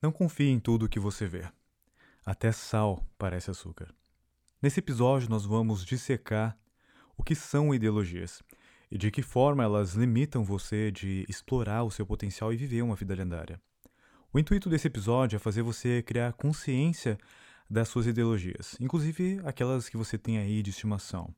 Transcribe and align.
Não 0.00 0.12
confie 0.12 0.48
em 0.48 0.60
tudo 0.60 0.86
o 0.86 0.88
que 0.88 1.00
você 1.00 1.26
vê. 1.26 1.44
Até 2.24 2.52
sal 2.52 3.04
parece 3.18 3.50
açúcar. 3.50 3.92
Nesse 4.62 4.78
episódio, 4.78 5.28
nós 5.28 5.44
vamos 5.44 5.84
dissecar 5.84 6.56
o 7.16 7.24
que 7.24 7.34
são 7.34 7.74
ideologias 7.74 8.40
e 8.92 8.96
de 8.96 9.10
que 9.10 9.22
forma 9.22 9.64
elas 9.64 9.94
limitam 9.94 10.44
você 10.44 10.92
de 10.92 11.26
explorar 11.28 11.82
o 11.82 11.90
seu 11.90 12.06
potencial 12.06 12.52
e 12.52 12.56
viver 12.56 12.82
uma 12.82 12.94
vida 12.94 13.12
lendária. 13.12 13.60
O 14.32 14.38
intuito 14.38 14.70
desse 14.70 14.86
episódio 14.86 15.34
é 15.34 15.38
fazer 15.40 15.62
você 15.62 16.00
criar 16.00 16.32
consciência 16.32 17.18
das 17.68 17.88
suas 17.88 18.06
ideologias, 18.06 18.76
inclusive 18.78 19.40
aquelas 19.44 19.88
que 19.88 19.96
você 19.96 20.16
tem 20.16 20.38
aí 20.38 20.62
de 20.62 20.70
estimação, 20.70 21.34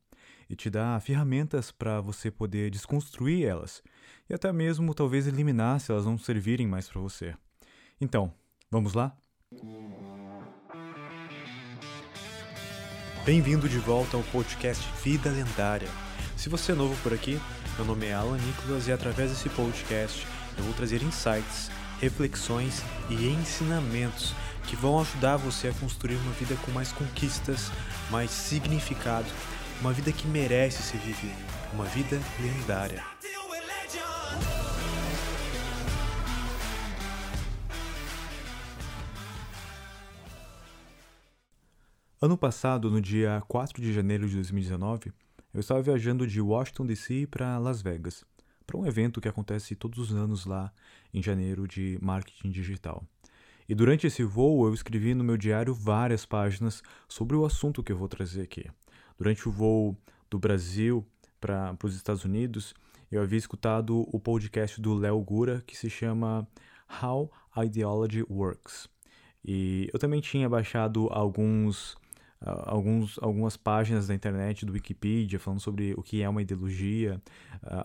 e 0.51 0.55
te 0.55 0.69
dar 0.69 1.01
ferramentas 1.01 1.73
para 1.73 2.01
você 2.03 2.31
poder 2.31 2.71
desconstruir 2.71 3.47
elas 3.47 3.83
e 4.29 4.35
até 4.35 4.53
mesmo 4.53 4.95
talvez 4.95 5.27
eliminar 5.27 5.81
se 5.81 5.91
elas 5.91 6.05
não 6.05 6.19
servirem 6.19 6.67
mais 6.67 6.89
para 6.89 7.01
você. 7.01 7.35
Então, 8.01 8.33
Vamos 8.73 8.95
lá? 8.95 9.13
Bem-vindo 13.25 13.69
de 13.69 13.79
volta 13.79 14.17
ao 14.17 14.23
podcast 14.23 14.89
Vida 15.03 15.29
Lendária. 15.29 15.89
Se 16.37 16.49
você 16.49 16.71
é 16.71 16.75
novo 16.77 16.97
por 17.03 17.13
aqui, 17.13 17.41
meu 17.75 17.85
nome 17.85 18.07
é 18.07 18.15
Alan 18.15 18.39
Nicolas 18.39 18.87
e 18.87 18.93
através 18.93 19.33
desse 19.33 19.49
podcast 19.49 20.25
eu 20.57 20.63
vou 20.63 20.73
trazer 20.75 21.03
insights, 21.03 21.69
reflexões 22.01 22.81
e 23.09 23.27
ensinamentos 23.31 24.37
que 24.69 24.77
vão 24.77 25.01
ajudar 25.01 25.37
você 25.37 25.67
a 25.67 25.75
construir 25.75 26.15
uma 26.15 26.33
vida 26.35 26.55
com 26.65 26.71
mais 26.71 26.93
conquistas, 26.93 27.73
mais 28.09 28.31
significado, 28.31 29.27
uma 29.81 29.93
vida 29.93 30.13
que 30.13 30.29
merece 30.29 30.81
ser 30.81 30.99
vivida, 30.99 31.35
uma 31.73 31.87
vida 31.87 32.21
lendária. 32.39 33.10
Ano 42.23 42.37
passado, 42.37 42.91
no 42.91 43.01
dia 43.01 43.43
4 43.49 43.81
de 43.81 43.95
janeiro 43.95 44.29
de 44.29 44.35
2019, 44.35 45.11
eu 45.55 45.61
estava 45.61 45.81
viajando 45.81 46.27
de 46.27 46.39
Washington 46.39 46.85
DC 46.85 47.27
para 47.29 47.57
Las 47.57 47.81
Vegas, 47.81 48.27
para 48.67 48.77
um 48.77 48.85
evento 48.85 49.23
que 49.23 49.29
acontece 49.29 49.75
todos 49.75 49.99
os 49.99 50.15
anos 50.15 50.45
lá 50.45 50.71
em 51.15 51.23
janeiro 51.23 51.67
de 51.67 51.99
marketing 52.03 52.51
digital. 52.51 53.03
E 53.67 53.75
durante 53.75 54.07
esse 54.07 54.23
voo 54.23 54.67
eu 54.67 54.75
escrevi 54.75 55.15
no 55.15 55.25
meu 55.25 55.39
diário 55.39 55.73
várias 55.73 56.27
páginas 56.27 56.83
sobre 57.09 57.35
o 57.37 57.47
assunto 57.47 57.83
que 57.83 57.91
eu 57.91 57.97
vou 57.97 58.07
trazer 58.07 58.43
aqui. 58.43 58.67
Durante 59.17 59.49
o 59.49 59.51
voo 59.51 59.97
do 60.29 60.39
Brasil 60.39 61.03
para 61.41 61.75
os 61.83 61.97
Estados 61.97 62.27
Unidos, 62.27 62.75
eu 63.11 63.23
havia 63.23 63.39
escutado 63.39 64.07
o 64.15 64.21
podcast 64.21 64.79
do 64.79 64.93
Léo 64.93 65.19
Gura 65.23 65.63
que 65.67 65.75
se 65.75 65.89
chama 65.89 66.47
How 67.03 67.33
Ideology 67.57 68.27
Works. 68.29 68.91
E 69.43 69.89
eu 69.91 69.99
também 69.99 70.21
tinha 70.21 70.51
baixado 70.51 71.09
alguns 71.11 71.97
alguns, 72.41 73.19
algumas 73.21 73.57
páginas 73.57 74.07
da 74.07 74.15
internet, 74.15 74.65
do 74.65 74.73
Wikipedia, 74.73 75.39
falando 75.39 75.61
sobre 75.61 75.95
o 75.97 76.03
que 76.03 76.23
é 76.23 76.29
uma 76.29 76.43
ideologia, 76.43 77.21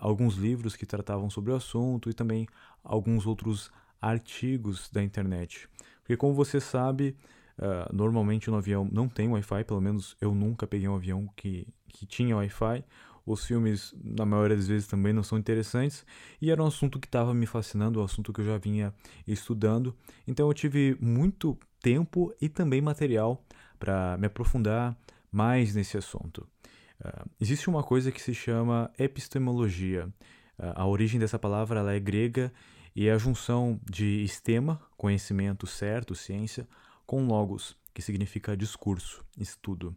alguns 0.00 0.36
livros 0.36 0.74
que 0.74 0.86
tratavam 0.86 1.28
sobre 1.28 1.52
o 1.52 1.56
assunto 1.56 2.08
e 2.08 2.14
também 2.14 2.46
alguns 2.82 3.26
outros 3.26 3.70
artigos 4.00 4.88
da 4.90 5.02
internet. 5.02 5.68
Porque, 6.00 6.16
como 6.16 6.34
você 6.34 6.60
sabe, 6.60 7.16
uh, 7.58 7.94
normalmente 7.94 8.50
no 8.50 8.56
avião 8.56 8.88
não 8.90 9.08
tem 9.08 9.28
Wi-Fi, 9.28 9.64
pelo 9.64 9.80
menos 9.80 10.16
eu 10.20 10.34
nunca 10.34 10.66
peguei 10.66 10.88
um 10.88 10.94
avião 10.94 11.28
que, 11.36 11.66
que 11.88 12.06
tinha 12.06 12.36
Wi-Fi. 12.36 12.84
Os 13.26 13.44
filmes, 13.44 13.92
na 14.04 14.24
maioria 14.24 14.56
das 14.56 14.68
vezes, 14.68 14.86
também 14.86 15.12
não 15.12 15.24
são 15.24 15.36
interessantes. 15.36 16.06
E 16.40 16.48
era 16.48 16.62
um 16.62 16.66
assunto 16.66 17.00
que 17.00 17.08
estava 17.08 17.34
me 17.34 17.44
fascinando, 17.44 18.00
um 18.00 18.04
assunto 18.04 18.32
que 18.32 18.40
eu 18.40 18.44
já 18.44 18.56
vinha 18.56 18.94
estudando. 19.26 19.96
Então 20.28 20.46
eu 20.46 20.54
tive 20.54 20.96
muito 21.00 21.58
tempo 21.80 22.32
e 22.40 22.48
também 22.48 22.80
material 22.80 23.44
para 23.78 24.16
me 24.18 24.26
aprofundar 24.26 24.96
mais 25.30 25.74
nesse 25.74 25.96
assunto. 25.96 26.46
Uh, 27.00 27.28
existe 27.40 27.68
uma 27.68 27.82
coisa 27.82 28.10
que 28.10 28.20
se 28.20 28.34
chama 28.34 28.90
epistemologia. 28.98 30.06
Uh, 30.58 30.72
a 30.74 30.86
origem 30.86 31.20
dessa 31.20 31.38
palavra 31.38 31.80
ela 31.80 31.92
é 31.92 32.00
grega 32.00 32.52
e 32.94 33.08
é 33.08 33.12
a 33.12 33.18
junção 33.18 33.80
de 33.88 34.22
estema, 34.24 34.80
conhecimento 34.96 35.66
certo, 35.66 36.14
ciência, 36.14 36.66
com 37.04 37.26
logos, 37.26 37.76
que 37.92 38.00
significa 38.00 38.56
discurso, 38.56 39.24
estudo. 39.38 39.94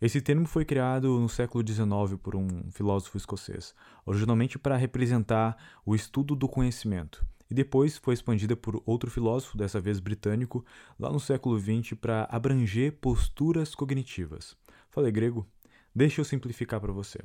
Esse 0.00 0.20
termo 0.20 0.46
foi 0.46 0.64
criado 0.64 1.18
no 1.18 1.28
século 1.28 1.66
XIX 1.66 2.20
por 2.22 2.36
um 2.36 2.70
filósofo 2.70 3.16
escocês, 3.16 3.74
originalmente 4.04 4.58
para 4.58 4.76
representar 4.76 5.56
o 5.86 5.94
estudo 5.94 6.36
do 6.36 6.46
conhecimento 6.46 7.26
e 7.54 7.62
depois 7.62 7.96
foi 7.96 8.14
expandida 8.14 8.56
por 8.56 8.82
outro 8.84 9.08
filósofo, 9.08 9.56
dessa 9.56 9.80
vez 9.80 10.00
britânico, 10.00 10.64
lá 10.98 11.08
no 11.12 11.20
século 11.20 11.56
XX 11.56 11.94
para 11.94 12.26
abranger 12.28 12.94
posturas 12.94 13.76
cognitivas. 13.76 14.56
Falei 14.90 15.12
grego? 15.12 15.46
Deixa 15.94 16.20
eu 16.20 16.24
simplificar 16.24 16.80
para 16.80 16.90
você. 16.90 17.20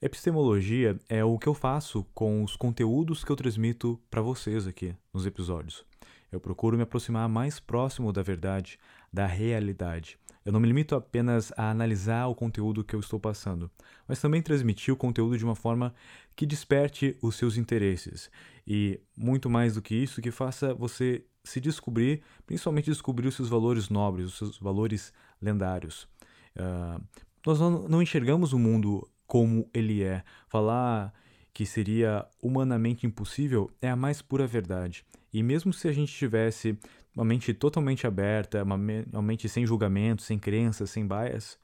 Epistemologia 0.00 0.98
é 1.06 1.22
o 1.22 1.38
que 1.38 1.46
eu 1.46 1.52
faço 1.52 2.02
com 2.14 2.42
os 2.42 2.56
conteúdos 2.56 3.22
que 3.22 3.30
eu 3.30 3.36
transmito 3.36 4.00
para 4.10 4.22
vocês 4.22 4.66
aqui 4.66 4.96
nos 5.12 5.26
episódios. 5.26 5.84
Eu 6.32 6.40
procuro 6.40 6.78
me 6.78 6.82
aproximar 6.84 7.28
mais 7.28 7.60
próximo 7.60 8.10
da 8.10 8.22
verdade, 8.22 8.78
da 9.12 9.26
realidade. 9.26 10.18
Eu 10.46 10.52
não 10.52 10.60
me 10.60 10.66
limito 10.66 10.94
apenas 10.94 11.52
a 11.58 11.70
analisar 11.70 12.26
o 12.26 12.34
conteúdo 12.34 12.84
que 12.84 12.94
eu 12.94 13.00
estou 13.00 13.20
passando, 13.20 13.70
mas 14.08 14.20
também 14.20 14.40
transmitir 14.40 14.92
o 14.92 14.96
conteúdo 14.96 15.36
de 15.38 15.44
uma 15.44 15.54
forma 15.54 15.94
que 16.36 16.46
desperte 16.46 17.16
os 17.22 17.36
seus 17.36 17.56
interesses 17.56 18.30
e, 18.66 19.00
muito 19.16 19.48
mais 19.48 19.74
do 19.74 19.82
que 19.82 19.94
isso, 19.94 20.22
que 20.22 20.30
faça 20.30 20.74
você 20.74 21.24
se 21.42 21.60
descobrir, 21.60 22.22
principalmente 22.46 22.90
descobrir 22.90 23.28
os 23.28 23.34
seus 23.34 23.48
valores 23.48 23.88
nobres, 23.88 24.26
os 24.26 24.38
seus 24.38 24.58
valores 24.58 25.12
lendários. 25.40 26.08
Uh, 26.56 27.02
nós 27.46 27.60
não, 27.60 27.86
não 27.88 28.02
enxergamos 28.02 28.52
o 28.52 28.58
mundo 28.58 29.06
como 29.26 29.68
ele 29.74 30.02
é. 30.02 30.22
Falar 30.48 31.12
que 31.52 31.64
seria 31.64 32.26
humanamente 32.42 33.06
impossível 33.06 33.70
é 33.80 33.88
a 33.88 33.96
mais 33.96 34.20
pura 34.20 34.46
verdade. 34.46 35.04
E 35.32 35.42
mesmo 35.42 35.72
se 35.72 35.86
a 35.86 35.92
gente 35.92 36.12
tivesse 36.12 36.78
uma 37.14 37.24
mente 37.24 37.54
totalmente 37.54 38.06
aberta, 38.06 38.62
uma, 38.62 39.22
mente 39.22 39.48
sem 39.48 39.64
julgamento, 39.64 40.22
sem 40.22 40.38
crenças, 40.38 40.90
sem 40.90 41.06
bias, 41.06 41.58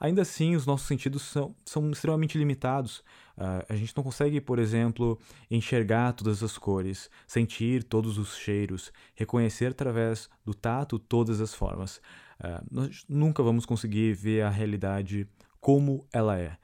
ainda 0.00 0.22
assim 0.22 0.56
os 0.56 0.66
nossos 0.66 0.88
sentidos 0.88 1.22
são, 1.22 1.54
são 1.64 1.90
extremamente 1.90 2.36
limitados. 2.36 3.04
Uh, 3.36 3.64
a 3.68 3.76
gente 3.76 3.94
não 3.96 4.02
consegue, 4.02 4.40
por 4.40 4.58
exemplo, 4.58 5.18
enxergar 5.50 6.12
todas 6.12 6.42
as 6.42 6.56
cores, 6.56 7.10
sentir 7.26 7.84
todos 7.84 8.18
os 8.18 8.36
cheiros, 8.36 8.92
reconhecer 9.14 9.72
através 9.72 10.28
do 10.44 10.54
tato 10.54 10.98
todas 10.98 11.40
as 11.40 11.54
formas. 11.54 11.98
Uh, 12.40 12.64
nós 12.70 13.04
nunca 13.08 13.42
vamos 13.42 13.66
conseguir 13.66 14.14
ver 14.14 14.42
a 14.42 14.50
realidade 14.50 15.28
como 15.60 16.06
ela 16.12 16.38
é 16.38 16.56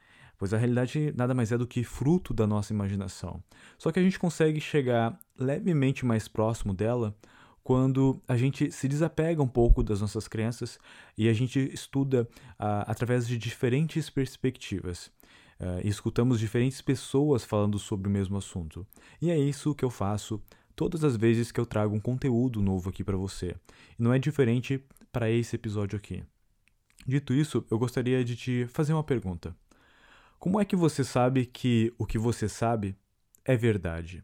pois 0.43 0.53
a 0.53 0.57
realidade 0.57 1.13
nada 1.15 1.33
mais 1.33 1.53
é 1.53 1.57
do 1.57 1.65
que 1.65 1.85
fruto 1.85 2.33
da 2.33 2.45
nossa 2.45 2.73
imaginação. 2.73 3.41
Só 3.77 3.93
que 3.93 3.99
a 3.99 4.03
gente 4.03 4.19
consegue 4.19 4.59
chegar 4.59 5.17
levemente 5.39 6.05
mais 6.05 6.27
próximo 6.27 6.73
dela 6.73 7.15
quando 7.63 8.21
a 8.27 8.35
gente 8.35 8.69
se 8.69 8.89
desapega 8.89 9.41
um 9.41 9.47
pouco 9.47 9.81
das 9.81 10.01
nossas 10.01 10.27
crenças 10.27 10.77
e 11.17 11.29
a 11.29 11.33
gente 11.33 11.59
estuda 11.73 12.27
uh, 12.59 12.83
através 12.85 13.25
de 13.25 13.37
diferentes 13.37 14.09
perspectivas. 14.09 15.09
Uh, 15.63 15.79
e 15.81 15.87
escutamos 15.87 16.41
diferentes 16.41 16.81
pessoas 16.81 17.45
falando 17.45 17.79
sobre 17.79 18.09
o 18.09 18.11
mesmo 18.11 18.35
assunto. 18.37 18.85
E 19.21 19.31
é 19.31 19.37
isso 19.37 19.73
que 19.73 19.85
eu 19.85 19.89
faço 19.89 20.41
todas 20.75 21.05
as 21.05 21.15
vezes 21.15 21.53
que 21.53 21.59
eu 21.59 21.65
trago 21.65 21.95
um 21.95 22.01
conteúdo 22.01 22.61
novo 22.61 22.89
aqui 22.89 23.01
para 23.01 23.15
você. 23.15 23.55
E 23.97 24.03
não 24.03 24.13
é 24.13 24.19
diferente 24.19 24.83
para 25.09 25.31
esse 25.31 25.55
episódio 25.55 25.95
aqui. 25.95 26.21
Dito 27.07 27.33
isso, 27.33 27.65
eu 27.71 27.79
gostaria 27.79 28.25
de 28.25 28.35
te 28.35 28.67
fazer 28.67 28.91
uma 28.91 29.05
pergunta. 29.05 29.55
Como 30.37 30.59
é 30.59 30.65
que 30.65 30.75
você 30.75 31.01
sabe 31.01 31.45
que 31.45 31.93
o 31.97 32.05
que 32.05 32.17
você 32.17 32.49
sabe 32.49 32.97
é 33.45 33.55
verdade? 33.55 34.21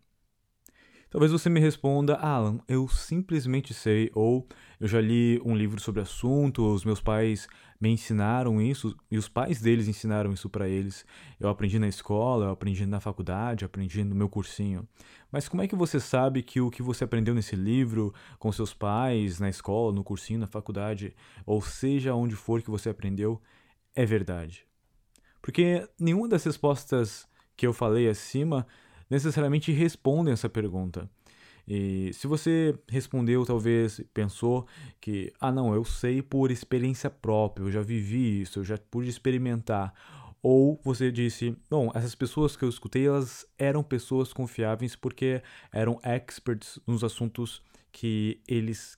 Talvez 1.09 1.31
você 1.31 1.49
me 1.49 1.59
responda, 1.59 2.13
Alan, 2.17 2.59
eu 2.67 2.87
simplesmente 2.87 3.73
sei, 3.73 4.11
ou 4.13 4.47
eu 4.79 4.87
já 4.87 5.01
li 5.01 5.41
um 5.43 5.55
livro 5.55 5.81
sobre 5.81 6.01
assunto, 6.01 6.71
os 6.71 6.85
meus 6.85 7.01
pais 7.01 7.47
me 7.81 7.89
ensinaram 7.89 8.61
isso, 8.61 8.95
e 9.09 9.17
os 9.17 9.27
pais 9.27 9.59
deles 9.59 9.87
ensinaram 9.87 10.31
isso 10.31 10.47
para 10.47 10.69
eles. 10.69 11.03
Eu 11.39 11.49
aprendi 11.49 11.79
na 11.79 11.87
escola, 11.87 12.45
eu 12.45 12.51
aprendi 12.51 12.85
na 12.85 12.99
faculdade, 12.99 13.65
aprendi 13.65 14.03
no 14.03 14.13
meu 14.13 14.29
cursinho. 14.29 14.87
Mas 15.31 15.49
como 15.49 15.63
é 15.63 15.67
que 15.67 15.75
você 15.75 15.99
sabe 15.99 16.43
que 16.43 16.61
o 16.61 16.69
que 16.69 16.83
você 16.83 17.05
aprendeu 17.05 17.33
nesse 17.33 17.55
livro, 17.55 18.13
com 18.37 18.51
seus 18.51 18.71
pais, 18.71 19.39
na 19.39 19.49
escola, 19.49 19.91
no 19.91 20.03
cursinho, 20.03 20.39
na 20.39 20.47
faculdade, 20.47 21.15
ou 21.43 21.59
seja 21.59 22.13
onde 22.13 22.35
for 22.35 22.61
que 22.61 22.69
você 22.69 22.87
aprendeu, 22.87 23.41
é 23.95 24.05
verdade? 24.05 24.63
Porque 25.41 25.89
nenhuma 25.99 26.27
das 26.27 26.43
respostas 26.43 27.27
que 27.57 27.65
eu 27.65 27.73
falei 27.73 28.07
acima 28.07 28.67
necessariamente 29.09 29.71
respondem 29.71 30.33
essa 30.33 30.49
pergunta. 30.49 31.09
E 31.67 32.11
se 32.13 32.25
você 32.25 32.75
respondeu, 32.87 33.45
talvez 33.45 34.01
pensou 34.11 34.65
que, 34.99 35.31
ah, 35.39 35.51
não, 35.51 35.73
eu 35.73 35.85
sei 35.85 36.19
por 36.21 36.49
experiência 36.49 37.09
própria, 37.11 37.63
eu 37.63 37.71
já 37.71 37.81
vivi 37.81 38.41
isso, 38.41 38.59
eu 38.59 38.63
já 38.63 38.77
pude 38.77 39.07
experimentar. 39.07 39.93
Ou 40.41 40.79
você 40.83 41.11
disse, 41.11 41.55
bom, 41.69 41.91
essas 41.93 42.15
pessoas 42.15 42.55
que 42.55 42.63
eu 42.63 42.69
escutei, 42.69 43.05
elas 43.05 43.45
eram 43.57 43.83
pessoas 43.83 44.33
confiáveis 44.33 44.95
porque 44.95 45.43
eram 45.71 45.99
experts 46.03 46.79
nos 46.87 47.03
assuntos 47.03 47.61
que 47.91 48.41
eles 48.47 48.97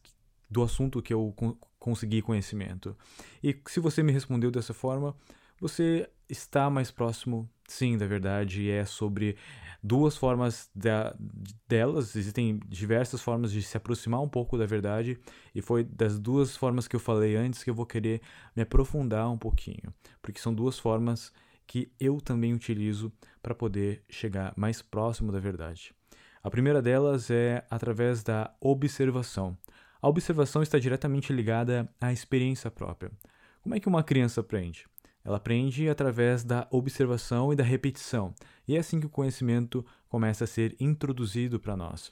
do 0.50 0.62
assunto 0.64 1.02
que 1.02 1.14
eu 1.14 1.34
consegui 1.80 2.22
conhecimento. 2.22 2.96
E 3.42 3.58
se 3.68 3.80
você 3.80 4.04
me 4.04 4.12
respondeu 4.12 4.52
dessa 4.52 4.74
forma, 4.74 5.16
você 5.60 6.10
está 6.30 6.70
mais 6.70 6.92
próximo, 6.92 7.50
sim, 7.68 7.98
da 7.98 8.06
verdade, 8.06 8.64
e 8.64 8.70
é 8.70 8.84
sobre 8.86 9.38
duas 9.84 10.16
formas 10.16 10.70
da, 10.76 11.16
delas, 11.68 12.16
existem 12.16 12.60
diversas 12.68 13.22
formas 13.22 13.52
de 13.52 13.62
se 13.62 13.76
aproximar 13.76 14.22
um 14.22 14.30
pouco 14.30 14.58
da 14.58 14.66
verdade, 14.66 15.20
e 15.54 15.62
foi 15.62 15.84
das 15.84 16.20
duas 16.20 16.56
formas 16.56 16.88
que 16.88 16.96
eu 16.96 17.00
falei 17.00 17.36
antes 17.36 17.64
que 17.64 17.70
eu 17.70 17.76
vou 17.76 17.86
querer 17.86 18.22
me 18.56 18.62
aprofundar 18.62 19.30
um 19.30 19.38
pouquinho, 19.38 19.94
porque 20.22 20.40
são 20.40 20.54
duas 20.54 20.78
formas 20.78 21.34
que 21.66 21.92
eu 22.00 22.20
também 22.20 22.54
utilizo 22.54 23.12
para 23.42 23.56
poder 23.56 24.04
chegar 24.10 24.54
mais 24.56 24.82
próximo 24.82 25.32
da 25.32 25.40
verdade. 25.40 25.94
A 26.44 26.50
primeira 26.50 26.82
delas 26.82 27.30
é 27.30 27.64
através 27.70 28.24
da 28.24 28.54
observação. 28.60 29.58
A 30.02 30.10
observação 30.10 30.64
está 30.64 30.80
diretamente 30.80 31.32
ligada 31.32 31.88
à 32.00 32.12
experiência 32.12 32.72
própria. 32.72 33.12
Como 33.62 33.76
é 33.76 33.80
que 33.80 33.88
uma 33.88 34.04
criança 34.04 34.42
aprende? 34.42 34.88
Ela 35.24 35.38
aprende 35.38 35.88
através 35.88 36.44
da 36.44 36.68
observação 36.72 37.54
e 37.54 37.56
da 37.56 37.64
repetição, 37.64 38.34
e 38.68 38.76
é 38.76 38.80
assim 38.80 39.00
que 39.00 39.06
o 39.06 39.10
conhecimento 39.10 39.86
começa 40.10 40.44
a 40.44 40.48
ser 40.48 40.76
introduzido 40.80 41.60
para 41.60 41.78
nós. 41.78 42.12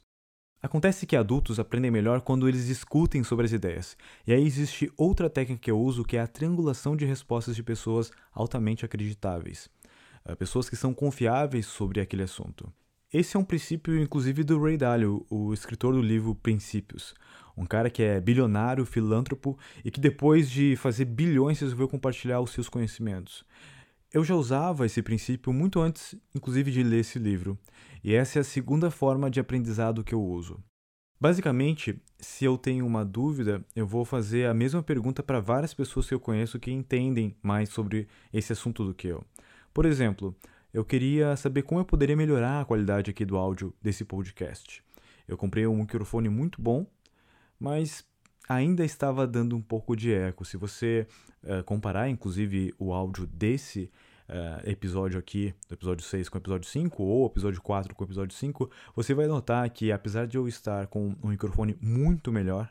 Acontece 0.61 1.05
que 1.05 1.15
adultos 1.15 1.57
aprendem 1.57 1.89
melhor 1.89 2.19
quando 2.19 2.47
eles 2.47 2.67
discutem 2.67 3.23
sobre 3.23 3.45
as 3.45 3.53
ideias, 3.53 3.95
e 4.27 4.33
aí 4.33 4.43
existe 4.43 4.91
outra 4.97 5.29
técnica 5.29 5.61
que 5.61 5.71
eu 5.71 5.79
uso 5.79 6.03
que 6.03 6.17
é 6.17 6.21
a 6.21 6.27
triangulação 6.27 6.97
de 6.97 7.05
respostas 7.05 7.55
de 7.55 7.63
pessoas 7.63 8.11
altamente 8.31 8.83
acreditáveis, 8.83 9.69
eh, 10.25 10.35
pessoas 10.35 10.69
que 10.69 10.75
são 10.75 10.93
confiáveis 10.93 11.65
sobre 11.65 12.01
aquele 12.01 12.23
assunto. 12.23 12.71
Esse 13.11 13.35
é 13.35 13.39
um 13.39 13.43
princípio, 13.43 13.99
inclusive, 13.99 14.43
do 14.43 14.61
Ray 14.61 14.77
Dalio, 14.77 15.25
o 15.31 15.51
escritor 15.51 15.93
do 15.93 16.01
livro 16.01 16.35
Princípios. 16.35 17.15
Um 17.59 17.65
cara 17.65 17.89
que 17.89 18.01
é 18.01 18.21
bilionário, 18.21 18.85
filântropo 18.85 19.59
e 19.83 19.91
que 19.91 19.99
depois 19.99 20.49
de 20.49 20.77
fazer 20.77 21.03
bilhões 21.03 21.59
resolveu 21.59 21.89
compartilhar 21.89 22.39
os 22.39 22.51
seus 22.51 22.69
conhecimentos. 22.69 23.43
Eu 24.13 24.23
já 24.23 24.33
usava 24.33 24.85
esse 24.85 25.01
princípio 25.01 25.51
muito 25.51 25.81
antes, 25.81 26.15
inclusive, 26.33 26.71
de 26.71 26.81
ler 26.81 27.01
esse 27.01 27.19
livro, 27.19 27.59
e 28.01 28.15
essa 28.15 28.39
é 28.39 28.41
a 28.41 28.45
segunda 28.45 28.89
forma 28.89 29.29
de 29.29 29.41
aprendizado 29.41 30.05
que 30.05 30.15
eu 30.15 30.23
uso. 30.23 30.57
Basicamente, 31.19 32.01
se 32.17 32.45
eu 32.45 32.57
tenho 32.57 32.87
uma 32.87 33.03
dúvida, 33.03 33.61
eu 33.75 33.85
vou 33.85 34.05
fazer 34.05 34.47
a 34.47 34.53
mesma 34.53 34.81
pergunta 34.81 35.21
para 35.21 35.41
várias 35.41 35.73
pessoas 35.73 36.07
que 36.07 36.13
eu 36.13 36.19
conheço 36.19 36.59
que 36.59 36.71
entendem 36.71 37.35
mais 37.43 37.67
sobre 37.69 38.07
esse 38.31 38.53
assunto 38.53 38.85
do 38.85 38.93
que 38.93 39.07
eu. 39.07 39.21
Por 39.73 39.85
exemplo, 39.85 40.33
eu 40.73 40.85
queria 40.85 41.35
saber 41.35 41.63
como 41.63 41.81
eu 41.81 41.85
poderia 41.85 42.15
melhorar 42.15 42.61
a 42.61 42.65
qualidade 42.65 43.11
aqui 43.11 43.25
do 43.25 43.35
áudio 43.35 43.73
desse 43.81 44.05
podcast. 44.05 44.81
Eu 45.27 45.37
comprei 45.37 45.67
um 45.67 45.75
microfone 45.75 46.29
muito 46.29 46.61
bom, 46.61 46.87
mas 47.59 48.05
ainda 48.47 48.83
estava 48.83 49.27
dando 49.27 49.55
um 49.55 49.61
pouco 49.61 49.95
de 49.95 50.13
eco. 50.13 50.45
Se 50.45 50.57
você 50.57 51.05
uh, 51.43 51.63
comparar, 51.63 52.09
inclusive, 52.09 52.73
o 52.79 52.93
áudio 52.93 53.27
desse 53.27 53.91
uh, 54.29 54.69
episódio 54.69 55.19
aqui, 55.19 55.53
do 55.67 55.73
episódio 55.73 56.05
6 56.05 56.29
com 56.29 56.37
o 56.37 56.41
episódio 56.41 56.69
5, 56.69 57.03
ou 57.03 57.27
episódio 57.27 57.61
4 57.61 57.93
com 57.93 58.03
o 58.03 58.07
episódio 58.07 58.35
5, 58.35 58.69
você 58.95 59.13
vai 59.13 59.27
notar 59.27 59.69
que, 59.69 59.91
apesar 59.91 60.25
de 60.25 60.37
eu 60.37 60.47
estar 60.47 60.87
com 60.87 61.15
um 61.21 61.29
microfone 61.29 61.77
muito 61.81 62.31
melhor, 62.31 62.69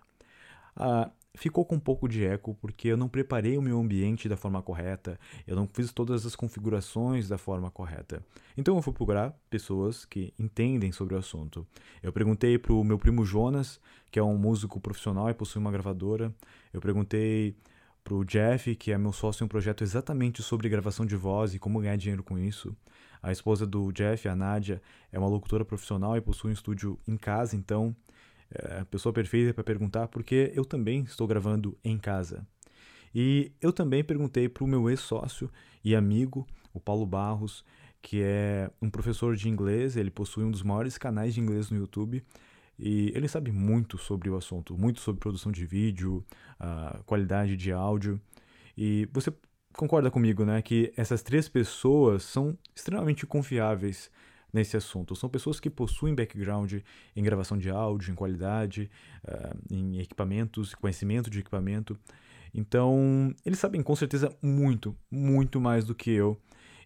uh, 0.76 1.10
ficou 1.38 1.64
com 1.64 1.76
um 1.76 1.80
pouco 1.80 2.08
de 2.08 2.24
eco 2.24 2.54
porque 2.60 2.88
eu 2.88 2.96
não 2.96 3.08
preparei 3.08 3.56
o 3.56 3.62
meu 3.62 3.78
ambiente 3.78 4.28
da 4.28 4.36
forma 4.36 4.60
correta, 4.60 5.18
eu 5.46 5.54
não 5.54 5.68
fiz 5.72 5.92
todas 5.92 6.26
as 6.26 6.34
configurações 6.34 7.28
da 7.28 7.38
forma 7.38 7.70
correta. 7.70 8.22
Então 8.56 8.76
eu 8.76 8.82
fui 8.82 8.92
procurar 8.92 9.32
pessoas 9.48 10.04
que 10.04 10.34
entendem 10.38 10.90
sobre 10.90 11.14
o 11.14 11.18
assunto. 11.18 11.66
Eu 12.02 12.12
perguntei 12.12 12.58
para 12.58 12.72
o 12.72 12.82
meu 12.82 12.98
primo 12.98 13.24
Jonas, 13.24 13.80
que 14.10 14.18
é 14.18 14.22
um 14.22 14.36
músico 14.36 14.80
profissional 14.80 15.30
e 15.30 15.34
possui 15.34 15.60
uma 15.60 15.70
gravadora. 15.70 16.34
Eu 16.72 16.80
perguntei 16.80 17.56
para 18.02 18.14
o 18.14 18.24
Jeff, 18.24 18.74
que 18.74 18.90
é 18.90 18.98
meu 18.98 19.12
sócio 19.12 19.44
em 19.44 19.46
um 19.46 19.48
projeto 19.48 19.84
exatamente 19.84 20.42
sobre 20.42 20.68
gravação 20.68 21.06
de 21.06 21.14
voz 21.14 21.54
e 21.54 21.58
como 21.58 21.80
ganhar 21.80 21.96
dinheiro 21.96 22.22
com 22.22 22.38
isso. 22.38 22.74
A 23.22 23.30
esposa 23.30 23.66
do 23.66 23.92
Jeff, 23.92 24.28
a 24.28 24.34
Nádia, 24.34 24.80
é 25.12 25.18
uma 25.18 25.28
locutora 25.28 25.64
profissional 25.64 26.16
e 26.16 26.20
possui 26.20 26.50
um 26.50 26.54
estúdio 26.54 26.98
em 27.06 27.16
casa, 27.16 27.54
então 27.54 27.94
a 28.80 28.84
pessoa 28.84 29.12
perfeita 29.12 29.52
para 29.52 29.64
perguntar, 29.64 30.08
porque 30.08 30.52
eu 30.54 30.64
também 30.64 31.02
estou 31.02 31.26
gravando 31.26 31.76
em 31.84 31.98
casa. 31.98 32.46
E 33.14 33.52
eu 33.60 33.72
também 33.72 34.04
perguntei 34.04 34.48
para 34.48 34.64
o 34.64 34.66
meu 34.66 34.88
ex-sócio 34.88 35.50
e 35.84 35.94
amigo, 35.94 36.46
o 36.72 36.80
Paulo 36.80 37.06
Barros, 37.06 37.64
que 38.00 38.22
é 38.22 38.70
um 38.80 38.90
professor 38.90 39.34
de 39.34 39.48
inglês, 39.48 39.96
ele 39.96 40.10
possui 40.10 40.44
um 40.44 40.50
dos 40.50 40.62
maiores 40.62 40.96
canais 40.96 41.34
de 41.34 41.40
inglês 41.40 41.70
no 41.70 41.78
YouTube 41.78 42.22
e 42.78 43.10
ele 43.14 43.26
sabe 43.26 43.50
muito 43.50 43.98
sobre 43.98 44.30
o 44.30 44.36
assunto, 44.36 44.78
muito 44.78 45.00
sobre 45.00 45.20
produção 45.20 45.50
de 45.50 45.66
vídeo, 45.66 46.24
qualidade 47.06 47.56
de 47.56 47.72
áudio. 47.72 48.20
E 48.76 49.08
você 49.12 49.32
concorda 49.72 50.10
comigo, 50.10 50.44
né, 50.44 50.62
que 50.62 50.92
essas 50.96 51.22
três 51.22 51.48
pessoas 51.48 52.22
são 52.22 52.56
extremamente 52.74 53.26
confiáveis 53.26 54.10
nesse 54.52 54.76
assunto. 54.76 55.14
São 55.14 55.28
pessoas 55.28 55.60
que 55.60 55.68
possuem 55.68 56.14
background 56.14 56.74
em 57.14 57.22
gravação 57.22 57.58
de 57.58 57.70
áudio, 57.70 58.12
em 58.12 58.14
qualidade, 58.14 58.90
uh, 59.24 59.58
em 59.70 59.98
equipamentos, 60.00 60.74
conhecimento 60.74 61.30
de 61.30 61.40
equipamento. 61.40 61.98
Então, 62.54 63.34
eles 63.44 63.58
sabem 63.58 63.82
com 63.82 63.94
certeza 63.94 64.34
muito, 64.42 64.96
muito 65.10 65.60
mais 65.60 65.84
do 65.84 65.94
que 65.94 66.10
eu. 66.10 66.40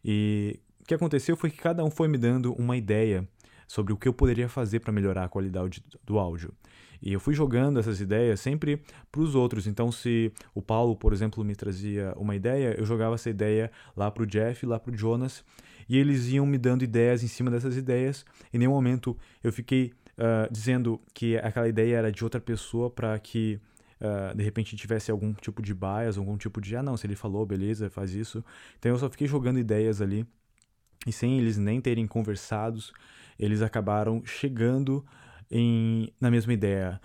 E 0.04 0.58
o 0.80 0.84
que 0.84 0.94
aconteceu 0.94 1.36
foi 1.36 1.50
que 1.50 1.58
cada 1.58 1.84
um 1.84 1.90
foi 1.90 2.08
me 2.08 2.18
dando 2.18 2.52
uma 2.54 2.76
ideia 2.76 3.26
sobre 3.66 3.92
o 3.92 3.96
que 3.96 4.08
eu 4.08 4.12
poderia 4.12 4.48
fazer 4.48 4.80
para 4.80 4.92
melhorar 4.92 5.24
a 5.24 5.28
qualidade 5.28 5.82
do 6.04 6.18
áudio. 6.18 6.52
E 7.00 7.12
eu 7.12 7.18
fui 7.18 7.34
jogando 7.34 7.80
essas 7.80 8.00
ideias 8.00 8.38
sempre 8.38 8.80
para 9.10 9.20
os 9.20 9.34
outros. 9.34 9.66
Então, 9.66 9.90
se 9.90 10.32
o 10.54 10.62
Paulo, 10.62 10.94
por 10.94 11.12
exemplo, 11.12 11.42
me 11.44 11.56
trazia 11.56 12.12
uma 12.16 12.36
ideia, 12.36 12.76
eu 12.78 12.84
jogava 12.84 13.16
essa 13.16 13.28
ideia 13.28 13.72
lá 13.96 14.10
para 14.10 14.22
o 14.22 14.26
Jeff, 14.26 14.64
lá 14.64 14.78
para 14.78 14.92
o 14.92 14.96
Jonas, 14.96 15.44
e 15.88 15.98
eles 15.98 16.28
iam 16.28 16.46
me 16.46 16.58
dando 16.58 16.82
ideias 16.82 17.22
em 17.22 17.28
cima 17.28 17.50
dessas 17.50 17.76
ideias. 17.76 18.24
Em 18.52 18.58
nenhum 18.58 18.72
momento 18.72 19.16
eu 19.42 19.52
fiquei 19.52 19.92
uh, 20.18 20.52
dizendo 20.52 21.00
que 21.14 21.36
aquela 21.38 21.68
ideia 21.68 21.96
era 21.96 22.12
de 22.12 22.22
outra 22.24 22.40
pessoa 22.40 22.90
para 22.90 23.18
que 23.18 23.60
uh, 24.00 24.36
de 24.36 24.42
repente 24.42 24.76
tivesse 24.76 25.10
algum 25.10 25.32
tipo 25.32 25.62
de 25.62 25.74
bias, 25.74 26.18
algum 26.18 26.36
tipo 26.36 26.60
de, 26.60 26.76
ah, 26.76 26.82
não, 26.82 26.96
se 26.96 27.06
ele 27.06 27.16
falou, 27.16 27.44
beleza, 27.46 27.90
faz 27.90 28.14
isso. 28.14 28.44
Então 28.78 28.90
eu 28.90 28.98
só 28.98 29.08
fiquei 29.08 29.26
jogando 29.26 29.58
ideias 29.58 30.00
ali. 30.00 30.26
E 31.06 31.12
sem 31.12 31.38
eles 31.38 31.58
nem 31.58 31.80
terem 31.80 32.06
conversados, 32.06 32.92
eles 33.38 33.60
acabaram 33.60 34.22
chegando 34.24 35.04
em, 35.54 36.10
na 36.18 36.30
mesma 36.30 36.54
ideia, 36.54 36.98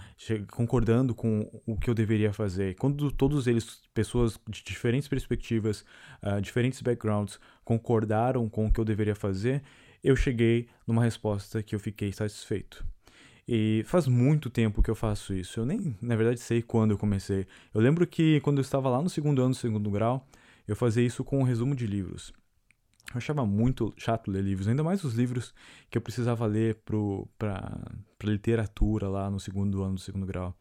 concordando 0.51 1.13
com 1.13 1.51
o 1.65 1.77
que 1.77 1.89
eu 1.89 1.93
deveria 1.93 2.31
fazer. 2.31 2.75
Quando 2.75 3.11
todos 3.11 3.45
eles, 3.45 3.81
pessoas 3.93 4.39
de 4.47 4.63
diferentes 4.63 5.09
perspectivas, 5.09 5.83
uh, 6.23 6.41
diferentes 6.41 6.81
backgrounds, 6.81 7.41
concordaram 7.65 8.47
com 8.47 8.65
o 8.65 8.71
que 8.71 8.79
eu 8.79 8.85
deveria 8.85 9.15
fazer, 9.15 9.61
eu 10.01 10.15
cheguei 10.15 10.69
numa 10.87 11.03
resposta 11.03 11.61
que 11.61 11.75
eu 11.75 11.79
fiquei 11.79 12.13
satisfeito. 12.13 12.85
E 13.45 13.83
faz 13.85 14.07
muito 14.07 14.49
tempo 14.49 14.81
que 14.81 14.89
eu 14.89 14.95
faço 14.95 15.33
isso. 15.33 15.59
Eu 15.59 15.65
nem, 15.65 15.95
na 16.01 16.15
verdade, 16.15 16.39
sei 16.39 16.61
quando 16.61 16.91
eu 16.91 16.97
comecei. 16.97 17.45
Eu 17.73 17.81
lembro 17.81 18.07
que 18.07 18.39
quando 18.41 18.59
eu 18.59 18.61
estava 18.61 18.89
lá 18.89 19.01
no 19.01 19.09
segundo 19.09 19.41
ano 19.41 19.51
do 19.51 19.57
segundo 19.57 19.91
grau, 19.91 20.25
eu 20.65 20.75
fazia 20.75 21.05
isso 21.05 21.23
com 21.23 21.39
um 21.39 21.43
resumo 21.43 21.75
de 21.75 21.85
livros. 21.85 22.33
Eu 23.11 23.17
achava 23.17 23.45
muito 23.45 23.93
chato 23.97 24.29
ler 24.29 24.43
livros, 24.43 24.67
ainda 24.67 24.83
mais 24.83 25.03
os 25.03 25.13
livros 25.13 25.53
que 25.89 25.97
eu 25.97 26.01
precisava 26.01 26.45
ler 26.45 26.77
para 26.85 27.79
literatura 28.23 29.07
lá 29.07 29.29
no 29.29 29.39
segundo 29.39 29.81
ano 29.81 29.95
do 29.95 30.01
segundo 30.01 30.25
grau. 30.25 30.53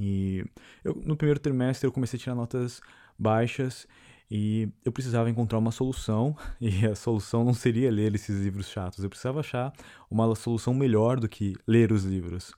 E 0.00 0.44
eu, 0.82 0.94
no 1.04 1.16
primeiro 1.16 1.40
trimestre 1.40 1.86
eu 1.86 1.92
comecei 1.92 2.16
a 2.16 2.20
tirar 2.20 2.34
notas 2.34 2.80
baixas 3.18 3.86
e 4.30 4.68
eu 4.84 4.92
precisava 4.92 5.30
encontrar 5.30 5.58
uma 5.58 5.70
solução, 5.70 6.36
e 6.60 6.86
a 6.86 6.94
solução 6.94 7.44
não 7.44 7.54
seria 7.54 7.90
ler 7.90 8.14
esses 8.14 8.40
livros 8.40 8.68
chatos, 8.68 9.02
eu 9.02 9.10
precisava 9.10 9.40
achar 9.40 9.72
uma 10.10 10.34
solução 10.34 10.74
melhor 10.74 11.18
do 11.18 11.28
que 11.28 11.54
ler 11.66 11.92
os 11.92 12.04
livros. 12.04 12.52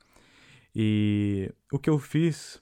E 0.75 1.53
o 1.73 1.79
que 1.79 1.91
eu 1.91 1.99
fiz 1.99 2.61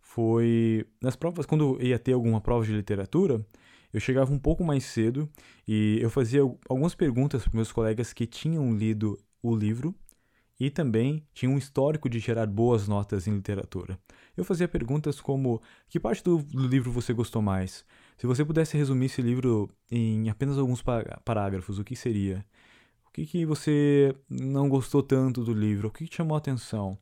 foi, 0.00 0.86
nas 1.00 1.14
provas, 1.14 1.46
quando 1.46 1.80
ia 1.80 1.98
ter 1.98 2.12
alguma 2.12 2.40
prova 2.40 2.64
de 2.64 2.72
literatura, 2.72 3.44
eu 3.92 4.00
chegava 4.00 4.32
um 4.32 4.38
pouco 4.38 4.64
mais 4.64 4.84
cedo 4.84 5.28
e 5.66 5.98
eu 6.00 6.10
fazia 6.10 6.42
algumas 6.68 6.94
perguntas 6.94 7.42
para 7.42 7.54
meus 7.54 7.72
colegas 7.72 8.12
que 8.12 8.26
tinham 8.26 8.74
lido 8.74 9.18
o 9.42 9.54
livro 9.54 9.94
e 10.58 10.68
também 10.68 11.24
tinham 11.32 11.54
um 11.54 11.58
histórico 11.58 12.08
de 12.08 12.18
gerar 12.18 12.46
boas 12.46 12.86
notas 12.86 13.26
em 13.26 13.34
literatura. 13.34 13.98
Eu 14.36 14.44
fazia 14.44 14.68
perguntas 14.68 15.20
como: 15.20 15.60
que 15.88 15.98
parte 15.98 16.22
do 16.22 16.46
livro 16.52 16.92
você 16.92 17.14
gostou 17.14 17.40
mais? 17.40 17.84
Se 18.18 18.26
você 18.26 18.44
pudesse 18.44 18.76
resumir 18.76 19.06
esse 19.06 19.22
livro 19.22 19.70
em 19.90 20.28
apenas 20.28 20.58
alguns 20.58 20.82
parágrafos, 21.24 21.78
o 21.78 21.84
que 21.84 21.96
seria? 21.96 22.44
O 23.06 23.10
que, 23.10 23.24
que 23.24 23.46
você 23.46 24.14
não 24.28 24.68
gostou 24.68 25.02
tanto 25.02 25.42
do 25.42 25.54
livro? 25.54 25.88
O 25.88 25.90
que, 25.90 26.06
que 26.06 26.14
chamou 26.14 26.34
a 26.34 26.38
atenção? 26.38 26.98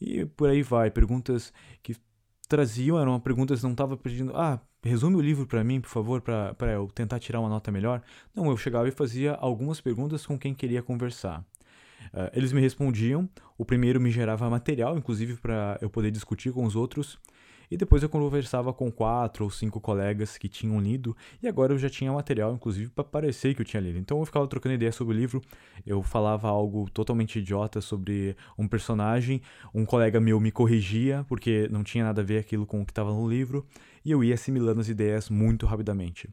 E 0.00 0.24
por 0.24 0.48
aí 0.48 0.62
vai, 0.62 0.90
perguntas 0.90 1.52
que 1.82 1.94
traziam, 2.48 2.98
eram 2.98 3.20
perguntas 3.20 3.62
não 3.62 3.72
estava 3.72 3.96
pedindo, 3.96 4.34
ah, 4.34 4.60
resume 4.84 5.16
o 5.16 5.20
livro 5.20 5.46
para 5.46 5.64
mim, 5.64 5.80
por 5.80 5.88
favor, 5.88 6.20
para 6.20 6.72
eu 6.72 6.88
tentar 6.94 7.18
tirar 7.18 7.40
uma 7.40 7.48
nota 7.48 7.72
melhor. 7.72 8.02
Não, 8.34 8.46
eu 8.46 8.56
chegava 8.56 8.88
e 8.88 8.92
fazia 8.92 9.32
algumas 9.32 9.80
perguntas 9.80 10.26
com 10.26 10.38
quem 10.38 10.54
queria 10.54 10.82
conversar. 10.82 11.44
Uh, 12.12 12.30
eles 12.34 12.52
me 12.52 12.60
respondiam, 12.60 13.28
o 13.56 13.64
primeiro 13.64 14.00
me 14.00 14.10
gerava 14.10 14.48
material, 14.50 14.96
inclusive 14.96 15.36
para 15.36 15.78
eu 15.80 15.88
poder 15.88 16.10
discutir 16.10 16.52
com 16.52 16.64
os 16.64 16.76
outros, 16.76 17.18
e 17.70 17.76
depois 17.76 18.02
eu 18.02 18.08
conversava 18.08 18.72
com 18.72 18.90
quatro 18.90 19.44
ou 19.44 19.50
cinco 19.50 19.80
colegas 19.80 20.36
que 20.36 20.48
tinham 20.48 20.80
lido, 20.80 21.16
e 21.42 21.48
agora 21.48 21.72
eu 21.72 21.78
já 21.78 21.88
tinha 21.88 22.12
material, 22.12 22.54
inclusive, 22.54 22.90
para 22.90 23.04
parecer 23.04 23.54
que 23.54 23.62
eu 23.62 23.64
tinha 23.64 23.80
lido. 23.80 23.98
Então 23.98 24.18
eu 24.18 24.24
ficava 24.24 24.46
trocando 24.46 24.74
ideia 24.74 24.92
sobre 24.92 25.14
o 25.14 25.16
livro, 25.16 25.40
eu 25.86 26.02
falava 26.02 26.48
algo 26.48 26.88
totalmente 26.90 27.38
idiota 27.38 27.80
sobre 27.80 28.36
um 28.58 28.68
personagem, 28.68 29.40
um 29.74 29.84
colega 29.84 30.20
meu 30.20 30.38
me 30.40 30.50
corrigia, 30.50 31.24
porque 31.28 31.68
não 31.70 31.82
tinha 31.82 32.04
nada 32.04 32.20
a 32.20 32.24
ver 32.24 32.38
aquilo 32.38 32.66
com 32.66 32.80
o 32.80 32.84
que 32.84 32.92
estava 32.92 33.12
no 33.12 33.28
livro, 33.28 33.66
e 34.04 34.10
eu 34.10 34.22
ia 34.22 34.34
assimilando 34.34 34.80
as 34.80 34.88
ideias 34.88 35.30
muito 35.30 35.66
rapidamente. 35.66 36.28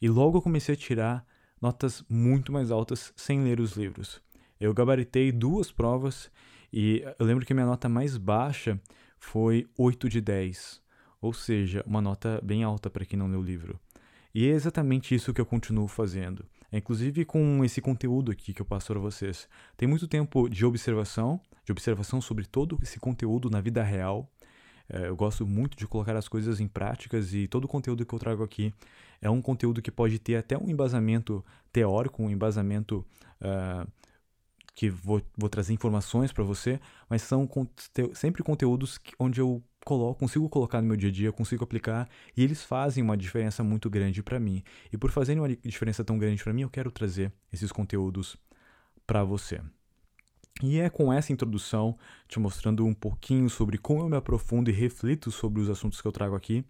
E 0.00 0.08
logo 0.08 0.38
eu 0.38 0.42
comecei 0.42 0.74
a 0.74 0.78
tirar 0.78 1.26
notas 1.60 2.04
muito 2.08 2.52
mais 2.52 2.70
altas 2.70 3.12
sem 3.16 3.42
ler 3.42 3.60
os 3.60 3.72
livros. 3.72 4.22
Eu 4.60 4.72
gabaritei 4.72 5.30
duas 5.32 5.70
provas 5.70 6.30
e 6.72 7.04
eu 7.18 7.26
lembro 7.26 7.44
que 7.44 7.54
minha 7.54 7.66
nota 7.66 7.88
mais 7.88 8.16
baixa 8.16 8.80
foi 9.18 9.66
8 9.76 10.08
de 10.08 10.20
10, 10.20 10.80
ou 11.20 11.32
seja, 11.32 11.84
uma 11.86 12.00
nota 12.00 12.40
bem 12.42 12.62
alta 12.62 12.88
para 12.88 13.04
quem 13.04 13.18
não 13.18 13.28
leu 13.28 13.40
o 13.40 13.44
livro. 13.44 13.78
E 14.34 14.46
é 14.46 14.50
exatamente 14.50 15.14
isso 15.14 15.32
que 15.32 15.40
eu 15.40 15.46
continuo 15.46 15.88
fazendo. 15.88 16.44
É, 16.70 16.78
inclusive 16.78 17.24
com 17.24 17.64
esse 17.64 17.80
conteúdo 17.80 18.30
aqui 18.30 18.52
que 18.52 18.60
eu 18.60 18.66
passo 18.66 18.88
para 18.88 19.00
vocês. 19.00 19.48
Tem 19.76 19.88
muito 19.88 20.06
tempo 20.06 20.48
de 20.48 20.64
observação, 20.66 21.40
de 21.64 21.72
observação 21.72 22.20
sobre 22.20 22.44
todo 22.46 22.78
esse 22.82 23.00
conteúdo 23.00 23.48
na 23.48 23.60
vida 23.60 23.82
real. 23.82 24.30
É, 24.88 25.08
eu 25.08 25.16
gosto 25.16 25.46
muito 25.46 25.76
de 25.76 25.86
colocar 25.86 26.16
as 26.16 26.28
coisas 26.28 26.60
em 26.60 26.68
práticas 26.68 27.34
e 27.34 27.48
todo 27.48 27.64
o 27.64 27.68
conteúdo 27.68 28.04
que 28.04 28.14
eu 28.14 28.18
trago 28.18 28.42
aqui 28.42 28.72
é 29.20 29.28
um 29.28 29.42
conteúdo 29.42 29.82
que 29.82 29.90
pode 29.90 30.18
ter 30.18 30.36
até 30.36 30.56
um 30.56 30.68
embasamento 30.68 31.44
teórico, 31.72 32.22
um 32.22 32.30
embasamento 32.30 33.04
uh, 33.42 33.90
que 34.78 34.88
vou, 34.88 35.20
vou 35.36 35.48
trazer 35.48 35.72
informações 35.72 36.30
para 36.30 36.44
você, 36.44 36.78
mas 37.10 37.22
são 37.22 37.48
conte 37.48 37.72
sempre 38.14 38.44
conteúdos 38.44 38.96
que, 38.96 39.12
onde 39.18 39.40
eu 39.40 39.60
coloco, 39.84 40.20
consigo 40.20 40.48
colocar 40.48 40.80
no 40.80 40.86
meu 40.86 40.96
dia 40.96 41.08
a 41.08 41.12
dia, 41.12 41.32
consigo 41.32 41.64
aplicar 41.64 42.08
e 42.36 42.44
eles 42.44 42.62
fazem 42.62 43.02
uma 43.02 43.16
diferença 43.16 43.64
muito 43.64 43.90
grande 43.90 44.22
para 44.22 44.38
mim. 44.38 44.62
E 44.92 44.96
por 44.96 45.10
fazerem 45.10 45.42
uma 45.42 45.48
diferença 45.48 46.04
tão 46.04 46.16
grande 46.16 46.44
para 46.44 46.52
mim, 46.52 46.62
eu 46.62 46.70
quero 46.70 46.92
trazer 46.92 47.32
esses 47.52 47.72
conteúdos 47.72 48.36
para 49.04 49.24
você. 49.24 49.60
E 50.62 50.78
é 50.78 50.88
com 50.88 51.12
essa 51.12 51.32
introdução, 51.32 51.98
te 52.28 52.38
mostrando 52.38 52.86
um 52.86 52.94
pouquinho 52.94 53.50
sobre 53.50 53.78
como 53.78 54.02
eu 54.02 54.08
me 54.08 54.16
aprofundo 54.16 54.70
e 54.70 54.72
reflito 54.72 55.32
sobre 55.32 55.60
os 55.60 55.68
assuntos 55.68 56.00
que 56.00 56.06
eu 56.06 56.12
trago 56.12 56.36
aqui, 56.36 56.64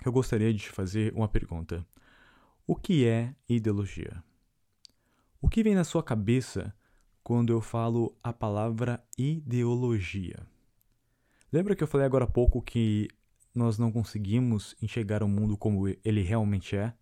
que 0.00 0.08
eu 0.08 0.12
gostaria 0.12 0.50
de 0.50 0.60
te 0.60 0.70
fazer 0.70 1.12
uma 1.14 1.28
pergunta. 1.28 1.86
O 2.66 2.74
que 2.74 3.06
é 3.06 3.34
ideologia? 3.46 4.24
O 5.42 5.48
que 5.50 5.62
vem 5.62 5.74
na 5.74 5.84
sua 5.84 6.02
cabeça 6.02 6.74
quando 7.24 7.50
eu 7.50 7.62
falo 7.62 8.14
a 8.22 8.34
palavra 8.34 9.02
ideologia. 9.16 10.46
Lembra 11.50 11.74
que 11.74 11.82
eu 11.82 11.88
falei 11.88 12.06
agora 12.06 12.24
há 12.24 12.28
pouco 12.28 12.60
que 12.60 13.08
nós 13.54 13.78
não 13.78 13.90
conseguimos 13.90 14.76
enxergar 14.82 15.22
o 15.22 15.28
mundo 15.28 15.56
como 15.56 15.88
ele 15.88 16.20
realmente 16.20 16.76
é? 16.76 16.92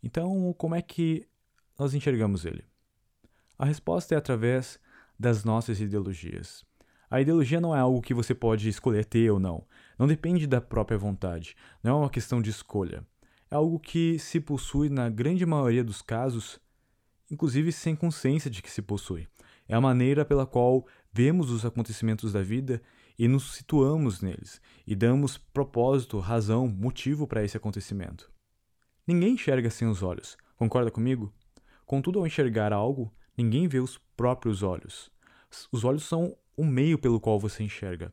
Então, 0.00 0.54
como 0.56 0.76
é 0.76 0.80
que 0.80 1.26
nós 1.76 1.94
enxergamos 1.94 2.44
ele? 2.44 2.64
A 3.58 3.64
resposta 3.64 4.14
é 4.14 4.18
através 4.18 4.78
das 5.18 5.42
nossas 5.42 5.80
ideologias. 5.80 6.64
A 7.10 7.20
ideologia 7.20 7.60
não 7.60 7.74
é 7.74 7.80
algo 7.80 8.00
que 8.00 8.14
você 8.14 8.32
pode 8.32 8.68
escolher 8.68 9.04
ter 9.04 9.32
ou 9.32 9.40
não. 9.40 9.66
Não 9.98 10.06
depende 10.06 10.46
da 10.46 10.60
própria 10.60 10.96
vontade. 10.96 11.56
Não 11.82 11.90
é 11.90 11.94
uma 12.02 12.10
questão 12.10 12.40
de 12.40 12.50
escolha. 12.50 13.04
É 13.50 13.56
algo 13.56 13.80
que 13.80 14.16
se 14.20 14.38
possui 14.38 14.88
na 14.88 15.08
grande 15.08 15.44
maioria 15.44 15.82
dos 15.82 16.02
casos, 16.02 16.60
inclusive 17.28 17.72
sem 17.72 17.96
consciência 17.96 18.48
de 18.48 18.62
que 18.62 18.70
se 18.70 18.80
possui. 18.80 19.26
É 19.70 19.76
a 19.76 19.80
maneira 19.80 20.24
pela 20.24 20.44
qual 20.44 20.84
vemos 21.12 21.48
os 21.48 21.64
acontecimentos 21.64 22.32
da 22.32 22.42
vida 22.42 22.82
e 23.16 23.28
nos 23.28 23.54
situamos 23.54 24.20
neles, 24.20 24.60
e 24.84 24.96
damos 24.96 25.38
propósito, 25.38 26.18
razão, 26.18 26.66
motivo 26.66 27.24
para 27.24 27.44
esse 27.44 27.56
acontecimento. 27.56 28.28
Ninguém 29.06 29.34
enxerga 29.34 29.70
sem 29.70 29.86
os 29.86 30.02
olhos, 30.02 30.36
concorda 30.56 30.90
comigo? 30.90 31.32
Contudo, 31.86 32.18
ao 32.18 32.26
enxergar 32.26 32.72
algo, 32.72 33.14
ninguém 33.38 33.68
vê 33.68 33.78
os 33.78 33.96
próprios 34.16 34.64
olhos. 34.64 35.08
Os 35.70 35.84
olhos 35.84 36.02
são 36.02 36.36
o 36.56 36.64
meio 36.64 36.98
pelo 36.98 37.20
qual 37.20 37.38
você 37.38 37.62
enxerga. 37.62 38.12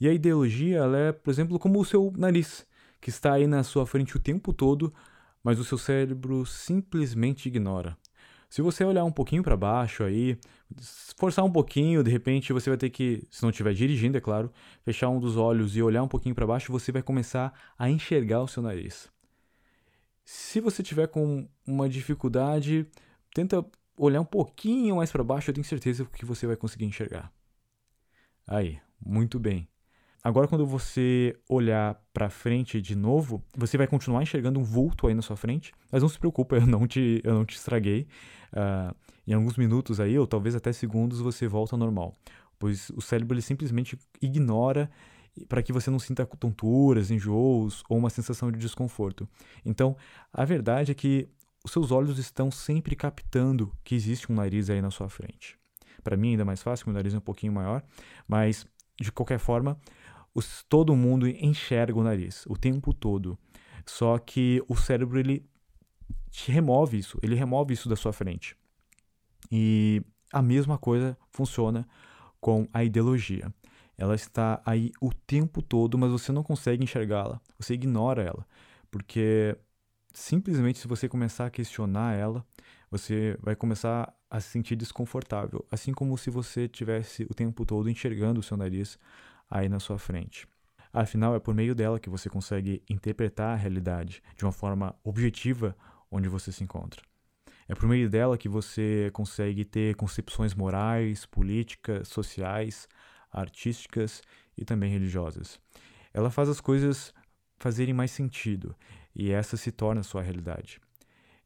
E 0.00 0.06
a 0.08 0.12
ideologia, 0.12 0.84
é, 0.94 1.10
por 1.10 1.28
exemplo, 1.28 1.58
como 1.58 1.80
o 1.80 1.84
seu 1.84 2.12
nariz, 2.16 2.64
que 3.00 3.10
está 3.10 3.32
aí 3.32 3.48
na 3.48 3.64
sua 3.64 3.84
frente 3.84 4.16
o 4.16 4.20
tempo 4.20 4.52
todo, 4.52 4.94
mas 5.42 5.58
o 5.58 5.64
seu 5.64 5.76
cérebro 5.76 6.46
simplesmente 6.46 7.48
ignora. 7.48 7.98
Se 8.54 8.62
você 8.62 8.84
olhar 8.84 9.02
um 9.02 9.10
pouquinho 9.10 9.42
para 9.42 9.56
baixo 9.56 10.04
aí, 10.04 10.38
forçar 11.16 11.44
um 11.44 11.50
pouquinho, 11.50 12.04
de 12.04 12.10
repente 12.12 12.52
você 12.52 12.70
vai 12.70 12.76
ter 12.76 12.88
que, 12.88 13.26
se 13.28 13.42
não 13.42 13.50
estiver 13.50 13.74
dirigindo, 13.74 14.16
é 14.16 14.20
claro, 14.20 14.48
fechar 14.84 15.08
um 15.08 15.18
dos 15.18 15.36
olhos 15.36 15.76
e 15.76 15.82
olhar 15.82 16.04
um 16.04 16.06
pouquinho 16.06 16.36
para 16.36 16.46
baixo, 16.46 16.70
você 16.70 16.92
vai 16.92 17.02
começar 17.02 17.52
a 17.76 17.90
enxergar 17.90 18.42
o 18.42 18.46
seu 18.46 18.62
nariz. 18.62 19.10
Se 20.24 20.60
você 20.60 20.84
tiver 20.84 21.08
com 21.08 21.48
uma 21.66 21.88
dificuldade, 21.88 22.86
tenta 23.34 23.66
olhar 23.98 24.20
um 24.20 24.24
pouquinho 24.24 24.94
mais 24.94 25.10
para 25.10 25.24
baixo, 25.24 25.50
eu 25.50 25.54
tenho 25.54 25.64
certeza 25.64 26.04
que 26.04 26.24
você 26.24 26.46
vai 26.46 26.54
conseguir 26.54 26.84
enxergar. 26.84 27.32
Aí, 28.46 28.78
muito 29.04 29.36
bem. 29.40 29.68
Agora, 30.24 30.48
quando 30.48 30.64
você 30.64 31.38
olhar 31.46 32.02
para 32.14 32.30
frente 32.30 32.80
de 32.80 32.96
novo, 32.96 33.44
você 33.54 33.76
vai 33.76 33.86
continuar 33.86 34.22
enxergando 34.22 34.58
um 34.58 34.64
vulto 34.64 35.06
aí 35.06 35.12
na 35.12 35.20
sua 35.20 35.36
frente, 35.36 35.70
mas 35.92 36.00
não 36.00 36.08
se 36.08 36.18
preocupe, 36.18 36.56
eu 36.56 36.66
não 36.66 36.86
te, 36.86 37.20
eu 37.22 37.34
não 37.34 37.44
te 37.44 37.56
estraguei. 37.56 38.08
Uh, 38.50 38.96
em 39.26 39.34
alguns 39.34 39.58
minutos 39.58 40.00
aí, 40.00 40.18
ou 40.18 40.26
talvez 40.26 40.54
até 40.54 40.72
segundos, 40.72 41.20
você 41.20 41.46
volta 41.46 41.74
ao 41.74 41.78
normal, 41.78 42.14
pois 42.58 42.88
o 42.96 43.02
cérebro 43.02 43.34
ele 43.34 43.42
simplesmente 43.42 43.98
ignora 44.22 44.90
para 45.46 45.62
que 45.62 45.72
você 45.72 45.90
não 45.90 45.98
sinta 45.98 46.24
tonturas, 46.24 47.10
enjoos 47.10 47.82
ou 47.86 47.98
uma 47.98 48.08
sensação 48.08 48.50
de 48.50 48.58
desconforto. 48.58 49.28
Então, 49.62 49.94
a 50.32 50.44
verdade 50.46 50.90
é 50.90 50.94
que 50.94 51.28
os 51.62 51.70
seus 51.70 51.90
olhos 51.90 52.18
estão 52.18 52.50
sempre 52.50 52.96
captando 52.96 53.72
que 53.82 53.94
existe 53.94 54.32
um 54.32 54.34
nariz 54.36 54.70
aí 54.70 54.80
na 54.80 54.90
sua 54.90 55.08
frente. 55.08 55.58
Para 56.02 56.16
mim, 56.16 56.30
ainda 56.30 56.44
mais 56.46 56.62
fácil, 56.62 56.86
meu 56.86 56.94
nariz 56.94 57.12
é 57.12 57.18
um 57.18 57.20
pouquinho 57.20 57.52
maior, 57.52 57.82
mas 58.26 58.66
de 59.00 59.10
qualquer 59.10 59.38
forma, 59.38 59.78
os, 60.34 60.64
todo 60.68 60.96
mundo 60.96 61.28
enxerga 61.28 61.98
o 61.98 62.02
nariz 62.02 62.44
o 62.46 62.56
tempo 62.56 62.92
todo. 62.92 63.38
Só 63.86 64.18
que 64.18 64.62
o 64.68 64.76
cérebro 64.76 65.18
ele 65.18 65.46
te 66.30 66.50
remove 66.50 66.98
isso, 66.98 67.18
ele 67.22 67.34
remove 67.34 67.74
isso 67.74 67.88
da 67.88 67.96
sua 67.96 68.12
frente. 68.12 68.56
E 69.50 70.02
a 70.32 70.42
mesma 70.42 70.76
coisa 70.76 71.16
funciona 71.30 71.86
com 72.40 72.66
a 72.72 72.82
ideologia. 72.82 73.52
Ela 73.96 74.14
está 74.14 74.60
aí 74.66 74.90
o 75.00 75.12
tempo 75.12 75.62
todo, 75.62 75.96
mas 75.96 76.10
você 76.10 76.32
não 76.32 76.42
consegue 76.42 76.82
enxergá-la, 76.82 77.40
você 77.56 77.74
ignora 77.74 78.22
ela, 78.22 78.46
porque 78.90 79.56
simplesmente 80.12 80.78
se 80.78 80.88
você 80.88 81.08
começar 81.08 81.46
a 81.46 81.50
questionar 81.50 82.14
ela, 82.14 82.44
você 82.90 83.36
vai 83.40 83.54
começar 83.54 84.12
a 84.28 84.40
se 84.40 84.48
sentir 84.48 84.74
desconfortável, 84.74 85.64
assim 85.70 85.92
como 85.92 86.18
se 86.18 86.30
você 86.30 86.66
tivesse 86.66 87.22
o 87.24 87.34
tempo 87.34 87.64
todo 87.64 87.88
enxergando 87.88 88.40
o 88.40 88.42
seu 88.42 88.56
nariz 88.56 88.98
aí 89.50 89.68
na 89.68 89.80
sua 89.80 89.98
frente. 89.98 90.46
Afinal, 90.92 91.34
é 91.34 91.40
por 91.40 91.54
meio 91.54 91.74
dela 91.74 91.98
que 91.98 92.08
você 92.08 92.28
consegue 92.30 92.82
interpretar 92.88 93.54
a 93.54 93.56
realidade 93.56 94.22
de 94.36 94.44
uma 94.44 94.52
forma 94.52 94.94
objetiva 95.02 95.76
onde 96.10 96.28
você 96.28 96.52
se 96.52 96.62
encontra. 96.62 97.02
É 97.66 97.74
por 97.74 97.88
meio 97.88 98.08
dela 98.08 98.38
que 98.38 98.48
você 98.48 99.10
consegue 99.12 99.64
ter 99.64 99.96
concepções 99.96 100.54
morais, 100.54 101.26
políticas, 101.26 102.08
sociais, 102.08 102.86
artísticas 103.32 104.22
e 104.56 104.64
também 104.64 104.92
religiosas. 104.92 105.58
Ela 106.12 106.30
faz 106.30 106.48
as 106.48 106.60
coisas 106.60 107.12
fazerem 107.56 107.94
mais 107.94 108.10
sentido 108.10 108.76
e 109.14 109.32
essa 109.32 109.56
se 109.56 109.72
torna 109.72 110.02
a 110.02 110.04
sua 110.04 110.22
realidade. 110.22 110.80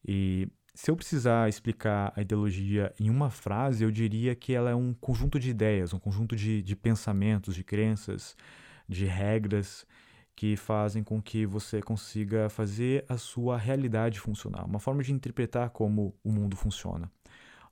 E 0.07 0.49
se 0.81 0.93
eu 0.93 0.97
precisar 0.97 1.49
explicar 1.49 2.13
a 2.15 2.21
ideologia 2.21 2.95
em 3.01 3.11
uma 3.11 3.31
frase, 3.31 3.83
eu 3.83 3.91
diria 3.91 4.33
que 4.37 4.55
ela 4.55 4.71
é 4.71 4.77
um 4.77 4.95
conjunto 4.95 5.37
de 5.37 5.51
ideias, 5.51 5.93
um 5.93 5.99
conjunto 5.99 6.37
de, 6.37 6.63
de 6.63 6.77
pensamentos, 6.77 7.57
de 7.57 7.65
crenças, 7.65 8.37
de 8.89 9.05
regras 9.05 9.85
que 10.37 10.57
fazem 10.57 11.03
com 11.03 11.21
que 11.21 11.45
você 11.45 11.83
consiga 11.83 12.49
fazer 12.49 13.05
a 13.09 13.19
sua 13.19 13.59
realidade 13.59 14.21
funcionar, 14.21 14.65
uma 14.65 14.79
forma 14.79 15.03
de 15.03 15.13
interpretar 15.13 15.71
como 15.71 16.15
o 16.23 16.31
mundo 16.31 16.57
funciona. 16.57 17.11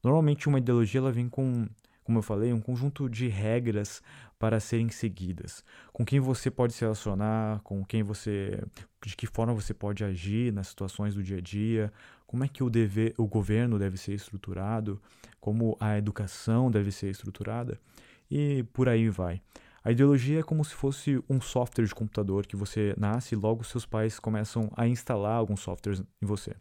Normalmente 0.02 0.48
uma 0.48 0.58
ideologia 0.58 0.98
ela 0.98 1.12
vem 1.12 1.28
com 1.28 1.64
como 2.06 2.18
eu 2.18 2.22
falei, 2.22 2.52
um 2.52 2.60
conjunto 2.60 3.10
de 3.10 3.26
regras 3.26 4.00
para 4.38 4.60
serem 4.60 4.88
seguidas. 4.88 5.64
Com 5.92 6.04
quem 6.04 6.20
você 6.20 6.50
pode 6.50 6.74
se 6.74 6.82
relacionar, 6.82 7.60
com 7.60 7.84
quem 7.84 8.02
você. 8.02 8.62
de 9.04 9.16
que 9.16 9.26
forma 9.26 9.54
você 9.54 9.72
pode 9.72 10.04
agir 10.04 10.52
nas 10.52 10.68
situações 10.68 11.14
do 11.14 11.22
dia 11.22 11.38
a 11.38 11.40
dia, 11.40 11.92
como 12.26 12.44
é 12.44 12.48
que 12.48 12.62
o, 12.62 12.68
dever, 12.68 13.14
o 13.16 13.26
governo 13.26 13.78
deve 13.78 13.96
ser 13.96 14.12
estruturado, 14.12 15.00
como 15.40 15.76
a 15.80 15.96
educação 15.96 16.70
deve 16.70 16.90
ser 16.90 17.08
estruturada, 17.08 17.80
e 18.30 18.64
por 18.72 18.88
aí 18.88 19.08
vai. 19.08 19.40
A 19.84 19.92
ideologia 19.92 20.40
é 20.40 20.42
como 20.42 20.64
se 20.64 20.74
fosse 20.74 21.22
um 21.30 21.40
software 21.40 21.84
de 21.84 21.94
computador 21.94 22.44
que 22.44 22.56
você 22.56 22.92
nasce 22.98 23.36
e 23.36 23.38
logo 23.38 23.62
seus 23.62 23.86
pais 23.86 24.18
começam 24.18 24.68
a 24.76 24.88
instalar 24.88 25.36
alguns 25.36 25.60
softwares 25.60 26.02
em 26.20 26.26
você. 26.26 26.56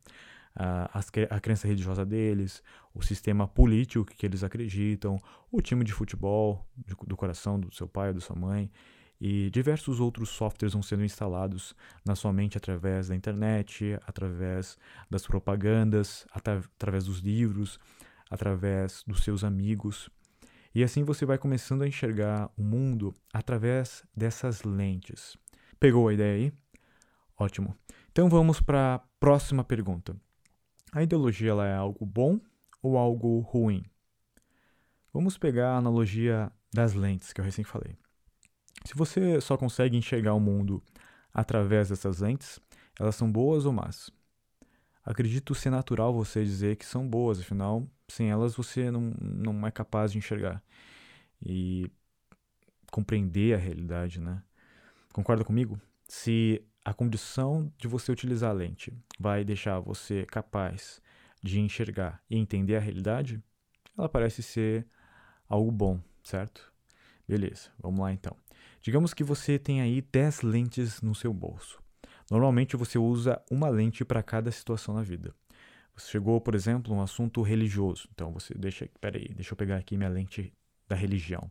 A, 0.55 0.89
a 1.29 1.39
crença 1.39 1.67
religiosa 1.67 2.05
deles, 2.05 2.63
o 2.93 3.01
sistema 3.01 3.47
político 3.47 4.05
que 4.05 4.25
eles 4.25 4.43
acreditam, 4.43 5.19
o 5.51 5.61
time 5.61 5.83
de 5.83 5.91
futebol 5.91 6.65
do 7.05 7.17
coração 7.17 7.59
do 7.59 7.73
seu 7.73 7.87
pai 7.87 8.09
ou 8.09 8.13
da 8.13 8.21
sua 8.21 8.35
mãe, 8.35 8.71
e 9.19 9.49
diversos 9.49 9.99
outros 9.99 10.29
softwares 10.29 10.73
vão 10.73 10.81
sendo 10.81 11.03
instalados 11.03 11.75
na 12.05 12.15
sua 12.15 12.33
mente 12.33 12.57
através 12.57 13.07
da 13.07 13.15
internet, 13.15 13.97
através 14.05 14.77
das 15.09 15.25
propagandas, 15.25 16.25
através 16.31 17.05
dos 17.05 17.19
livros, 17.19 17.79
através 18.29 19.03
dos 19.07 19.23
seus 19.23 19.43
amigos. 19.43 20.09
E 20.73 20.83
assim 20.83 21.03
você 21.03 21.25
vai 21.25 21.37
começando 21.37 21.83
a 21.83 21.87
enxergar 21.87 22.49
o 22.57 22.61
mundo 22.61 23.13
através 23.33 24.03
dessas 24.15 24.63
lentes. 24.63 25.37
Pegou 25.79 26.09
a 26.09 26.13
ideia 26.13 26.35
aí? 26.35 26.53
Ótimo. 27.37 27.75
Então 28.11 28.27
vamos 28.29 28.59
para 28.59 28.95
a 28.95 28.99
próxima 29.19 29.63
pergunta. 29.63 30.15
A 30.95 31.03
ideologia 31.03 31.49
ela 31.49 31.67
é 31.67 31.75
algo 31.75 32.05
bom 32.05 32.39
ou 32.81 32.97
algo 32.97 33.39
ruim? 33.41 33.83
Vamos 35.11 35.37
pegar 35.37 35.71
a 35.71 35.77
analogia 35.77 36.49
das 36.73 36.93
lentes 36.93 37.33
que 37.33 37.41
eu 37.41 37.43
recém 37.43 37.65
falei. 37.65 37.97
Se 38.85 38.95
você 38.95 39.41
só 39.41 39.57
consegue 39.57 39.97
enxergar 39.97 40.33
o 40.33 40.39
mundo 40.39 40.81
através 41.33 41.89
dessas 41.89 42.19
lentes, 42.19 42.61
elas 42.97 43.13
são 43.17 43.29
boas 43.29 43.65
ou 43.65 43.73
más? 43.73 44.09
Acredito 45.03 45.53
ser 45.53 45.69
natural 45.69 46.13
você 46.13 46.45
dizer 46.45 46.77
que 46.77 46.85
são 46.85 47.05
boas, 47.05 47.41
afinal, 47.41 47.85
sem 48.07 48.31
elas 48.31 48.55
você 48.55 48.89
não, 48.89 49.13
não 49.19 49.67
é 49.67 49.71
capaz 49.71 50.13
de 50.13 50.17
enxergar 50.17 50.63
e 51.45 51.91
compreender 52.89 53.53
a 53.53 53.57
realidade, 53.57 54.21
né? 54.21 54.41
Concorda 55.11 55.43
comigo? 55.43 55.77
Se 56.07 56.65
a 56.85 56.93
condição 56.93 57.73
de 57.79 57.87
você 57.87 58.11
utilizar 58.11 58.51
a 58.51 58.53
lente 58.53 58.93
vai 59.19 59.43
deixar 59.43 59.79
você 59.79 60.23
capaz 60.27 61.01
de 61.41 61.59
enxergar 61.59 62.21
e 62.29 62.37
entender 62.37 62.75
a 62.75 62.79
realidade, 62.79 63.41
ela 63.97 64.07
parece 64.07 64.43
ser 64.43 64.85
algo 65.49 65.71
bom, 65.71 65.99
certo? 66.23 66.71
Beleza, 67.27 67.71
vamos 67.79 68.01
lá 68.01 68.13
então. 68.13 68.37
Digamos 68.81 69.15
que 69.15 69.23
você 69.23 69.57
tem 69.57 69.81
aí 69.81 69.99
10 69.99 70.43
lentes 70.43 71.01
no 71.01 71.15
seu 71.15 71.33
bolso. 71.33 71.81
Normalmente 72.29 72.77
você 72.77 72.99
usa 72.99 73.41
uma 73.49 73.67
lente 73.67 74.05
para 74.05 74.21
cada 74.21 74.51
situação 74.51 74.93
na 74.93 75.01
vida. 75.01 75.33
Você 75.95 76.11
chegou, 76.11 76.39
por 76.39 76.53
exemplo, 76.53 76.93
a 76.93 76.97
um 76.97 77.01
assunto 77.01 77.41
religioso. 77.41 78.07
Então 78.13 78.31
você 78.31 78.53
deixa, 78.53 78.87
peraí, 79.01 79.29
deixa 79.33 79.53
eu 79.53 79.57
pegar 79.57 79.77
aqui 79.77 79.97
minha 79.97 80.09
lente 80.09 80.53
da 80.87 80.95
religião. 80.95 81.49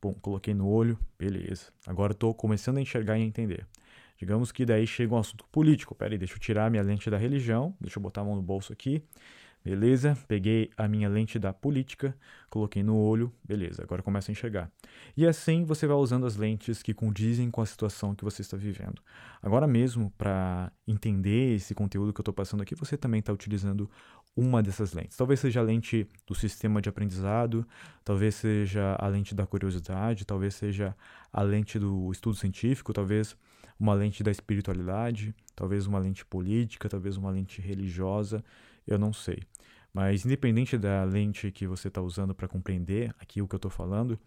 Bom, 0.00 0.14
coloquei 0.14 0.54
no 0.54 0.68
olho, 0.68 0.96
beleza. 1.18 1.72
Agora 1.84 2.12
estou 2.12 2.32
começando 2.32 2.76
a 2.76 2.80
enxergar 2.80 3.18
e 3.18 3.22
a 3.22 3.24
entender. 3.24 3.66
Digamos 4.18 4.50
que 4.50 4.66
daí 4.66 4.86
chega 4.86 5.14
um 5.14 5.18
assunto 5.18 5.44
político. 5.50 5.94
Peraí, 5.94 6.18
deixa 6.18 6.34
eu 6.34 6.38
tirar 6.38 6.70
minha 6.70 6.82
lente 6.82 7.08
da 7.08 7.16
religião, 7.16 7.74
deixa 7.80 7.98
eu 7.98 8.02
botar 8.02 8.22
a 8.22 8.24
mão 8.24 8.34
no 8.34 8.42
bolso 8.42 8.72
aqui. 8.72 9.02
Beleza, 9.64 10.16
peguei 10.26 10.70
a 10.76 10.88
minha 10.88 11.08
lente 11.08 11.38
da 11.38 11.52
política, 11.52 12.16
coloquei 12.48 12.82
no 12.82 12.96
olho, 12.96 13.32
beleza, 13.44 13.82
agora 13.82 14.02
começa 14.02 14.30
a 14.30 14.32
enxergar. 14.32 14.70
E 15.16 15.26
assim 15.26 15.64
você 15.64 15.86
vai 15.86 15.96
usando 15.96 16.24
as 16.26 16.36
lentes 16.36 16.82
que 16.82 16.94
condizem 16.94 17.50
com 17.50 17.60
a 17.60 17.66
situação 17.66 18.14
que 18.14 18.24
você 18.24 18.40
está 18.40 18.56
vivendo. 18.56 19.02
Agora 19.42 19.66
mesmo, 19.66 20.10
para 20.16 20.72
entender 20.86 21.56
esse 21.56 21.74
conteúdo 21.74 22.12
que 22.12 22.20
eu 22.20 22.22
estou 22.22 22.32
passando 22.32 22.62
aqui, 22.62 22.74
você 22.74 22.96
também 22.96 23.20
está 23.20 23.32
utilizando 23.32 23.90
uma 24.34 24.62
dessas 24.62 24.92
lentes. 24.92 25.16
Talvez 25.16 25.40
seja 25.40 25.60
a 25.60 25.64
lente 25.64 26.08
do 26.26 26.34
sistema 26.34 26.80
de 26.80 26.88
aprendizado, 26.88 27.66
talvez 28.04 28.36
seja 28.36 28.96
a 28.98 29.08
lente 29.08 29.34
da 29.34 29.44
curiosidade, 29.44 30.24
talvez 30.24 30.54
seja 30.54 30.96
a 31.32 31.42
lente 31.42 31.78
do 31.78 32.10
estudo 32.12 32.36
científico, 32.36 32.92
talvez 32.92 33.36
uma 33.78 33.94
lente 33.94 34.22
da 34.22 34.30
espiritualidade, 34.30 35.34
talvez 35.54 35.86
uma 35.86 35.98
lente 35.98 36.24
política, 36.24 36.88
talvez 36.88 37.16
uma 37.16 37.30
lente 37.30 37.60
religiosa 37.60 38.44
eu 38.88 38.98
não 38.98 39.12
sei. 39.12 39.42
Mas 39.92 40.24
independente 40.24 40.78
da 40.78 41.04
lente 41.04 41.52
que 41.52 41.66
você 41.66 41.88
está 41.88 42.00
usando 42.00 42.34
para 42.34 42.48
compreender 42.48 43.14
aqui 43.18 43.42
o 43.42 43.46
que 43.46 43.54
eu 43.54 43.58
estou 43.58 43.70
falando, 43.70 44.18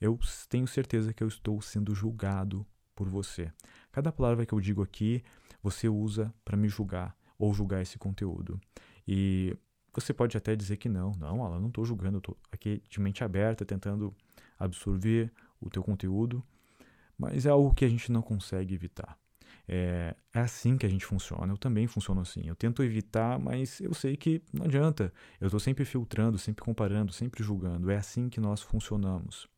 eu 0.00 0.18
tenho 0.48 0.66
certeza 0.66 1.12
que 1.12 1.22
eu 1.22 1.28
estou 1.28 1.60
sendo 1.60 1.94
julgado 1.94 2.66
por 2.94 3.08
você. 3.08 3.52
Cada 3.90 4.12
palavra 4.12 4.46
que 4.46 4.52
eu 4.52 4.60
digo 4.60 4.82
aqui, 4.82 5.22
você 5.62 5.88
usa 5.88 6.32
para 6.44 6.56
me 6.56 6.68
julgar 6.68 7.16
ou 7.38 7.52
julgar 7.52 7.82
esse 7.82 7.98
conteúdo. 7.98 8.60
E 9.06 9.56
você 9.92 10.12
pode 10.12 10.36
até 10.36 10.54
dizer 10.54 10.76
que 10.76 10.88
não, 10.88 11.12
não, 11.12 11.44
ela 11.44 11.58
não 11.58 11.68
estou 11.68 11.84
julgando, 11.84 12.18
estou 12.18 12.36
aqui 12.52 12.82
de 12.88 13.00
mente 13.00 13.24
aberta, 13.24 13.64
tentando 13.64 14.14
absorver 14.58 15.32
o 15.60 15.70
teu 15.70 15.82
conteúdo, 15.82 16.42
mas 17.18 17.46
é 17.46 17.50
algo 17.50 17.74
que 17.74 17.84
a 17.84 17.88
gente 17.88 18.10
não 18.10 18.22
consegue 18.22 18.74
evitar. 18.74 19.18
É, 19.66 20.14
é 20.32 20.40
assim 20.40 20.76
que 20.76 20.84
a 20.84 20.88
gente 20.88 21.04
funciona. 21.04 21.52
Eu 21.52 21.56
também 21.56 21.86
funciono 21.86 22.20
assim. 22.20 22.42
Eu 22.46 22.54
tento 22.54 22.82
evitar, 22.82 23.38
mas 23.38 23.80
eu 23.80 23.94
sei 23.94 24.16
que 24.16 24.42
não 24.52 24.66
adianta. 24.66 25.12
Eu 25.40 25.46
estou 25.46 25.60
sempre 25.60 25.84
filtrando, 25.84 26.38
sempre 26.38 26.62
comparando, 26.62 27.12
sempre 27.12 27.42
julgando. 27.42 27.90
É 27.90 27.96
assim 27.96 28.28
que 28.28 28.40
nós 28.40 28.60
funcionamos. 28.60 29.48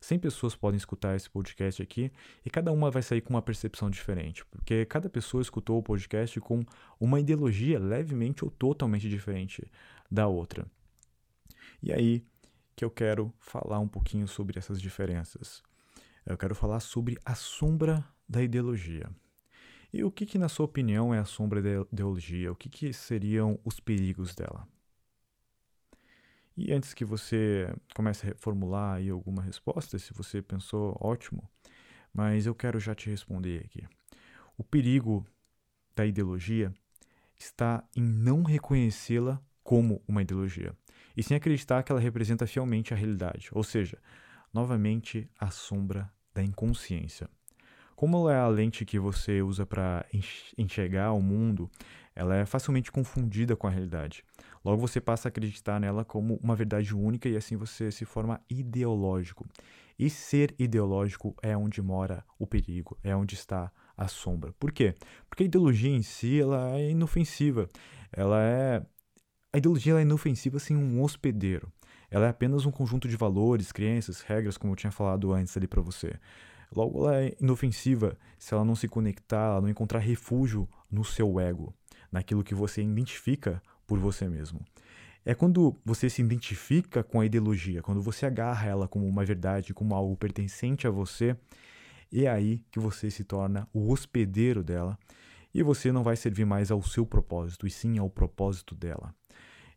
100 0.00 0.18
pessoas 0.20 0.54
podem 0.54 0.76
escutar 0.76 1.16
esse 1.16 1.28
podcast 1.28 1.82
aqui 1.82 2.12
e 2.44 2.50
cada 2.50 2.70
uma 2.70 2.90
vai 2.90 3.02
sair 3.02 3.20
com 3.20 3.30
uma 3.30 3.42
percepção 3.42 3.90
diferente, 3.90 4.44
porque 4.46 4.84
cada 4.86 5.08
pessoa 5.08 5.42
escutou 5.42 5.78
o 5.78 5.82
podcast 5.82 6.40
com 6.40 6.64
uma 7.00 7.18
ideologia 7.18 7.80
levemente 7.80 8.44
ou 8.44 8.50
totalmente 8.50 9.08
diferente 9.08 9.68
da 10.08 10.28
outra. 10.28 10.66
E 11.82 11.92
aí 11.92 12.24
que 12.76 12.84
eu 12.84 12.90
quero 12.90 13.34
falar 13.40 13.80
um 13.80 13.88
pouquinho 13.88 14.28
sobre 14.28 14.56
essas 14.56 14.80
diferenças. 14.80 15.62
Eu 16.28 16.36
quero 16.36 16.54
falar 16.54 16.80
sobre 16.80 17.18
a 17.24 17.34
sombra 17.34 18.06
da 18.28 18.42
ideologia. 18.42 19.08
E 19.90 20.04
o 20.04 20.10
que, 20.10 20.26
que 20.26 20.36
na 20.36 20.50
sua 20.50 20.66
opinião, 20.66 21.14
é 21.14 21.18
a 21.18 21.24
sombra 21.24 21.62
da 21.62 21.86
ideologia? 21.90 22.52
O 22.52 22.54
que, 22.54 22.68
que 22.68 22.92
seriam 22.92 23.58
os 23.64 23.80
perigos 23.80 24.34
dela? 24.34 24.68
E 26.54 26.70
antes 26.70 26.92
que 26.92 27.02
você 27.02 27.74
comece 27.94 28.26
a 28.26 28.28
reformular 28.28 28.96
aí 28.96 29.08
alguma 29.08 29.40
resposta, 29.40 29.98
se 29.98 30.12
você 30.12 30.42
pensou, 30.42 30.98
ótimo, 31.00 31.48
mas 32.12 32.44
eu 32.44 32.54
quero 32.54 32.78
já 32.78 32.94
te 32.94 33.08
responder 33.08 33.64
aqui. 33.64 33.88
O 34.58 34.62
perigo 34.62 35.26
da 35.96 36.04
ideologia 36.04 36.70
está 37.38 37.82
em 37.96 38.02
não 38.02 38.42
reconhecê-la 38.42 39.40
como 39.62 40.02
uma 40.06 40.20
ideologia, 40.20 40.76
e 41.16 41.22
sim 41.22 41.34
acreditar 41.34 41.82
que 41.82 41.90
ela 41.90 42.00
representa 42.00 42.46
fielmente 42.46 42.92
a 42.92 42.96
realidade, 42.96 43.48
ou 43.52 43.62
seja, 43.62 43.98
novamente 44.52 45.26
a 45.38 45.50
sombra 45.50 46.12
da 46.38 46.44
inconsciência. 46.44 47.28
Como 47.96 48.30
é 48.30 48.36
a 48.36 48.46
lente 48.46 48.84
que 48.84 48.96
você 48.96 49.42
usa 49.42 49.66
para 49.66 50.06
enxergar 50.56 51.12
o 51.12 51.20
mundo, 51.20 51.68
ela 52.14 52.36
é 52.36 52.46
facilmente 52.46 52.92
confundida 52.92 53.56
com 53.56 53.66
a 53.66 53.70
realidade. 53.70 54.24
Logo 54.64 54.80
você 54.80 55.00
passa 55.00 55.26
a 55.26 55.30
acreditar 55.30 55.80
nela 55.80 56.04
como 56.04 56.38
uma 56.40 56.54
verdade 56.54 56.94
única 56.94 57.28
e 57.28 57.36
assim 57.36 57.56
você 57.56 57.90
se 57.90 58.04
forma 58.04 58.40
ideológico. 58.48 59.44
E 59.98 60.08
ser 60.08 60.54
ideológico 60.60 61.34
é 61.42 61.56
onde 61.56 61.82
mora 61.82 62.24
o 62.38 62.46
perigo, 62.46 62.96
é 63.02 63.16
onde 63.16 63.34
está 63.34 63.72
a 63.96 64.06
sombra. 64.06 64.52
Por 64.60 64.70
quê? 64.70 64.94
Porque 65.28 65.42
a 65.42 65.46
ideologia 65.46 65.90
em 65.90 66.02
si 66.02 66.40
ela 66.40 66.78
é 66.78 66.90
inofensiva. 66.90 67.68
Ela 68.12 68.40
é 68.40 68.86
a 69.52 69.58
ideologia 69.58 69.98
é 69.98 70.02
inofensiva 70.02 70.60
sem 70.60 70.76
um 70.76 71.02
hospedeiro. 71.02 71.72
Ela 72.10 72.26
é 72.26 72.28
apenas 72.30 72.64
um 72.64 72.70
conjunto 72.70 73.08
de 73.08 73.16
valores, 73.16 73.72
crenças, 73.72 74.20
regras, 74.20 74.56
como 74.56 74.72
eu 74.72 74.76
tinha 74.76 74.90
falado 74.90 75.32
antes 75.32 75.56
ali 75.56 75.66
para 75.66 75.82
você. 75.82 76.14
Logo, 76.74 77.04
ela 77.04 77.22
é 77.22 77.36
inofensiva 77.40 78.16
se 78.38 78.54
ela 78.54 78.64
não 78.64 78.74
se 78.74 78.88
conectar, 78.88 79.52
ela 79.52 79.60
não 79.60 79.68
encontrar 79.68 80.00
refúgio 80.00 80.68
no 80.90 81.04
seu 81.04 81.40
ego, 81.40 81.74
naquilo 82.10 82.44
que 82.44 82.54
você 82.54 82.82
identifica 82.82 83.62
por 83.86 83.98
você 83.98 84.28
mesmo. 84.28 84.60
É 85.24 85.34
quando 85.34 85.76
você 85.84 86.08
se 86.08 86.22
identifica 86.22 87.02
com 87.02 87.20
a 87.20 87.26
ideologia, 87.26 87.82
quando 87.82 88.00
você 88.00 88.24
agarra 88.24 88.66
ela 88.66 88.88
como 88.88 89.06
uma 89.06 89.24
verdade, 89.24 89.74
como 89.74 89.94
algo 89.94 90.16
pertencente 90.16 90.86
a 90.86 90.90
você, 90.90 91.36
é 92.12 92.26
aí 92.26 92.62
que 92.70 92.78
você 92.78 93.10
se 93.10 93.24
torna 93.24 93.68
o 93.72 93.90
hospedeiro 93.90 94.62
dela 94.62 94.98
e 95.52 95.62
você 95.62 95.92
não 95.92 96.02
vai 96.02 96.16
servir 96.16 96.44
mais 96.44 96.70
ao 96.70 96.82
seu 96.82 97.04
propósito, 97.04 97.66
e 97.66 97.70
sim 97.70 97.98
ao 97.98 98.08
propósito 98.08 98.74
dela. 98.74 99.14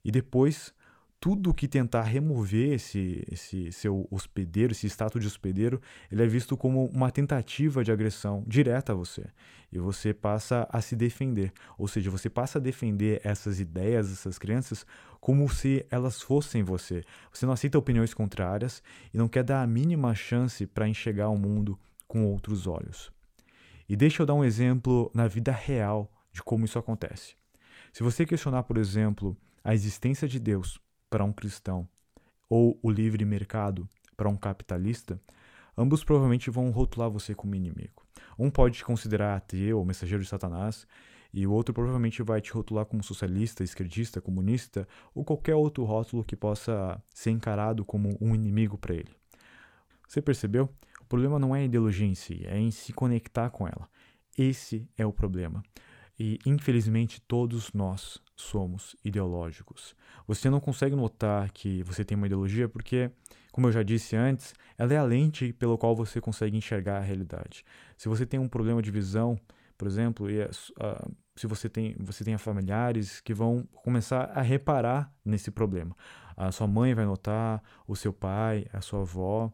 E 0.03 0.11
depois 0.11 0.73
tudo 1.21 1.53
que 1.53 1.67
tentar 1.67 2.01
remover 2.01 2.73
esse, 2.73 3.23
esse 3.31 3.71
seu 3.71 4.07
hospedeiro, 4.10 4.71
esse 4.71 4.88
status 4.88 5.21
de 5.21 5.27
hospedeiro, 5.27 5.79
ele 6.12 6.23
é 6.23 6.25
visto 6.25 6.57
como 6.57 6.88
uma 6.88 7.12
tentativa 7.12 7.84
de 7.84 7.91
agressão 7.91 8.43
direta 8.47 8.91
a 8.91 8.95
você. 8.95 9.27
E 9.71 9.77
você 9.77 10.15
passa 10.15 10.67
a 10.71 10.81
se 10.81 10.95
defender. 10.95 11.53
Ou 11.77 11.88
seja, 11.88 12.10
você 12.10 12.27
passa 12.27 12.57
a 12.57 12.62
defender 12.62 13.21
essas 13.23 13.60
ideias, 13.60 14.12
essas 14.12 14.39
crenças, 14.39 14.84
como 15.19 15.47
se 15.47 15.86
elas 15.91 16.23
fossem 16.23 16.63
você. 16.63 17.03
Você 17.31 17.45
não 17.45 17.53
aceita 17.53 17.77
opiniões 17.77 18.15
contrárias 18.15 18.81
e 19.13 19.17
não 19.17 19.27
quer 19.27 19.43
dar 19.43 19.62
a 19.62 19.67
mínima 19.67 20.15
chance 20.15 20.65
para 20.65 20.88
enxergar 20.88 21.29
o 21.29 21.38
mundo 21.38 21.79
com 22.07 22.25
outros 22.25 22.65
olhos. 22.65 23.12
E 23.88 23.95
deixa 23.95 24.23
eu 24.23 24.25
dar 24.25 24.34
um 24.34 24.43
exemplo 24.43 25.12
na 25.13 25.27
vida 25.27 25.51
real 25.51 26.12
de 26.34 26.41
como 26.41 26.65
isso 26.65 26.79
acontece. 26.79 27.36
Se 27.93 28.01
você 28.01 28.25
questionar, 28.25 28.63
por 28.63 28.77
exemplo, 28.77 29.38
a 29.63 29.75
existência 29.75 30.27
de 30.27 30.39
Deus 30.39 30.81
para 31.12 31.24
um 31.24 31.32
cristão 31.32 31.88
ou 32.50 32.80
o 32.82 32.89
livre 32.89 33.24
mercado 33.26 33.88
para 34.17 34.30
um 34.30 34.38
capitalista, 34.38 35.21
ambos 35.78 36.04
provavelmente 36.04 36.50
vão 36.50 36.71
rotular 36.71 37.12
você 37.12 37.36
como 37.36 37.54
inimigo. 37.54 38.04
Um 38.39 38.50
pode 38.50 38.78
te 38.78 38.86
considerar 38.86 39.36
ateu 39.36 39.78
ou 39.78 39.86
mensageiro 39.86 40.24
de 40.24 40.30
Satanás, 40.30 40.88
E 41.34 41.47
o 41.47 41.52
outro 41.52 41.74
provavelmente 41.74 42.21
vai 42.21 42.41
te 42.41 42.52
rotular 42.52 42.86
como 42.86 43.04
socialista, 43.04 43.63
esquerdista, 43.63 44.19
comunista 44.19 44.88
ou 45.15 45.24
qualquer 45.24 45.56
outro 45.56 45.84
rótulo 45.84 46.24
que 46.24 46.36
possa 46.36 47.02
ser 47.13 47.32
encarado 47.32 47.86
como 47.86 48.17
um 48.19 48.36
inimigo 48.36 48.78
para 48.78 48.95
ele. 48.95 49.15
Você 50.08 50.21
percebeu? 50.21 50.69
O 51.00 51.06
problema 51.06 51.39
não 51.39 51.56
é 51.56 51.62
a 51.62 51.65
ideologia 51.65 52.08
em 52.08 52.15
si, 52.15 52.41
é 52.45 52.58
em 52.60 52.71
se 52.71 52.91
conectar 52.91 53.50
com 53.50 53.65
ela. 53.65 53.89
Esse 54.38 54.88
é 54.97 55.06
o 55.06 55.13
problema. 55.13 55.63
E 56.19 56.38
infelizmente 56.45 57.21
todos 57.21 57.71
nós 57.71 58.21
somos 58.41 58.95
ideológicos. 59.04 59.95
Você 60.27 60.49
não 60.49 60.60
consegue 60.60 60.95
notar 60.95 61.51
que 61.51 61.84
você 61.84 62.04
tem 62.04 62.17
uma 62.17 62.27
ideologia 62.27 62.67
porque, 62.67 63.12
como 63.51 63.67
eu 63.67 63.71
já 63.71 63.84
disse 63.84 64.15
antes, 64.15 64.54
ela 64.77 64.93
é 64.93 64.97
a 64.97 65.04
lente 65.04 65.54
pelo 65.54 65.77
qual 65.77 65.95
você 65.95 66.19
consegue 66.19 66.58
enxergar 66.58 66.97
a 66.97 67.01
realidade. 67.01 67.63
Se 67.97 68.10
você 68.10 68.25
tem 68.25 68.39
um 68.39 68.47
problema 68.47 68.82
de 68.82 68.91
visão, 68.91 69.39
por 69.77 69.88
exemplo, 69.88 70.30
e 70.30 70.41
uh, 70.43 70.49
se 71.36 71.47
você 71.47 71.69
tem, 71.69 71.95
você 71.99 72.23
tem 72.23 72.38
familiares 72.38 73.19
que 73.21 73.34
vão 73.34 73.67
começar 73.84 74.25
a 74.36 74.41
reparar 74.41 75.12
nesse 75.25 75.49
problema. 75.49 75.95
A 76.36 76.51
sua 76.51 76.67
mãe 76.67 76.93
vai 76.93 77.06
notar, 77.06 77.62
o 77.88 77.95
seu 77.95 78.13
pai, 78.13 78.65
a 78.71 78.82
sua 78.82 79.01
avó, 79.01 79.51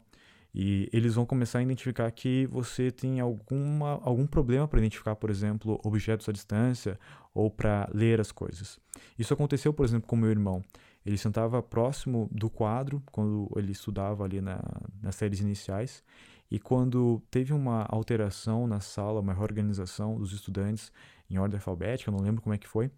e 0.60 0.88
eles 0.92 1.14
vão 1.14 1.24
começar 1.24 1.60
a 1.60 1.62
identificar 1.62 2.10
que 2.10 2.44
você 2.46 2.90
tem 2.90 3.20
alguma, 3.20 4.00
algum 4.02 4.26
problema 4.26 4.66
para 4.66 4.80
identificar, 4.80 5.14
por 5.14 5.30
exemplo, 5.30 5.80
objetos 5.84 6.28
à 6.28 6.32
distância 6.32 6.98
ou 7.32 7.48
para 7.48 7.88
ler 7.94 8.20
as 8.20 8.32
coisas. 8.32 8.76
Isso 9.16 9.32
aconteceu, 9.32 9.72
por 9.72 9.86
exemplo, 9.86 10.08
com 10.08 10.16
meu 10.16 10.30
irmão. 10.30 10.64
Ele 11.06 11.16
sentava 11.16 11.62
próximo 11.62 12.28
do 12.32 12.50
quadro 12.50 13.00
quando 13.12 13.48
ele 13.54 13.70
estudava 13.70 14.24
ali 14.24 14.40
na, 14.40 14.60
nas 15.00 15.14
séries 15.14 15.38
iniciais. 15.38 16.02
E 16.50 16.58
quando 16.58 17.22
teve 17.30 17.52
uma 17.52 17.86
alteração 17.88 18.66
na 18.66 18.80
sala, 18.80 19.20
uma 19.20 19.32
reorganização 19.32 20.18
dos 20.18 20.32
estudantes 20.32 20.90
em 21.30 21.38
ordem 21.38 21.56
alfabética, 21.56 22.10
não 22.10 22.18
lembro 22.18 22.42
como 22.42 22.52
é 22.52 22.58
que 22.58 22.66
foi, 22.66 22.90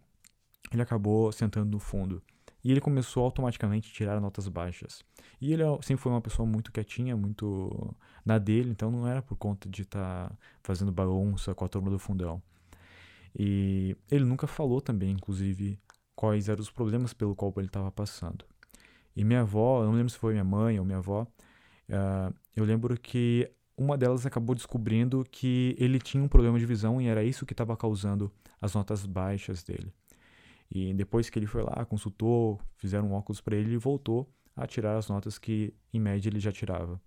ele 0.73 0.81
acabou 0.81 1.31
sentando 1.31 1.70
no 1.73 1.79
fundo. 1.79 2.23
E 2.62 2.70
ele 2.70 2.81
começou 2.81 3.25
automaticamente 3.25 3.90
a 3.90 3.94
tirar 3.94 4.20
notas 4.20 4.49
baixas. 4.49 5.03
E 5.40 5.53
ele 5.53 5.62
sempre 5.83 6.03
foi 6.03 6.12
uma 6.12 6.20
pessoa 6.20 6.46
muito 6.46 6.70
quietinha, 6.70 7.16
muito 7.16 7.94
na 8.25 8.38
dele, 8.38 8.70
então 8.70 8.90
não 8.90 9.07
era 9.07 9.23
por 9.23 9.37
conta 9.37 9.68
de 9.68 9.83
estar 9.83 10.29
tá 10.29 10.37
fazendo 10.62 10.92
bagunça 10.92 11.55
com 11.55 11.64
a 11.64 11.68
turma 11.68 11.90
do 11.90 11.99
fundão. 11.99 12.42
E 13.38 13.96
ele 14.11 14.25
nunca 14.25 14.46
falou 14.46 14.81
também, 14.81 15.12
inclusive, 15.12 15.79
quais 16.14 16.49
eram 16.49 16.61
os 16.61 16.70
problemas 16.70 17.14
pelo 17.14 17.35
qual 17.35 17.53
ele 17.57 17.66
estava 17.66 17.90
passando. 17.90 18.44
E 19.16 19.25
minha 19.25 19.40
avó, 19.40 19.83
eu 19.83 19.87
não 19.87 19.94
lembro 19.94 20.11
se 20.11 20.18
foi 20.18 20.33
minha 20.33 20.44
mãe 20.44 20.79
ou 20.79 20.85
minha 20.85 20.99
avó, 20.99 21.23
uh, 21.23 22.35
eu 22.55 22.64
lembro 22.64 22.99
que 22.99 23.51
uma 23.77 23.96
delas 23.96 24.27
acabou 24.27 24.55
descobrindo 24.55 25.25
que 25.31 25.75
ele 25.79 25.99
tinha 25.99 26.23
um 26.23 26.29
problema 26.29 26.59
de 26.59 26.66
visão 26.66 27.01
e 27.01 27.07
era 27.07 27.25
isso 27.25 27.46
que 27.46 27.55
estava 27.55 27.77
causando 27.77 28.31
as 28.61 28.75
notas 28.75 29.07
baixas 29.07 29.62
dele. 29.62 29.92
E 30.70 30.94
depois 30.94 31.28
que 31.28 31.38
ele 31.38 31.46
foi 31.46 31.62
lá, 31.62 31.85
consultou, 31.85 32.61
fizeram 32.76 33.09
um 33.09 33.12
óculos 33.12 33.40
para 33.40 33.56
ele, 33.56 33.70
ele 33.70 33.78
voltou 33.78 34.30
a 34.54 34.66
tirar 34.66 34.96
as 34.96 35.09
notas 35.09 35.38
que, 35.38 35.74
em 35.92 35.98
média, 35.98 36.28
ele 36.28 36.38
já 36.38 36.52
tirava. 36.52 37.00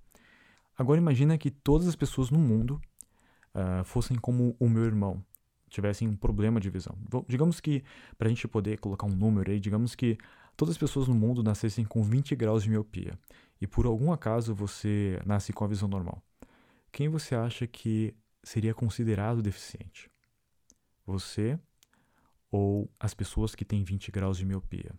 Agora 0.78 1.00
imagina 1.00 1.38
que 1.38 1.52
todas 1.52 1.88
as 1.88 1.96
pessoas 1.96 2.30
no 2.30 2.40
mundo 2.40 2.82
uh, 3.54 3.84
fossem 3.84 4.18
como 4.18 4.56
o 4.60 4.68
meu 4.68 4.84
irmão, 4.84 5.24
tivessem 5.70 6.08
um 6.08 6.16
problema 6.16 6.60
de 6.60 6.70
visão. 6.70 6.96
Digamos 7.28 7.60
que, 7.60 7.84
para 8.18 8.28
a 8.28 8.30
gente 8.30 8.48
poder 8.48 8.80
colocar 8.80 9.08
um 9.08 9.16
número 9.16 9.52
aí, 9.52 9.60
digamos 9.60 9.96
que 9.96 10.18
todas 10.56 10.74
as 10.74 10.78
pessoas 10.78 11.08
no 11.08 11.16
mundo 11.16 11.42
nascessem 11.42 11.84
com 11.84 12.04
20 12.04 12.36
graus 12.36 12.64
de 12.64 12.70
miopia 12.70 13.18
e 13.60 13.66
por 13.66 13.86
algum 13.86 14.12
acaso 14.12 14.54
você 14.54 15.20
nasce 15.26 15.52
com 15.52 15.64
a 15.64 15.68
visão 15.68 15.88
normal. 15.88 16.22
Quem 16.92 17.10
você 17.10 17.34
acha 17.34 17.66
que 17.66 18.14
seria 18.44 18.74
considerado 18.74 19.42
deficiente? 19.42 20.12
Você 21.06 21.60
ou 22.54 22.88
as 23.00 23.16
pessoas 23.16 23.56
que 23.56 23.66
têm 23.66 23.84
20 23.84 24.12
graus 24.12 24.38
de 24.38 24.46
miopia. 24.46 24.94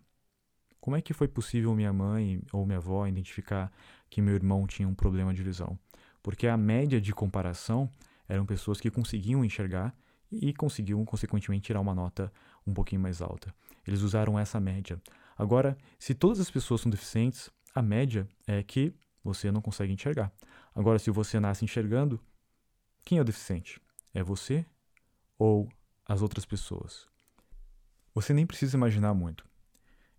Como 0.77 0.97
é 0.97 1.01
que 1.01 1.13
foi 1.13 1.25
possível 1.25 1.73
minha 1.73 1.93
mãe 1.93 2.41
ou 2.51 2.65
minha 2.65 2.79
avó 2.79 3.07
identificar 3.07 3.71
que 4.09 4.21
meu 4.21 4.35
irmão 4.35 4.67
tinha 4.67 4.85
um 4.85 4.93
problema 4.93 5.33
de 5.33 5.41
visão? 5.41 5.79
Porque 6.21 6.47
a 6.47 6.57
média 6.57 6.99
de 6.99 7.13
comparação 7.13 7.89
eram 8.27 8.45
pessoas 8.45 8.81
que 8.81 8.91
conseguiam 8.91 9.45
enxergar 9.45 9.95
e 10.29 10.53
conseguiam, 10.53 11.05
consequentemente, 11.05 11.67
tirar 11.67 11.79
uma 11.79 11.95
nota 11.95 12.29
um 12.67 12.73
pouquinho 12.73 12.99
mais 12.99 13.21
alta. 13.21 13.55
Eles 13.87 14.01
usaram 14.01 14.37
essa 14.37 14.59
média. 14.59 15.01
Agora, 15.37 15.77
se 15.97 16.13
todas 16.13 16.41
as 16.41 16.51
pessoas 16.51 16.81
são 16.81 16.91
deficientes, 16.91 17.49
a 17.73 17.81
média 17.81 18.27
é 18.45 18.61
que 18.63 18.93
você 19.23 19.49
não 19.49 19.61
consegue 19.61 19.93
enxergar. 19.93 20.29
Agora, 20.75 20.99
se 20.99 21.09
você 21.09 21.39
nasce 21.39 21.63
enxergando, 21.63 22.19
quem 23.05 23.17
é 23.17 23.21
o 23.21 23.25
deficiente? 23.25 23.79
É 24.13 24.21
você 24.21 24.65
ou 25.39 25.69
as 26.05 26.21
outras 26.21 26.45
pessoas? 26.45 27.14
Você 28.15 28.33
nem 28.33 28.45
precisa 28.45 28.77
imaginar 28.77 29.13
muito. 29.13 29.45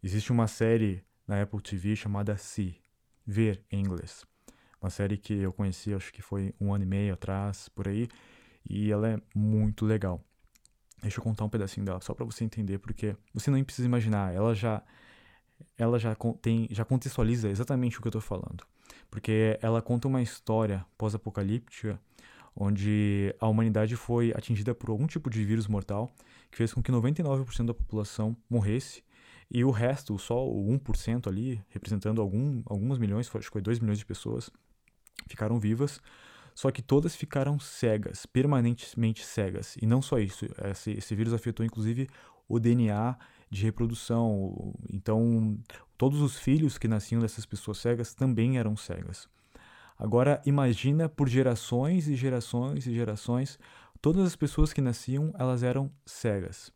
Existe 0.02 0.30
uma 0.30 0.46
série 0.46 1.02
na 1.26 1.40
Apple 1.40 1.62
TV 1.62 1.96
chamada 1.96 2.36
See, 2.36 2.76
Ver 3.26 3.64
em 3.72 3.80
inglês. 3.80 4.22
Uma 4.78 4.90
série 4.90 5.16
que 5.16 5.32
eu 5.32 5.50
conheci, 5.50 5.94
acho 5.94 6.12
que 6.12 6.20
foi 6.20 6.54
um 6.60 6.74
ano 6.74 6.84
e 6.84 6.86
meio 6.86 7.14
atrás, 7.14 7.70
por 7.70 7.88
aí, 7.88 8.06
e 8.68 8.92
ela 8.92 9.08
é 9.08 9.18
muito 9.34 9.86
legal. 9.86 10.22
Deixa 11.00 11.20
eu 11.20 11.24
contar 11.24 11.46
um 11.46 11.48
pedacinho 11.48 11.86
dela, 11.86 11.98
só 12.02 12.12
para 12.12 12.26
você 12.26 12.44
entender, 12.44 12.78
porque 12.78 13.16
você 13.32 13.50
nem 13.50 13.64
precisa 13.64 13.88
imaginar, 13.88 14.34
ela 14.34 14.54
já 14.54 14.82
ela 15.78 15.98
já 15.98 16.14
tem 16.42 16.68
já 16.70 16.84
contextualiza 16.84 17.48
exatamente 17.48 17.98
o 17.98 18.02
que 18.02 18.08
eu 18.08 18.10
estou 18.10 18.20
falando. 18.20 18.62
Porque 19.10 19.58
ela 19.62 19.80
conta 19.80 20.06
uma 20.06 20.20
história 20.20 20.84
pós-apocalíptica 20.98 21.98
onde 22.56 23.34
a 23.38 23.46
humanidade 23.46 23.94
foi 23.94 24.32
atingida 24.34 24.74
por 24.74 24.90
algum 24.90 25.06
tipo 25.06 25.28
de 25.28 25.44
vírus 25.44 25.66
mortal 25.66 26.10
que 26.50 26.56
fez 26.56 26.72
com 26.72 26.82
que 26.82 26.90
99% 26.90 27.66
da 27.66 27.74
população 27.74 28.36
morresse 28.48 29.04
e 29.50 29.64
o 29.64 29.70
resto, 29.70 30.18
só 30.18 30.46
o 30.46 30.66
1% 30.78 31.28
ali, 31.28 31.62
representando 31.68 32.20
algum, 32.20 32.62
algumas 32.66 32.98
milhões, 32.98 33.28
acho 33.28 33.46
que 33.46 33.52
foi 33.52 33.62
2 33.62 33.78
milhões 33.78 33.98
de 33.98 34.06
pessoas, 34.06 34.50
ficaram 35.28 35.58
vivas, 35.58 36.00
só 36.54 36.70
que 36.70 36.82
todas 36.82 37.14
ficaram 37.14 37.58
cegas, 37.60 38.26
permanentemente 38.26 39.24
cegas. 39.24 39.76
E 39.80 39.86
não 39.86 40.02
só 40.02 40.18
isso, 40.18 40.46
esse, 40.70 40.92
esse 40.92 41.14
vírus 41.14 41.32
afetou 41.32 41.64
inclusive 41.64 42.08
o 42.48 42.58
DNA 42.58 43.16
de 43.50 43.62
reprodução. 43.62 44.74
Então, 44.92 45.58
todos 45.96 46.20
os 46.20 46.38
filhos 46.38 46.78
que 46.78 46.88
nasciam 46.88 47.20
dessas 47.20 47.46
pessoas 47.46 47.78
cegas 47.78 48.14
também 48.14 48.58
eram 48.58 48.76
cegas. 48.76 49.28
Agora 49.98 50.40
imagina 50.44 51.08
por 51.08 51.28
gerações 51.28 52.08
e 52.08 52.14
gerações 52.14 52.86
e 52.86 52.94
gerações, 52.94 53.58
todas 54.00 54.26
as 54.26 54.36
pessoas 54.36 54.72
que 54.72 54.80
nasciam, 54.80 55.32
elas 55.38 55.62
eram 55.62 55.90
cegas. 56.04 56.70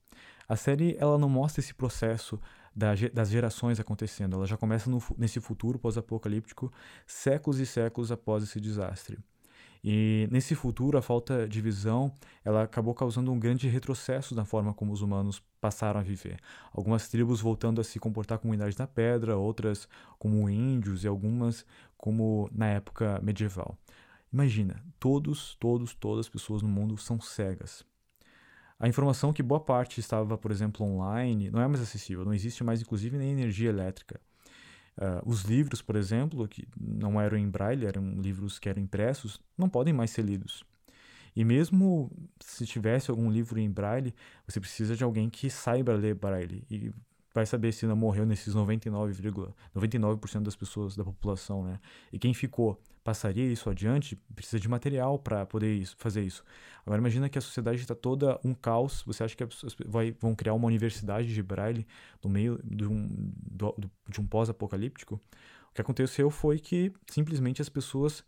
A 0.48 0.56
série 0.56 0.96
ela 0.98 1.18
não 1.18 1.28
mostra 1.28 1.60
esse 1.60 1.74
processo 1.74 2.40
da, 2.74 2.94
das 3.12 3.30
gerações 3.30 3.78
acontecendo, 3.78 4.36
ela 4.36 4.46
já 4.46 4.56
começa 4.56 4.88
no, 4.88 5.02
nesse 5.18 5.40
futuro 5.40 5.78
pós-apocalíptico, 5.78 6.72
séculos 7.06 7.58
e 7.58 7.66
séculos 7.66 8.10
após 8.10 8.42
esse 8.42 8.60
desastre. 8.60 9.18
E 9.82 10.28
nesse 10.30 10.54
futuro, 10.54 10.98
a 10.98 11.02
falta 11.02 11.48
de 11.48 11.60
visão, 11.60 12.12
ela 12.44 12.64
acabou 12.64 12.94
causando 12.94 13.32
um 13.32 13.38
grande 13.38 13.66
retrocesso 13.66 14.34
na 14.34 14.44
forma 14.44 14.74
como 14.74 14.92
os 14.92 15.00
humanos 15.00 15.42
passaram 15.58 16.00
a 16.00 16.02
viver. 16.02 16.38
Algumas 16.70 17.08
tribos 17.08 17.40
voltando 17.40 17.80
a 17.80 17.84
se 17.84 17.98
comportar 17.98 18.38
como 18.38 18.54
Idade 18.54 18.76
da 18.76 18.86
Pedra, 18.86 19.38
outras 19.38 19.88
como 20.18 20.50
índios 20.50 21.04
e 21.04 21.08
algumas 21.08 21.64
como 22.00 22.48
na 22.50 22.66
época 22.66 23.20
medieval. 23.22 23.76
Imagina, 24.32 24.82
todos, 24.98 25.54
todos, 25.56 25.94
todas 25.94 26.26
as 26.26 26.28
pessoas 26.30 26.62
no 26.62 26.68
mundo 26.68 26.96
são 26.96 27.20
cegas. 27.20 27.84
A 28.78 28.88
informação 28.88 29.34
que 29.34 29.42
boa 29.42 29.60
parte 29.60 30.00
estava, 30.00 30.38
por 30.38 30.50
exemplo, 30.50 30.86
online, 30.86 31.50
não 31.50 31.60
é 31.60 31.68
mais 31.68 31.82
acessível, 31.82 32.24
não 32.24 32.32
existe 32.32 32.64
mais, 32.64 32.80
inclusive, 32.80 33.18
nem 33.18 33.32
energia 33.32 33.68
elétrica. 33.68 34.18
Uh, 34.96 35.28
os 35.28 35.42
livros, 35.42 35.82
por 35.82 35.94
exemplo, 35.94 36.48
que 36.48 36.66
não 36.80 37.20
eram 37.20 37.36
em 37.36 37.48
braille, 37.48 37.84
eram 37.84 38.18
livros 38.18 38.58
que 38.58 38.70
eram 38.70 38.80
impressos, 38.80 39.38
não 39.58 39.68
podem 39.68 39.92
mais 39.92 40.10
ser 40.10 40.22
lidos. 40.22 40.64
E 41.36 41.44
mesmo 41.44 42.10
se 42.40 42.64
tivesse 42.64 43.10
algum 43.10 43.30
livro 43.30 43.60
em 43.60 43.70
braille, 43.70 44.14
você 44.46 44.58
precisa 44.58 44.96
de 44.96 45.04
alguém 45.04 45.28
que 45.28 45.50
saiba 45.50 45.92
ler 45.92 46.14
braille. 46.14 46.64
E 46.70 46.90
vai 47.32 47.46
saber 47.46 47.72
se 47.72 47.86
não 47.86 47.96
morreu 47.96 48.26
nesses 48.26 48.54
99,99% 48.54 49.54
99 49.74 50.44
das 50.44 50.56
pessoas 50.56 50.96
da 50.96 51.04
população, 51.04 51.64
né? 51.64 51.80
E 52.12 52.18
quem 52.18 52.34
ficou 52.34 52.80
passaria 53.02 53.44
isso 53.44 53.70
adiante 53.70 54.16
precisa 54.34 54.60
de 54.60 54.68
material 54.68 55.18
para 55.18 55.46
poder 55.46 55.74
isso, 55.74 55.96
fazer 55.98 56.22
isso. 56.22 56.44
Agora 56.84 57.00
imagina 57.00 57.28
que 57.28 57.38
a 57.38 57.40
sociedade 57.40 57.80
está 57.80 57.94
toda 57.94 58.38
um 58.44 58.54
caos. 58.54 59.02
Você 59.06 59.24
acha 59.24 59.36
que 59.36 59.42
as 59.42 59.48
pessoas 59.48 59.76
vai, 59.86 60.12
vão 60.12 60.34
criar 60.34 60.54
uma 60.54 60.66
universidade 60.66 61.32
de 61.32 61.42
braille 61.42 61.86
no 62.22 62.28
meio 62.28 62.60
de 62.64 62.86
um, 62.86 63.32
de 64.08 64.20
um 64.20 64.26
pós-apocalíptico? 64.26 65.20
O 65.70 65.74
que 65.74 65.80
aconteceu 65.80 66.30
foi 66.30 66.58
que 66.58 66.92
simplesmente 67.08 67.62
as 67.62 67.68
pessoas 67.68 68.24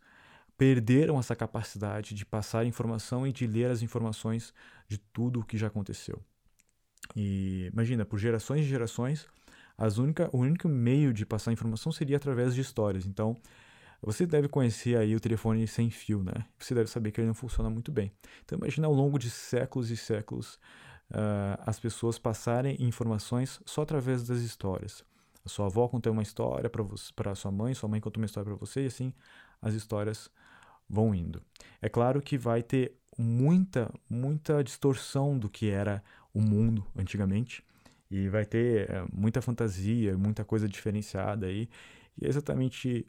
perderam 0.57 1.19
essa 1.19 1.35
capacidade 1.35 2.13
de 2.13 2.25
passar 2.25 2.65
informação 2.65 3.27
e 3.27 3.31
de 3.31 3.45
ler 3.45 3.69
as 3.69 3.81
informações 3.81 4.53
de 4.87 4.97
tudo 4.97 5.41
o 5.41 5.43
que 5.43 5.57
já 5.57 5.67
aconteceu. 5.67 6.21
E 7.15 7.69
imagina, 7.71 8.05
por 8.05 8.17
gerações 8.17 8.61
e 8.61 8.69
gerações, 8.69 9.27
as 9.77 9.97
única, 9.97 10.29
o 10.31 10.39
único 10.39 10.67
meio 10.67 11.13
de 11.13 11.25
passar 11.25 11.51
informação 11.51 11.91
seria 11.91 12.17
através 12.17 12.53
de 12.55 12.61
histórias. 12.61 13.05
Então, 13.05 13.37
você 14.01 14.25
deve 14.25 14.47
conhecer 14.47 14.97
aí 14.97 15.15
o 15.15 15.19
telefone 15.19 15.65
sem 15.67 15.89
fio, 15.89 16.23
né? 16.23 16.45
Você 16.59 16.75
deve 16.75 16.89
saber 16.89 17.11
que 17.11 17.21
ele 17.21 17.27
não 17.27 17.33
funciona 17.33 17.69
muito 17.69 17.91
bem. 17.91 18.11
Então, 18.43 18.57
imagina 18.57 18.87
ao 18.87 18.93
longo 18.93 19.17
de 19.17 19.29
séculos 19.29 19.89
e 19.89 19.97
séculos, 19.97 20.55
uh, 21.11 21.61
as 21.65 21.79
pessoas 21.79 22.19
passarem 22.19 22.75
informações 22.79 23.61
só 23.65 23.81
através 23.81 24.23
das 24.27 24.39
histórias. 24.39 25.03
A 25.45 25.49
sua 25.49 25.67
avó 25.67 25.87
conta 25.87 26.11
uma 26.11 26.23
história 26.23 26.69
para 27.15 27.35
sua 27.35 27.51
mãe, 27.51 27.73
sua 27.73 27.89
mãe 27.89 27.99
conta 27.99 28.19
uma 28.19 28.25
história 28.25 28.49
para 28.49 28.57
você, 28.57 28.83
e 28.83 28.87
assim 28.87 29.13
as 29.61 29.73
histórias 29.73 30.29
vão 30.89 31.15
indo. 31.15 31.41
É 31.81 31.89
claro 31.89 32.21
que 32.21 32.37
vai 32.37 32.61
ter 32.61 32.97
muita, 33.17 33.89
muita 34.09 34.63
distorção 34.63 35.37
do 35.37 35.49
que 35.49 35.69
era 35.69 36.03
o 36.33 36.41
mundo 36.41 36.85
antigamente, 36.95 37.63
e 38.09 38.27
vai 38.29 38.45
ter 38.45 38.89
é, 38.89 39.05
muita 39.11 39.41
fantasia, 39.41 40.17
muita 40.17 40.43
coisa 40.43 40.67
diferenciada 40.67 41.47
aí, 41.47 41.69
e 42.17 42.25
é 42.25 42.29
exatamente 42.29 43.07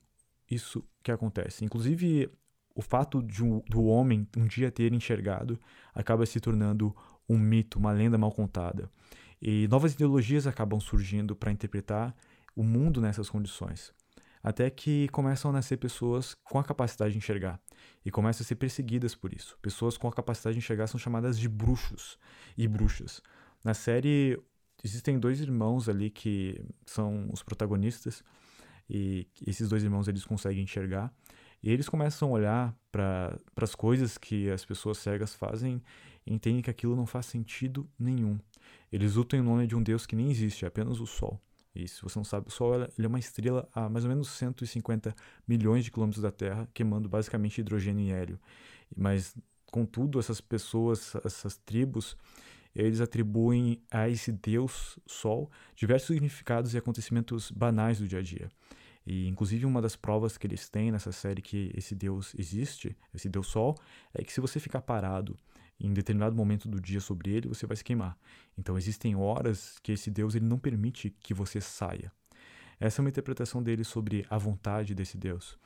isso 0.50 0.84
que 1.02 1.10
acontece. 1.10 1.64
Inclusive, 1.64 2.30
o 2.74 2.82
fato 2.82 3.22
de 3.22 3.42
um, 3.42 3.60
do 3.68 3.84
homem 3.84 4.26
um 4.36 4.46
dia 4.46 4.70
ter 4.70 4.92
enxergado 4.92 5.58
acaba 5.94 6.26
se 6.26 6.40
tornando 6.40 6.94
um 7.28 7.38
mito, 7.38 7.78
uma 7.78 7.92
lenda 7.92 8.18
mal 8.18 8.32
contada. 8.32 8.90
E 9.40 9.68
novas 9.68 9.94
ideologias 9.94 10.46
acabam 10.46 10.80
surgindo 10.80 11.36
para 11.36 11.52
interpretar 11.52 12.14
o 12.56 12.62
mundo 12.62 13.00
nessas 13.00 13.28
condições. 13.28 13.92
Até 14.42 14.68
que 14.70 15.08
começam 15.08 15.50
a 15.50 15.54
nascer 15.54 15.78
pessoas 15.78 16.34
com 16.44 16.58
a 16.58 16.64
capacidade 16.64 17.12
de 17.12 17.18
enxergar 17.18 17.60
e 18.04 18.10
começam 18.10 18.44
a 18.44 18.46
ser 18.46 18.56
perseguidas 18.56 19.14
por 19.14 19.32
isso. 19.32 19.56
Pessoas 19.62 19.96
com 19.96 20.08
a 20.08 20.12
capacidade 20.12 20.54
de 20.54 20.58
enxergar 20.58 20.86
são 20.86 20.98
chamadas 20.98 21.38
de 21.38 21.48
bruxos 21.48 22.18
e 22.56 22.68
bruxas. 22.68 23.22
Na 23.64 23.74
série 23.74 24.38
existem 24.82 25.18
dois 25.18 25.40
irmãos 25.40 25.88
ali 25.88 26.10
que 26.10 26.60
são 26.84 27.28
os 27.32 27.42
protagonistas 27.42 28.22
e 28.88 29.26
esses 29.46 29.68
dois 29.68 29.82
irmãos 29.82 30.08
eles 30.08 30.24
conseguem 30.24 30.62
enxergar 30.62 31.12
e 31.62 31.70
eles 31.70 31.88
começam 31.88 32.28
a 32.28 32.32
olhar 32.32 32.76
para 32.92 33.38
as 33.56 33.74
coisas 33.74 34.18
que 34.18 34.50
as 34.50 34.64
pessoas 34.64 34.98
cegas 34.98 35.34
fazem 35.34 35.82
e 36.26 36.34
entendem 36.34 36.60
que 36.60 36.68
aquilo 36.68 36.94
não 36.94 37.06
faz 37.06 37.24
sentido 37.24 37.88
nenhum. 37.98 38.38
Eles 38.92 39.14
lutam 39.14 39.40
em 39.40 39.42
nome 39.42 39.66
de 39.66 39.74
um 39.74 39.82
Deus 39.82 40.04
que 40.04 40.14
nem 40.14 40.30
existe, 40.30 40.66
é 40.66 40.68
apenas 40.68 41.00
o 41.00 41.06
Sol. 41.06 41.40
E 41.74 41.88
se 41.88 42.00
você 42.02 42.18
não 42.18 42.24
sabe, 42.24 42.48
o 42.48 42.50
Sol 42.50 42.74
ele 42.74 43.06
é 43.06 43.08
uma 43.08 43.18
estrela 43.18 43.68
a 43.74 43.88
mais 43.88 44.04
ou 44.04 44.08
menos 44.08 44.28
150 44.28 45.14
milhões 45.46 45.84
de 45.84 45.90
quilômetros 45.90 46.22
da 46.22 46.30
Terra, 46.30 46.68
queimando 46.72 47.08
basicamente 47.08 47.60
hidrogênio 47.60 48.06
e 48.06 48.12
hélio. 48.12 48.38
Mas, 48.96 49.34
contudo, 49.72 50.20
essas 50.20 50.40
pessoas, 50.40 51.14
essas 51.24 51.56
tribos, 51.56 52.16
eles 52.74 53.00
atribuem 53.00 53.82
a 53.90 54.08
esse 54.08 54.30
Deus 54.30 54.98
Sol 55.06 55.50
diversos 55.74 56.08
significados 56.08 56.74
e 56.74 56.78
acontecimentos 56.78 57.50
banais 57.50 57.98
do 57.98 58.06
dia 58.06 58.20
a 58.20 58.22
dia. 58.22 58.48
E, 59.06 59.26
inclusive, 59.26 59.66
uma 59.66 59.82
das 59.82 59.96
provas 59.96 60.38
que 60.38 60.46
eles 60.46 60.68
têm 60.68 60.92
nessa 60.92 61.12
série 61.12 61.42
que 61.42 61.72
esse 61.74 61.94
Deus 61.94 62.34
existe, 62.38 62.96
esse 63.12 63.28
Deus 63.28 63.48
Sol, 63.48 63.76
é 64.14 64.22
que 64.22 64.32
se 64.32 64.40
você 64.40 64.60
ficar 64.60 64.80
parado 64.80 65.36
em 65.78 65.92
determinado 65.92 66.36
momento 66.36 66.68
do 66.68 66.80
dia 66.80 67.00
sobre 67.00 67.30
ele, 67.32 67.48
você 67.48 67.66
vai 67.66 67.76
se 67.76 67.84
queimar. 67.84 68.16
Então 68.56 68.76
existem 68.78 69.16
horas 69.16 69.78
que 69.82 69.92
esse 69.92 70.10
Deus 70.10 70.34
ele 70.34 70.46
não 70.46 70.58
permite 70.58 71.10
que 71.10 71.34
você 71.34 71.60
saia. 71.60 72.12
Essa 72.78 73.00
é 73.00 73.02
uma 73.02 73.08
interpretação 73.08 73.62
deles 73.62 73.88
sobre 73.88 74.26
a 74.28 74.38
vontade 74.38 74.94
desse 74.94 75.16
Deus. 75.16 75.58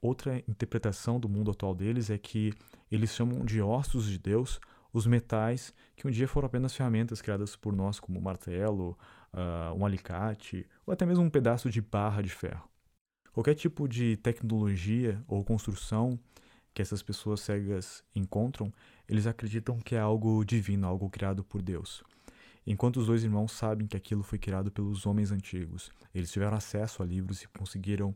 Outra 0.00 0.38
interpretação 0.46 1.18
do 1.18 1.28
mundo 1.28 1.50
atual 1.50 1.74
deles 1.74 2.10
é 2.10 2.18
que 2.18 2.52
eles 2.90 3.10
chamam 3.10 3.44
de 3.44 3.60
ossos 3.60 4.06
de 4.06 4.18
Deus 4.18 4.60
os 4.92 5.06
metais 5.06 5.74
que 5.94 6.06
um 6.06 6.10
dia 6.10 6.26
foram 6.26 6.46
apenas 6.46 6.74
ferramentas 6.74 7.20
criadas 7.20 7.54
por 7.54 7.74
nós, 7.74 8.00
como 8.00 8.20
martelo, 8.20 8.96
uh, 9.32 9.74
um 9.74 9.84
alicate 9.84 10.66
ou 10.86 10.92
até 10.92 11.04
mesmo 11.04 11.24
um 11.24 11.30
pedaço 11.30 11.68
de 11.70 11.80
barra 11.80 12.22
de 12.22 12.30
ferro. 12.30 12.68
Qualquer 13.32 13.54
tipo 13.54 13.86
de 13.86 14.16
tecnologia 14.16 15.22
ou 15.28 15.44
construção 15.44 16.18
que 16.72 16.82
essas 16.82 17.02
pessoas 17.02 17.40
cegas 17.40 18.04
encontram, 18.14 18.72
eles 19.08 19.26
acreditam 19.26 19.78
que 19.78 19.94
é 19.94 19.98
algo 19.98 20.44
divino, 20.44 20.86
algo 20.86 21.08
criado 21.08 21.44
por 21.44 21.62
Deus. 21.62 22.02
Enquanto 22.66 22.96
os 22.96 23.06
dois 23.06 23.22
irmãos 23.22 23.52
sabem 23.52 23.86
que 23.86 23.96
aquilo 23.96 24.24
foi 24.24 24.38
criado 24.38 24.70
pelos 24.72 25.06
homens 25.06 25.30
antigos, 25.30 25.90
eles 26.12 26.32
tiveram 26.32 26.56
acesso 26.56 27.02
a 27.02 27.06
livros 27.06 27.42
e 27.42 27.48
conseguiram 27.48 28.14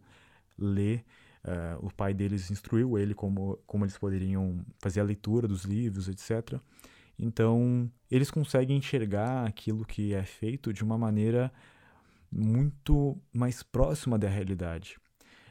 ler. 0.58 1.04
Uh, 1.42 1.86
o 1.86 1.94
pai 1.94 2.12
deles 2.12 2.50
instruiu 2.50 2.98
ele 2.98 3.14
como, 3.14 3.58
como 3.66 3.84
eles 3.84 3.96
poderiam 3.96 4.64
fazer 4.78 5.00
a 5.00 5.04
leitura 5.04 5.46
dos 5.46 5.64
livros, 5.64 6.08
etc. 6.08 6.60
Então, 7.18 7.90
eles 8.10 8.30
conseguem 8.30 8.76
enxergar 8.76 9.46
aquilo 9.46 9.84
que 9.84 10.12
é 10.12 10.24
feito 10.24 10.72
de 10.72 10.82
uma 10.82 10.98
maneira 10.98 11.52
muito 12.30 13.16
mais 13.32 13.62
próxima 13.62 14.18
da 14.18 14.28
realidade. 14.28 14.98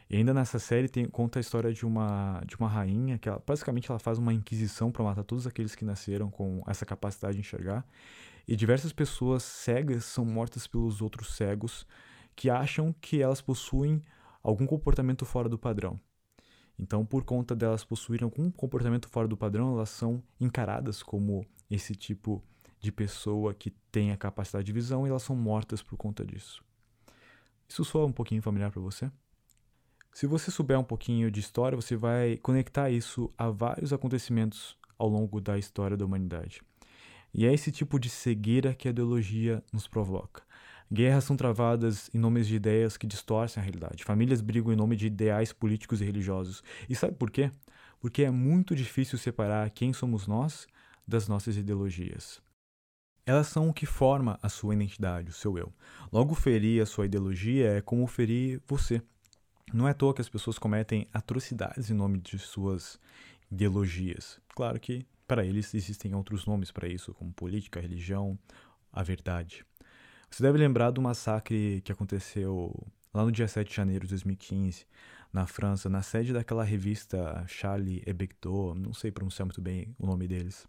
E 0.10 0.18
ainda 0.18 0.34
nessa 0.34 0.58
série 0.58 0.90
tem, 0.90 1.06
conta 1.06 1.38
a 1.38 1.42
história 1.42 1.72
de 1.72 1.86
uma, 1.86 2.42
de 2.46 2.56
uma 2.56 2.68
rainha 2.68 3.20
que 3.20 3.30
ela, 3.30 3.42
basicamente 3.46 3.92
ela 3.92 4.00
faz 4.00 4.18
uma 4.18 4.34
inquisição 4.34 4.92
para 4.92 5.04
matar 5.04 5.24
todos 5.24 5.46
aqueles 5.46 5.76
que 5.76 5.86
nasceram 5.86 6.32
com 6.32 6.64
essa 6.66 6.84
capacidade 6.84 7.36
de 7.36 7.42
enxergar. 7.42 7.86
E 8.48 8.56
diversas 8.56 8.92
pessoas 8.92 9.44
cegas 9.44 10.06
são 10.06 10.26
mortas 10.26 10.66
pelos 10.66 11.00
outros 11.00 11.36
cegos 11.36 11.86
que 12.36 12.50
acham 12.50 12.92
que 13.00 13.22
elas 13.22 13.40
possuem 13.40 14.02
algum 14.42 14.66
comportamento 14.66 15.26
fora 15.26 15.48
do 15.48 15.60
padrão. 15.60 16.00
Então, 16.80 17.06
por 17.06 17.24
conta 17.24 17.56
delas 17.56 17.84
possuírem 17.84 18.24
algum 18.24 18.50
comportamento 18.50 19.08
fora 19.10 19.28
do 19.28 19.38
padrão, 19.38 19.74
elas 19.74 19.90
são 19.90 20.24
encaradas 20.40 21.04
como 21.04 21.46
esse 21.70 21.94
tipo 21.94 22.42
de 22.80 22.92
pessoa 22.92 23.54
que 23.54 23.70
tem 23.92 24.12
a 24.12 24.18
capacidade 24.18 24.66
de 24.66 24.74
visão 24.74 25.06
e 25.06 25.10
elas 25.10 25.22
são 25.22 25.36
mortas 25.36 25.84
por 25.84 25.98
conta 25.98 26.26
disso. 26.26 26.64
Isso 27.68 27.84
soa 27.86 28.06
um 28.08 28.12
pouquinho 28.12 28.42
familiar 28.42 28.72
para 28.72 28.82
você? 28.82 29.12
Se 30.12 30.28
você 30.28 30.52
souber 30.52 30.78
um 30.78 30.84
pouquinho 30.84 31.32
de 31.32 31.40
história, 31.40 31.76
você 31.76 31.96
vai 31.96 32.38
conectar 32.38 32.90
isso 32.90 33.32
a 33.38 33.50
vários 33.50 33.94
acontecimentos 33.94 34.78
ao 34.98 35.08
longo 35.08 35.40
da 35.40 35.58
história 35.58 35.96
da 35.96 36.06
humanidade. 36.06 36.62
E 37.34 37.46
é 37.46 37.54
esse 37.54 37.72
tipo 37.72 38.00
de 38.00 38.10
cegueira 38.10 38.74
que 38.74 38.88
a 38.88 38.92
ideologia 38.92 39.64
nos 39.72 39.88
provoca. 39.88 40.42
Guerras 40.92 41.24
são 41.24 41.38
travadas 41.38 42.10
em 42.14 42.18
nome 42.18 42.42
de 42.42 42.56
ideias 42.56 42.98
que 42.98 43.06
distorcem 43.06 43.62
a 43.62 43.64
realidade. 43.64 44.04
Famílias 44.04 44.42
brigam 44.42 44.74
em 44.74 44.76
nome 44.76 44.96
de 44.96 45.06
ideais 45.06 45.54
políticos 45.54 46.02
e 46.02 46.06
religiosos. 46.06 46.64
E 46.90 46.96
sabe 46.96 47.16
por 47.16 47.30
quê? 47.30 47.52
Porque 48.00 48.24
é 48.24 48.32
muito 48.32 48.76
difícil 48.76 49.18
separar 49.18 49.70
quem 49.70 49.94
somos 49.94 50.26
nós 50.26 50.68
das 51.08 51.28
nossas 51.28 51.56
ideologias. 51.56 52.42
Elas 53.24 53.46
são 53.48 53.70
o 53.70 53.74
que 53.74 53.86
forma 53.86 54.40
a 54.42 54.50
sua 54.50 54.74
identidade, 54.74 55.30
o 55.30 55.34
seu 55.34 55.56
eu. 55.56 55.72
Logo, 56.12 56.34
ferir 56.34 56.82
a 56.82 56.86
sua 56.88 57.06
ideologia 57.06 57.78
é 57.78 57.82
como 57.82 58.08
ferir 58.08 58.60
você. 58.68 59.00
Não 59.74 59.88
é 59.88 59.92
à 59.92 59.94
toa 59.94 60.14
que 60.14 60.22
as 60.22 60.30
pessoas 60.30 60.58
cometem 60.58 61.08
atrocidades 61.14 61.90
em 61.90 61.94
nome 61.94 62.20
de 62.20 62.40
suas 62.40 63.00
ideologias. 63.52 64.40
Claro 64.56 64.80
que 64.80 65.06
para 65.28 65.46
eles 65.46 65.74
existem 65.76 66.16
outros 66.16 66.46
nomes 66.46 66.72
para 66.72 66.88
isso, 66.88 67.14
como 67.14 67.32
política, 67.32 67.80
religião, 67.80 68.38
a 68.92 69.04
verdade. 69.04 69.64
Você 70.30 70.42
deve 70.42 70.58
lembrar 70.58 70.92
do 70.92 71.02
massacre 71.02 71.82
que 71.82 71.92
aconteceu 71.92 72.76
lá 73.14 73.24
no 73.24 73.32
dia 73.32 73.48
7 73.48 73.70
de 73.70 73.76
janeiro 73.76 74.06
de 74.06 74.10
2015, 74.10 74.86
na 75.32 75.46
França, 75.46 75.90
na 75.90 76.02
sede 76.02 76.34
daquela 76.34 76.64
revista 76.64 77.44
Charlie 77.48 78.02
Hebdo, 78.06 78.74
não 78.76 78.94
sei 78.94 79.12
pronunciar 79.12 79.46
muito 79.46 79.62
bem 79.62 79.96
o 80.00 80.06
nome 80.06 80.28
deles. 80.28 80.68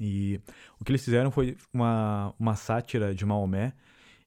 E 0.00 0.40
o 0.78 0.84
que 0.84 0.90
eles 0.90 1.04
fizeram 1.04 1.30
foi 1.30 1.56
uma, 1.72 2.34
uma 2.38 2.56
sátira 2.56 3.14
de 3.14 3.24
Maomé 3.24 3.72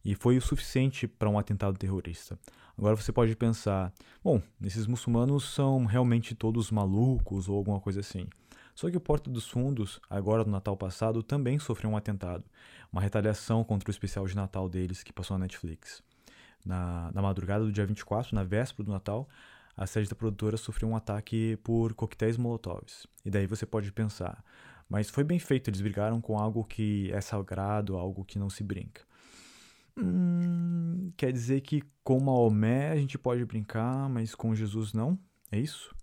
e 0.04 0.15
foi 0.15 0.38
o 0.38 0.41
suficiente 0.41 1.08
para 1.08 1.30
um 1.30 1.38
atentado 1.38 1.77
terrorista. 1.77 2.39
Agora 2.81 2.95
você 2.95 3.11
pode 3.11 3.35
pensar, 3.35 3.93
bom, 4.23 4.41
esses 4.59 4.87
muçulmanos 4.87 5.53
são 5.53 5.85
realmente 5.85 6.33
todos 6.33 6.71
malucos 6.71 7.47
ou 7.47 7.55
alguma 7.55 7.79
coisa 7.79 7.99
assim. 7.99 8.27
Só 8.73 8.89
que 8.89 8.97
o 8.97 8.99
Porta 8.99 9.29
dos 9.29 9.47
Fundos, 9.47 10.01
agora 10.09 10.43
no 10.43 10.49
Natal 10.49 10.75
passado, 10.75 11.21
também 11.21 11.59
sofreu 11.59 11.91
um 11.91 11.95
atentado, 11.95 12.43
uma 12.91 12.99
retaliação 12.99 13.63
contra 13.63 13.87
o 13.87 13.91
especial 13.91 14.25
de 14.25 14.35
Natal 14.35 14.67
deles 14.67 15.03
que 15.03 15.13
passou 15.13 15.37
na 15.37 15.43
Netflix. 15.43 16.01
Na, 16.65 17.11
na 17.13 17.21
madrugada 17.21 17.63
do 17.63 17.71
dia 17.71 17.85
24, 17.85 18.33
na 18.33 18.43
véspera 18.43 18.83
do 18.83 18.91
Natal, 18.91 19.29
a 19.77 19.85
sede 19.85 20.09
da 20.09 20.15
produtora 20.15 20.57
sofreu 20.57 20.89
um 20.89 20.95
ataque 20.95 21.57
por 21.57 21.93
coquetéis 21.93 22.35
molotovs. 22.35 23.05
E 23.23 23.29
daí 23.29 23.45
você 23.45 23.63
pode 23.63 23.91
pensar, 23.91 24.43
mas 24.89 25.07
foi 25.07 25.23
bem 25.23 25.37
feito, 25.37 25.69
eles 25.69 25.81
brigaram 25.81 26.19
com 26.19 26.35
algo 26.35 26.63
que 26.63 27.11
é 27.13 27.21
sagrado, 27.21 27.95
algo 27.95 28.25
que 28.25 28.39
não 28.39 28.49
se 28.49 28.63
brinca. 28.63 29.03
Hum, 29.97 31.12
quer 31.17 31.32
dizer 31.32 31.62
que 31.62 31.84
com 32.04 32.19
Maomé 32.19 32.91
a 32.91 32.95
gente 32.95 33.17
pode 33.17 33.43
brincar, 33.45 34.10
mas 34.10 34.34
com 34.34 34.56
Jesus 34.56 34.93
não? 34.93 35.19
É 35.51 35.60
isso? 35.60 35.93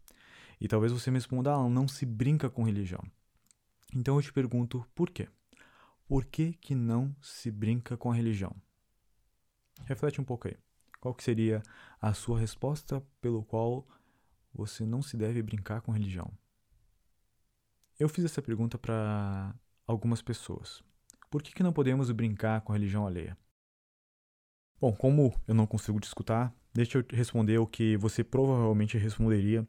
E 0.61 0.69
talvez 0.69 0.93
você 0.93 1.11
me 1.11 1.17
responda, 1.17 1.53
ah, 1.53 1.69
não 1.69 1.87
se 1.89 2.05
brinca 2.05 2.51
com 2.51 2.65
religião. 2.65 3.03
Então 3.95 4.17
eu 4.17 4.23
te 4.23 4.33
pergunto, 4.33 4.85
por 4.95 5.11
quê? 5.11 5.29
Por 6.07 6.25
que, 6.25 6.53
que 6.55 6.75
não 6.75 7.15
se 7.21 7.51
brinca 7.51 7.97
com 7.97 8.11
a 8.11 8.15
religião? 8.15 8.55
Reflete 9.85 10.21
um 10.21 10.25
pouco 10.25 10.49
aí. 10.49 10.57
Qual 11.01 11.15
que 11.15 11.23
seria 11.23 11.63
a 12.01 12.13
sua 12.13 12.41
resposta 12.41 13.03
pelo 13.21 13.45
qual 13.45 13.87
você 14.53 14.85
não 14.85 15.01
se 15.01 15.17
deve 15.17 15.43
brincar 15.43 15.81
com 15.81 15.93
religião? 15.93 16.31
Eu 17.99 18.09
fiz 18.09 18.25
essa 18.25 18.43
pergunta 18.43 18.79
para 18.79 19.55
algumas 19.87 20.23
pessoas. 20.23 20.83
Por 21.31 21.43
que, 21.43 21.53
que 21.53 21.63
não 21.63 21.73
podemos 21.73 22.11
brincar 22.11 22.61
com 22.63 22.73
a 22.73 22.77
religião 22.77 23.07
alheia? 23.07 23.37
Bom, 24.81 24.93
como 24.93 25.35
eu 25.47 25.55
não 25.55 25.67
consigo 25.67 25.99
te 25.99 26.05
escutar, 26.05 26.55
deixa 26.73 26.99
eu 26.99 27.05
responder 27.11 27.59
o 27.59 27.67
que 27.67 27.97
você 27.97 28.23
provavelmente 28.23 28.97
responderia, 28.97 29.67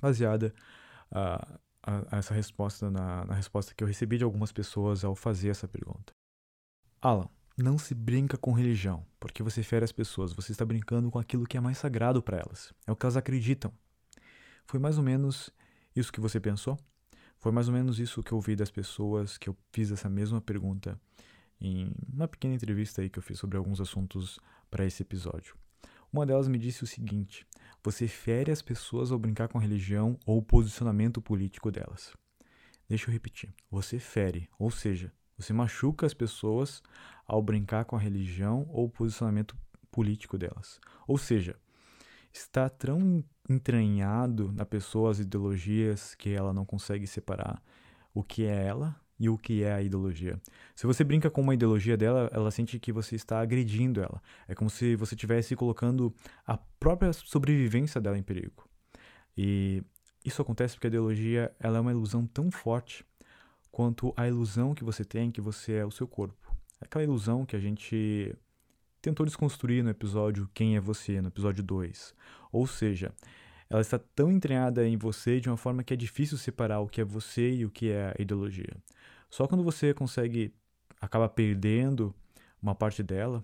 baseada 0.00 0.54
uh, 1.10 1.58
a, 1.82 2.16
a 2.16 2.18
essa 2.18 2.32
resposta 2.32 2.90
na, 2.90 3.26
na 3.26 3.34
resposta 3.34 3.74
que 3.74 3.84
eu 3.84 3.88
recebi 3.88 4.16
de 4.16 4.24
algumas 4.24 4.50
pessoas 4.50 5.04
ao 5.04 5.14
fazer 5.14 5.50
essa 5.50 5.68
pergunta. 5.68 6.14
Alan, 7.00 7.28
não 7.58 7.76
se 7.76 7.94
brinca 7.94 8.38
com 8.38 8.52
religião, 8.52 9.04
porque 9.20 9.42
você 9.42 9.62
fere 9.62 9.84
as 9.84 9.92
pessoas, 9.92 10.32
você 10.32 10.52
está 10.52 10.64
brincando 10.64 11.10
com 11.10 11.18
aquilo 11.18 11.46
que 11.46 11.58
é 11.58 11.60
mais 11.60 11.76
sagrado 11.76 12.22
para 12.22 12.38
elas. 12.38 12.72
É 12.86 12.92
o 12.92 12.96
que 12.96 13.04
elas 13.04 13.18
acreditam. 13.18 13.70
Foi 14.64 14.80
mais 14.80 14.96
ou 14.96 15.04
menos 15.04 15.50
isso 15.94 16.10
que 16.10 16.20
você 16.20 16.40
pensou? 16.40 16.78
Foi 17.38 17.52
mais 17.52 17.68
ou 17.68 17.74
menos 17.74 17.98
isso 17.98 18.22
que 18.22 18.32
eu 18.32 18.36
ouvi 18.36 18.56
das 18.56 18.70
pessoas 18.70 19.36
que 19.36 19.48
eu 19.48 19.56
fiz 19.72 19.90
essa 19.90 20.08
mesma 20.08 20.40
pergunta 20.40 20.98
em 21.62 21.92
uma 22.12 22.26
pequena 22.26 22.54
entrevista 22.54 23.00
aí 23.00 23.08
que 23.08 23.18
eu 23.18 23.22
fiz 23.22 23.38
sobre 23.38 23.56
alguns 23.56 23.80
assuntos 23.80 24.40
para 24.68 24.84
esse 24.84 25.02
episódio. 25.02 25.54
Uma 26.12 26.26
delas 26.26 26.48
me 26.48 26.58
disse 26.58 26.82
o 26.82 26.86
seguinte: 26.86 27.46
você 27.84 28.08
fere 28.08 28.50
as 28.50 28.60
pessoas 28.60 29.12
ao 29.12 29.18
brincar 29.18 29.48
com 29.48 29.58
a 29.58 29.60
religião 29.60 30.18
ou 30.26 30.38
o 30.38 30.42
posicionamento 30.42 31.22
político 31.22 31.70
delas. 31.70 32.14
Deixa 32.88 33.08
eu 33.08 33.12
repetir. 33.12 33.54
Você 33.70 33.98
fere, 33.98 34.50
ou 34.58 34.70
seja, 34.70 35.12
você 35.38 35.52
machuca 35.52 36.04
as 36.04 36.12
pessoas 36.12 36.82
ao 37.26 37.40
brincar 37.40 37.84
com 37.84 37.96
a 37.96 37.98
religião 37.98 38.66
ou 38.68 38.86
o 38.86 38.90
posicionamento 38.90 39.56
político 39.90 40.36
delas. 40.36 40.80
Ou 41.06 41.16
seja, 41.16 41.56
está 42.32 42.68
tão 42.68 43.24
entranhado 43.48 44.52
na 44.52 44.66
pessoa 44.66 45.10
as 45.10 45.20
ideologias 45.20 46.14
que 46.14 46.30
ela 46.30 46.52
não 46.52 46.64
consegue 46.64 47.06
separar 47.06 47.62
o 48.12 48.22
que 48.22 48.44
é 48.44 48.66
ela 48.66 49.01
e 49.22 49.28
o 49.28 49.38
que 49.38 49.62
é 49.62 49.72
a 49.72 49.80
ideologia. 49.80 50.36
Se 50.74 50.84
você 50.84 51.04
brinca 51.04 51.30
com 51.30 51.40
uma 51.40 51.54
ideologia 51.54 51.96
dela, 51.96 52.28
ela 52.32 52.50
sente 52.50 52.76
que 52.80 52.90
você 52.90 53.14
está 53.14 53.40
agredindo 53.40 54.00
ela. 54.00 54.20
É 54.48 54.54
como 54.54 54.68
se 54.68 54.96
você 54.96 55.14
estivesse 55.14 55.54
colocando 55.54 56.12
a 56.44 56.56
própria 56.56 57.12
sobrevivência 57.12 58.00
dela 58.00 58.18
em 58.18 58.22
perigo. 58.22 58.68
E 59.38 59.80
isso 60.24 60.42
acontece 60.42 60.74
porque 60.74 60.88
a 60.88 60.92
ideologia 60.92 61.54
ela 61.60 61.78
é 61.78 61.80
uma 61.80 61.92
ilusão 61.92 62.26
tão 62.26 62.50
forte 62.50 63.04
quanto 63.70 64.12
a 64.16 64.26
ilusão 64.26 64.74
que 64.74 64.82
você 64.82 65.04
tem 65.04 65.30
que 65.30 65.40
você 65.40 65.74
é 65.74 65.86
o 65.86 65.90
seu 65.92 66.08
corpo. 66.08 66.52
Aquela 66.80 67.04
ilusão 67.04 67.46
que 67.46 67.54
a 67.54 67.60
gente 67.60 68.36
tentou 69.00 69.24
desconstruir 69.24 69.84
no 69.84 69.90
episódio 69.90 70.50
Quem 70.52 70.74
é 70.74 70.80
Você, 70.80 71.22
no 71.22 71.28
episódio 71.28 71.62
2. 71.62 72.12
Ou 72.50 72.66
seja, 72.66 73.14
ela 73.70 73.80
está 73.80 73.98
tão 73.98 74.32
entranhada 74.32 74.86
em 74.86 74.98
você 74.98 75.40
de 75.40 75.48
uma 75.48 75.56
forma 75.56 75.82
que 75.82 75.94
é 75.94 75.96
difícil 75.96 76.36
separar 76.36 76.80
o 76.80 76.88
que 76.88 77.00
é 77.00 77.04
você 77.04 77.54
e 77.54 77.64
o 77.64 77.70
que 77.70 77.88
é 77.88 78.14
a 78.18 78.20
ideologia. 78.20 78.76
Só 79.32 79.48
quando 79.48 79.64
você 79.64 79.94
consegue, 79.94 80.52
acaba 81.00 81.26
perdendo 81.26 82.14
uma 82.60 82.74
parte 82.74 83.02
dela, 83.02 83.42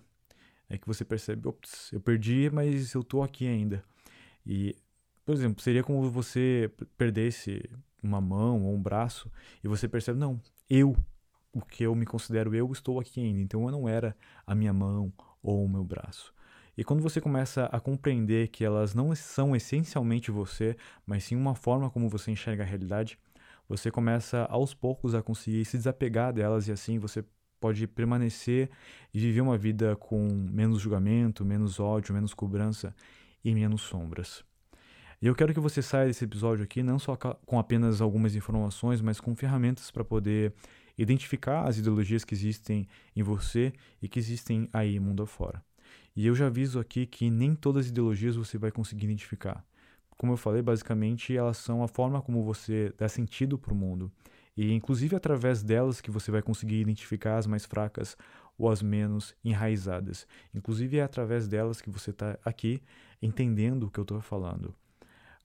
é 0.68 0.76
que 0.76 0.86
você 0.86 1.02
percebe, 1.02 1.48
ops, 1.48 1.90
eu 1.94 1.98
perdi, 1.98 2.50
mas 2.52 2.92
eu 2.92 3.02
tô 3.02 3.22
aqui 3.22 3.48
ainda. 3.48 3.82
E, 4.44 4.76
por 5.24 5.34
exemplo, 5.34 5.62
seria 5.62 5.82
como 5.82 6.10
você 6.10 6.70
perdesse 6.98 7.62
uma 8.02 8.20
mão 8.20 8.64
ou 8.64 8.74
um 8.74 8.82
braço 8.82 9.32
e 9.64 9.66
você 9.66 9.88
percebe, 9.88 10.18
não, 10.18 10.38
eu, 10.68 10.94
o 11.54 11.62
que 11.62 11.84
eu 11.84 11.94
me 11.94 12.04
considero 12.04 12.54
eu, 12.54 12.70
estou 12.70 13.00
aqui 13.00 13.18
ainda. 13.20 13.40
Então 13.40 13.64
eu 13.64 13.72
não 13.72 13.88
era 13.88 14.14
a 14.46 14.54
minha 14.54 14.74
mão 14.74 15.10
ou 15.42 15.64
o 15.64 15.68
meu 15.70 15.84
braço. 15.84 16.34
E 16.76 16.84
quando 16.84 17.02
você 17.02 17.18
começa 17.18 17.64
a 17.64 17.80
compreender 17.80 18.48
que 18.48 18.62
elas 18.62 18.94
não 18.94 19.14
são 19.14 19.56
essencialmente 19.56 20.30
você, 20.30 20.76
mas 21.06 21.24
sim 21.24 21.34
uma 21.34 21.54
forma 21.54 21.88
como 21.88 22.10
você 22.10 22.30
enxerga 22.30 22.62
a 22.62 22.66
realidade, 22.66 23.18
você 23.68 23.90
começa 23.90 24.44
aos 24.44 24.72
poucos 24.72 25.14
a 25.14 25.22
conseguir 25.22 25.64
se 25.64 25.76
desapegar 25.76 26.32
delas 26.32 26.66
e 26.68 26.72
assim 26.72 26.98
você 26.98 27.24
pode 27.60 27.86
permanecer 27.86 28.70
e 29.12 29.18
viver 29.18 29.40
uma 29.40 29.58
vida 29.58 29.96
com 29.96 30.28
menos 30.28 30.80
julgamento, 30.80 31.44
menos 31.44 31.78
ódio, 31.78 32.14
menos 32.14 32.32
cobrança 32.32 32.94
e 33.44 33.54
menos 33.54 33.82
sombras. 33.82 34.44
E 35.20 35.26
eu 35.26 35.34
quero 35.34 35.52
que 35.52 35.58
você 35.58 35.82
saia 35.82 36.06
desse 36.06 36.24
episódio 36.24 36.64
aqui 36.64 36.82
não 36.82 36.98
só 36.98 37.16
com 37.16 37.58
apenas 37.58 38.00
algumas 38.00 38.36
informações, 38.36 39.00
mas 39.00 39.20
com 39.20 39.34
ferramentas 39.34 39.90
para 39.90 40.04
poder 40.04 40.54
identificar 40.96 41.66
as 41.66 41.76
ideologias 41.78 42.24
que 42.24 42.34
existem 42.34 42.86
em 43.14 43.22
você 43.22 43.72
e 44.00 44.08
que 44.08 44.18
existem 44.18 44.68
aí 44.72 44.98
mundo 45.00 45.22
afora. 45.22 45.62
E 46.14 46.26
eu 46.26 46.34
já 46.34 46.46
aviso 46.46 46.78
aqui 46.78 47.06
que 47.06 47.30
nem 47.30 47.54
todas 47.54 47.86
as 47.86 47.90
ideologias 47.90 48.36
você 48.36 48.58
vai 48.58 48.70
conseguir 48.70 49.06
identificar. 49.06 49.64
Como 50.18 50.32
eu 50.32 50.36
falei, 50.36 50.60
basicamente 50.60 51.34
elas 51.36 51.56
são 51.58 51.82
a 51.82 51.88
forma 51.88 52.20
como 52.20 52.42
você 52.42 52.92
dá 52.98 53.08
sentido 53.08 53.56
para 53.56 53.72
o 53.72 53.76
mundo. 53.76 54.10
E 54.56 54.72
inclusive 54.72 55.14
através 55.14 55.62
delas 55.62 56.00
que 56.00 56.10
você 56.10 56.32
vai 56.32 56.42
conseguir 56.42 56.80
identificar 56.80 57.38
as 57.38 57.46
mais 57.46 57.64
fracas 57.64 58.16
ou 58.58 58.68
as 58.68 58.82
menos 58.82 59.32
enraizadas. 59.44 60.26
Inclusive 60.52 60.98
é 60.98 61.02
através 61.04 61.46
delas 61.46 61.80
que 61.80 61.88
você 61.88 62.10
está 62.10 62.36
aqui 62.44 62.82
entendendo 63.22 63.84
o 63.84 63.90
que 63.90 64.00
eu 64.00 64.02
estou 64.02 64.20
falando. 64.20 64.74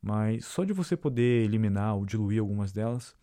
Mas 0.02 0.46
só 0.46 0.64
de 0.64 0.74
você 0.74 0.98
poder 0.98 1.46
eliminar 1.46 1.96
ou 1.96 2.04
diluir 2.04 2.40
algumas 2.40 2.72
delas, 2.72 3.16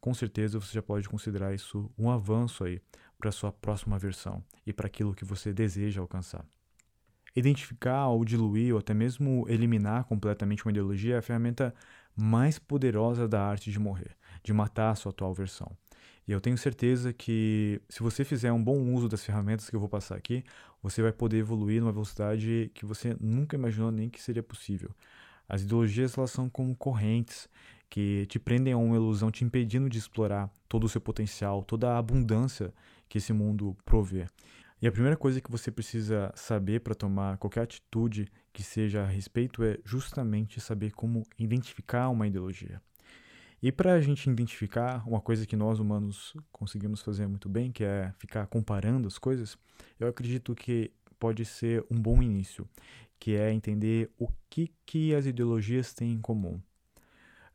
com 0.00 0.12
certeza 0.12 0.60
você 0.60 0.74
já 0.74 0.82
pode 0.82 1.08
considerar 1.08 1.54
isso 1.54 1.90
um 1.98 2.10
avanço 2.10 2.64
aí 2.64 2.82
para 3.18 3.32
sua 3.32 3.50
próxima 3.50 3.98
versão 3.98 4.44
e 4.66 4.74
para 4.74 4.86
aquilo 4.86 5.14
que 5.14 5.24
você 5.24 5.54
deseja 5.54 6.02
alcançar. 6.02 6.44
Identificar 7.34 8.08
ou 8.08 8.24
diluir 8.24 8.72
ou 8.72 8.80
até 8.80 8.94
mesmo 8.94 9.46
eliminar 9.48 10.04
completamente 10.04 10.64
uma 10.64 10.70
ideologia 10.70 11.16
é 11.16 11.18
a 11.18 11.22
ferramenta 11.22 11.74
mais 12.16 12.58
poderosa 12.58 13.28
da 13.28 13.42
arte 13.42 13.70
de 13.70 13.78
morrer, 13.78 14.16
de 14.42 14.52
matar 14.52 14.90
a 14.90 14.94
sua 14.94 15.10
atual 15.10 15.32
versão. 15.32 15.70
E 16.26 16.32
eu 16.32 16.40
tenho 16.40 16.58
certeza 16.58 17.12
que 17.12 17.80
se 17.88 18.02
você 18.02 18.24
fizer 18.24 18.52
um 18.52 18.62
bom 18.62 18.92
uso 18.92 19.08
das 19.08 19.24
ferramentas 19.24 19.70
que 19.70 19.76
eu 19.76 19.80
vou 19.80 19.88
passar 19.88 20.16
aqui, 20.16 20.44
você 20.82 21.00
vai 21.00 21.12
poder 21.12 21.38
evoluir 21.38 21.80
numa 21.80 21.92
velocidade 21.92 22.70
que 22.74 22.84
você 22.84 23.16
nunca 23.18 23.56
imaginou 23.56 23.90
nem 23.90 24.10
que 24.10 24.20
seria 24.20 24.42
possível. 24.42 24.90
As 25.48 25.62
ideologias 25.62 26.18
elas 26.18 26.30
são 26.30 26.50
como 26.50 26.76
correntes 26.76 27.48
que 27.88 28.26
te 28.26 28.38
prendem 28.38 28.74
a 28.74 28.76
uma 28.76 28.96
ilusão, 28.96 29.30
te 29.30 29.44
impedindo 29.44 29.88
de 29.88 29.96
explorar 29.96 30.50
todo 30.68 30.84
o 30.84 30.88
seu 30.88 31.00
potencial, 31.00 31.62
toda 31.62 31.94
a 31.94 31.98
abundância 31.98 32.74
que 33.08 33.16
esse 33.16 33.32
mundo 33.32 33.74
provê. 33.84 34.26
E 34.80 34.86
a 34.86 34.92
primeira 34.92 35.16
coisa 35.16 35.40
que 35.40 35.50
você 35.50 35.72
precisa 35.72 36.32
saber 36.36 36.80
para 36.80 36.94
tomar 36.94 37.36
qualquer 37.38 37.62
atitude 37.62 38.30
que 38.52 38.62
seja 38.62 39.02
a 39.02 39.06
respeito 39.06 39.64
é 39.64 39.76
justamente 39.84 40.60
saber 40.60 40.92
como 40.92 41.26
identificar 41.36 42.08
uma 42.10 42.28
ideologia. 42.28 42.80
E 43.60 43.72
para 43.72 43.94
a 43.94 44.00
gente 44.00 44.30
identificar 44.30 45.02
uma 45.04 45.20
coisa 45.20 45.44
que 45.44 45.56
nós 45.56 45.80
humanos 45.80 46.32
conseguimos 46.52 47.02
fazer 47.02 47.26
muito 47.26 47.48
bem, 47.48 47.72
que 47.72 47.82
é 47.82 48.12
ficar 48.18 48.46
comparando 48.46 49.08
as 49.08 49.18
coisas, 49.18 49.58
eu 49.98 50.06
acredito 50.06 50.54
que 50.54 50.92
pode 51.18 51.44
ser 51.44 51.84
um 51.90 52.00
bom 52.00 52.22
início, 52.22 52.68
que 53.18 53.34
é 53.34 53.52
entender 53.52 54.08
o 54.16 54.28
que, 54.48 54.70
que 54.86 55.12
as 55.12 55.26
ideologias 55.26 55.92
têm 55.92 56.12
em 56.12 56.20
comum. 56.20 56.60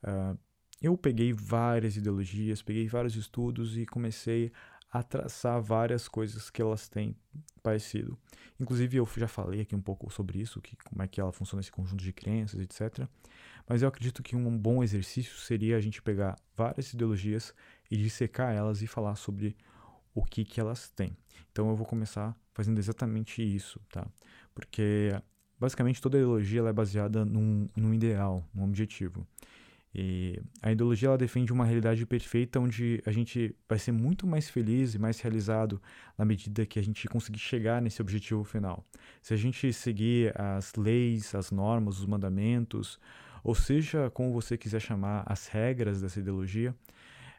Uh, 0.04 0.38
eu 0.82 0.98
peguei 0.98 1.32
várias 1.32 1.96
ideologias, 1.96 2.62
peguei 2.62 2.86
vários 2.90 3.16
estudos 3.16 3.78
e 3.78 3.86
comecei 3.86 4.52
a 4.94 5.02
traçar 5.02 5.60
várias 5.60 6.08
coisas 6.08 6.52
que 6.52 6.62
elas 6.62 6.88
têm 6.88 7.16
parecido. 7.64 8.16
Inclusive, 8.60 8.98
eu 8.98 9.10
já 9.18 9.28
falei 9.28 9.62
aqui 9.62 9.76
um 9.76 9.82
pouco 9.82 10.14
sobre 10.14 10.40
isso, 10.40 10.62
que, 10.62 10.76
como 10.76 11.02
é 11.02 11.08
que 11.08 11.20
ela 11.20 11.32
funciona 11.32 11.62
esse 11.62 11.72
conjunto 11.72 12.04
de 12.04 12.14
crenças, 12.14 12.60
etc. 12.62 13.08
Mas 13.68 13.82
eu 13.82 13.88
acredito 13.88 14.22
que 14.22 14.36
um 14.36 14.56
bom 14.56 14.84
exercício 14.84 15.36
seria 15.40 15.78
a 15.78 15.82
gente 15.82 16.00
pegar 16.00 16.38
várias 16.56 16.94
ideologias 16.94 17.56
e 17.90 17.98
dissecar 17.98 18.54
elas 18.54 18.84
e 18.84 18.88
falar 18.88 19.16
sobre 19.16 19.58
o 20.14 20.24
que, 20.24 20.46
que 20.46 20.60
elas 20.60 20.90
têm. 20.92 21.18
Então 21.52 21.68
eu 21.70 21.76
vou 21.76 21.88
começar 21.88 22.38
fazendo 22.54 22.78
exatamente 22.78 23.42
isso, 23.42 23.82
tá? 23.92 24.06
Porque 24.54 25.10
basicamente 25.60 26.00
toda 26.00 26.20
ideologia 26.20 26.62
é 26.62 26.74
baseada 26.74 27.26
num, 27.26 27.68
num 27.76 27.96
ideal, 27.96 28.48
num 28.54 28.66
objetivo. 28.66 29.26
E 29.96 30.42
a 30.62 30.72
ideologia 30.72 31.10
ela 31.10 31.18
defende 31.18 31.54
uma 31.54 31.66
realidade 31.66 32.04
perfeita 32.06 32.60
onde 32.60 33.02
a 33.06 33.12
gente 33.12 33.56
vai 33.70 33.78
ser 33.78 33.92
muito 33.92 34.26
mais 34.26 34.50
feliz 34.50 34.96
e 34.96 35.00
mais 35.00 35.20
realizado 35.20 35.80
na 36.18 36.26
medida 36.26 36.66
que 36.66 36.80
a 36.80 36.84
gente 36.84 37.08
conseguir 37.08 37.38
chegar 37.38 37.80
nesse 37.80 38.02
objetivo 38.02 38.44
final. 38.44 38.84
Se 39.22 39.34
a 39.36 39.38
gente 39.38 39.72
seguir 39.72 40.34
as 40.40 40.74
leis, 40.74 41.36
as 41.36 41.52
normas, 41.52 42.00
os 42.00 42.08
mandamentos, 42.08 43.00
ou 43.44 43.54
seja, 43.54 44.10
como 44.10 44.34
você 44.34 44.58
quiser 44.58 44.80
chamar 44.80 45.24
as 45.28 45.48
regras 45.48 46.02
dessa 46.02 46.20
ideologia, 46.20 46.72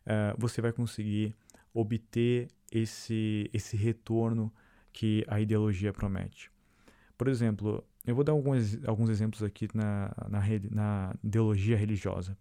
uh, 0.06 0.38
você 0.38 0.60
vai 0.60 0.72
conseguir 0.72 1.34
obter 1.72 2.48
esse, 2.70 3.50
esse 3.52 3.76
retorno 3.76 4.52
que 4.92 5.24
a 5.26 5.40
ideologia 5.40 5.92
promete. 5.92 6.52
Por 7.18 7.26
exemplo, 7.26 7.84
eu 8.06 8.14
vou 8.14 8.24
dar 8.24 8.32
alguns, 8.32 8.84
alguns 8.86 9.08
exemplos 9.08 9.42
aqui 9.42 9.68
na, 9.74 10.12
na, 10.28 10.42
na 10.70 11.14
ideologia 11.22 11.76
religiosa. 11.76 12.36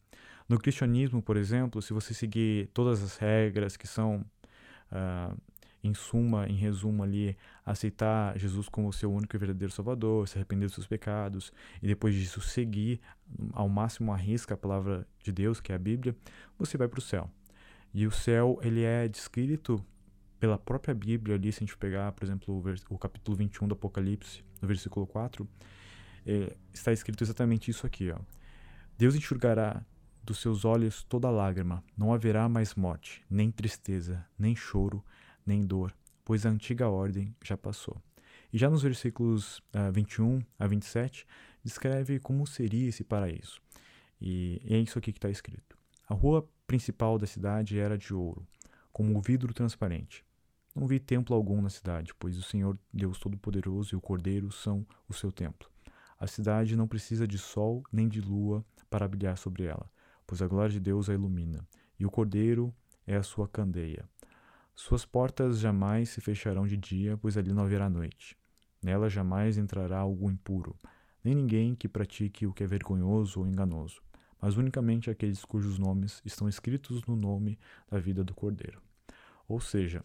No 0.48 0.60
cristianismo, 0.60 1.22
por 1.22 1.38
exemplo, 1.38 1.82
se 1.82 1.94
você 1.94 2.14
seguir 2.14 2.70
todas 2.74 3.02
as 3.02 3.16
regras 3.18 3.78
que 3.78 3.88
são, 3.88 4.26
uh, 4.92 5.38
em 5.82 5.94
suma, 5.94 6.48
em 6.48 6.56
resumo 6.56 7.04
ali, 7.04 7.38
aceitar 7.66 8.38
Jesus 8.38 8.70
como 8.70 8.92
seu 8.92 9.12
único 9.12 9.36
e 9.36 9.40
verdadeiro 9.40 9.74
Salvador, 9.74 10.28
se 10.28 10.38
arrepender 10.38 10.66
dos 10.66 10.76
seus 10.76 10.88
pecados, 10.88 11.52
e 11.82 11.88
depois 11.88 12.14
disso 12.14 12.42
seguir 12.42 13.00
ao 13.52 13.68
máximo 13.68 14.12
a 14.12 14.16
risca 14.16 14.54
a 14.54 14.58
palavra 14.58 15.08
de 15.22 15.32
Deus, 15.32 15.60
que 15.60 15.72
é 15.72 15.76
a 15.76 15.80
Bíblia, 15.80 16.16
você 16.58 16.78
vai 16.78 16.88
para 16.88 17.00
o 17.00 17.02
céu. 17.02 17.30
E 17.94 18.08
o 18.08 18.12
céu, 18.12 18.60
ele 18.64 18.84
é 18.84 19.08
descrito 19.08 19.84
pela 20.44 20.58
própria 20.58 20.94
Bíblia 20.94 21.38
ali, 21.38 21.54
se 21.54 21.60
a 21.60 21.62
gente 21.62 21.78
pegar, 21.78 22.12
por 22.12 22.26
exemplo, 22.26 22.54
o, 22.54 22.94
o 22.94 22.98
capítulo 22.98 23.38
21 23.38 23.66
do 23.66 23.76
Apocalipse, 23.76 24.44
no 24.62 24.68
versículo 24.68 25.08
4, 25.08 25.48
é, 26.26 26.54
está 26.74 26.92
escrito 26.92 27.24
exatamente 27.24 27.72
isso 27.72 27.88
aqui, 27.88 28.12
ó. 28.12 28.20
Deus 28.98 29.16
enxugará 29.16 29.86
dos 30.22 30.40
seus 30.40 30.66
olhos 30.66 31.02
toda 31.06 31.30
lágrima, 31.30 31.82
não 31.98 32.14
haverá 32.14 32.50
mais 32.50 32.76
morte, 32.76 33.24
nem 33.30 33.50
tristeza, 33.50 34.28
nem 34.38 34.54
choro, 34.54 35.02
nem 35.46 35.62
dor, 35.62 35.96
pois 36.26 36.46
a 36.46 36.50
antiga 36.50 36.90
ordem 36.90 37.34
já 37.42 37.56
passou. 37.56 38.04
E 38.52 38.58
já 38.58 38.70
nos 38.70 38.84
versículos 38.84 39.60
uh, 39.74 39.94
21 39.94 40.42
a 40.60 40.68
27, 40.68 41.26
descreve 41.64 42.20
como 42.20 42.46
seria 42.46 42.90
esse 42.90 43.06
paraíso. 43.06 43.62
E 44.20 44.62
é 44.66 44.78
isso 44.78 45.00
aqui 45.00 45.14
que 45.14 45.20
está 45.20 45.30
escrito. 45.30 45.78
A 46.06 46.14
rua 46.14 46.46
principal 46.68 47.18
da 47.18 47.26
cidade 47.26 47.80
era 47.80 47.98
de 47.98 48.14
ouro, 48.14 48.46
como 48.92 49.18
um 49.18 49.22
vidro 49.22 49.54
transparente. 49.54 50.26
Não 50.76 50.88
vi 50.88 51.00
templo 51.00 51.36
algum 51.36 51.62
na 51.62 51.70
cidade, 51.70 52.14
pois 52.18 52.38
o 52.38 52.42
Senhor 52.42 52.78
Deus 52.92 53.20
Todo-Poderoso 53.20 53.94
e 53.94 53.98
o 53.98 54.02
Cordeiro 54.02 54.52
são 54.52 54.86
o 55.08 55.14
seu 55.14 55.32
templo. 55.32 55.70
A 56.20 56.26
cidade 56.26 56.76
não 56.76 56.88
precisa 56.88 57.28
de 57.28 57.38
sol 57.38 57.84
nem 57.92 58.08
de 58.08 58.20
lua 58.20 58.66
para 58.90 59.08
brilhar 59.08 59.38
sobre 59.38 59.66
ela, 59.66 59.88
pois 60.26 60.42
a 60.42 60.48
glória 60.48 60.72
de 60.72 60.80
Deus 60.80 61.10
a 61.10 61.14
ilumina, 61.14 61.68
e 62.00 62.06
o 62.06 62.10
Cordeiro 62.10 62.74
é 63.06 63.16
a 63.16 63.24
sua 63.24 63.48
candeia. 63.48 64.10
Suas 64.74 65.06
portas 65.06 65.60
jamais 65.60 66.10
se 66.10 66.22
fecharão 66.22 66.66
de 66.66 66.76
dia, 66.76 67.18
pois 67.18 67.38
ali 67.38 67.54
não 67.54 67.64
haverá 67.64 67.88
noite. 67.88 68.36
Nela 68.82 69.10
jamais 69.10 69.58
entrará 69.58 70.00
algo 70.00 70.32
impuro, 70.32 70.76
nem 71.24 71.36
ninguém 71.36 71.76
que 71.76 71.88
pratique 71.88 72.48
o 72.48 72.54
que 72.54 72.64
é 72.64 72.68
vergonhoso 72.68 73.40
ou 73.40 73.48
enganoso, 73.48 74.02
mas 74.42 74.58
unicamente 74.58 75.10
aqueles 75.10 75.46
cujos 75.46 75.78
nomes 75.78 76.20
estão 76.26 76.50
escritos 76.50 77.04
no 77.06 77.16
nome 77.16 77.60
da 77.90 78.00
vida 78.00 78.24
do 78.24 78.34
Cordeiro. 78.34 78.82
Ou 79.48 79.60
seja, 79.60 80.04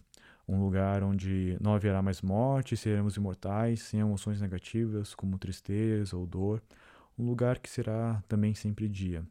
um 0.49 0.59
lugar 0.59 1.03
onde 1.03 1.59
não 1.61 1.75
haverá 1.75 2.01
mais 2.01 2.23
morte, 2.23 2.77
seremos 2.77 3.17
imortais, 3.17 3.83
sem 3.83 4.01
emoções 4.01 4.41
negativas 4.41 5.15
como 5.15 5.39
tristeza 5.39 6.17
ou 6.17 6.27
dor, 6.27 6.63
um 7.19 7.27
lugar 7.27 7.59
que 7.59 7.69
será 7.69 8.23
também 8.27 8.55
sempre 8.55 8.89
dia. 8.89 9.23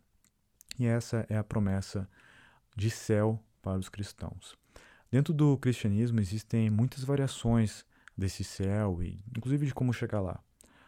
E 0.80 0.86
essa 0.86 1.26
é 1.28 1.36
a 1.36 1.43
promessa 1.43 2.07
de 2.76 2.91
céu 2.91 3.43
para 3.61 3.80
os 3.80 3.89
cristãos. 3.89 4.55
Dentro 5.09 5.34
do 5.34 5.57
cristianismo 5.57 6.20
existem 6.20 6.70
muitas 6.70 7.03
variações 7.03 7.84
desse 8.15 8.43
céu 8.43 9.01
e 9.01 9.20
inclusive 9.36 9.65
de 9.65 9.74
como 9.74 9.91
chegar 9.91 10.22
lá. 10.22 10.39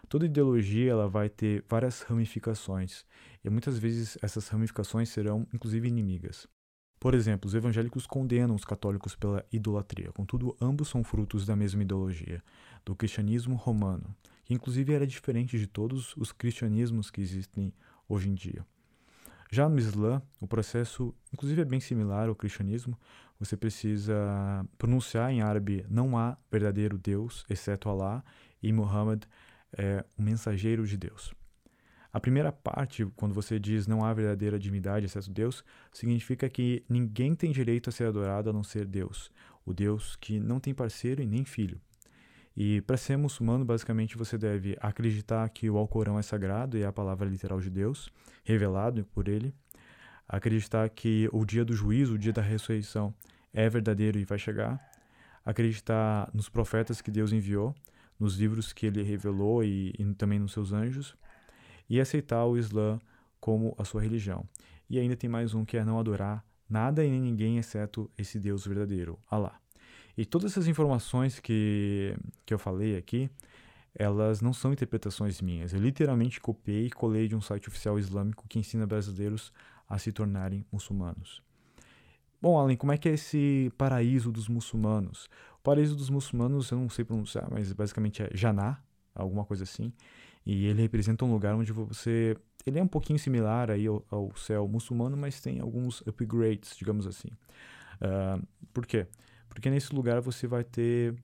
Toda 0.07 0.25
ideologia 0.25 0.91
ela 0.91 1.07
vai 1.07 1.29
ter 1.29 1.63
várias 1.67 2.01
ramificações 2.01 3.05
e 3.43 3.49
muitas 3.49 3.79
vezes 3.79 4.17
essas 4.21 4.47
ramificações 4.49 5.09
serão 5.09 5.47
inclusive 5.53 5.87
inimigas. 5.87 6.47
Por 6.99 7.13
exemplo, 7.13 7.47
os 7.47 7.53
evangélicos 7.53 8.05
condenam 8.05 8.55
os 8.55 8.65
católicos 8.65 9.15
pela 9.15 9.45
idolatria, 9.51 10.11
contudo, 10.11 10.55
ambos 10.59 10.89
são 10.89 11.03
frutos 11.03 11.45
da 11.45 11.55
mesma 11.55 11.81
ideologia, 11.81 12.43
do 12.85 12.93
cristianismo 12.93 13.55
romano, 13.55 14.13
que 14.43 14.53
inclusive 14.53 14.93
era 14.93 15.07
diferente 15.07 15.57
de 15.57 15.65
todos 15.65 16.13
os 16.17 16.31
cristianismos 16.33 17.09
que 17.09 17.21
existem 17.21 17.73
hoje 18.07 18.29
em 18.29 18.33
dia. 18.33 18.65
Já 19.51 19.67
no 19.67 19.79
Islã, 19.79 20.21
o 20.39 20.47
processo, 20.47 21.15
inclusive, 21.33 21.61
é 21.61 21.65
bem 21.65 21.79
similar 21.79 22.29
ao 22.29 22.35
cristianismo. 22.35 22.99
Você 23.39 23.57
precisa 23.57 24.13
pronunciar 24.77 25.31
em 25.31 25.41
árabe: 25.41 25.85
não 25.89 26.17
há 26.17 26.37
verdadeiro 26.51 26.99
Deus, 26.99 27.45
exceto 27.49 27.89
Allah, 27.89 28.23
e 28.61 28.71
Muhammad 28.71 29.23
é 29.75 30.05
o 30.17 30.21
mensageiro 30.21 30.85
de 30.85 30.97
Deus. 30.97 31.33
A 32.11 32.19
primeira 32.19 32.51
parte, 32.51 33.05
quando 33.15 33.35
você 33.35 33.59
diz 33.59 33.85
não 33.85 34.03
há 34.03 34.11
verdadeira 34.13 34.57
divindade 34.57 35.05
exceto 35.05 35.29
Deus, 35.29 35.63
significa 35.91 36.49
que 36.49 36.83
ninguém 36.89 37.35
tem 37.35 37.51
direito 37.51 37.89
a 37.89 37.93
ser 37.93 38.05
adorado 38.05 38.49
a 38.49 38.53
não 38.53 38.63
ser 38.63 38.85
Deus, 38.85 39.31
o 39.63 39.73
Deus 39.73 40.15
que 40.15 40.39
não 40.39 40.59
tem 40.59 40.73
parceiro 40.73 41.21
e 41.21 41.27
nem 41.27 41.45
filho. 41.45 41.79
E 42.57 42.81
para 42.81 42.97
ser 42.97 43.15
muçulmano, 43.15 43.63
basicamente 43.63 44.17
você 44.17 44.39
deve 44.39 44.75
acreditar 44.81 45.47
que 45.49 45.69
o 45.69 45.77
Alcorão 45.77 46.17
é 46.17 46.23
sagrado 46.23 46.77
e 46.77 46.81
é 46.81 46.87
a 46.87 46.91
palavra 46.91 47.29
literal 47.29 47.61
de 47.61 47.69
Deus, 47.69 48.09
revelado 48.43 49.05
por 49.13 49.27
ele, 49.27 49.53
acreditar 50.27 50.89
que 50.89 51.29
o 51.31 51.45
dia 51.45 51.63
do 51.63 51.73
juízo, 51.73 52.15
o 52.15 52.17
dia 52.17 52.33
da 52.33 52.41
ressurreição, 52.41 53.13
é 53.53 53.69
verdadeiro 53.69 54.17
e 54.17 54.25
vai 54.25 54.39
chegar, 54.39 54.79
acreditar 55.45 56.29
nos 56.33 56.49
profetas 56.49 57.01
que 57.01 57.11
Deus 57.11 57.31
enviou, 57.31 57.73
nos 58.19 58.35
livros 58.35 58.73
que 58.73 58.87
ele 58.87 59.03
revelou 59.03 59.63
e, 59.63 59.93
e 59.97 60.13
também 60.15 60.39
nos 60.39 60.51
seus 60.51 60.73
anjos 60.73 61.15
e 61.89 61.99
aceitar 61.99 62.45
o 62.45 62.57
Islã 62.57 62.99
como 63.39 63.75
a 63.77 63.83
sua 63.83 64.01
religião. 64.01 64.45
E 64.89 64.99
ainda 64.99 65.15
tem 65.15 65.29
mais 65.29 65.53
um 65.53 65.65
que 65.65 65.77
é 65.77 65.83
não 65.83 65.99
adorar 65.99 66.45
nada 66.69 67.03
e 67.03 67.09
nem 67.09 67.21
ninguém 67.21 67.57
exceto 67.57 68.09
esse 68.17 68.39
Deus 68.39 68.65
verdadeiro, 68.65 69.17
Allah. 69.29 69.59
E 70.17 70.25
todas 70.25 70.51
essas 70.51 70.67
informações 70.67 71.39
que, 71.39 72.15
que 72.45 72.53
eu 72.53 72.59
falei 72.59 72.97
aqui, 72.97 73.29
elas 73.95 74.41
não 74.41 74.53
são 74.53 74.73
interpretações 74.73 75.41
minhas. 75.41 75.73
Eu 75.73 75.79
literalmente 75.79 76.39
copiei 76.39 76.87
e 76.87 76.91
colei 76.91 77.27
de 77.27 77.35
um 77.35 77.41
site 77.41 77.69
oficial 77.69 77.97
islâmico 77.97 78.47
que 78.47 78.59
ensina 78.59 78.85
brasileiros 78.85 79.51
a 79.87 79.97
se 79.97 80.11
tornarem 80.11 80.65
muçulmanos. 80.71 81.41
Bom, 82.41 82.57
Alan, 82.57 82.75
como 82.75 82.91
é 82.91 82.97
que 82.97 83.09
é 83.09 83.13
esse 83.13 83.71
paraíso 83.77 84.31
dos 84.31 84.47
muçulmanos? 84.47 85.29
O 85.57 85.61
paraíso 85.63 85.95
dos 85.95 86.09
muçulmanos 86.09 86.71
eu 86.71 86.77
não 86.77 86.89
sei 86.89 87.03
pronunciar, 87.03 87.49
mas 87.51 87.73
basicamente 87.73 88.23
é 88.23 88.29
Jannah, 88.33 88.81
alguma 89.13 89.43
coisa 89.43 89.63
assim. 89.63 89.91
E 90.45 90.65
ele 90.65 90.81
representa 90.81 91.25
um 91.25 91.31
lugar 91.31 91.55
onde 91.55 91.71
você. 91.71 92.35
Ele 92.65 92.79
é 92.79 92.83
um 92.83 92.87
pouquinho 92.87 93.19
similar 93.19 93.71
aí 93.71 93.87
ao, 93.87 94.05
ao 94.09 94.35
céu 94.35 94.67
muçulmano, 94.67 95.15
mas 95.15 95.39
tem 95.39 95.59
alguns 95.59 96.01
upgrades, 96.01 96.75
digamos 96.77 97.07
assim. 97.07 97.29
Uh, 98.01 98.45
por 98.73 98.85
quê? 98.85 99.07
Porque 99.47 99.69
nesse 99.69 99.93
lugar 99.93 100.21
você 100.21 100.47
vai 100.47 100.63
ter 100.63 101.15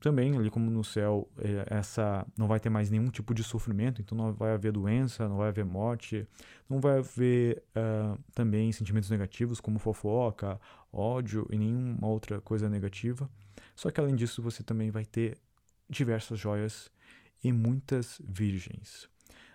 também, 0.00 0.34
ali 0.36 0.50
como 0.50 0.70
no 0.70 0.82
céu, 0.82 1.28
é, 1.38 1.66
essa 1.76 2.26
não 2.36 2.48
vai 2.48 2.58
ter 2.58 2.70
mais 2.70 2.90
nenhum 2.90 3.10
tipo 3.10 3.34
de 3.34 3.44
sofrimento, 3.44 4.00
então 4.00 4.16
não 4.16 4.32
vai 4.32 4.52
haver 4.52 4.72
doença, 4.72 5.28
não 5.28 5.36
vai 5.36 5.48
haver 5.48 5.64
morte, 5.64 6.26
não 6.68 6.80
vai 6.80 6.98
haver 6.98 7.62
uh, 7.76 8.18
também 8.34 8.72
sentimentos 8.72 9.10
negativos 9.10 9.60
como 9.60 9.78
fofoca, 9.78 10.58
ódio 10.90 11.46
e 11.50 11.58
nenhuma 11.58 12.08
outra 12.08 12.40
coisa 12.40 12.68
negativa. 12.68 13.28
Só 13.76 13.90
que 13.90 14.00
além 14.00 14.16
disso, 14.16 14.40
você 14.40 14.62
também 14.62 14.90
vai 14.90 15.04
ter 15.04 15.36
diversas 15.88 16.38
joias 16.38 16.90
e 17.42 17.52
muitas 17.52 18.20
virgens. 18.24 19.08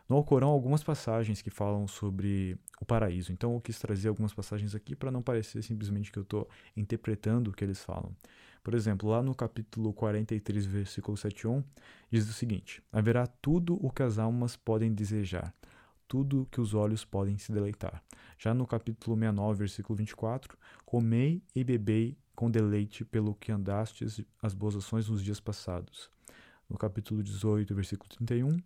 No 0.07 0.15
Alcorão, 0.17 0.49
algumas 0.49 0.83
passagens 0.83 1.41
que 1.41 1.49
falam 1.49 1.87
sobre 1.87 2.55
o 2.79 2.85
paraíso. 2.85 3.31
Então, 3.31 3.55
eu 3.55 3.61
quis 3.61 3.79
trazer 3.79 4.09
algumas 4.09 4.33
passagens 4.33 4.75
aqui 4.75 4.95
para 4.95 5.09
não 5.09 5.21
parecer 5.21 5.63
simplesmente 5.63 6.11
que 6.11 6.19
eu 6.19 6.23
estou 6.23 6.47
interpretando 6.77 7.49
o 7.49 7.53
que 7.53 7.63
eles 7.63 7.83
falam. 7.83 8.15
Por 8.63 8.75
exemplo, 8.75 9.09
lá 9.09 9.23
no 9.23 9.33
capítulo 9.33 9.91
43, 9.93 10.65
versículo 10.65 11.17
7 11.17 11.47
1, 11.47 11.63
diz 12.11 12.29
o 12.29 12.33
seguinte: 12.33 12.83
Haverá 12.91 13.25
tudo 13.25 13.83
o 13.83 13.91
que 13.91 14.03
as 14.03 14.19
almas 14.19 14.55
podem 14.55 14.93
desejar, 14.93 15.51
tudo 16.07 16.47
que 16.51 16.61
os 16.61 16.75
olhos 16.75 17.03
podem 17.03 17.37
se 17.39 17.51
deleitar. 17.51 18.03
Já 18.37 18.53
no 18.53 18.67
capítulo 18.67 19.15
69, 19.15 19.59
versículo 19.59 19.97
24, 19.97 20.55
Comei 20.85 21.41
e 21.55 21.63
bebei 21.63 22.15
com 22.35 22.51
deleite 22.51 23.03
pelo 23.03 23.33
que 23.33 23.51
andastes 23.51 24.21
as 24.41 24.53
boas 24.53 24.75
ações 24.75 25.09
nos 25.09 25.23
dias 25.23 25.39
passados 25.39 26.11
no 26.69 26.77
capítulo 26.77 27.23
18, 27.23 27.73
versículo 27.73 28.09
31, 28.09 28.57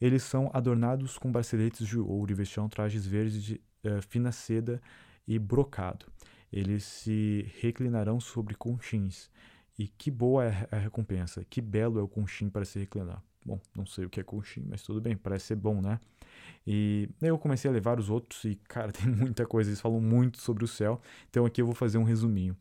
eles 0.00 0.22
são 0.22 0.50
adornados 0.52 1.18
com 1.18 1.30
braceletes 1.30 1.86
de 1.86 1.98
ouro 1.98 2.30
e 2.30 2.34
vestirão 2.34 2.68
trajes 2.68 3.06
verdes 3.06 3.42
de 3.42 3.60
uh, 3.84 4.02
fina 4.08 4.32
seda 4.32 4.80
e 5.26 5.38
brocado. 5.38 6.06
Eles 6.52 6.84
se 6.84 7.50
reclinarão 7.60 8.20
sobre 8.20 8.54
conchins. 8.54 9.30
E 9.76 9.88
que 9.88 10.08
boa 10.10 10.44
é 10.44 10.68
a 10.70 10.76
recompensa, 10.76 11.44
que 11.44 11.60
belo 11.60 11.98
é 11.98 12.02
o 12.02 12.06
conchim 12.06 12.48
para 12.48 12.64
se 12.64 12.78
reclinar. 12.78 13.20
Bom, 13.44 13.60
não 13.76 13.84
sei 13.84 14.04
o 14.04 14.10
que 14.10 14.20
é 14.20 14.22
conchim, 14.22 14.64
mas 14.68 14.82
tudo 14.82 15.00
bem, 15.00 15.16
parece 15.16 15.46
ser 15.46 15.56
bom, 15.56 15.80
né? 15.80 15.98
E 16.66 17.08
eu 17.20 17.36
comecei 17.38 17.68
a 17.68 17.74
levar 17.74 17.98
os 17.98 18.08
outros 18.08 18.44
e, 18.44 18.54
cara, 18.68 18.90
tem 18.92 19.06
muita 19.06 19.44
coisa, 19.46 19.68
eles 19.68 19.80
falam 19.80 20.00
muito 20.00 20.40
sobre 20.40 20.64
o 20.64 20.68
céu, 20.68 21.00
então 21.28 21.44
aqui 21.44 21.60
eu 21.60 21.66
vou 21.66 21.74
fazer 21.74 21.98
um 21.98 22.04
resuminho. 22.04 22.56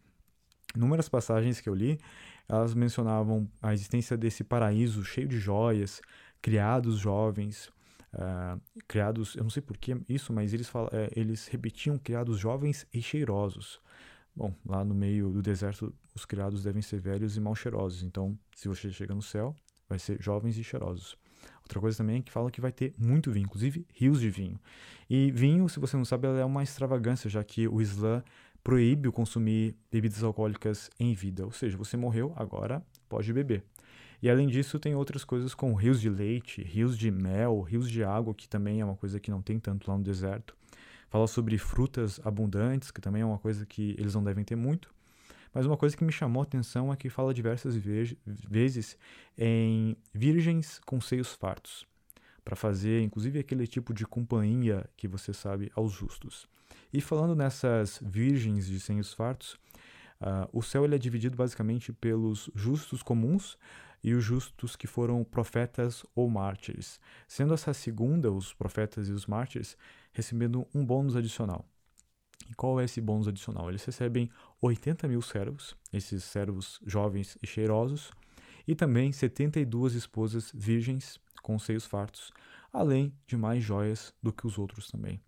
Inúmeras 0.76 1.08
passagens 1.08 1.62
que 1.62 1.70
eu 1.70 1.76
li, 1.76 2.00
elas 2.48 2.74
mencionavam 2.74 3.50
a 3.62 3.74
existência 3.74 4.18
desse 4.18 4.44
paraíso 4.44 5.04
cheio 5.04 5.28
de 5.28 5.40
joias, 5.40 6.02
criados 6.42 6.98
jovens, 6.98 7.72
uh, 8.14 8.60
criados, 8.88 9.36
eu 9.36 9.44
não 9.44 9.50
sei 9.50 9.62
por 9.62 9.78
que 9.78 9.96
isso, 10.10 10.34
mas 10.34 10.54
eles, 10.54 10.70
uh, 10.70 10.90
eles 11.16 11.48
repetiam 11.48 11.98
criados 11.98 12.38
jovens 12.38 12.86
e 12.94 13.02
cheirosos. 13.02 13.80
Bom, 14.36 14.54
lá 14.66 14.84
no 14.84 14.96
meio 14.96 15.30
do 15.30 15.42
deserto, 15.42 15.94
os 16.16 16.26
criados 16.26 16.64
devem 16.64 16.82
ser 16.82 17.00
velhos 17.00 17.38
e 17.38 17.40
mal 17.40 17.56
cheirosos. 17.56 18.04
Então, 18.04 18.38
se 18.56 18.68
você 18.68 18.92
chega 18.92 19.14
no 19.14 19.22
céu, 19.22 19.56
vai 19.88 20.00
ser 20.00 20.22
jovens 20.22 20.58
e 20.58 20.64
cheirosos. 20.64 21.16
Outra 21.62 21.80
coisa 21.80 21.98
também 21.98 22.18
é 22.18 22.22
que 22.22 22.32
fala 22.32 22.52
que 22.52 22.60
vai 22.60 22.72
ter 22.72 22.94
muito 22.98 23.32
vinho, 23.32 23.46
inclusive 23.46 23.86
rios 23.94 24.20
de 24.20 24.30
vinho. 24.30 24.60
E 25.10 25.32
vinho, 25.32 25.70
se 25.70 25.80
você 25.80 25.96
não 25.96 26.06
sabe, 26.06 26.28
é 26.28 26.46
uma 26.46 26.64
extravagância, 26.64 27.30
já 27.30 27.44
que 27.44 27.68
o 27.68 27.82
Islã 27.82 28.24
proíbe 28.64 29.08
o 29.08 29.12
consumir 29.12 29.76
bebidas 29.92 30.24
alcoólicas 30.24 30.90
em 31.00 31.14
vida, 31.14 31.46
ou 31.46 31.52
seja, 31.52 31.76
você 31.76 31.98
morreu, 31.98 32.34
agora 32.36 32.82
pode 33.10 33.32
beber. 33.34 33.64
E 34.22 34.30
além 34.30 34.48
disso, 34.48 34.80
tem 34.80 34.96
outras 34.96 35.26
coisas 35.26 35.54
como 35.54 35.74
rios 35.74 36.00
de 36.00 36.10
leite, 36.10 36.64
rios 36.64 36.98
de 36.98 37.12
mel, 37.12 37.60
rios 37.62 37.90
de 37.90 38.06
água, 38.06 38.34
que 38.34 38.48
também 38.48 38.80
é 38.80 38.86
uma 38.86 38.96
coisa 38.96 39.20
que 39.20 39.30
não 39.30 39.42
tem 39.42 39.60
tanto 39.60 39.92
lá 39.92 39.98
no 39.98 40.04
deserto. 40.04 40.56
Fala 41.10 41.28
sobre 41.28 41.58
frutas 41.58 42.22
abundantes, 42.24 42.90
que 42.90 43.02
também 43.02 43.22
é 43.22 43.26
uma 43.26 43.38
coisa 43.38 43.66
que 43.66 43.96
eles 44.00 44.16
não 44.16 44.24
devem 44.24 44.46
ter 44.46 44.56
muito. 44.56 44.94
Mas 45.54 45.66
uma 45.66 45.76
coisa 45.76 45.96
que 45.96 46.06
me 46.06 46.12
chamou 46.12 46.42
a 46.42 46.44
atenção 46.44 46.92
é 46.92 46.96
que 46.96 47.10
fala 47.10 47.34
diversas 47.34 47.76
vezes 47.76 48.98
em 49.38 49.96
virgens 50.14 50.80
com 50.86 51.02
seios 51.02 51.34
fartos. 51.34 51.86
Para 52.44 52.56
fazer, 52.56 53.02
inclusive, 53.02 53.40
aquele 53.40 53.66
tipo 53.68 53.94
de 53.94 54.06
companhia 54.06 54.90
que 54.96 55.08
você 55.08 55.34
sabe 55.34 55.72
aos 55.76 55.92
justos. 55.92 56.48
E 56.92 57.02
falando 57.02 57.36
nessas 57.36 58.00
virgens 58.02 58.68
de 58.68 58.80
senhos 58.80 59.14
fartos, 59.14 59.54
uh, 60.22 60.48
o 60.52 60.62
céu 60.62 60.86
ele 60.86 60.96
é 60.96 61.00
dividido 61.00 61.36
basicamente 61.36 61.92
pelos 61.92 62.50
justos 62.54 63.02
comuns 63.02 63.58
e 64.04 64.14
os 64.14 64.24
justos 64.24 64.76
que 64.76 64.86
foram 64.86 65.24
profetas 65.24 66.06
ou 66.14 66.30
mártires, 66.30 67.00
sendo 67.28 67.54
essa 67.54 67.74
segunda, 67.74 68.32
os 68.32 68.54
profetas 68.54 69.08
e 69.08 69.12
os 69.12 69.26
mártires, 69.26 69.78
recebendo 70.12 70.68
um 70.76 70.86
bônus 70.86 71.16
adicional. 71.16 71.66
E 72.50 72.54
qual 72.54 72.80
é 72.80 72.84
esse 72.84 73.00
bônus 73.00 73.28
adicional? 73.28 73.70
Eles 73.70 73.86
recebem 73.86 74.30
80 74.62 75.08
mil 75.08 75.22
servos, 75.22 75.76
esses 75.92 76.24
servos 76.26 76.80
jovens 76.86 77.38
e 77.42 77.48
cheirosos, 77.48 78.12
e 78.68 78.76
também 78.76 79.12
72 79.12 79.94
esposas 79.94 80.52
virgens 80.54 81.20
com 81.44 81.60
seios 81.60 81.86
fartos, 81.86 82.32
além 82.72 83.14
de 83.28 83.38
mais 83.38 83.64
joias 83.64 84.12
do 84.24 84.34
que 84.34 84.48
os 84.48 84.58
outros 84.58 84.88
também. 84.88 85.22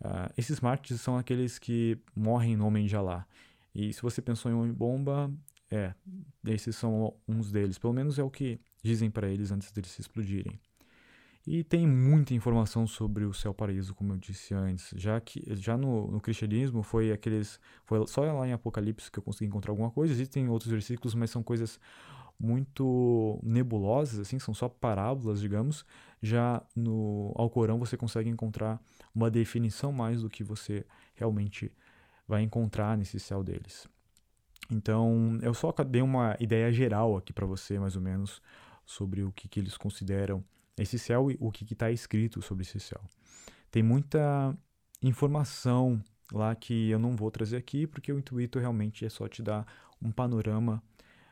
Uh, 0.00 0.32
esses 0.38 0.60
mártires 0.60 1.02
são 1.02 1.18
aqueles 1.18 1.58
que 1.58 1.98
morrem 2.16 2.54
em 2.54 2.56
nome 2.56 2.86
de 2.86 2.96
Alá. 2.96 3.26
E 3.74 3.92
se 3.92 4.00
você 4.00 4.22
pensou 4.22 4.50
em 4.50 4.54
homem 4.54 4.72
bomba, 4.72 5.30
é, 5.70 5.92
esses 6.46 6.74
são 6.76 7.14
uns 7.28 7.50
deles. 7.50 7.78
Pelo 7.78 7.92
menos 7.92 8.18
é 8.18 8.22
o 8.22 8.30
que 8.30 8.58
dizem 8.82 9.10
para 9.10 9.28
eles 9.28 9.50
antes 9.50 9.70
deles 9.70 9.90
se 9.90 10.00
explodirem. 10.00 10.58
E 11.46 11.64
tem 11.64 11.86
muita 11.86 12.34
informação 12.34 12.86
sobre 12.86 13.24
o 13.24 13.32
céu 13.32 13.54
paraíso, 13.54 13.94
como 13.94 14.12
eu 14.12 14.18
disse 14.18 14.52
antes. 14.52 14.92
Já 14.96 15.18
que 15.18 15.42
já 15.56 15.78
no, 15.78 16.10
no, 16.10 16.20
cristianismo 16.20 16.82
foi 16.82 17.10
aqueles. 17.10 17.58
Foi 17.84 18.06
só 18.06 18.20
lá 18.20 18.46
em 18.46 18.52
Apocalipse 18.52 19.10
que 19.10 19.18
eu 19.18 19.22
consegui 19.22 19.46
encontrar 19.46 19.72
alguma 19.72 19.90
coisa. 19.90 20.12
Existem 20.12 20.46
outros 20.48 20.70
versículos, 20.70 21.14
mas 21.14 21.30
são 21.30 21.42
coisas 21.42 21.80
muito 22.38 23.40
nebulosas, 23.42 24.20
assim, 24.20 24.38
são 24.38 24.54
só 24.54 24.68
parábolas, 24.68 25.40
digamos. 25.40 25.84
Já 26.22 26.62
no 26.74 27.32
Alcorão 27.36 27.78
você 27.78 27.96
consegue 27.96 28.30
encontrar 28.30 28.80
uma 29.14 29.30
definição 29.30 29.92
mais 29.92 30.22
do 30.22 30.30
que 30.30 30.44
você 30.44 30.86
realmente 31.14 31.72
vai 32.26 32.42
encontrar 32.42 32.96
nesse 32.96 33.18
céu 33.18 33.42
deles. 33.42 33.88
Então, 34.70 35.38
eu 35.42 35.54
só 35.54 35.72
dei 35.88 36.02
uma 36.02 36.36
ideia 36.38 36.70
geral 36.70 37.16
aqui 37.16 37.32
para 37.32 37.46
você, 37.46 37.78
mais 37.78 37.96
ou 37.96 38.02
menos, 38.02 38.42
sobre 38.84 39.22
o 39.22 39.32
que, 39.32 39.48
que 39.48 39.58
eles 39.58 39.76
consideram 39.76 40.44
esse 40.76 40.98
céu 40.98 41.30
e 41.30 41.36
o 41.40 41.50
que 41.50 41.70
está 41.72 41.90
escrito 41.90 42.40
sobre 42.42 42.62
esse 42.62 42.78
céu. 42.78 43.00
Tem 43.70 43.82
muita 43.82 44.56
informação 45.02 46.02
lá 46.32 46.54
que 46.54 46.90
eu 46.90 46.98
não 46.98 47.16
vou 47.16 47.30
trazer 47.30 47.56
aqui, 47.56 47.86
porque 47.86 48.12
o 48.12 48.18
intuito 48.18 48.58
realmente 48.58 49.04
é 49.04 49.08
só 49.08 49.26
te 49.26 49.42
dar 49.42 49.66
um 50.00 50.12
panorama 50.12 50.82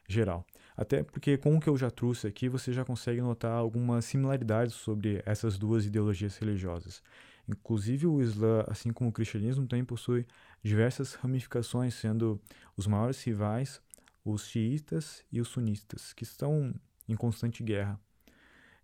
geral. 0.08 0.46
Até 0.76 1.02
porque 1.02 1.38
com 1.38 1.56
o 1.56 1.60
que 1.60 1.68
eu 1.68 1.76
já 1.76 1.90
trouxe 1.90 2.26
aqui, 2.26 2.48
você 2.48 2.72
já 2.72 2.84
consegue 2.84 3.20
notar 3.20 3.52
algumas 3.52 4.04
similaridades 4.04 4.74
sobre 4.74 5.22
essas 5.24 5.56
duas 5.58 5.86
ideologias 5.86 6.36
religiosas. 6.36 7.02
Inclusive 7.48 8.06
o 8.06 8.20
Islã, 8.20 8.64
assim 8.66 8.92
como 8.92 9.10
o 9.10 9.12
cristianismo, 9.12 9.66
também 9.66 9.84
possui 9.84 10.26
diversas 10.62 11.14
ramificações, 11.14 11.94
sendo 11.94 12.40
os 12.76 12.86
maiores 12.86 13.22
rivais 13.22 13.80
os 14.26 14.48
xiitas 14.48 15.24
e 15.30 15.40
os 15.40 15.48
sunistas, 15.48 16.12
que 16.12 16.24
estão 16.24 16.74
em 17.08 17.14
constante 17.14 17.62
guerra. 17.62 17.98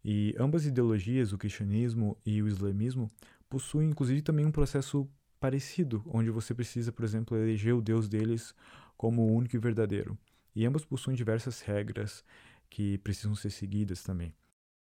E 0.04 0.34
ambas 0.38 0.64
ideologias, 0.66 1.32
o 1.32 1.38
cristianismo 1.38 2.16
e 2.24 2.40
o 2.42 2.48
islamismo, 2.48 3.10
possuem 3.50 3.90
inclusive 3.90 4.22
também 4.22 4.46
um 4.46 4.52
processo 4.52 5.08
parecido, 5.40 6.02
onde 6.06 6.30
você 6.30 6.54
precisa, 6.54 6.92
por 6.92 7.04
exemplo, 7.04 7.36
eleger 7.36 7.74
o 7.74 7.82
Deus 7.82 8.08
deles 8.08 8.54
como 8.96 9.22
o 9.22 9.34
único 9.34 9.56
e 9.56 9.58
verdadeiro. 9.58 10.16
E 10.54 10.66
ambos 10.66 10.84
possuem 10.84 11.16
diversas 11.16 11.60
regras 11.60 12.24
que 12.68 12.98
precisam 12.98 13.34
ser 13.34 13.50
seguidas 13.50 14.02
também. 14.02 14.34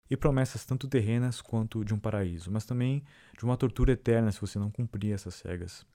E 0.10 0.18
promessas 0.18 0.66
tanto 0.66 0.88
terrenas 0.88 1.42
quanto 1.42 1.84
de 1.84 1.94
um 1.94 2.00
paraíso, 2.00 2.52
mas 2.52 2.66
também 2.66 3.04
de 3.38 3.46
uma 3.46 3.58
tortura 3.58 3.94
eterna 3.94 4.32
se 4.32 4.42
você 4.42 4.60
não 4.60 4.70
cumprir 4.70 5.14
essas 5.14 5.42
regras. 5.42 5.86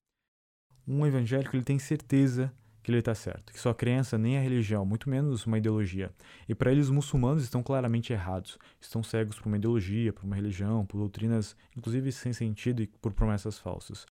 Um 0.87 1.07
evangélico 1.07 1.55
ele 1.55 1.65
tem 1.65 1.79
certeza 1.79 2.53
que 2.83 2.91
ele 2.91 3.01
está 3.01 3.15
certo, 3.15 3.53
que 3.53 3.61
sua 3.61 3.75
crença 3.75 4.17
nem 4.17 4.39
a 4.39 4.41
religião, 4.41 4.87
muito 4.87 5.11
menos 5.11 5.45
uma 5.45 5.59
ideologia. 5.59 6.11
E 6.49 6.55
para 6.55 6.73
eles, 6.73 6.87
os 6.87 6.91
muçulmanos 6.91 7.43
estão 7.43 7.63
claramente 7.63 8.15
errados, 8.15 8.59
estão 8.81 9.03
cegos 9.03 9.39
por 9.39 9.49
uma 9.49 9.59
ideologia, 9.59 10.11
por 10.11 10.25
uma 10.25 10.35
religião, 10.35 10.87
por 10.87 10.97
doutrinas, 10.97 11.55
inclusive 11.77 12.11
sem 12.11 12.33
sentido 12.33 12.81
e 12.81 12.87
por 12.87 13.13
promessas 13.13 13.59
falsas. 13.59 14.07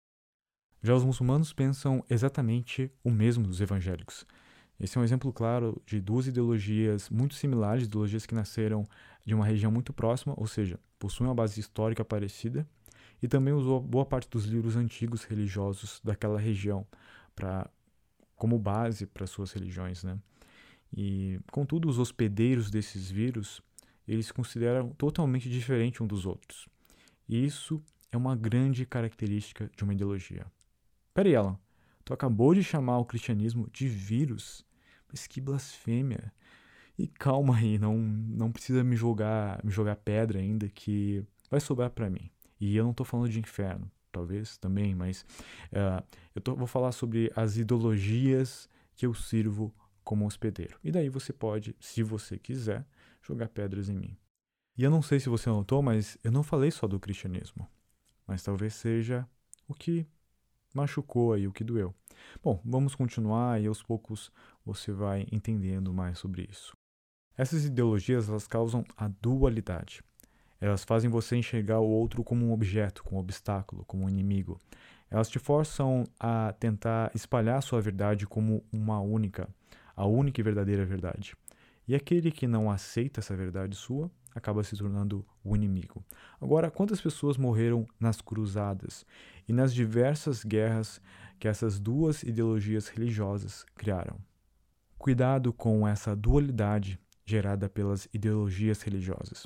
Já 0.83 0.93
os 0.93 1.03
muçulmanos 1.03 1.51
pensam 1.53 2.05
exatamente 2.07 2.91
o 3.03 3.09
mesmo 3.09 3.47
dos 3.47 3.59
evangélicos. 3.61 4.25
Esse 4.79 4.97
é 4.97 5.01
um 5.01 5.03
exemplo 5.03 5.33
claro 5.33 5.81
de 5.85 5.99
duas 5.99 6.27
ideologias 6.27 7.09
muito 7.09 7.33
similares, 7.33 7.85
ideologias 7.85 8.25
que 8.25 8.35
nasceram 8.35 8.87
de 9.25 9.33
uma 9.33 9.45
região 9.45 9.71
muito 9.71 9.91
próxima, 9.91 10.33
ou 10.37 10.45
seja, 10.47 10.79
possuem 10.99 11.27
uma 11.27 11.35
base 11.35 11.59
histórica 11.59 12.05
parecida, 12.05 12.67
e 13.21 13.27
também 13.27 13.53
usou 13.53 13.81
boa 13.81 14.05
parte 14.05 14.29
dos 14.29 14.45
livros 14.45 14.75
antigos 14.75 15.23
religiosos 15.23 15.99
daquela 16.03 16.39
região 16.39 16.85
para 17.35 17.69
como 18.35 18.59
base 18.59 19.07
para 19.07 19.25
suas 19.25 19.51
religiões, 19.51 20.03
né? 20.03 20.19
E 20.95 21.39
contudo, 21.51 21.89
os 21.89 21.99
hospedeiros 21.99 22.69
desses 22.69 23.09
vírus, 23.09 23.61
eles 24.07 24.31
consideram 24.31 24.89
totalmente 24.91 25.49
diferentes 25.49 25.99
um 25.99 26.07
dos 26.07 26.25
outros. 26.25 26.67
E 27.27 27.43
isso 27.43 27.81
é 28.11 28.17
uma 28.17 28.35
grande 28.35 28.85
característica 28.85 29.69
de 29.75 29.83
uma 29.83 29.93
ideologia. 29.93 30.45
Peraí, 31.13 31.35
Alan, 31.35 31.59
tu 32.05 32.13
acabou 32.13 32.53
de 32.53 32.63
chamar 32.63 32.99
o 32.99 33.05
cristianismo 33.05 33.67
de 33.71 33.87
vírus? 33.87 34.65
Mas 35.09 35.27
que 35.27 35.39
blasfêmia. 35.39 36.31
E 36.97 37.07
calma 37.07 37.55
aí, 37.55 37.77
não, 37.77 37.97
não 37.97 38.51
precisa 38.51 38.83
me 38.83 38.95
jogar, 38.95 39.63
me 39.63 39.71
jogar 39.71 39.95
pedra 39.97 40.39
ainda 40.39 40.67
que 40.67 41.23
vai 41.49 41.59
sobrar 41.59 41.91
para 41.91 42.09
mim. 42.09 42.29
E 42.59 42.75
eu 42.75 42.83
não 42.83 42.91
estou 42.91 43.05
falando 43.05 43.29
de 43.29 43.39
inferno, 43.39 43.89
talvez 44.11 44.57
também, 44.57 44.95
mas 44.95 45.21
uh, 45.71 46.03
eu 46.33 46.41
tô, 46.41 46.55
vou 46.55 46.65
falar 46.65 46.91
sobre 46.91 47.31
as 47.35 47.55
ideologias 47.55 48.67
que 48.95 49.05
eu 49.05 49.13
sirvo 49.13 49.73
como 50.03 50.25
hospedeiro. 50.25 50.79
E 50.83 50.91
daí 50.91 51.07
você 51.07 51.31
pode, 51.31 51.75
se 51.79 52.01
você 52.01 52.39
quiser, 52.39 52.85
jogar 53.21 53.49
pedras 53.49 53.89
em 53.89 53.95
mim. 53.95 54.17
E 54.75 54.83
eu 54.83 54.89
não 54.89 55.01
sei 55.01 55.19
se 55.19 55.29
você 55.29 55.49
notou, 55.49 55.81
mas 55.81 56.17
eu 56.23 56.31
não 56.31 56.43
falei 56.43 56.71
só 56.71 56.87
do 56.87 56.99
cristianismo. 56.99 57.67
Mas 58.25 58.41
talvez 58.41 58.73
seja 58.73 59.27
o 59.67 59.73
que 59.73 60.07
machucou 60.73 61.33
aí, 61.33 61.47
o 61.47 61.51
que 61.51 61.63
doeu. 61.63 61.93
Bom, 62.43 62.61
vamos 62.63 62.95
continuar 62.95 63.61
e 63.61 63.67
aos 63.67 63.81
poucos 63.81 64.31
você 64.65 64.91
vai 64.91 65.25
entendendo 65.31 65.93
mais 65.93 66.19
sobre 66.19 66.47
isso. 66.49 66.75
Essas 67.37 67.65
ideologias 67.65 68.27
elas 68.27 68.47
causam 68.47 68.83
a 68.95 69.07
dualidade. 69.07 70.03
Elas 70.59 70.83
fazem 70.83 71.09
você 71.09 71.35
enxergar 71.35 71.79
o 71.79 71.87
outro 71.87 72.23
como 72.23 72.47
um 72.47 72.51
objeto, 72.51 73.03
como 73.03 73.17
um 73.17 73.19
obstáculo, 73.19 73.85
como 73.85 74.05
um 74.05 74.09
inimigo. 74.09 74.59
Elas 75.09 75.29
te 75.29 75.39
forçam 75.39 76.03
a 76.19 76.53
tentar 76.59 77.11
espalhar 77.13 77.61
sua 77.61 77.79
verdade 77.79 78.25
como 78.25 78.63
uma 78.71 78.99
única, 78.99 79.47
a 79.95 80.05
única 80.05 80.41
e 80.41 80.43
verdadeira 80.43 80.83
verdade. 80.83 81.35
E 81.87 81.95
aquele 81.95 82.31
que 82.31 82.47
não 82.47 82.69
aceita 82.69 83.21
essa 83.21 83.35
verdade 83.35 83.75
sua 83.75 84.11
acaba 84.35 84.63
se 84.63 84.75
tornando 84.75 85.25
o 85.43 85.55
inimigo. 85.55 86.03
Agora, 86.39 86.69
quantas 86.69 86.99
pessoas 86.99 87.37
morreram 87.37 87.85
nas 87.99 88.19
cruzadas 88.19 89.05
e 89.47 89.53
nas 89.53 89.73
diversas 89.73 90.43
guerras 90.43 91.01
que 91.39 91.47
essas 91.47 91.79
duas 91.79 92.23
ideologias 92.23 92.87
religiosas 92.87 93.65
criaram? 93.75 94.17
Cuidado 94.97 95.53
com 95.53 95.87
essa 95.87 96.15
dualidade 96.15 96.99
gerada 97.25 97.69
pelas 97.69 98.07
ideologias 98.13 98.81
religiosas, 98.81 99.45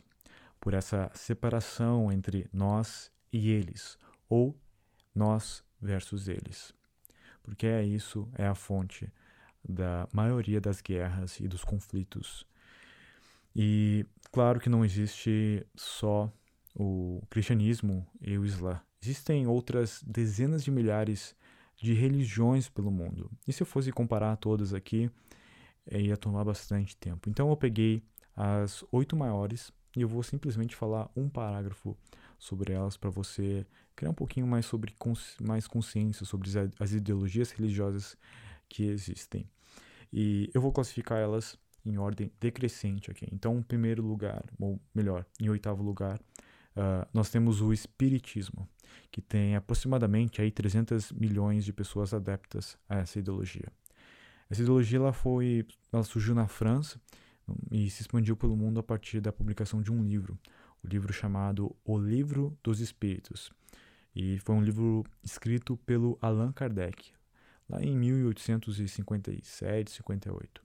por 0.59 0.73
essa 0.73 1.11
separação 1.13 2.11
entre 2.11 2.47
nós 2.53 3.11
e 3.33 3.49
eles, 3.49 3.97
ou 4.29 4.55
nós 5.13 5.63
versus 5.81 6.27
eles. 6.27 6.73
Porque 7.43 7.65
é 7.65 7.83
isso, 7.83 8.29
é 8.35 8.45
a 8.45 8.55
fonte 8.55 9.11
da 9.67 10.07
maioria 10.13 10.61
das 10.61 10.81
guerras 10.81 11.39
e 11.39 11.47
dos 11.47 11.63
conflitos. 11.63 12.45
E 13.55 14.05
claro 14.31 14.59
que 14.59 14.69
não 14.69 14.85
existe 14.85 15.65
só 15.75 16.31
o 16.75 17.21
cristianismo 17.29 18.07
e 18.21 18.37
o 18.37 18.45
islã. 18.45 18.79
Existem 19.01 19.47
outras 19.47 20.01
dezenas 20.05 20.63
de 20.63 20.71
milhares 20.71 21.35
de 21.81 21.93
religiões 21.93 22.69
pelo 22.69 22.91
mundo. 22.91 23.29
E 23.47 23.53
se 23.53 23.63
eu 23.63 23.67
fosse 23.67 23.91
comparar 23.91 24.35
todas 24.37 24.73
aqui, 24.73 25.09
é, 25.85 25.99
ia 25.99 26.15
tomar 26.15 26.43
bastante 26.43 26.95
tempo. 26.95 27.29
Então 27.29 27.49
eu 27.49 27.57
peguei 27.57 28.03
as 28.35 28.83
oito 28.91 29.15
maiores 29.15 29.71
e 29.95 30.01
eu 30.01 30.07
vou 30.07 30.21
simplesmente 30.21 30.75
falar 30.75 31.09
um 31.15 31.27
parágrafo 31.27 31.97
sobre 32.37 32.71
elas 32.73 32.97
para 32.97 33.09
você 33.09 33.65
criar 33.95 34.11
um 34.11 34.15
pouquinho 34.15 34.47
mais 34.47 34.65
sobre 34.65 34.95
mais 35.41 35.67
consciência 35.67 36.25
sobre 36.25 36.49
as 36.79 36.93
ideologias 36.93 37.51
religiosas 37.51 38.15
que 38.69 38.83
existem. 38.83 39.49
E 40.13 40.49
eu 40.53 40.61
vou 40.61 40.71
classificar 40.71 41.17
elas 41.17 41.57
em 41.85 41.97
ordem 41.97 42.31
decrescente 42.39 43.09
aqui. 43.09 43.27
Então, 43.31 43.57
em 43.57 43.63
primeiro 43.63 44.03
lugar, 44.05 44.43
ou 44.59 44.79
melhor, 44.93 45.25
em 45.39 45.49
oitavo 45.49 45.81
lugar, 45.81 46.19
uh, 46.75 47.07
nós 47.13 47.29
temos 47.29 47.61
o 47.61 47.73
Espiritismo, 47.73 48.67
que 49.11 49.21
tem 49.21 49.55
aproximadamente 49.55 50.41
aí 50.41 50.51
300 50.51 51.11
milhões 51.11 51.65
de 51.65 51.73
pessoas 51.73 52.13
adeptas 52.13 52.77
a 52.87 52.97
essa 52.97 53.19
ideologia. 53.19 53.67
Essa 54.49 54.61
ideologia 54.61 54.97
ela 54.99 55.13
foi, 55.13 55.65
ela 55.91 56.03
surgiu 56.03 56.35
na 56.35 56.47
França 56.47 56.99
e 57.71 57.89
se 57.89 58.01
expandiu 58.01 58.35
pelo 58.35 58.55
mundo 58.55 58.79
a 58.79 58.83
partir 58.83 59.21
da 59.21 59.31
publicação 59.31 59.81
de 59.81 59.91
um 59.91 60.03
livro, 60.03 60.37
o 60.83 60.87
livro 60.87 61.13
chamado 61.13 61.75
O 61.85 61.97
Livro 61.97 62.57
dos 62.63 62.79
Espíritos. 62.79 63.51
E 64.15 64.39
foi 64.39 64.55
um 64.55 64.61
livro 64.61 65.05
escrito 65.23 65.77
pelo 65.77 66.17
Allan 66.21 66.51
Kardec, 66.51 67.13
lá 67.69 67.81
em 67.81 67.97
1857, 67.97 69.91
58. 69.91 70.61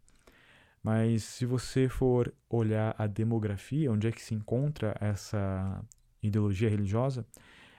Mas 0.82 1.24
se 1.24 1.44
você 1.44 1.88
for 1.88 2.32
olhar 2.48 2.94
a 2.98 3.06
demografia, 3.06 3.90
onde 3.90 4.06
é 4.08 4.12
que 4.12 4.22
se 4.22 4.34
encontra 4.34 4.96
essa 5.00 5.84
ideologia 6.22 6.68
religiosa, 6.68 7.26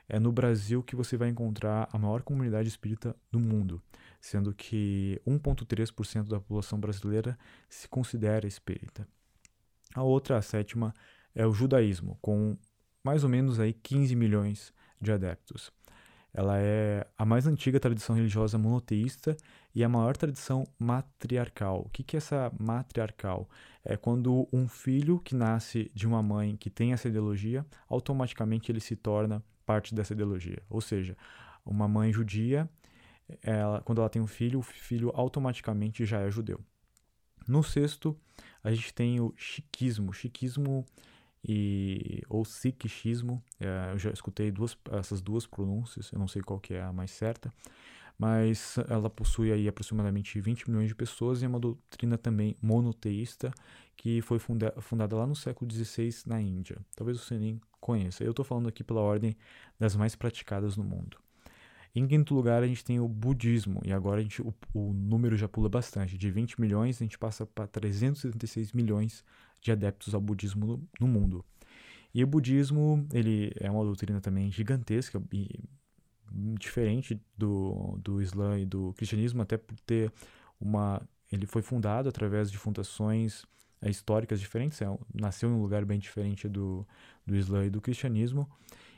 é 0.09 0.19
no 0.19 0.31
Brasil 0.31 0.81
que 0.81 0.95
você 0.95 1.17
vai 1.17 1.29
encontrar 1.29 1.89
a 1.91 1.97
maior 1.97 2.21
comunidade 2.21 2.69
espírita 2.69 3.15
do 3.31 3.39
mundo, 3.39 3.81
sendo 4.21 4.53
que 4.53 5.21
1,3% 5.27 6.29
da 6.29 6.39
população 6.39 6.79
brasileira 6.79 7.37
se 7.69 7.87
considera 7.87 8.47
espírita. 8.47 9.07
A 9.93 10.03
outra, 10.03 10.37
a 10.37 10.41
sétima, 10.41 10.93
é 11.35 11.45
o 11.45 11.53
judaísmo, 11.53 12.17
com 12.21 12.57
mais 13.03 13.23
ou 13.23 13.29
menos 13.29 13.59
aí 13.59 13.73
15 13.73 14.15
milhões 14.15 14.73
de 15.01 15.11
adeptos. 15.11 15.71
Ela 16.37 16.59
é 16.59 17.03
a 17.17 17.25
mais 17.25 17.47
antiga 17.47 17.79
tradição 17.79 18.15
religiosa 18.15 18.59
monoteísta 18.59 19.35
e 19.73 19.83
a 19.83 19.89
maior 19.89 20.15
tradição 20.15 20.67
matriarcal. 20.77 21.81
O 21.81 21.89
que, 21.89 22.15
é 22.15 22.17
essa 22.17 22.51
matriarcal? 22.59 23.49
É 23.83 23.97
quando 23.97 24.47
um 24.53 24.67
filho 24.67 25.19
que 25.19 25.33
nasce 25.33 25.89
de 25.95 26.05
uma 26.05 26.21
mãe 26.21 26.55
que 26.55 26.69
tem 26.69 26.93
essa 26.93 27.07
ideologia, 27.07 27.65
automaticamente 27.89 28.71
ele 28.71 28.79
se 28.79 28.95
torna 28.95 29.43
parte 29.65 29.95
dessa 29.95 30.13
ideologia. 30.13 30.61
Ou 30.69 30.79
seja, 30.79 31.17
uma 31.65 31.87
mãe 31.87 32.13
judia, 32.13 32.69
ela, 33.41 33.81
quando 33.81 33.99
ela 33.99 34.09
tem 34.09 34.21
um 34.21 34.27
filho, 34.27 34.59
o 34.59 34.61
filho 34.61 35.11
automaticamente 35.15 36.05
já 36.05 36.19
é 36.19 36.29
judeu. 36.29 36.59
No 37.47 37.63
sexto, 37.63 38.15
a 38.63 38.71
gente 38.71 38.93
tem 38.93 39.19
o 39.19 39.33
chiquismo. 39.35 40.13
Chiquismo 40.13 40.85
e 41.43 42.21
ou 42.29 42.45
sikhismo. 42.45 43.43
É, 43.59 43.91
eu 43.93 43.99
já 43.99 44.11
escutei 44.11 44.51
duas, 44.51 44.77
essas 44.91 45.21
duas 45.21 45.45
pronúncias, 45.45 46.11
eu 46.11 46.19
não 46.19 46.27
sei 46.27 46.41
qual 46.41 46.59
que 46.59 46.73
é 46.73 46.81
a 46.81 46.93
mais 46.93 47.11
certa, 47.11 47.53
mas 48.17 48.77
ela 48.89 49.09
possui 49.09 49.51
aí 49.51 49.67
aproximadamente 49.67 50.39
20 50.39 50.69
milhões 50.69 50.87
de 50.87 50.95
pessoas 50.95 51.41
e 51.41 51.45
é 51.45 51.47
uma 51.47 51.59
doutrina 51.59 52.17
também 52.17 52.55
monoteísta 52.61 53.51
que 53.95 54.21
foi 54.21 54.39
funda 54.39 54.73
fundada 54.79 55.15
lá 55.15 55.25
no 55.25 55.35
século 55.35 55.71
XVI 55.71 56.09
na 56.25 56.41
Índia. 56.41 56.77
Talvez 56.95 57.19
você 57.19 57.37
nem 57.37 57.59
conheça. 57.79 58.23
Eu 58.23 58.31
estou 58.31 58.45
falando 58.45 58.69
aqui 58.69 58.83
pela 58.83 59.01
ordem 59.01 59.35
das 59.79 59.95
mais 59.95 60.15
praticadas 60.15 60.77
no 60.77 60.83
mundo. 60.83 61.17
Em 61.97 62.05
quinto 62.05 62.35
lugar, 62.35 62.61
a 62.61 62.67
gente 62.67 62.85
tem 62.85 62.99
o 62.99 63.07
budismo, 63.07 63.81
e 63.83 63.91
agora 63.91 64.19
a 64.19 64.23
gente, 64.23 64.39
o, 64.39 64.53
o 64.71 64.93
número 64.93 65.35
já 65.35 65.47
pula 65.47 65.67
bastante. 65.67 66.15
De 66.15 66.29
20 66.29 66.61
milhões, 66.61 67.01
a 67.01 67.03
gente 67.03 67.17
passa 67.17 67.43
para 67.43 67.65
376 67.65 68.71
milhões 68.71 69.25
de 69.59 69.71
adeptos 69.71 70.13
ao 70.13 70.21
budismo 70.21 70.67
no, 70.67 70.89
no, 70.99 71.07
mundo. 71.07 71.43
E 72.13 72.23
o 72.23 72.27
budismo, 72.27 73.03
ele 73.11 73.51
é 73.59 73.71
uma 73.71 73.83
doutrina 73.83 74.21
também 74.21 74.51
gigantesca 74.51 75.19
e 75.33 75.59
diferente 76.59 77.19
do, 77.35 77.97
do 77.99 78.21
Islã 78.21 78.59
e 78.59 78.65
do 78.67 78.93
cristianismo, 78.93 79.41
até 79.41 79.57
por 79.57 79.75
ter 79.79 80.13
uma... 80.61 81.01
Ele 81.31 81.47
foi 81.47 81.63
fundado 81.63 82.07
através 82.07 82.51
de 82.51 82.59
fundações 82.59 83.43
é, 83.81 83.89
históricas 83.89 84.39
diferentes, 84.39 84.79
é, 84.83 84.85
nasceu 85.11 85.49
em 85.49 85.53
um 85.53 85.63
lugar 85.63 85.83
bem 85.83 85.97
diferente 85.97 86.47
do, 86.47 86.87
do 87.25 87.35
Islã 87.35 87.65
e 87.65 87.71
do 87.71 87.81
cristianismo. 87.81 88.47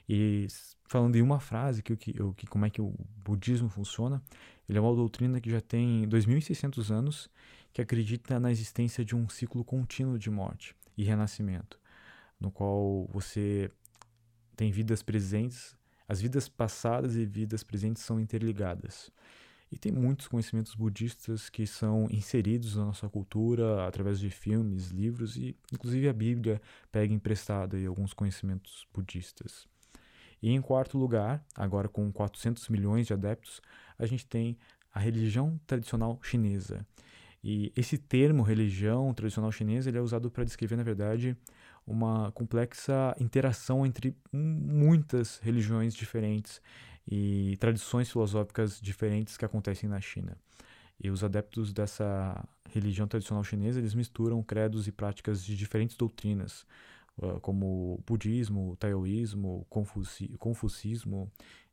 E 0.09 0.47
falando 0.85 1.15
em 1.15 1.21
uma 1.21 1.39
frase, 1.39 1.83
que, 1.83 1.95
que, 1.95 2.13
que 2.35 2.47
como 2.47 2.65
é 2.65 2.69
que 2.71 2.81
o 2.81 2.95
budismo 3.23 3.69
funciona, 3.69 4.23
ele 4.67 4.79
é 4.79 4.81
uma 4.81 4.95
doutrina 4.95 5.39
que 5.39 5.51
já 5.51 5.61
tem 5.61 6.09
2.600 6.09 6.89
anos 6.89 7.29
que 7.71 7.79
acredita 7.79 8.39
na 8.39 8.49
existência 8.49 9.05
de 9.05 9.15
um 9.15 9.29
ciclo 9.29 9.63
contínuo 9.63 10.17
de 10.17 10.31
morte 10.31 10.75
e 10.97 11.03
renascimento, 11.03 11.79
no 12.39 12.49
qual 12.49 13.07
você 13.11 13.69
tem 14.55 14.71
vidas 14.71 15.03
presentes, 15.03 15.77
as 16.07 16.19
vidas 16.19 16.49
passadas 16.49 17.15
e 17.15 17.23
vidas 17.23 17.63
presentes 17.63 18.01
são 18.01 18.19
interligadas. 18.19 19.11
E 19.71 19.77
tem 19.77 19.91
muitos 19.91 20.27
conhecimentos 20.27 20.73
budistas 20.73 21.47
que 21.51 21.67
são 21.67 22.07
inseridos 22.09 22.75
na 22.75 22.85
nossa 22.85 23.07
cultura 23.07 23.87
através 23.87 24.19
de 24.19 24.31
filmes, 24.31 24.89
livros 24.89 25.37
e 25.37 25.55
inclusive 25.71 26.09
a 26.09 26.13
Bíblia 26.13 26.59
pega 26.91 27.13
emprestado 27.13 27.75
aí 27.75 27.85
alguns 27.85 28.11
conhecimentos 28.11 28.87
budistas. 28.91 29.67
E 30.41 30.51
em 30.51 30.61
quarto 30.61 30.97
lugar, 30.97 31.43
agora 31.55 31.87
com 31.87 32.11
400 32.11 32.69
milhões 32.69 33.07
de 33.07 33.13
adeptos, 33.13 33.61
a 33.97 34.05
gente 34.05 34.25
tem 34.25 34.57
a 34.93 34.99
religião 34.99 35.59
tradicional 35.67 36.19
chinesa, 36.21 36.85
e 37.43 37.71
esse 37.75 37.97
termo 37.97 38.43
religião 38.43 39.13
tradicional 39.13 39.51
chinesa 39.51 39.89
ele 39.89 39.97
é 39.97 40.01
usado 40.01 40.29
para 40.29 40.43
descrever, 40.43 40.75
na 40.75 40.83
verdade, 40.83 41.37
uma 41.87 42.31
complexa 42.33 43.15
interação 43.19 43.85
entre 43.85 44.15
muitas 44.31 45.39
religiões 45.39 45.93
diferentes 45.93 46.61
e 47.07 47.55
tradições 47.59 48.11
filosóficas 48.11 48.79
diferentes 48.79 49.37
que 49.37 49.45
acontecem 49.45 49.89
na 49.89 50.01
China. 50.01 50.37
E 51.01 51.09
os 51.09 51.23
adeptos 51.23 51.71
dessa 51.71 52.45
religião 52.69 53.07
tradicional 53.07 53.43
chinesa, 53.43 53.79
eles 53.79 53.95
misturam 53.95 54.43
credos 54.43 54.85
e 54.87 54.91
práticas 54.91 55.43
de 55.43 55.55
diferentes 55.55 55.95
doutrinas, 55.95 56.65
como 57.41 58.01
budismo, 58.05 58.75
taoísmo, 58.77 59.65
confuci 59.69 60.29
confucismo 60.37 61.31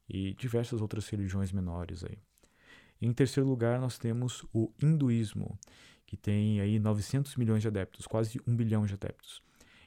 e 0.09 0.35
diversas 0.35 0.81
outras 0.81 1.09
religiões 1.09 1.53
menores 1.53 2.05
aí. 2.05 2.19
Em 3.01 3.13
terceiro 3.13 3.49
lugar, 3.49 3.79
nós 3.79 3.99
temos 3.99 4.45
o 4.53 4.73
hinduísmo, 4.83 5.59
que 6.07 6.17
tem 6.17 6.61
aí 6.61 6.79
900 6.79 7.37
milhões 7.37 7.63
de 7.63 7.69
adeptos, 7.69 8.07
quase 8.07 8.41
um 8.47 8.57
bilhão 8.57 8.87
de 8.87 8.95
adeptos. 8.95 9.43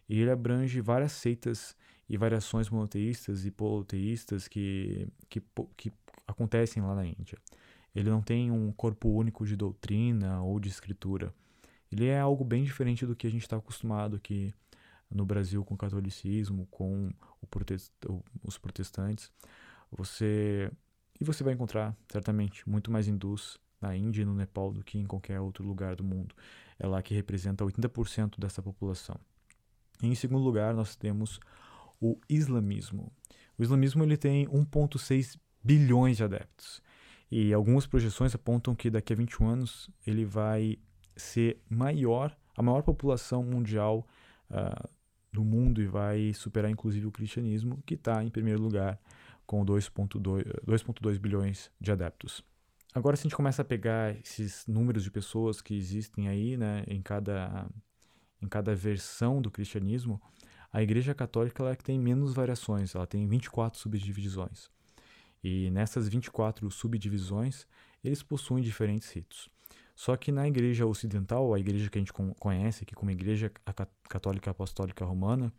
E 0.08 0.20
ele 0.20 0.30
abrange 0.30 0.82
várias 0.82 1.14
seitas 1.14 1.76
e 2.08 2.18
variações 2.18 2.70
monoteístas 2.70 3.46
e 3.46 3.52
politeístas 3.52 4.48
que, 4.48 5.08
que, 5.30 5.42
que 5.78 5.92
acontecem 6.28 6.84
lá 6.84 6.96
na 6.96 7.06
Índia. 7.06 7.38
Ele 7.96 8.10
não 8.10 8.22
tem 8.22 8.52
um 8.52 8.72
corpo 8.72 9.10
único 9.10 9.46
de 9.46 9.56
doutrina 9.56 10.42
ou 10.42 10.60
de 10.60 10.70
escritura. 10.70 11.34
Ele 11.92 12.06
é 12.06 12.20
algo 12.20 12.44
bem 12.44 12.64
diferente 12.64 13.06
do 13.06 13.16
que 13.16 13.26
a 13.26 13.32
gente 13.32 13.42
está 13.42 13.58
acostumado 13.58 14.16
aqui 14.16 14.54
no 15.10 15.26
Brasil 15.26 15.64
com 15.66 15.74
o 15.74 15.78
catolicismo, 15.78 16.68
com 16.68 17.12
protest 17.50 17.92
os 18.44 18.58
protestantes. 18.58 19.32
Você 19.92 20.72
e 21.20 21.24
você 21.24 21.44
vai 21.44 21.54
encontrar, 21.54 21.96
certamente, 22.10 22.68
muito 22.70 22.90
mais 22.90 23.08
hindus 23.08 23.60
na 23.82 23.96
Índia 23.96 24.22
e 24.22 24.26
no 24.26 24.34
Nepal 24.34 24.72
do 24.72 24.84
que 24.84 24.98
em 24.98 25.06
qualquer 25.06 25.40
outro 25.40 25.66
lugar 25.66 25.96
do 25.96 26.04
mundo. 26.04 26.34
É 26.78 26.88
lá 26.88 27.02
que 27.02 27.14
representa 27.14 27.66
80% 27.66 28.40
dessa 28.40 28.62
população. 28.62 29.20
Em 30.02 30.16
segundo 30.16 30.44
lugar, 30.44 30.74
nós 30.74 30.96
temos 30.96 31.40
o 32.00 32.18
islamismo. 32.30 33.12
O 33.58 33.64
islamismo 33.64 34.04
ele 34.04 34.16
tem 34.16 34.48
1,6 34.48 35.38
bilhões 35.62 36.16
de 36.16 36.24
adeptos. 36.24 36.82
E 37.30 37.54
algumas 37.54 37.86
projeções 37.86 38.34
apontam 38.34 38.74
que 38.74 38.90
daqui 38.90 39.12
a 39.12 39.16
21 39.16 39.48
anos 39.48 39.90
ele 40.08 40.24
vai 40.24 40.80
ser 41.18 41.62
maior, 41.70 42.36
a 42.56 42.64
maior 42.64 42.82
população 42.82 43.44
mundial 43.44 44.08
uh, 44.50 44.90
do 45.32 45.44
mundo 45.44 45.82
e 45.82 45.86
vai 45.86 46.34
superar 46.34 46.72
inclusive 46.72 47.06
o 47.06 47.12
cristianismo, 47.12 47.82
que 47.86 47.94
está 47.94 48.24
em 48.24 48.30
primeiro 48.30 48.62
lugar 48.62 49.00
com 49.46 49.66
2,2 49.66 51.18
bilhões 51.20 51.72
de 51.80 51.92
adeptos. 51.92 52.44
Agora, 52.94 53.16
se 53.16 53.22
a 53.22 53.24
gente 53.24 53.36
começa 53.36 53.62
a 53.62 53.66
pegar 53.66 54.16
esses 54.18 54.66
números 54.68 55.04
de 55.04 55.12
pessoas 55.12 55.62
que 55.62 55.76
existem 55.76 56.28
aí, 56.28 56.58
né, 56.58 56.84
em 56.88 57.02
cada, 57.02 57.68
em 58.42 58.48
cada 58.48 58.76
versão 58.76 59.42
do 59.42 59.52
cristianismo, 59.52 60.20
a 60.72 60.82
Igreja 60.82 61.14
Católica 61.14 61.64
ela 61.64 61.72
é 61.72 61.76
tem 61.76 62.00
menos 62.00 62.34
variações, 62.34 62.94
ela 62.94 63.08
tem 63.08 63.28
24 63.28 63.80
subdivisões. 63.80 64.70
E 65.44 65.70
nessas 65.72 66.08
24 66.08 66.70
subdivisões, 66.70 67.66
eles 68.04 68.22
possuem 68.22 68.64
diferentes 68.64 69.10
ritos. 69.12 69.50
Só 70.00 70.16
que 70.16 70.32
na 70.32 70.48
Igreja 70.48 70.86
Ocidental, 70.86 71.54
a 71.54 71.60
igreja 71.60 71.90
que 71.90 71.98
a 71.98 72.02
gente 72.02 72.14
conhece 72.14 72.84
aqui 72.86 72.96
como 72.96 73.12
Igreja 73.12 73.52
Católica 74.08 74.50
Apostólica 74.50 75.04
Romana, 75.04 75.52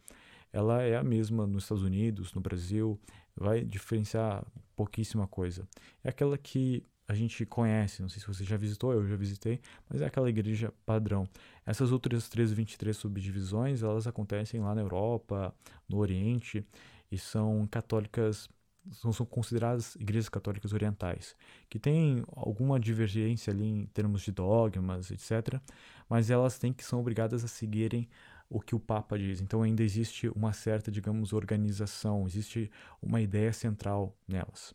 ela 0.51 0.80
é 0.82 0.97
a 0.97 1.05
mesma 1.05 1.47
nos 1.47 1.64
Estados 1.64 1.84
Unidos, 1.84 2.32
no 2.32 2.41
Brasil, 2.41 2.99
vai 3.36 3.62
diferenciar 3.62 4.43
pouquíssima 4.74 5.28
coisa. 5.28 5.68
É 6.03 6.09
aquela 6.09 6.38
que 6.38 6.82
a 7.07 7.12
gente 7.12 7.45
conhece, 7.45 8.01
não 8.01 8.09
sei 8.09 8.18
se 8.18 8.26
você 8.26 8.43
já 8.43 8.57
visitou, 8.57 8.95
eu 8.95 9.07
já 9.07 9.14
visitei, 9.14 9.61
mas 9.86 10.01
é 10.01 10.07
aquela 10.07 10.30
igreja 10.30 10.72
padrão. 10.86 11.28
Essas 11.66 11.93
outras 11.93 12.26
323 12.30 12.97
subdivisões, 12.97 13.82
elas 13.82 14.07
acontecem 14.07 14.59
lá 14.59 14.74
na 14.74 14.80
Europa, 14.80 15.55
no 15.86 15.99
Oriente, 15.99 16.64
e 17.12 17.18
são 17.18 17.68
católicas, 17.70 18.49
são, 18.91 19.12
são 19.12 19.26
consideradas 19.26 19.95
igrejas 19.97 20.28
católicas 20.28 20.72
orientais, 20.72 21.37
que 21.68 21.78
têm 21.78 22.24
alguma 22.28 22.78
divergência 22.78 23.53
ali 23.53 23.64
em 23.64 23.87
termos 23.87 24.22
de 24.22 24.33
dogmas, 24.33 25.11
etc., 25.11 25.61
mas 26.09 26.31
elas 26.31 26.59
têm 26.59 26.72
que 26.72 26.85
são 26.85 27.01
obrigadas 27.01 27.45
a 27.45 27.49
seguirem 27.49 28.09
o 28.49 28.61
que 28.61 28.74
o 28.74 28.81
Papa 28.81 29.16
diz. 29.16 29.41
Então 29.41 29.62
ainda 29.62 29.83
existe 29.83 30.28
uma 30.28 30.53
certa, 30.53 30.91
digamos, 30.91 31.33
organização, 31.33 32.26
existe 32.26 32.70
uma 33.01 33.20
ideia 33.20 33.53
central 33.53 34.16
nelas. 34.26 34.74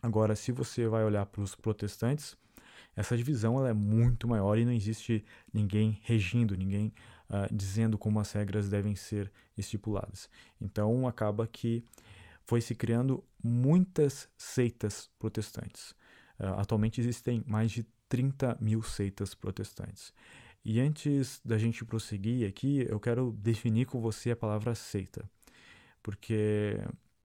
Agora, 0.00 0.36
se 0.36 0.52
você 0.52 0.86
vai 0.86 1.04
olhar 1.04 1.26
para 1.26 1.42
os 1.42 1.54
protestantes, 1.54 2.36
essa 2.94 3.16
divisão 3.16 3.58
ela 3.58 3.68
é 3.68 3.72
muito 3.72 4.28
maior 4.28 4.58
e 4.58 4.64
não 4.64 4.72
existe 4.72 5.24
ninguém 5.52 6.00
regindo, 6.04 6.56
ninguém 6.56 6.92
uh, 7.28 7.52
dizendo 7.54 7.98
como 7.98 8.20
as 8.20 8.30
regras 8.32 8.68
devem 8.68 8.94
ser 8.94 9.30
estipuladas. 9.56 10.28
Então 10.60 11.06
acaba 11.06 11.46
que 11.46 11.84
foi 12.50 12.60
se 12.60 12.74
criando 12.74 13.22
muitas 13.40 14.28
seitas 14.36 15.08
protestantes. 15.20 15.92
Uh, 16.36 16.58
atualmente 16.58 17.00
existem 17.00 17.44
mais 17.46 17.70
de 17.70 17.86
30 18.08 18.58
mil 18.60 18.82
seitas 18.82 19.36
protestantes. 19.36 20.12
E 20.64 20.80
antes 20.80 21.40
da 21.44 21.56
gente 21.56 21.84
prosseguir 21.84 22.48
aqui, 22.48 22.84
eu 22.88 22.98
quero 22.98 23.30
definir 23.30 23.86
com 23.86 24.00
você 24.00 24.32
a 24.32 24.36
palavra 24.36 24.74
seita, 24.74 25.30
porque 26.02 26.76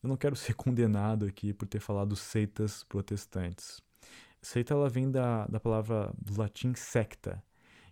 eu 0.03 0.09
não 0.09 0.15
quero 0.15 0.36
ser 0.38 0.53
condenado 0.53 1.26
aqui 1.26 1.51
por 1.55 1.67
ter 1.67 1.80
falado 1.80 2.15
seitas 2.15 2.84
protestantes. 2.84 3.82
Seita 4.43 4.76
ela 4.76 4.89
vem 4.89 5.09
da, 5.09 5.47
da 5.47 5.59
palavra 5.59 6.13
do 6.21 6.39
latim 6.39 6.76
secta, 6.76 7.43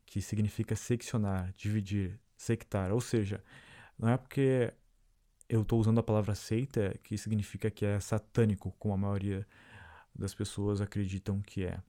que 0.06 0.22
significa 0.22 0.76
seccionar, 0.76 1.52
dividir, 1.58 2.20
sectar. 2.38 2.92
Ou 2.92 3.02
seja, 3.02 3.44
não 3.98 4.10
é 4.10 4.18
porque 4.18 4.72
eu 5.54 5.62
estou 5.62 5.80
usando 5.80 6.00
a 6.00 6.04
palavra 6.04 6.34
seita 6.34 6.98
que 7.04 7.16
significa 7.16 7.70
que 7.70 7.86
é 7.86 8.00
satânico, 8.00 8.74
como 8.80 8.96
a 8.96 8.98
maioria 8.98 9.46
das 10.14 10.34
pessoas 10.34 10.82
acreditam 10.82 11.42
que 11.42 11.64
é. 11.64 11.80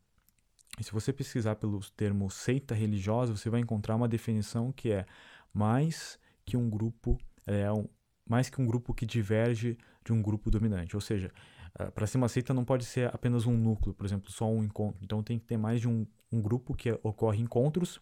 E 0.78 0.84
se 0.84 0.92
você 0.92 1.14
pesquisar 1.14 1.56
pelo 1.56 1.80
termo 1.96 2.30
seita 2.30 2.74
religiosa, 2.74 3.34
você 3.34 3.48
vai 3.48 3.60
encontrar 3.60 3.96
uma 3.96 4.06
definição 4.06 4.70
que 4.70 4.90
é 4.90 5.06
mais 5.52 6.18
que 6.44 6.58
um 6.58 6.68
grupo, 6.68 7.18
é 7.46 7.72
um, 7.72 7.88
mais 8.28 8.50
que 8.50 8.60
um 8.60 8.66
grupo 8.66 8.92
que 8.92 9.06
diverge 9.06 9.78
de 10.04 10.12
um 10.12 10.20
grupo 10.20 10.50
dominante. 10.50 10.94
Ou 10.94 11.00
seja, 11.00 11.32
uh, 11.80 11.90
para 11.92 12.06
ser 12.06 12.18
uma 12.18 12.28
seita 12.28 12.54
não 12.54 12.64
pode 12.64 12.84
ser 12.84 13.14
apenas 13.14 13.46
um 13.46 13.56
núcleo, 13.56 13.94
por 13.94 14.06
exemplo, 14.06 14.30
só 14.30 14.50
um 14.50 14.62
encontro. 14.62 15.00
Então 15.02 15.22
tem 15.22 15.38
que 15.38 15.44
ter 15.44 15.56
mais 15.56 15.80
de 15.80 15.88
um, 15.88 16.06
um 16.32 16.40
grupo 16.40 16.74
que 16.74 16.92
ocorre 17.02 17.40
encontros 17.40 18.00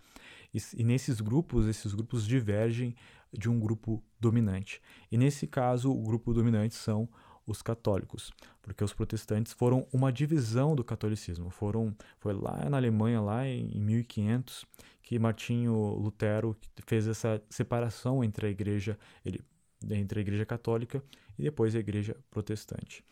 e, 0.53 0.59
e, 0.77 0.85
nesses 0.85 1.21
grupos, 1.21 1.67
esses 1.67 1.95
grupos 1.95 2.27
divergem 2.27 2.95
de 3.33 3.49
um 3.49 3.59
grupo 3.59 4.03
dominante. 4.21 4.81
E 5.11 5.17
nesse 5.17 5.47
caso, 5.47 5.91
o 5.91 6.03
grupo 6.03 6.33
dominante 6.35 6.75
são 6.75 7.09
os 7.47 7.61
católicos, 7.61 8.31
porque 8.61 8.85
os 8.85 8.93
protestantes 8.93 9.53
foram 9.53 9.87
uma 9.93 10.13
divisão 10.13 10.77
do 10.77 10.85
catolicismo. 10.85 11.51
Foram, 11.51 11.95
foi 12.21 12.33
lá 12.35 12.69
na 12.71 12.77
Alemanha, 12.77 13.21
lá 13.21 13.47
em, 13.47 13.77
em 13.77 13.81
1500, 13.81 14.65
que 15.03 15.19
Martinho 15.19 15.75
Lutero 15.75 16.57
fez 16.87 17.07
essa 17.09 17.43
separação 17.51 18.23
entre 18.23 18.47
a 18.47 18.51
igreja, 18.51 18.99
ele 19.25 19.41
entre 19.91 20.21
a 20.21 20.23
Igreja 20.23 20.47
Católica 20.47 21.03
e 21.39 21.43
depois 21.43 21.75
a 21.75 21.81
Igreja 21.81 22.17
Protestante. 22.31 23.05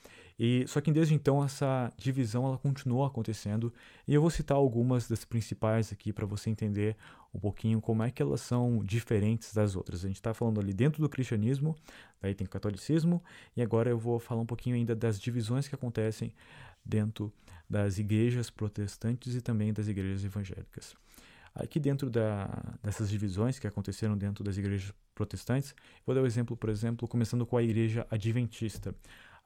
E 0.42 0.66
só 0.66 0.80
que 0.80 0.90
desde 0.90 1.12
então 1.12 1.44
essa 1.44 1.92
divisão 1.98 2.46
ela 2.46 2.56
continuou 2.56 3.04
acontecendo 3.04 3.70
e 4.08 4.14
eu 4.14 4.22
vou 4.22 4.30
citar 4.30 4.56
algumas 4.56 5.06
das 5.06 5.22
principais 5.22 5.92
aqui 5.92 6.14
para 6.14 6.24
você 6.24 6.48
entender 6.48 6.96
um 7.34 7.38
pouquinho 7.38 7.78
como 7.78 8.02
é 8.02 8.10
que 8.10 8.22
elas 8.22 8.40
são 8.40 8.82
diferentes 8.82 9.52
das 9.52 9.76
outras. 9.76 10.02
A 10.02 10.08
gente 10.08 10.16
está 10.16 10.32
falando 10.32 10.58
ali 10.58 10.72
dentro 10.72 11.02
do 11.02 11.10
cristianismo, 11.10 11.76
daí 12.22 12.34
tem 12.34 12.46
o 12.46 12.48
catolicismo 12.48 13.22
e 13.54 13.60
agora 13.60 13.90
eu 13.90 13.98
vou 13.98 14.18
falar 14.18 14.40
um 14.40 14.46
pouquinho 14.46 14.76
ainda 14.76 14.96
das 14.96 15.20
divisões 15.20 15.68
que 15.68 15.74
acontecem 15.74 16.32
dentro 16.82 17.30
das 17.68 17.98
igrejas 17.98 18.48
protestantes 18.48 19.34
e 19.34 19.42
também 19.42 19.74
das 19.74 19.88
igrejas 19.88 20.24
evangélicas. 20.24 20.96
Aqui 21.54 21.78
dentro 21.78 22.08
da, 22.08 22.48
dessas 22.82 23.10
divisões 23.10 23.58
que 23.58 23.66
aconteceram 23.66 24.16
dentro 24.16 24.42
das 24.42 24.56
igrejas 24.56 24.90
protestantes, 25.14 25.74
vou 26.06 26.14
dar 26.14 26.22
o 26.22 26.24
um 26.24 26.26
exemplo, 26.26 26.56
por 26.56 26.70
exemplo, 26.70 27.06
começando 27.06 27.44
com 27.44 27.58
a 27.58 27.62
igreja 27.62 28.06
adventista. 28.10 28.94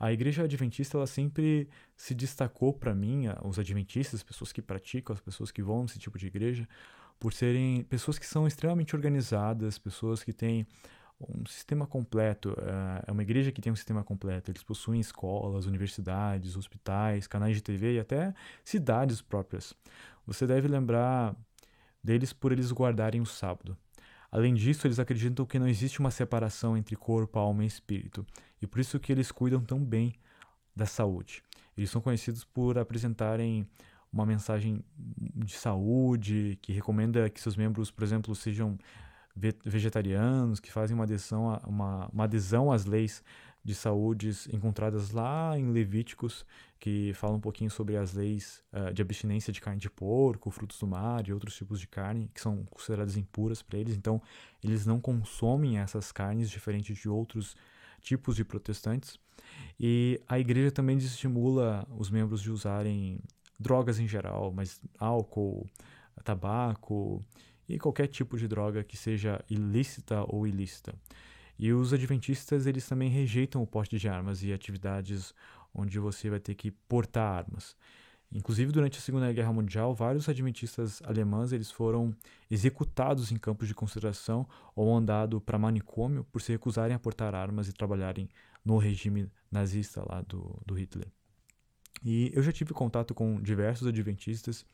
A 0.05 0.12
igreja 0.12 0.44
adventista 0.44 0.98
ela 0.98 1.07
sempre 1.07 1.66
se 1.96 2.14
destacou 2.14 2.74
para 2.74 2.94
mim, 2.94 3.24
os 3.42 3.59
adventistas, 3.59 4.20
as 4.20 4.22
pessoas 4.22 4.52
que 4.52 4.61
praticam, 4.61 5.14
as 5.14 5.20
pessoas 5.20 5.50
que 5.50 5.62
vão 5.62 5.80
nesse 5.80 5.98
tipo 5.98 6.18
de 6.18 6.26
igreja, 6.26 6.68
por 7.18 7.32
serem 7.32 7.82
pessoas 7.84 8.18
que 8.18 8.26
são 8.26 8.46
extremamente 8.46 8.94
organizadas, 8.94 9.78
pessoas 9.78 10.22
que 10.22 10.30
têm 10.30 10.66
um 11.18 11.46
sistema 11.46 11.86
completo. 11.86 12.55
É 13.07 13.11
uma 13.11 13.22
igreja 13.22 13.50
que 13.50 13.62
tem 13.62 13.72
um 13.72 13.76
sistema 13.76 14.05
completo. 14.05 14.50
Eles 14.50 14.62
possuem 14.62 15.00
escolas, 15.00 15.64
universidades, 15.64 16.55
hospitais, 16.55 17.26
canais 17.26 17.57
de 17.57 17.62
TV 17.62 17.94
e 17.94 17.98
até 17.98 18.34
cidades 18.62 19.22
próprias. 19.22 19.72
Você 20.26 20.46
deve 20.46 20.68
lembrar 20.68 21.34
deles 22.02 22.30
por 22.30 22.52
eles 22.52 22.70
guardarem 22.70 23.22
o 23.22 23.26
sábado. 23.26 23.74
Além 24.35 24.53
disso, 24.53 24.85
eles 24.85 24.99
acreditam 24.99 25.47
que 25.47 25.61
não 25.61 25.68
existe 25.68 26.01
uma 26.01 26.11
separação 26.11 26.76
entre 26.76 26.97
corpo, 26.97 27.39
alma 27.39 27.62
e 27.62 27.68
espírito, 27.68 28.26
e 28.61 28.66
por 28.66 28.80
isso 28.80 28.99
que 28.99 29.12
eles 29.12 29.30
cuidam 29.30 29.61
tão 29.61 29.78
bem 29.78 30.12
da 30.74 30.87
saúde. 30.87 31.41
Eles 31.78 31.89
são 31.89 32.01
conhecidos 32.01 32.43
por 32.43 32.76
apresentarem 32.76 33.64
uma 34.12 34.26
mensagem 34.26 34.85
de 34.99 35.57
saúde, 35.57 36.59
que 36.61 36.72
recomenda 36.72 37.30
que 37.30 37.41
seus 37.41 37.55
membros, 37.55 37.93
por 37.93 38.03
exemplo, 38.03 38.35
sejam 38.35 38.76
vegetarianos, 39.64 40.59
que 40.59 40.72
fazem 40.72 40.97
uma 40.97 41.05
adesão, 41.05 41.51
a, 41.51 41.59
uma, 41.64 42.09
uma 42.12 42.24
adesão 42.24 42.72
às 42.72 42.85
leis 42.85 43.22
de 43.64 43.74
saúdes 43.74 44.46
encontradas 44.52 45.10
lá 45.10 45.58
em 45.58 45.70
Levíticos, 45.70 46.44
que 46.78 47.12
falam 47.14 47.36
um 47.36 47.40
pouquinho 47.40 47.70
sobre 47.70 47.96
as 47.96 48.12
leis 48.12 48.62
uh, 48.72 48.92
de 48.92 49.00
abstinência 49.00 49.50
de 49.50 49.60
carne 49.60 49.80
de 49.80 49.88
porco, 49.88 50.50
frutos 50.50 50.78
do 50.78 50.86
mar 50.86 51.26
e 51.26 51.32
outros 51.32 51.56
tipos 51.56 51.80
de 51.80 51.88
carne 51.88 52.30
que 52.34 52.40
são 52.40 52.64
consideradas 52.66 53.16
impuras 53.16 53.62
para 53.62 53.78
eles. 53.78 53.96
Então, 53.96 54.20
eles 54.62 54.84
não 54.84 55.00
consomem 55.00 55.78
essas 55.78 56.12
carnes 56.12 56.50
diferente 56.50 56.92
de 56.92 57.08
outros 57.08 57.56
tipos 58.02 58.36
de 58.36 58.44
protestantes. 58.44 59.18
E 59.80 60.20
a 60.28 60.38
igreja 60.38 60.70
também 60.70 60.96
desestimula 60.96 61.86
os 61.96 62.10
membros 62.10 62.42
de 62.42 62.50
usarem 62.50 63.18
drogas 63.58 63.98
em 63.98 64.06
geral, 64.06 64.52
mas 64.52 64.78
álcool, 64.98 65.66
tabaco 66.22 67.24
e 67.66 67.78
qualquer 67.78 68.08
tipo 68.08 68.36
de 68.36 68.46
droga 68.46 68.84
que 68.84 68.96
seja 68.96 69.42
ilícita 69.48 70.22
ou 70.28 70.46
ilícita. 70.46 70.94
E 71.59 71.72
os 71.72 71.92
adventistas, 71.92 72.66
eles 72.66 72.86
também 72.86 73.09
rejeitam 73.09 73.62
o 73.62 73.66
porte 73.66 73.98
de 73.98 74.09
armas 74.09 74.42
e 74.42 74.52
atividades 74.52 75.34
onde 75.74 75.98
você 75.98 76.30
vai 76.30 76.40
ter 76.40 76.55
que 76.55 76.70
portar 76.70 77.44
armas. 77.44 77.76
Inclusive, 78.32 78.72
durante 78.72 78.98
a 78.98 79.00
Segunda 79.00 79.32
Guerra 79.32 79.52
Mundial, 79.52 79.94
vários 79.94 80.28
adventistas 80.28 81.00
alemães 81.05 81.52
eles 81.52 81.70
foram 81.70 82.12
executados 82.50 83.30
em 83.30 83.36
campos 83.36 83.68
de 83.68 83.74
concentração 83.74 84.46
ou 84.74 84.92
mandados 84.92 85.40
para 85.44 85.57
manicômio 85.57 86.24
por 86.32 86.42
se 86.42 86.50
recusarem 86.50 86.96
a 86.96 86.98
portar 86.98 87.34
armas 87.34 87.68
e 87.68 87.72
trabalharem 87.72 88.28
no 88.64 88.76
regime 88.76 89.30
nazista 89.50 90.05
lá 90.09 90.20
do, 90.22 90.61
do 90.66 90.74
Hitler. 90.74 91.07
E 92.05 92.32
eu 92.34 92.42
já 92.42 92.50
tive 92.50 92.74
contato 92.74 93.14
com 93.14 93.40
diversos 93.40 93.86
adventistas 93.86 94.66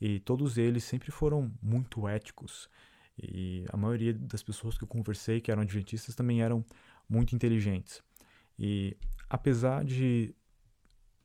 e 0.00 0.18
todos 0.20 0.56
eles 0.56 0.82
sempre 0.84 1.10
foram 1.10 1.52
muito 1.62 2.08
éticos 2.08 2.68
e 3.18 3.64
a 3.70 3.76
maioria 3.76 4.12
das 4.12 4.42
pessoas 4.42 4.76
que 4.76 4.84
eu 4.84 4.88
conversei 4.88 5.40
que 5.40 5.50
eram 5.50 5.62
adventistas 5.62 6.14
também 6.14 6.42
eram 6.42 6.64
muito 7.08 7.34
inteligentes. 7.34 8.02
E 8.58 8.96
apesar 9.28 9.84
de 9.84 10.34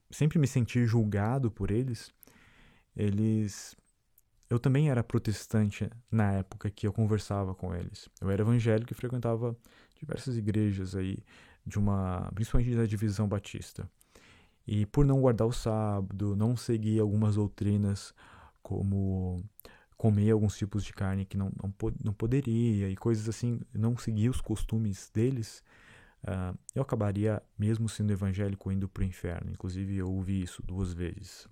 sempre 0.10 0.40
me 0.40 0.48
sentir 0.48 0.86
julgado 0.86 1.50
por 1.52 1.72
eles, 1.72 2.12
eles 2.96 3.76
eu 4.50 4.60
também 4.60 4.90
era 4.90 5.02
protestante 5.02 5.90
na 6.12 6.34
época 6.34 6.70
que 6.70 6.86
eu 6.86 6.92
conversava 6.92 7.56
com 7.56 7.74
eles. 7.74 8.10
Eu 8.20 8.30
era 8.30 8.42
evangélico 8.42 8.92
e 8.92 8.96
frequentava 8.96 9.56
diversas 9.98 10.36
igrejas 10.36 10.94
aí 10.94 11.20
de 11.66 11.80
uma, 11.80 12.30
principalmente 12.36 12.76
da 12.76 12.86
divisão 12.86 13.30
batista. 13.30 13.90
E 14.68 14.86
por 14.86 15.06
não 15.06 15.22
guardar 15.22 15.48
o 15.48 15.54
sábado, 15.54 16.36
não 16.36 16.58
seguir 16.58 17.00
algumas 17.00 17.36
doutrinas 17.36 18.14
como 18.62 19.42
comer 20.02 20.32
alguns 20.32 20.58
tipos 20.58 20.84
de 20.84 20.92
carne 20.94 21.26
que 21.26 21.38
não, 21.38 21.52
não, 21.62 21.72
não 22.04 22.12
poderia 22.12 22.90
e 22.90 22.96
coisas 22.96 23.30
assim, 23.30 23.62
não 23.72 23.96
seguir 23.96 24.30
os 24.30 24.42
costumes 24.42 25.12
deles, 25.14 25.64
uh, 26.24 26.58
eu 26.74 26.82
acabaria, 26.82 27.40
mesmo 27.56 27.88
sendo 27.88 28.12
evangélico, 28.12 28.72
indo 28.72 28.90
para 28.90 29.02
o 29.02 29.06
inferno. 29.06 29.52
Inclusive, 29.52 29.96
eu 29.96 30.12
ouvi 30.12 30.42
isso 30.42 30.64
duas 30.64 30.92
vezes. 30.92 31.48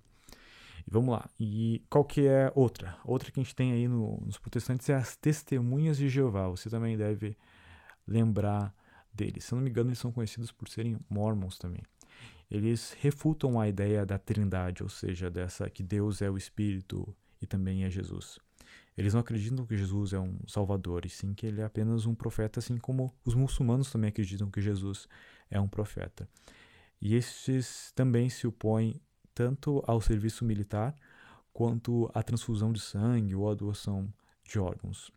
E 0.84 0.90
vamos 0.90 1.10
lá. 1.10 1.30
E 1.38 1.80
qual 1.88 2.04
que 2.04 2.26
é 2.26 2.50
outra? 2.56 2.98
Outra 3.04 3.30
que 3.30 3.38
a 3.38 3.42
gente 3.44 3.54
tem 3.54 3.70
aí 3.70 3.86
no, 3.86 4.20
nos 4.26 4.36
protestantes 4.36 4.88
é 4.88 4.96
as 4.96 5.14
testemunhas 5.14 5.96
de 5.96 6.08
Jeová. 6.08 6.48
Você 6.48 6.68
também 6.68 6.96
deve 6.96 7.36
lembrar 8.04 8.74
deles. 9.14 9.44
Se 9.44 9.54
eu 9.54 9.58
não 9.58 9.62
me 9.62 9.70
engano, 9.70 9.90
eles 9.90 10.00
são 10.00 10.10
conhecidos 10.10 10.50
por 10.50 10.68
serem 10.68 10.98
mormons 11.08 11.56
também. 11.56 11.84
Eles 12.50 12.96
refutam 12.98 13.60
a 13.60 13.68
ideia 13.68 14.04
da 14.04 14.18
trindade, 14.18 14.82
ou 14.82 14.88
seja, 14.88 15.30
dessa 15.30 15.70
que 15.70 15.84
Deus 15.84 16.20
é 16.20 16.28
o 16.28 16.36
Espírito 16.36 17.14
e 17.40 17.46
também 17.46 17.84
é 17.84 17.90
Jesus. 17.90 18.38
Eles 18.96 19.14
não 19.14 19.20
acreditam 19.20 19.64
que 19.64 19.76
Jesus 19.76 20.12
é 20.12 20.20
um 20.20 20.36
salvador, 20.46 21.06
e 21.06 21.08
sim 21.08 21.32
que 21.32 21.46
ele 21.46 21.60
é 21.60 21.64
apenas 21.64 22.06
um 22.06 22.14
profeta, 22.14 22.58
assim 22.58 22.76
como 22.76 23.14
os 23.24 23.34
muçulmanos 23.34 23.90
também 23.90 24.08
acreditam 24.08 24.50
que 24.50 24.60
Jesus 24.60 25.08
é 25.50 25.60
um 25.60 25.68
profeta. 25.68 26.28
E 27.00 27.14
estes 27.14 27.92
também 27.94 28.28
se 28.28 28.46
opõem 28.46 29.00
tanto 29.34 29.82
ao 29.86 30.00
serviço 30.00 30.44
militar 30.44 30.94
quanto 31.52 32.10
à 32.12 32.22
transfusão 32.22 32.72
de 32.72 32.80
sangue 32.80 33.34
ou 33.34 33.50
à 33.50 33.54
doação 33.54 34.12
de 34.44 34.58
órgãos. 34.58 35.10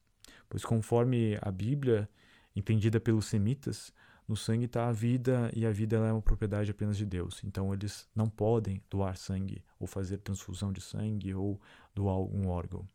Pois, 0.48 0.64
conforme 0.64 1.38
a 1.42 1.52
Bíblia, 1.52 2.10
entendida 2.56 3.00
pelos 3.00 3.26
semitas, 3.26 3.92
no 4.34 4.38
sangue 4.38 4.66
está 4.66 4.88
a 4.88 4.92
vida 4.92 5.52
e 5.56 5.64
a 5.64 5.72
vida 5.72 5.96
é 5.96 6.12
uma 6.12 6.22
propriedade 6.22 6.72
apenas 6.72 6.98
de 6.98 7.06
Deus. 7.06 7.40
Então 7.44 7.72
eles 7.72 8.10
não 8.16 8.28
podem 8.28 8.82
doar 8.90 9.16
sangue 9.16 9.64
ou 9.80 9.86
fazer 9.86 10.18
transfusão 10.18 10.74
de 10.74 10.82
sangue 10.82 11.36
ou 11.36 11.62
doar 11.94 12.18
um 12.18 12.48
órgão. 12.48 12.88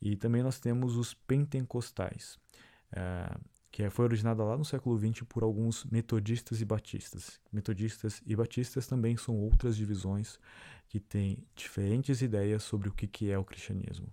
E 0.00 0.16
também 0.16 0.42
nós 0.42 0.58
temos 0.58 0.96
os 0.96 1.12
pentecostais, 1.12 2.38
é, 2.92 3.36
que 3.70 3.90
foi 3.90 4.06
originada 4.06 4.42
lá 4.42 4.56
no 4.56 4.64
século 4.64 4.98
XX 4.98 5.22
por 5.28 5.42
alguns 5.42 5.84
metodistas 5.84 6.62
e 6.62 6.64
batistas. 6.64 7.38
Metodistas 7.52 8.22
e 8.24 8.34
batistas 8.34 8.86
também 8.86 9.18
são 9.18 9.36
outras 9.36 9.76
divisões 9.76 10.38
que 10.88 10.98
têm 10.98 11.46
diferentes 11.54 12.22
ideias 12.22 12.62
sobre 12.62 12.88
o 12.88 12.92
que 12.92 13.30
é 13.30 13.36
o 13.36 13.44
cristianismo. 13.44 14.08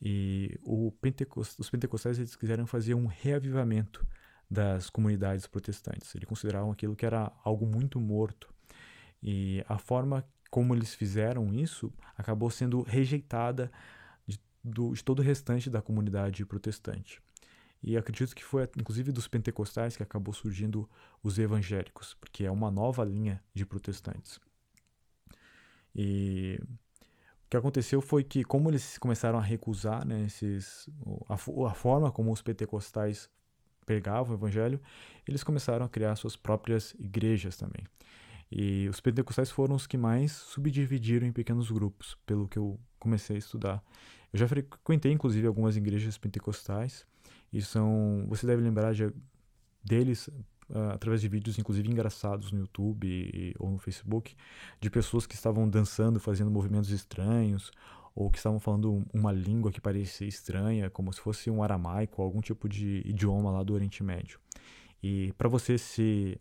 E 0.00 0.58
os 0.64 1.68
pentecostais 1.68 2.18
eles 2.18 2.34
quiseram 2.34 2.66
fazer 2.66 2.94
um 2.94 3.04
reavivamento 3.04 4.06
das 4.50 4.88
comunidades 4.88 5.46
protestantes. 5.46 6.14
Eles 6.14 6.28
consideravam 6.28 6.70
aquilo 6.70 6.96
que 6.96 7.04
era 7.04 7.32
algo 7.44 7.66
muito 7.66 8.00
morto. 8.00 8.52
E 9.22 9.64
a 9.68 9.78
forma 9.78 10.24
como 10.50 10.74
eles 10.74 10.94
fizeram 10.94 11.52
isso 11.52 11.92
acabou 12.16 12.50
sendo 12.50 12.82
rejeitada 12.82 13.70
de, 14.26 14.40
do, 14.62 14.92
de 14.94 15.02
todo 15.02 15.18
o 15.18 15.22
restante 15.22 15.68
da 15.68 15.82
comunidade 15.82 16.44
protestante. 16.46 17.20
E 17.82 17.96
acredito 17.96 18.34
que 18.34 18.44
foi, 18.44 18.68
inclusive, 18.76 19.12
dos 19.12 19.28
pentecostais 19.28 19.96
que 19.96 20.02
acabou 20.02 20.32
surgindo 20.32 20.88
os 21.22 21.38
evangélicos, 21.38 22.14
porque 22.14 22.44
é 22.44 22.50
uma 22.50 22.70
nova 22.70 23.04
linha 23.04 23.42
de 23.54 23.66
protestantes. 23.66 24.40
E 25.94 26.58
o 27.46 27.48
que 27.48 27.56
aconteceu 27.56 28.00
foi 28.00 28.24
que, 28.24 28.42
como 28.42 28.70
eles 28.70 28.98
começaram 28.98 29.38
a 29.38 29.42
recusar 29.42 30.06
né, 30.06 30.24
esses, 30.24 30.88
a, 31.28 31.34
a 31.34 31.74
forma 31.74 32.10
como 32.10 32.32
os 32.32 32.42
pentecostais 32.42 33.30
pregavam 33.86 34.34
o 34.34 34.38
evangelho, 34.38 34.80
eles 35.26 35.42
começaram 35.44 35.86
a 35.86 35.88
criar 35.88 36.16
suas 36.16 36.36
próprias 36.36 36.94
igrejas 36.98 37.56
também. 37.56 37.84
E 38.50 38.88
os 38.88 39.00
pentecostais 39.00 39.50
foram 39.50 39.74
os 39.74 39.86
que 39.86 39.96
mais 39.96 40.32
subdividiram 40.32 41.26
em 41.26 41.32
pequenos 41.32 41.70
grupos, 41.70 42.16
pelo 42.26 42.46
que 42.46 42.58
eu 42.58 42.78
comecei 42.98 43.36
a 43.36 43.38
estudar. 43.38 43.82
Eu 44.32 44.38
já 44.38 44.46
frequentei, 44.46 45.12
inclusive, 45.12 45.46
algumas 45.46 45.76
igrejas 45.76 46.18
pentecostais, 46.18 47.06
e 47.52 47.62
são. 47.62 48.26
Você 48.28 48.46
deve 48.46 48.62
lembrar 48.62 48.92
de, 48.92 49.10
deles 49.82 50.28
uh, 50.70 50.90
através 50.92 51.20
de 51.20 51.28
vídeos, 51.28 51.58
inclusive 51.58 51.90
engraçados 51.90 52.52
no 52.52 52.60
YouTube 52.60 53.06
e, 53.06 53.54
ou 53.58 53.70
no 53.70 53.78
Facebook, 53.78 54.36
de 54.80 54.90
pessoas 54.90 55.26
que 55.26 55.34
estavam 55.34 55.68
dançando, 55.68 56.20
fazendo 56.20 56.50
movimentos 56.50 56.90
estranhos, 56.90 57.70
ou 58.16 58.30
que 58.30 58.38
estavam 58.38 58.58
falando 58.58 59.04
uma 59.12 59.30
língua 59.30 59.70
que 59.70 59.78
parecia 59.78 60.26
estranha, 60.26 60.88
como 60.88 61.12
se 61.12 61.20
fosse 61.20 61.50
um 61.50 61.62
aramaico, 61.62 62.22
algum 62.22 62.40
tipo 62.40 62.66
de 62.66 63.02
idioma 63.04 63.50
lá 63.50 63.62
do 63.62 63.74
Oriente 63.74 64.02
Médio. 64.02 64.40
E 65.02 65.34
para 65.36 65.50
você 65.50 65.76
se 65.76 66.40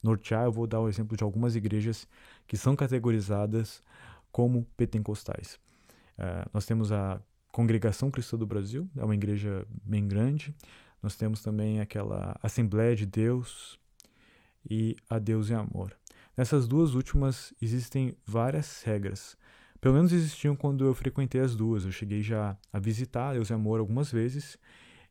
nortear, 0.00 0.44
eu 0.44 0.52
vou 0.52 0.64
dar 0.64 0.78
o 0.78 0.88
exemplo 0.88 1.16
de 1.16 1.24
algumas 1.24 1.56
igrejas 1.56 2.06
que 2.46 2.56
são 2.56 2.76
categorizadas 2.76 3.82
como 4.30 4.64
pentecostais. 4.76 5.58
Uh, 6.16 6.48
nós 6.54 6.64
temos 6.64 6.92
a 6.92 7.20
Congregação 7.50 8.08
Cristã 8.08 8.38
do 8.38 8.46
Brasil, 8.46 8.88
é 8.96 9.04
uma 9.04 9.14
igreja 9.14 9.66
bem 9.84 10.06
grande. 10.06 10.54
Nós 11.02 11.16
temos 11.16 11.42
também 11.42 11.80
aquela 11.80 12.38
Assembleia 12.40 12.94
de 12.94 13.06
Deus 13.06 13.76
e 14.70 14.96
a 15.10 15.18
Deus 15.18 15.50
e 15.50 15.54
Amor. 15.54 15.96
Nessas 16.36 16.68
duas 16.68 16.94
últimas 16.94 17.52
existem 17.60 18.16
várias 18.24 18.82
regras. 18.84 19.36
Pelo 19.82 19.96
menos 19.96 20.12
existiam 20.12 20.54
quando 20.54 20.86
eu 20.86 20.94
frequentei 20.94 21.40
as 21.40 21.56
duas. 21.56 21.84
Eu 21.84 21.90
cheguei 21.90 22.22
já 22.22 22.56
a 22.72 22.78
visitar 22.78 23.32
Deus 23.32 23.50
e 23.50 23.52
Amor 23.52 23.80
algumas 23.80 24.12
vezes 24.12 24.56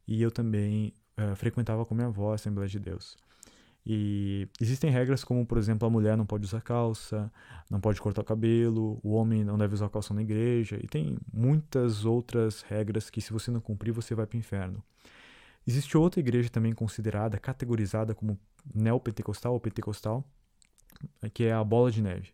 e 0.07 0.22
eu 0.22 0.32
também 0.32 0.93
uh, 1.19 1.36
frequentava 1.36 1.86
com 1.86 1.93
minha 1.93 2.07
avó 2.07 2.32
a 2.32 2.36
Assembleia 2.36 2.69
de 2.69 2.80
Deus. 2.80 3.17
E 3.86 4.47
existem 4.61 4.89
regras 4.89 5.26
como, 5.26 5.45
por 5.45 5.57
exemplo, 5.57 5.86
a 5.86 5.91
mulher 5.91 6.15
não 6.15 6.26
pode 6.26 6.45
usar 6.45 6.61
calça, 6.61 7.30
não 7.69 7.82
pode 7.82 7.99
cortar 7.99 8.22
o 8.22 8.24
cabelo, 8.24 8.97
o 9.03 9.11
homem 9.11 9.43
não 9.43 9.57
deve 9.57 9.74
usar 9.74 9.89
calça 9.89 10.13
na 10.13 10.22
igreja, 10.22 10.80
e 10.82 10.88
tem 10.88 11.17
muitas 11.34 12.05
outras 12.05 12.61
regras 12.61 13.09
que, 13.09 13.19
se 13.19 13.34
você 13.34 13.51
não 13.51 13.59
cumprir, 13.59 13.91
você 13.91 14.15
vai 14.15 14.26
para 14.26 14.38
o 14.38 14.39
inferno. 14.39 14.82
Existe 15.67 15.97
outra 15.97 16.19
igreja 16.19 16.49
também 16.49 16.74
considerada, 16.74 17.38
categorizada 17.39 18.15
como 18.15 18.39
neopentecostal 18.74 19.53
ou 19.53 19.59
pentecostal, 19.59 20.24
que 21.34 21.45
é 21.45 21.51
a 21.51 21.63
Bola 21.63 21.91
de 21.91 22.01
Neve. 22.01 22.30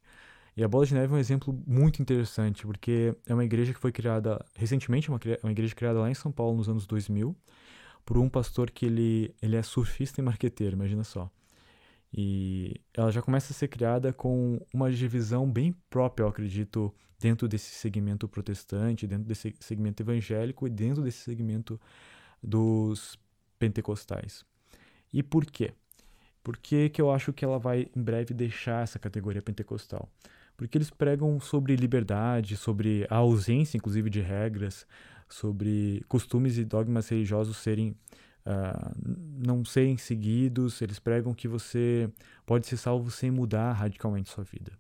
E 0.58 0.64
a 0.64 0.68
Bola 0.68 0.88
de 0.88 0.96
Neve 0.96 1.14
é 1.14 1.16
um 1.16 1.20
exemplo 1.20 1.54
muito 1.68 2.02
interessante, 2.02 2.66
porque 2.66 3.16
é 3.28 3.34
uma 3.34 3.46
igreja 3.46 3.72
que 3.72 3.80
foi 3.80 3.92
criada 3.92 4.44
recentemente, 4.56 5.08
uma, 5.08 5.20
uma 5.44 5.52
igreja 5.52 5.76
criada 5.76 6.00
lá 6.00 6.10
em 6.10 6.16
São 6.16 6.32
Paulo 6.32 6.58
nos 6.58 6.68
anos 6.68 6.88
2000, 6.88 7.36
por 8.04 8.18
um 8.18 8.28
pastor 8.28 8.72
que 8.72 8.88
ele, 8.88 9.36
ele 9.40 9.56
é 9.56 9.62
surfista 9.62 10.20
e 10.20 10.24
marqueteiro, 10.24 10.76
imagina 10.76 11.04
só. 11.04 11.30
E 12.12 12.82
ela 12.92 13.12
já 13.12 13.22
começa 13.22 13.54
a 13.54 13.56
ser 13.56 13.68
criada 13.68 14.12
com 14.12 14.60
uma 14.74 14.90
divisão 14.92 15.48
bem 15.48 15.76
própria, 15.92 16.24
eu 16.24 16.28
acredito, 16.28 16.92
dentro 17.20 17.48
desse 17.48 17.76
segmento 17.76 18.28
protestante, 18.28 19.06
dentro 19.06 19.26
desse 19.26 19.54
segmento 19.60 20.02
evangélico 20.02 20.66
e 20.66 20.72
dentro 20.72 21.04
desse 21.04 21.20
segmento 21.20 21.80
dos 22.42 23.20
pentecostais. 23.60 24.44
E 25.14 25.22
por 25.22 25.46
quê? 25.46 25.76
Por 26.44 26.58
que, 26.58 26.90
que 26.90 27.00
eu 27.00 27.12
acho 27.12 27.32
que 27.32 27.46
ela 27.46 27.60
vai 27.60 27.88
em 27.96 28.02
breve 28.02 28.34
deixar 28.34 28.82
essa 28.82 28.98
categoria 28.98 29.42
pentecostal? 29.42 30.10
Porque 30.58 30.78
eles 30.78 30.90
pregam 30.90 31.40
sobre 31.40 31.76
liberdade, 31.76 32.58
sobre 32.58 33.06
a 33.10 33.18
ausência, 33.18 33.78
inclusive, 33.78 34.10
de 34.10 34.20
regras, 34.20 34.88
sobre 35.30 36.04
costumes 36.08 36.58
e 36.58 36.66
dogmas 36.66 37.08
religiosos 37.08 37.58
serem 37.58 37.96
uh, 38.46 38.96
não 39.46 39.64
serem 39.64 39.98
seguidos. 39.98 40.82
Eles 40.82 41.00
pregam 41.00 41.34
que 41.34 41.48
você 41.48 42.10
pode 42.46 42.66
ser 42.66 42.78
salvo 42.78 43.12
sem 43.12 43.30
mudar 43.30 43.72
radicalmente 43.74 44.30
sua 44.30 44.44
vida. 44.44 44.72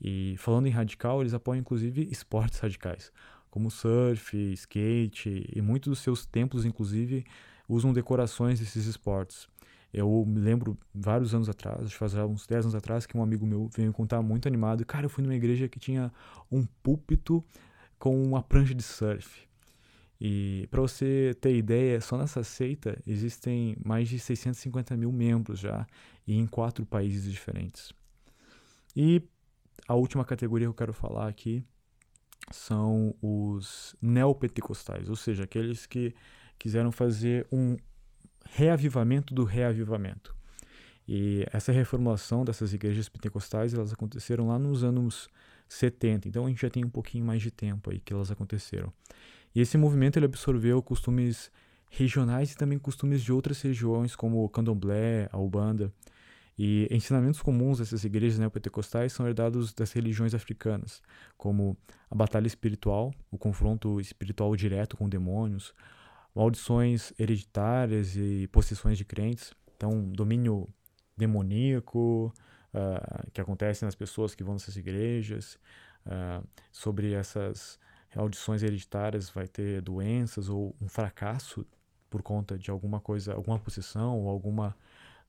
E 0.00 0.36
falando 0.38 0.66
em 0.68 0.70
radical, 0.70 1.20
eles 1.20 1.34
apoiam 1.34 1.60
inclusive 1.60 2.08
esportes 2.10 2.60
radicais 2.60 3.10
como 3.54 3.70
surf, 3.70 4.36
skate 4.52 5.48
e 5.54 5.62
muitos 5.62 5.90
dos 5.90 6.00
seus 6.00 6.26
templos, 6.26 6.64
inclusive, 6.64 7.24
usam 7.68 7.92
decorações 7.92 8.58
desses 8.58 8.84
esportes. 8.86 9.46
Eu 9.94 10.24
me 10.26 10.40
lembro 10.40 10.76
vários 10.92 11.32
anos 11.36 11.48
atrás, 11.48 11.82
acho 11.82 11.92
que 11.92 11.98
faz 11.98 12.12
uns 12.14 12.48
10 12.48 12.64
anos 12.64 12.74
atrás, 12.74 13.06
que 13.06 13.16
um 13.16 13.22
amigo 13.22 13.46
meu 13.46 13.68
veio 13.68 13.86
me 13.88 13.94
contar 13.94 14.20
muito 14.20 14.48
animado. 14.48 14.84
Cara, 14.84 15.06
eu 15.06 15.10
fui 15.10 15.22
numa 15.22 15.36
igreja 15.36 15.68
que 15.68 15.78
tinha 15.78 16.12
um 16.50 16.66
púlpito 16.82 17.44
com 17.96 18.20
uma 18.20 18.42
prancha 18.42 18.74
de 18.74 18.82
surf. 18.82 19.46
E 20.20 20.66
para 20.68 20.80
você 20.80 21.36
ter 21.40 21.54
ideia, 21.54 22.00
só 22.00 22.18
nessa 22.18 22.42
seita 22.42 23.00
existem 23.06 23.76
mais 23.84 24.08
de 24.08 24.18
650 24.18 24.96
mil 24.96 25.12
membros 25.12 25.60
já, 25.60 25.86
e 26.26 26.36
em 26.36 26.46
quatro 26.46 26.84
países 26.84 27.30
diferentes. 27.30 27.92
E 28.96 29.22
a 29.86 29.94
última 29.94 30.24
categoria 30.24 30.66
que 30.66 30.70
eu 30.70 30.74
quero 30.74 30.92
falar 30.92 31.28
aqui 31.28 31.64
são 32.50 33.14
os 33.22 33.94
neopentecostais, 34.02 35.08
ou 35.08 35.16
seja, 35.16 35.44
aqueles 35.44 35.86
que 35.86 36.14
quiseram 36.58 36.90
fazer 36.90 37.46
um 37.52 37.76
reavivamento 38.50 39.34
do 39.34 39.44
reavivamento. 39.44 40.34
E 41.06 41.44
essa 41.52 41.72
reformulação 41.72 42.44
dessas 42.44 42.72
igrejas 42.72 43.08
pentecostais, 43.08 43.74
elas 43.74 43.92
aconteceram 43.92 44.48
lá 44.48 44.58
nos 44.58 44.82
anos 44.82 45.28
70, 45.68 46.28
então 46.28 46.46
a 46.46 46.48
gente 46.48 46.62
já 46.62 46.70
tem 46.70 46.84
um 46.84 46.90
pouquinho 46.90 47.24
mais 47.24 47.42
de 47.42 47.50
tempo 47.50 47.90
aí 47.90 48.00
que 48.00 48.12
elas 48.12 48.30
aconteceram. 48.30 48.92
E 49.54 49.60
esse 49.60 49.76
movimento 49.76 50.18
ele 50.18 50.26
absorveu 50.26 50.82
costumes 50.82 51.50
regionais 51.90 52.52
e 52.52 52.56
também 52.56 52.78
costumes 52.78 53.22
de 53.22 53.32
outras 53.32 53.60
regiões, 53.60 54.16
como 54.16 54.44
o 54.44 54.48
candomblé, 54.48 55.28
a 55.30 55.38
ubanda, 55.38 55.92
e 56.58 56.88
ensinamentos 56.90 57.42
comuns 57.42 57.78
dessas 57.78 58.04
igrejas 58.04 58.38
neopentecostais 58.38 59.12
são 59.12 59.26
herdados 59.26 59.72
das 59.72 59.92
religiões 59.92 60.34
africanas, 60.34 61.02
como 61.36 61.76
a 62.08 62.14
batalha 62.14 62.46
espiritual, 62.46 63.12
o 63.30 63.36
confronto 63.36 64.00
espiritual 64.00 64.54
direto 64.54 64.96
com 64.96 65.08
demônios, 65.08 65.74
maldições 66.34 67.12
hereditárias 67.18 68.16
e 68.16 68.48
possessões 68.48 68.98
de 68.98 69.04
crentes, 69.04 69.52
então 69.76 70.02
domínio 70.10 70.68
demoníaco 71.16 72.34
uh, 72.74 73.30
que 73.32 73.40
acontece 73.40 73.84
nas 73.84 73.94
pessoas 73.94 74.34
que 74.34 74.42
vão 74.42 74.54
nessas 74.54 74.76
igrejas, 74.76 75.58
uh, 76.06 76.46
sobre 76.72 77.12
essas 77.12 77.78
maldições 78.14 78.62
hereditárias 78.62 79.30
vai 79.30 79.46
ter 79.46 79.80
doenças 79.80 80.48
ou 80.48 80.74
um 80.80 80.88
fracasso 80.88 81.66
por 82.10 82.22
conta 82.22 82.58
de 82.58 82.70
alguma 82.70 83.00
coisa, 83.00 83.34
alguma 83.34 83.58
possessão 83.58 84.20
ou 84.20 84.28
alguma 84.28 84.76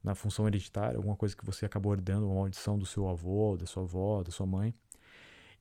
na 0.03 0.13
função 0.13 0.47
hereditária, 0.47 0.97
alguma 0.97 1.15
coisa 1.15 1.35
que 1.35 1.43
você 1.43 1.65
acabou 1.65 1.91
herdando, 1.93 2.27
uma 2.27 2.35
maldição 2.41 2.77
do 2.77 2.85
seu 2.85 3.09
avô, 3.09 3.57
da 3.57 3.65
sua 3.65 3.81
avó, 3.81 4.21
da 4.21 4.31
sua 4.31 4.45
mãe. 4.45 4.71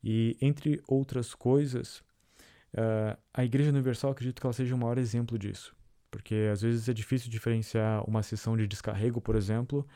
E 0.02 0.36
entre 0.38 0.82
outras 0.86 1.34
coisas, 1.34 2.04
uh, 2.74 3.18
a 3.32 3.44
Igreja 3.44 3.70
Universal 3.70 4.10
acredito 4.10 4.40
que 4.40 4.46
ela 4.46 4.52
seja 4.52 4.74
o 4.74 4.78
maior 4.78 4.98
exemplo 4.98 5.38
disso. 5.38 5.74
Porque 6.10 6.48
às 6.52 6.62
vezes 6.62 6.88
é 6.88 6.92
difícil 6.92 7.30
diferenciar 7.30 8.08
uma 8.08 8.22
sessão 8.22 8.56
de 8.56 8.66
descarrego, 8.66 9.20
por 9.20 9.34
exemplo, 9.34 9.86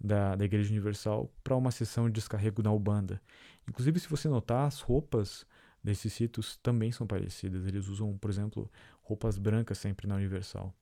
da, 0.00 0.34
da 0.34 0.44
Igreja 0.44 0.70
Universal 0.70 1.30
para 1.44 1.56
uma 1.56 1.70
sessão 1.70 2.06
de 2.06 2.12
descarrego 2.12 2.62
na 2.62 2.72
Ubanda. 2.72 3.20
Inclusive, 3.68 4.00
se 4.00 4.08
você 4.08 4.28
notar, 4.28 4.66
as 4.66 4.80
roupas 4.80 5.46
desses 5.82 6.12
sítios 6.12 6.56
também 6.56 6.90
são 6.90 7.06
parecidas. 7.06 7.66
Eles 7.66 7.88
usam, 7.88 8.16
por 8.18 8.30
exemplo, 8.30 8.70
roupas 9.02 9.38
brancas 9.38 9.78
sempre 9.78 10.06
na 10.06 10.16
Universal. 10.16 10.74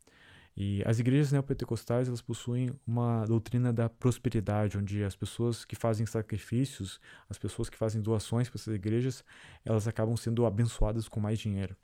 E 0.56 0.82
as 0.86 1.00
igrejas 1.00 1.32
neopentecostais 1.32 2.06
elas 2.06 2.22
possuem 2.22 2.70
uma 2.86 3.24
doutrina 3.26 3.72
da 3.72 3.88
prosperidade, 3.88 4.78
onde 4.78 5.02
as 5.02 5.16
pessoas 5.16 5.64
que 5.64 5.74
fazem 5.74 6.06
sacrifícios, 6.06 7.00
as 7.28 7.36
pessoas 7.36 7.68
que 7.68 7.76
fazem 7.76 8.00
doações 8.00 8.48
para 8.48 8.60
essas 8.60 8.74
igrejas, 8.74 9.24
elas 9.64 9.88
acabam 9.88 10.16
sendo 10.16 10.46
abençoadas 10.46 11.08
com 11.08 11.18
mais 11.18 11.40
dinheiro. 11.40 11.76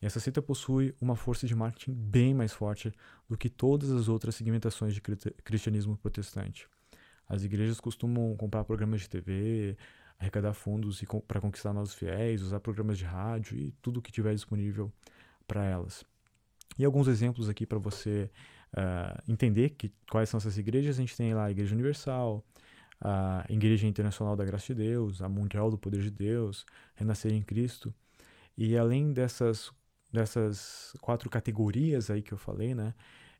E 0.00 0.06
essa 0.06 0.20
seita 0.20 0.40
possui 0.40 0.94
uma 1.00 1.16
força 1.16 1.46
de 1.46 1.54
marketing 1.54 1.92
bem 1.92 2.32
mais 2.32 2.52
forte 2.52 2.92
do 3.28 3.36
que 3.36 3.50
todas 3.50 3.90
as 3.90 4.08
outras 4.08 4.34
segmentações 4.34 4.94
de 4.94 5.02
cristianismo 5.02 5.96
protestante. 5.98 6.66
As 7.28 7.44
igrejas 7.44 7.78
costumam 7.78 8.34
comprar 8.36 8.64
programas 8.64 9.02
de 9.02 9.08
TV, 9.08 9.76
arrecadar 10.18 10.54
fundos 10.54 11.02
para 11.26 11.40
conquistar 11.40 11.74
novos 11.74 11.94
fiéis, 11.94 12.42
usar 12.42 12.60
programas 12.60 12.96
de 12.96 13.04
rádio 13.04 13.58
e 13.58 13.72
tudo 13.82 13.98
o 13.98 14.02
que 14.02 14.12
tiver 14.12 14.34
disponível 14.34 14.90
para 15.46 15.64
elas. 15.64 16.04
E 16.78 16.84
alguns 16.84 17.08
exemplos 17.08 17.48
aqui 17.48 17.66
para 17.66 17.78
você 17.78 18.30
uh, 18.72 19.22
entender 19.30 19.70
que, 19.70 19.92
quais 20.10 20.28
são 20.28 20.38
essas 20.38 20.58
igrejas. 20.58 20.96
A 20.96 21.00
gente 21.00 21.16
tem 21.16 21.34
lá 21.34 21.44
a 21.44 21.50
Igreja 21.50 21.74
Universal, 21.74 22.44
a 23.00 23.44
Igreja 23.48 23.86
Internacional 23.86 24.36
da 24.36 24.44
Graça 24.44 24.66
de 24.66 24.74
Deus, 24.74 25.22
a 25.22 25.28
Mundial 25.28 25.70
do 25.70 25.78
Poder 25.78 26.00
de 26.00 26.10
Deus, 26.10 26.64
Renascer 26.94 27.32
em 27.32 27.42
Cristo. 27.42 27.94
E 28.56 28.76
além 28.76 29.12
dessas, 29.12 29.70
dessas 30.12 30.94
quatro 31.00 31.28
categorias 31.28 32.10
aí 32.10 32.22
que 32.22 32.32
eu 32.32 32.38
falei, 32.38 32.74
né? 32.74 32.94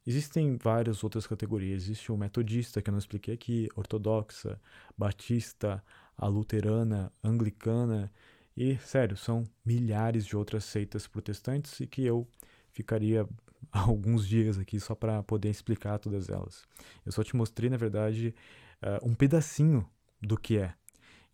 Existem 0.06 0.58
várias 0.58 1.02
outras 1.02 1.26
categorias. 1.26 1.84
Existe 1.84 2.12
o 2.12 2.16
metodista, 2.16 2.82
que 2.82 2.90
eu 2.90 2.92
não 2.92 2.98
expliquei 2.98 3.34
aqui, 3.34 3.68
ortodoxa, 3.74 4.60
batista, 4.98 5.82
a 6.16 6.26
luterana, 6.26 7.10
anglicana 7.22 8.12
e, 8.56 8.76
sério, 8.78 9.16
são 9.16 9.44
milhares 9.64 10.26
de 10.26 10.36
outras 10.36 10.64
seitas 10.64 11.06
protestantes 11.06 11.80
e 11.80 11.86
que 11.86 12.02
eu 12.04 12.28
ficaria 12.74 13.26
alguns 13.72 14.26
dias 14.26 14.58
aqui 14.58 14.78
só 14.78 14.94
para 14.94 15.22
poder 15.22 15.48
explicar 15.48 15.98
todas 15.98 16.28
elas. 16.28 16.64
Eu 17.06 17.12
só 17.12 17.22
te 17.24 17.34
mostrei, 17.34 17.70
na 17.70 17.78
verdade, 17.78 18.34
uh, 18.82 19.08
um 19.08 19.14
pedacinho 19.14 19.88
do 20.20 20.36
que 20.36 20.58
é. 20.58 20.74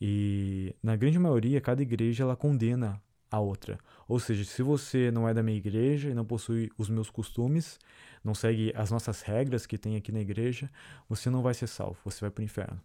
E 0.01 0.75
na 0.83 0.97
grande 0.97 1.19
maioria, 1.19 1.61
cada 1.61 1.83
igreja 1.83 2.23
ela 2.23 2.37
condena 2.37 3.03
a 3.31 3.39
outra. 3.39 3.79
Ou 4.09 4.19
seja, 4.19 4.45
se 4.45 4.63
você 4.63 5.11
não 5.11 5.29
é 5.29 5.35
da 5.35 5.43
minha 5.43 5.57
igreja 5.57 6.11
e 6.11 6.15
não 6.15 6.25
possui 6.25 6.71
os 6.77 6.89
meus 6.89 7.11
costumes, 7.11 7.79
não 8.25 8.35
segue 8.35 8.73
as 8.75 8.91
nossas 8.91 9.23
regras 9.23 9.67
que 9.67 9.79
tem 9.79 9.97
aqui 9.97 10.11
na 10.11 10.21
igreja, 10.21 10.71
você 11.09 11.31
não 11.31 11.43
vai 11.43 11.55
ser 11.55 11.67
salvo, 11.67 11.99
você 12.05 12.21
vai 12.21 12.31
para 12.31 12.43
o 12.43 12.45
inferno. 12.45 12.81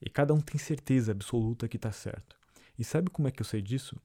E 0.00 0.10
cada 0.10 0.34
um 0.34 0.40
tem 0.40 0.58
certeza 0.58 1.12
absoluta 1.12 1.68
que 1.68 1.76
está 1.76 1.92
certo. 1.92 2.36
E 2.78 2.84
sabe 2.84 3.10
como 3.10 3.28
é 3.28 3.30
que 3.30 3.40
eu 3.40 3.46
sei 3.46 3.62
disso? 3.62 3.96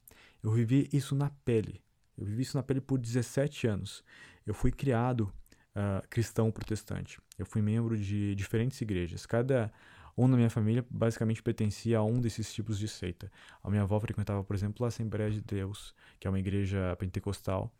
Eu 0.42 0.50
vivi 0.50 0.88
isso 0.92 1.14
na 1.14 1.30
pele. 1.44 1.80
Eu 2.16 2.24
vivi 2.24 2.42
isso 2.42 2.56
na 2.56 2.62
pele 2.62 2.80
por 2.80 2.98
17 2.98 3.66
anos. 3.66 4.04
Eu 4.46 4.54
fui 4.54 4.70
criado 4.70 5.32
uh, 5.76 6.06
cristão 6.08 6.50
protestante. 6.50 7.20
Eu 7.38 7.46
fui 7.46 7.62
membro 7.62 7.96
de 7.96 8.34
diferentes 8.34 8.80
igrejas. 8.80 9.26
Cada 9.26 9.72
um 10.16 10.28
na 10.28 10.36
minha 10.36 10.50
família 10.50 10.84
basicamente 10.90 11.42
pertencia 11.42 11.98
a 11.98 12.04
um 12.04 12.20
desses 12.20 12.52
tipos 12.52 12.78
de 12.78 12.88
seita. 12.88 13.30
A 13.62 13.70
minha 13.70 13.82
avó 13.82 13.98
frequentava, 13.98 14.44
por 14.44 14.54
exemplo, 14.54 14.84
a 14.84 14.88
Assembleia 14.88 15.30
de 15.30 15.40
Deus, 15.40 15.94
que 16.20 16.26
é 16.26 16.30
uma 16.30 16.38
igreja 16.38 16.94
pentecostal. 16.98 17.72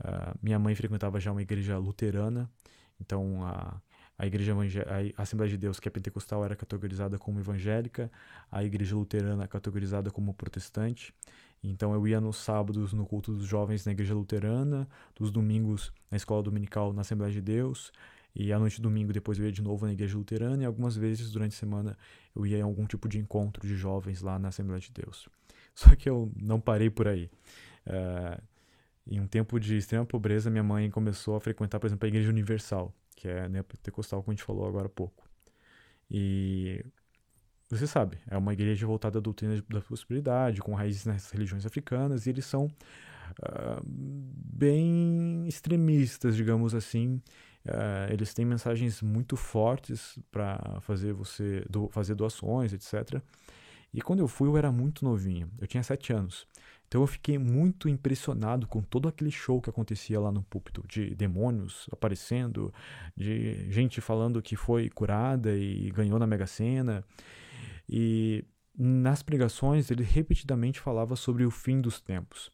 Uh, 0.00 0.38
minha 0.42 0.58
mãe 0.58 0.74
frequentava 0.74 1.20
já 1.20 1.30
uma 1.30 1.42
igreja 1.42 1.78
luterana. 1.78 2.50
Então, 3.00 3.44
a, 3.44 3.80
a 4.18 4.26
igreja 4.26 4.52
a 5.16 5.22
Assembleia 5.22 5.50
de 5.50 5.56
Deus, 5.56 5.78
que 5.78 5.86
é 5.86 5.90
pentecostal, 5.90 6.44
era 6.44 6.56
categorizada 6.56 7.18
como 7.18 7.38
evangélica. 7.38 8.10
A 8.50 8.64
igreja 8.64 8.96
luterana 8.96 9.46
categorizada 9.46 10.10
como 10.10 10.34
protestante. 10.34 11.14
Então 11.62 11.92
eu 11.92 12.06
ia 12.06 12.20
nos 12.20 12.36
sábados 12.36 12.92
no 12.92 13.04
culto 13.04 13.32
dos 13.32 13.46
jovens 13.46 13.84
na 13.84 13.92
igreja 13.92 14.14
luterana, 14.14 14.88
dos 15.14 15.30
domingos 15.30 15.92
na 16.10 16.16
escola 16.16 16.42
dominical 16.42 16.92
na 16.92 17.00
Assembleia 17.00 17.32
de 17.32 17.40
Deus, 17.40 17.92
e 18.34 18.52
à 18.52 18.58
noite 18.58 18.76
de 18.76 18.82
domingo 18.82 19.12
depois 19.12 19.38
eu 19.38 19.44
ia 19.44 19.52
de 19.52 19.62
novo 19.62 19.86
na 19.86 19.92
igreja 19.92 20.16
luterana, 20.16 20.62
e 20.62 20.66
algumas 20.66 20.96
vezes 20.96 21.30
durante 21.32 21.54
a 21.54 21.58
semana 21.58 21.98
eu 22.34 22.46
ia 22.46 22.58
em 22.58 22.62
algum 22.62 22.86
tipo 22.86 23.08
de 23.08 23.18
encontro 23.18 23.66
de 23.66 23.76
jovens 23.76 24.22
lá 24.22 24.38
na 24.38 24.48
Assembleia 24.48 24.80
de 24.80 24.92
Deus. 24.92 25.28
Só 25.74 25.94
que 25.96 26.08
eu 26.08 26.30
não 26.36 26.60
parei 26.60 26.90
por 26.90 27.08
aí. 27.08 27.30
Uh, 27.86 28.40
em 29.06 29.20
um 29.20 29.26
tempo 29.26 29.58
de 29.58 29.76
extrema 29.76 30.04
pobreza, 30.04 30.50
minha 30.50 30.62
mãe 30.62 30.90
começou 30.90 31.36
a 31.36 31.40
frequentar, 31.40 31.80
por 31.80 31.86
exemplo, 31.86 32.04
a 32.04 32.08
Igreja 32.08 32.28
Universal, 32.28 32.94
que 33.16 33.26
é 33.26 33.48
neopentecostal, 33.48 34.22
como 34.22 34.32
a 34.32 34.36
gente 34.36 34.44
falou 34.44 34.66
agora 34.66 34.86
há 34.86 34.90
pouco. 34.90 35.26
E 36.10 36.84
você 37.70 37.86
sabe, 37.86 38.18
é 38.28 38.36
uma 38.36 38.52
igreja 38.52 38.86
voltada 38.86 39.18
à 39.18 39.20
doutrina 39.20 39.62
da 39.68 39.80
prosperidade, 39.80 40.60
com 40.60 40.74
raízes 40.74 41.04
nas 41.04 41.30
religiões 41.30 41.66
africanas, 41.66 42.26
e 42.26 42.30
eles 42.30 42.46
são 42.46 42.66
uh, 42.66 43.82
bem 43.84 45.46
extremistas, 45.46 46.34
digamos 46.34 46.74
assim. 46.74 47.20
Uh, 47.66 48.10
eles 48.10 48.32
têm 48.32 48.46
mensagens 48.46 49.02
muito 49.02 49.36
fortes 49.36 50.18
para 50.30 50.80
fazer 50.80 51.12
você 51.12 51.64
do, 51.68 51.88
fazer 51.90 52.14
doações, 52.14 52.72
etc. 52.72 53.20
E 53.92 54.00
quando 54.00 54.20
eu 54.20 54.28
fui, 54.28 54.48
eu 54.48 54.56
era 54.56 54.72
muito 54.72 55.04
novinho, 55.04 55.50
eu 55.60 55.66
tinha 55.66 55.82
sete 55.82 56.12
anos. 56.12 56.46
Então 56.88 57.02
eu 57.02 57.06
fiquei 57.06 57.36
muito 57.36 57.86
impressionado 57.86 58.66
com 58.66 58.80
todo 58.80 59.08
aquele 59.08 59.30
show 59.30 59.60
que 59.60 59.68
acontecia 59.68 60.18
lá 60.18 60.32
no 60.32 60.42
púlpito, 60.42 60.82
de 60.88 61.14
demônios 61.14 61.86
aparecendo, 61.92 62.72
de 63.14 63.70
gente 63.70 64.00
falando 64.00 64.40
que 64.40 64.56
foi 64.56 64.88
curada 64.88 65.54
e 65.54 65.90
ganhou 65.90 66.18
na 66.18 66.26
Mega 66.26 66.46
Sena. 66.46 67.04
E 67.88 68.44
nas 68.76 69.22
pregações 69.22 69.90
ele 69.90 70.02
repetidamente 70.02 70.78
falava 70.78 71.16
sobre 71.16 71.44
o 71.44 71.50
fim 71.50 71.80
dos 71.80 72.00
tempos. 72.00 72.50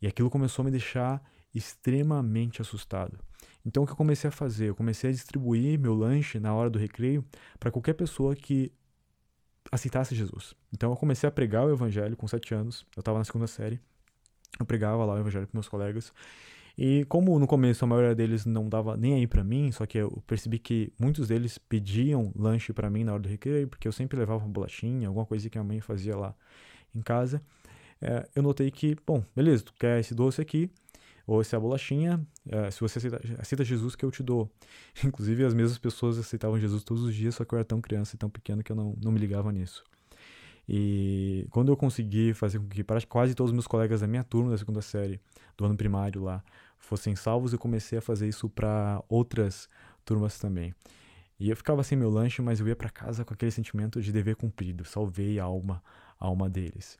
E 0.00 0.06
aquilo 0.06 0.30
começou 0.30 0.62
a 0.62 0.64
me 0.64 0.70
deixar 0.70 1.22
extremamente 1.54 2.62
assustado. 2.62 3.18
Então 3.64 3.82
o 3.82 3.86
que 3.86 3.92
eu 3.92 3.96
comecei 3.96 4.28
a 4.28 4.32
fazer? 4.32 4.68
Eu 4.68 4.74
comecei 4.74 5.10
a 5.10 5.12
distribuir 5.12 5.78
meu 5.78 5.94
lanche 5.94 6.38
na 6.38 6.54
hora 6.54 6.70
do 6.70 6.78
recreio 6.78 7.24
para 7.58 7.70
qualquer 7.70 7.94
pessoa 7.94 8.34
que 8.34 8.72
aceitasse 9.70 10.14
Jesus. 10.14 10.54
Então 10.72 10.90
eu 10.90 10.96
comecei 10.96 11.28
a 11.28 11.32
pregar 11.32 11.66
o 11.66 11.72
evangelho 11.72 12.16
com 12.16 12.26
sete 12.26 12.54
anos. 12.54 12.86
Eu 12.96 13.00
estava 13.00 13.18
na 13.18 13.24
segunda 13.24 13.46
série. 13.46 13.80
Eu 14.58 14.66
pregava 14.66 15.04
lá 15.04 15.14
o 15.14 15.18
evangelho 15.18 15.46
com 15.46 15.56
meus 15.56 15.68
colegas. 15.68 16.12
E 16.82 17.04
como 17.10 17.38
no 17.38 17.46
começo 17.46 17.84
a 17.84 17.86
maioria 17.86 18.14
deles 18.14 18.46
não 18.46 18.66
dava 18.66 18.96
nem 18.96 19.12
aí 19.12 19.26
para 19.26 19.44
mim, 19.44 19.70
só 19.70 19.84
que 19.84 19.98
eu 19.98 20.10
percebi 20.26 20.58
que 20.58 20.90
muitos 20.98 21.28
deles 21.28 21.58
pediam 21.58 22.32
lanche 22.34 22.72
para 22.72 22.88
mim 22.88 23.04
na 23.04 23.12
hora 23.12 23.20
do 23.20 23.28
recreio, 23.28 23.68
porque 23.68 23.86
eu 23.86 23.92
sempre 23.92 24.18
levava 24.18 24.42
uma 24.42 24.50
bolachinha, 24.50 25.06
alguma 25.06 25.26
coisa 25.26 25.50
que 25.50 25.58
a 25.58 25.62
mãe 25.62 25.82
fazia 25.82 26.16
lá 26.16 26.34
em 26.94 27.02
casa. 27.02 27.42
É, 28.00 28.26
eu 28.34 28.42
notei 28.42 28.70
que, 28.70 28.96
bom, 29.06 29.22
beleza, 29.36 29.62
tu 29.62 29.74
quer 29.74 30.00
esse 30.00 30.14
doce 30.14 30.40
aqui, 30.40 30.70
ou 31.26 31.42
essa 31.42 31.60
bolachinha, 31.60 32.26
é, 32.48 32.70
se 32.70 32.80
você 32.80 32.96
aceita, 32.96 33.20
aceita, 33.38 33.62
Jesus 33.62 33.94
que 33.94 34.02
eu 34.02 34.10
te 34.10 34.22
dou. 34.22 34.50
Inclusive 35.04 35.44
as 35.44 35.52
mesmas 35.52 35.76
pessoas 35.76 36.16
aceitavam 36.16 36.58
Jesus 36.58 36.82
todos 36.82 37.02
os 37.02 37.14
dias, 37.14 37.34
só 37.34 37.44
que 37.44 37.52
eu 37.52 37.58
era 37.58 37.64
tão 37.66 37.78
criança 37.82 38.16
e 38.16 38.18
tão 38.18 38.30
pequeno 38.30 38.62
que 38.62 38.72
eu 38.72 38.76
não, 38.76 38.96
não 39.02 39.12
me 39.12 39.18
ligava 39.18 39.52
nisso. 39.52 39.84
E 40.66 41.46
quando 41.50 41.70
eu 41.70 41.76
consegui 41.76 42.32
fazer 42.32 42.58
com 42.58 42.68
que 42.68 42.84
quase 43.06 43.34
todos 43.34 43.50
os 43.50 43.52
meus 43.52 43.66
colegas 43.66 44.00
da 44.00 44.06
minha 44.06 44.24
turma 44.24 44.50
da 44.50 44.56
segunda 44.56 44.80
série, 44.80 45.20
do 45.58 45.64
ano 45.64 45.76
primário 45.76 46.22
lá, 46.22 46.42
fossem 46.80 47.14
salvos, 47.14 47.52
eu 47.52 47.58
comecei 47.58 47.98
a 47.98 48.02
fazer 48.02 48.26
isso 48.26 48.48
para 48.48 49.02
outras 49.08 49.68
turmas 50.04 50.38
também. 50.38 50.74
E 51.38 51.48
eu 51.48 51.56
ficava 51.56 51.82
sem 51.82 51.96
meu 51.96 52.10
lanche, 52.10 52.42
mas 52.42 52.60
eu 52.60 52.68
ia 52.68 52.76
para 52.76 52.90
casa 52.90 53.24
com 53.24 53.32
aquele 53.32 53.50
sentimento 53.50 54.02
de 54.02 54.12
dever 54.12 54.36
cumprido. 54.36 54.84
Salvei 54.84 55.38
a 55.38 55.44
alma, 55.44 55.82
a 56.18 56.26
alma 56.26 56.50
deles. 56.50 56.98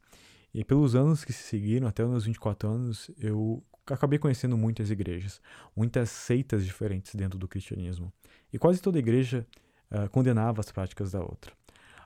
E 0.55 0.65
pelos 0.65 0.95
anos 0.95 1.25
que 1.25 1.33
se 1.33 1.43
seguiram, 1.43 1.87
até 1.87 2.03
os 2.03 2.11
meus 2.11 2.25
24 2.25 2.69
anos, 2.69 3.11
eu 3.19 3.63
acabei 3.87 4.19
conhecendo 4.19 4.57
muitas 4.57 4.91
igrejas, 4.91 5.41
muitas 5.77 6.11
seitas 6.11 6.65
diferentes 6.65 7.15
dentro 7.15 7.39
do 7.39 7.47
cristianismo. 7.47 8.13
E 8.53 8.59
quase 8.59 8.81
toda 8.81 8.99
igreja 8.99 9.47
uh, 9.91 10.09
condenava 10.11 10.61
as 10.61 10.73
práticas 10.73 11.13
da 11.13 11.21
outra. 11.21 11.53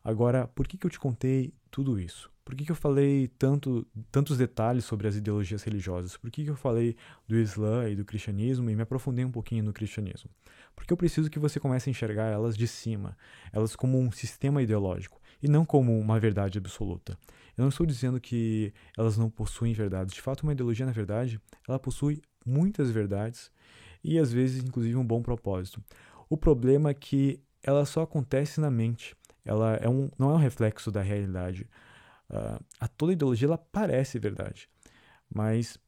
Agora, 0.03 0.49
por 0.49 0.67
que, 0.67 0.77
que 0.77 0.87
eu 0.87 0.91
te 0.91 0.99
contei 0.99 1.55
tudo 1.71 2.01
isso? 2.01 2.34
Por 2.45 2.55
que, 2.55 2.65
que 2.67 2.73
eu 2.73 2.77
falei 2.77 3.29
tanto, 3.39 3.87
tantos 4.13 4.37
detalhes 4.37 4.85
sobre 4.85 5.09
as 5.09 5.17
ideologias 5.17 5.63
religiosas? 5.63 6.17
Por 6.17 6.31
que, 6.31 6.45
que 6.45 6.51
eu 6.51 6.57
falei 6.57 6.95
do 7.27 7.37
Islã 7.37 7.89
e 7.89 7.97
do 7.97 8.05
cristianismo 8.05 8.69
e 8.69 8.77
me 8.77 8.83
aprofundei 8.83 9.25
um 9.25 9.31
pouquinho 9.31 9.65
no 9.65 9.73
cristianismo? 9.73 10.31
Porque 10.77 10.93
eu 10.93 10.97
preciso 10.97 11.31
que 11.31 11.39
você 11.39 11.59
comece 11.59 11.89
a 11.89 11.93
enxergar 11.93 12.27
elas 12.27 12.57
de 12.57 12.69
cima, 12.69 13.17
elas 13.51 13.75
como 13.75 13.99
um 13.99 14.13
sistema 14.13 14.63
ideológico 14.63 15.21
e 15.43 15.49
não 15.49 15.65
como 15.65 15.99
uma 15.99 16.21
verdade 16.21 16.59
absoluta. 16.59 17.17
Eu 17.57 17.63
não 17.63 17.71
estou 17.71 17.87
dizendo 17.87 18.21
que 18.21 18.75
elas 18.97 19.17
não 19.17 19.31
possuem 19.31 19.73
verdades. 19.73 20.13
De 20.13 20.21
fato, 20.21 20.43
uma 20.43 20.53
ideologia, 20.53 20.85
na 20.85 20.93
verdade, 20.93 21.41
ela 21.67 21.79
possui 21.79 22.21
muitas 22.45 22.91
verdades 22.91 23.51
e 24.03 24.19
às 24.19 24.31
vezes, 24.31 24.63
inclusive, 24.63 24.97
um 24.97 25.07
bom 25.07 25.23
propósito. 25.23 25.83
O 26.29 26.37
problema 26.37 26.91
é 26.91 26.95
que 26.95 27.41
ela 27.63 27.87
só 27.87 28.03
acontece 28.03 28.61
na 28.61 28.71
mente. 28.71 29.17
Ela 29.45 29.77
é 29.77 29.89
um, 29.89 30.11
não 30.19 30.31
é 30.31 30.35
um 30.35 30.39
reflexo 30.39 30.91
da 30.91 31.01
realidade. 31.01 31.67
Uh, 32.31 32.63
a 32.81 32.89
toda 32.89 33.13
ideologia 33.13 33.47
ela 33.47 33.59
parece 33.59 34.19
verdade, 34.19 34.69
mas 35.33 35.79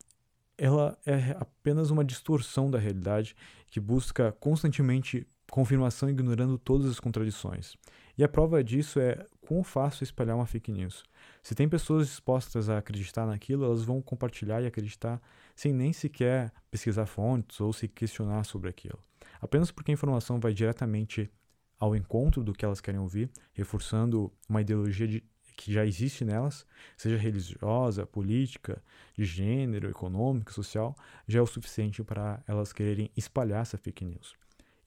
ela 0.58 0.98
é 1.04 1.36
apenas 1.38 1.90
uma 1.90 2.04
distorção 2.04 2.70
da 2.70 2.78
realidade 2.78 3.34
que 3.68 3.80
busca 3.80 4.32
constantemente 4.32 5.26
confirmação 5.50 6.10
ignorando 6.10 6.58
todas 6.58 6.90
as 6.90 7.00
contradições. 7.00 7.76
E 8.18 8.24
a 8.24 8.28
prova 8.28 8.64
disso 8.64 8.98
é 8.98 9.24
quão 9.40 9.62
fácil 9.62 10.04
espalhar 10.04 10.34
uma 10.34 10.46
fake 10.46 10.72
news. 10.72 11.04
Se 11.42 11.54
tem 11.54 11.68
pessoas 11.68 12.08
dispostas 12.08 12.68
a 12.68 12.78
acreditar 12.78 13.26
naquilo, 13.26 13.64
elas 13.64 13.84
vão 13.84 14.02
compartilhar 14.02 14.62
e 14.62 14.66
acreditar 14.66 15.20
sem 15.54 15.72
nem 15.72 15.92
sequer 15.92 16.52
pesquisar 16.70 17.06
fontes 17.06 17.60
ou 17.60 17.72
se 17.72 17.86
questionar 17.86 18.44
sobre 18.44 18.70
aquilo. 18.70 18.98
apenas 19.40 19.70
porque 19.70 19.90
a 19.90 19.94
informação 19.94 20.40
vai 20.40 20.52
diretamente 20.52 21.30
ao 21.78 21.94
encontro 21.94 22.42
do 22.42 22.54
que 22.54 22.64
elas 22.64 22.80
querem 22.80 23.00
ouvir, 23.00 23.30
reforçando 23.52 24.32
uma 24.48 24.62
ideologia 24.62 25.06
de, 25.06 25.22
que 25.56 25.72
já 25.72 25.84
existe 25.86 26.24
nelas, 26.24 26.66
seja 26.96 27.16
religiosa, 27.16 28.06
política, 28.06 28.82
de 29.16 29.24
gênero, 29.24 29.88
econômica, 29.88 30.52
social, 30.52 30.94
já 31.26 31.38
é 31.38 31.42
o 31.42 31.46
suficiente 31.46 32.04
para 32.04 32.42
elas 32.46 32.72
quererem 32.72 33.10
espalhar 33.16 33.62
essa 33.62 33.78
fake 33.78 34.04
news. 34.04 34.34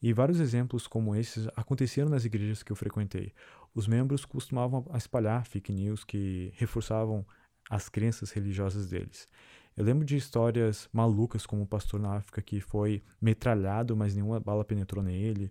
E 0.02 0.12
vários 0.12 0.40
exemplos 0.40 0.86
como 0.86 1.14
esses 1.14 1.46
aconteceram 1.56 2.08
nas 2.08 2.24
igrejas 2.24 2.62
que 2.62 2.72
eu 2.72 2.76
frequentei. 2.76 3.34
Os 3.74 3.86
membros 3.86 4.24
costumavam 4.24 4.86
espalhar 4.96 5.44
fake 5.44 5.72
news 5.72 6.04
que 6.04 6.52
reforçavam 6.56 7.26
as 7.68 7.88
crenças 7.88 8.30
religiosas 8.30 8.88
deles. 8.88 9.28
Eu 9.76 9.84
lembro 9.84 10.04
de 10.04 10.16
histórias 10.16 10.88
malucas, 10.92 11.46
como 11.46 11.62
um 11.62 11.66
pastor 11.66 12.00
na 12.00 12.16
África 12.16 12.42
que 12.42 12.60
foi 12.60 13.02
metralhado, 13.20 13.96
mas 13.96 14.14
nenhuma 14.14 14.40
bala 14.40 14.64
penetrou 14.64 15.02
nele. 15.02 15.50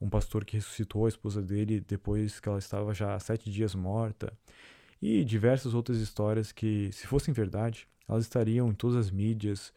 Um 0.00 0.08
pastor 0.08 0.44
que 0.44 0.56
ressuscitou 0.56 1.06
a 1.06 1.08
esposa 1.08 1.42
dele 1.42 1.80
depois 1.80 2.40
que 2.40 2.48
ela 2.48 2.58
estava 2.58 2.94
já 2.94 3.14
há 3.14 3.20
sete 3.20 3.50
dias 3.50 3.74
morta. 3.74 4.32
E 5.02 5.24
diversas 5.24 5.74
outras 5.74 5.98
histórias 5.98 6.52
que, 6.52 6.90
se 6.92 7.06
fossem 7.06 7.32
verdade, 7.32 7.88
elas 8.08 8.24
estariam 8.24 8.68
em 8.68 8.74
todas 8.74 8.96
as 8.96 9.10
mídias 9.10 9.72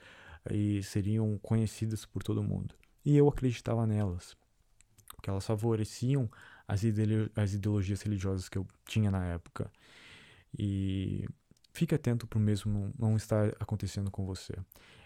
e 0.52 0.82
seriam 0.84 1.38
conhecidas 1.42 2.06
por 2.06 2.24
todo 2.24 2.44
mundo. 2.44 2.76
E 3.06 3.16
eu 3.16 3.28
acreditava 3.28 3.86
nelas, 3.86 4.36
porque 5.16 5.30
elas 5.30 5.46
favoreciam 5.46 6.30
as, 6.68 6.84
ideolo 6.84 7.30
as 7.36 7.54
ideologias 7.54 8.02
religiosas 8.02 8.50
que 8.50 8.58
eu 8.58 8.66
tinha 8.86 9.12
na 9.12 9.26
época. 9.26 9.72
E 10.58 11.26
fique 11.74 11.96
atento 11.96 12.28
para 12.28 12.38
o 12.38 12.42
mesmo 12.42 12.94
não 12.98 13.16
estar 13.16 13.50
acontecendo 13.60 14.12
com 14.12 14.26
você. 14.26 14.54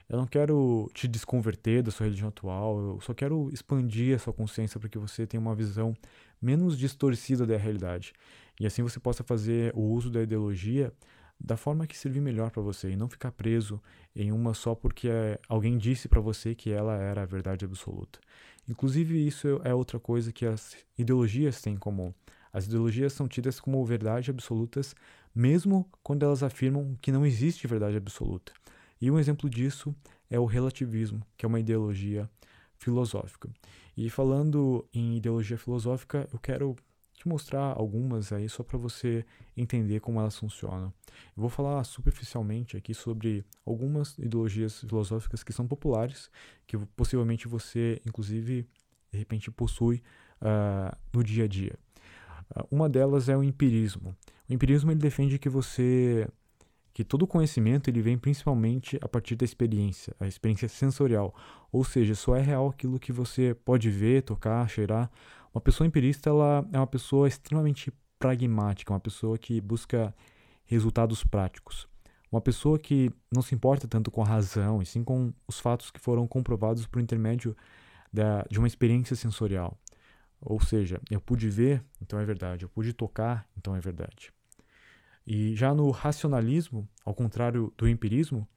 Eu 0.10 0.18
não 0.18 0.26
quero 0.26 0.89
te 0.93 1.08
desconverter 1.08 1.84
da 1.84 1.91
sua 1.91 2.05
religião 2.05 2.30
atual, 2.30 2.80
eu 2.80 3.01
só 3.01 3.14
quero 3.14 3.49
expandir 3.51 4.16
a 4.16 4.20
sua 4.20 4.32
consciência 4.32 4.80
para 4.80 4.88
que 4.88 4.97
você 4.97 5.28
tenha 5.28 5.41
uma 5.41 5.53
visão 5.53 5.93
menos 6.41 6.78
distorcida 6.78 7.45
da 7.45 7.58
realidade. 7.58 8.14
E 8.60 8.66
assim 8.66 8.82
você 8.82 8.99
possa 8.99 9.24
fazer 9.24 9.74
o 9.76 9.82
uso 9.82 10.10
da 10.10 10.22
ideologia 10.22 10.93
da 11.39 11.55
forma 11.55 11.86
que 11.86 11.97
servir 11.97 12.22
melhor 12.22 12.49
para 12.49 12.62
você 12.62 12.91
e 12.91 12.95
não 12.95 13.08
ficar 13.08 13.32
preso 13.32 13.82
em 14.16 14.32
uma 14.32 14.53
só 14.53 14.74
porque 14.74 15.10
alguém 15.47 15.78
disse 15.78 16.08
para 16.08 16.20
você 16.20 16.55
que 16.55 16.72
ela 16.72 16.95
era 16.95 17.24
a 17.24 17.26
verdade 17.26 17.66
absoluta. 17.66 18.20
Inclusive, 18.68 19.26
isso 19.26 19.62
é 19.64 19.74
outra 19.74 19.99
coisa 19.99 20.32
que 20.32 20.45
as 20.45 20.76
ideologias 20.97 21.62
têm 21.62 21.74
em 21.74 21.78
comum. 21.78 22.14
As 22.51 22.66
ideologias 22.66 23.14
são 23.14 23.28
tidas 23.28 23.60
como 23.60 23.86
verdade 23.86 24.32
absolutas, 24.32 24.95
mesmo 25.34 25.88
quando 26.01 26.24
elas 26.24 26.41
afirmam 26.43 26.97
que 27.01 27.12
não 27.12 27.26
existe 27.26 27.68
verdade 27.68 27.97
absoluta. 27.97 28.51
E 29.00 29.12
um 29.12 29.20
exemplo 29.20 29.50
disso 29.50 29.95
é 30.30 30.39
o 30.39 30.45
relativismo, 30.45 31.26
que 31.38 31.45
é 31.45 31.48
uma 31.48 31.60
ideologia 31.60 32.30
filosófica. 32.78 33.50
E 33.95 34.10
falando 34.10 34.88
em 34.93 35.18
ideologia 35.18 35.58
filosófica, 35.58 36.28
eu 36.32 36.39
quero 36.39 36.76
te 37.18 37.28
mostrar 37.28 37.74
algumas 37.76 38.32
aí 38.32 38.48
só 38.48 38.64
para 38.64 38.78
você 38.78 39.26
entender 39.56 40.00
como 40.00 40.20
elas 40.20 40.38
funcionam. 40.38 40.93
Eu 41.36 41.41
vou 41.41 41.50
falar 41.50 41.84
superficialmente 41.84 42.78
aqui 42.78 42.93
sobre 42.93 43.43
algumas 43.66 44.16
ideologias 44.20 44.82
filosóficas 44.82 45.43
que 45.43 45.52
são 45.52 45.68
populares, 45.68 46.30
que 46.68 46.78
possivelmente 46.95 47.48
você, 47.48 48.00
inclusive, 48.06 48.68
de 49.12 49.18
repente 49.18 49.50
possui 49.50 50.04
uh, 50.41 50.95
no 51.12 51.24
dia 51.24 51.45
a 51.45 51.48
dia. 51.48 51.76
Uh, 52.56 52.68
uma 52.70 52.88
delas 52.88 53.30
é 53.30 53.36
o 53.36 53.43
empirismo. 53.43 54.16
O 54.48 54.54
empirismo 54.54 54.91
ele 54.91 55.00
defende 55.00 55.39
que 55.39 55.50
você 55.50 56.28
que 56.98 57.04
todo 57.04 57.28
conhecimento 57.28 57.91
ele 57.91 58.02
vem 58.02 58.18
principalmente 58.18 58.98
a 59.04 59.08
partir 59.08 59.36
da 59.36 59.45
experiência, 59.45 60.16
a 60.20 60.26
experiência 60.26 60.68
sensorial, 60.68 61.32
ou 61.72 61.84
seja, 61.84 62.16
só 62.16 62.36
é 62.36 62.41
real 62.41 62.70
aquilo 62.70 62.98
que 62.98 63.12
você 63.12 63.54
pode 63.54 63.88
ver, 63.88 64.24
tocar, 64.24 64.68
cheirar. 64.68 65.08
Uma 65.54 65.62
pessoa 65.62 65.86
empirista 65.86 66.32
ela 66.32 66.68
é 66.74 66.78
uma 66.80 66.88
pessoa 66.88 67.28
extremamente 67.28 67.93
pragmática, 68.18 68.91
uma 68.91 69.00
pessoa 69.00 69.38
que 69.38 69.62
busca 69.62 70.12
resultados 70.66 71.24
práticos. 71.24 71.88
Uma 72.32 72.41
pessoa 72.41 72.80
que 72.80 73.12
não 73.32 73.43
se 73.43 73.54
importa 73.54 73.88
tanto 73.88 74.10
com 74.10 74.24
a 74.24 74.26
razão, 74.26 74.82
e 74.82 74.86
sim 74.88 75.04
com 75.04 75.32
os 75.48 75.60
fatos 75.60 75.91
que 75.91 76.00
foram 76.00 76.26
comprovados 76.28 76.88
por 76.88 77.00
intermédio 77.00 77.56
da, 78.12 78.43
de 78.50 78.58
uma 78.58 78.68
experiência 78.68 79.16
sensorial. 79.16 79.78
Ou 80.41 80.60
seja, 80.60 81.00
eu 81.12 81.22
pude 81.22 81.48
ver, 81.48 81.84
então 82.02 82.18
é 82.18 82.26
verdade. 82.26 82.66
Eu 82.66 82.70
pude 82.70 82.91
tocar, 82.91 83.48
então 83.56 83.76
é 83.76 83.80
verdade. 83.80 84.34
E 85.28 85.53
já 85.57 85.75
no 85.75 85.91
racionalismo, 85.91 86.88
ao 87.03 87.13
contrário 87.13 87.73
do 87.78 87.86
empirismo, 87.86 88.47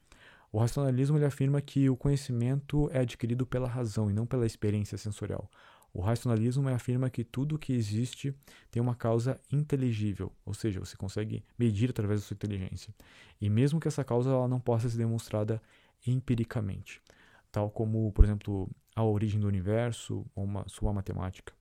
o 0.52 0.58
racionalismo 0.58 1.18
ele 1.18 1.24
afirma 1.24 1.60
que 1.60 1.90
o 1.90 1.96
conhecimento 1.96 2.88
é 2.92 3.00
adquirido 3.00 3.44
pela 3.44 3.66
razão 3.66 4.08
e 4.08 4.12
não 4.14 4.24
pela 4.24 4.46
experiência 4.46 4.96
sensorial. 4.96 5.50
O 5.92 6.00
racionalismo 6.00 6.68
afirma 6.68 7.10
que 7.10 7.24
tudo 7.24 7.58
que 7.58 7.72
existe 7.72 8.32
tem 8.70 8.80
uma 8.80 8.94
causa 8.94 9.40
inteligível, 9.50 10.32
ou 10.46 10.54
seja, 10.54 10.78
você 10.78 10.96
consegue 10.96 11.44
medir 11.58 11.90
através 11.90 12.20
da 12.20 12.26
sua 12.28 12.36
inteligência. 12.36 12.94
E 13.40 13.50
mesmo 13.50 13.80
que 13.80 13.88
essa 13.88 14.04
causa 14.04 14.30
ela 14.30 14.46
não 14.46 14.60
possa 14.60 14.88
ser 14.88 14.98
demonstrada 14.98 15.60
empiricamente, 16.06 17.02
tal 17.50 17.68
como, 17.68 18.12
por 18.12 18.24
exemplo, 18.24 18.70
a 18.94 19.02
origem 19.02 19.40
do 19.40 19.48
universo 19.48 20.24
ou 20.36 20.44
uma 20.44 20.64
sua 20.68 20.92
matemática. 20.92 21.52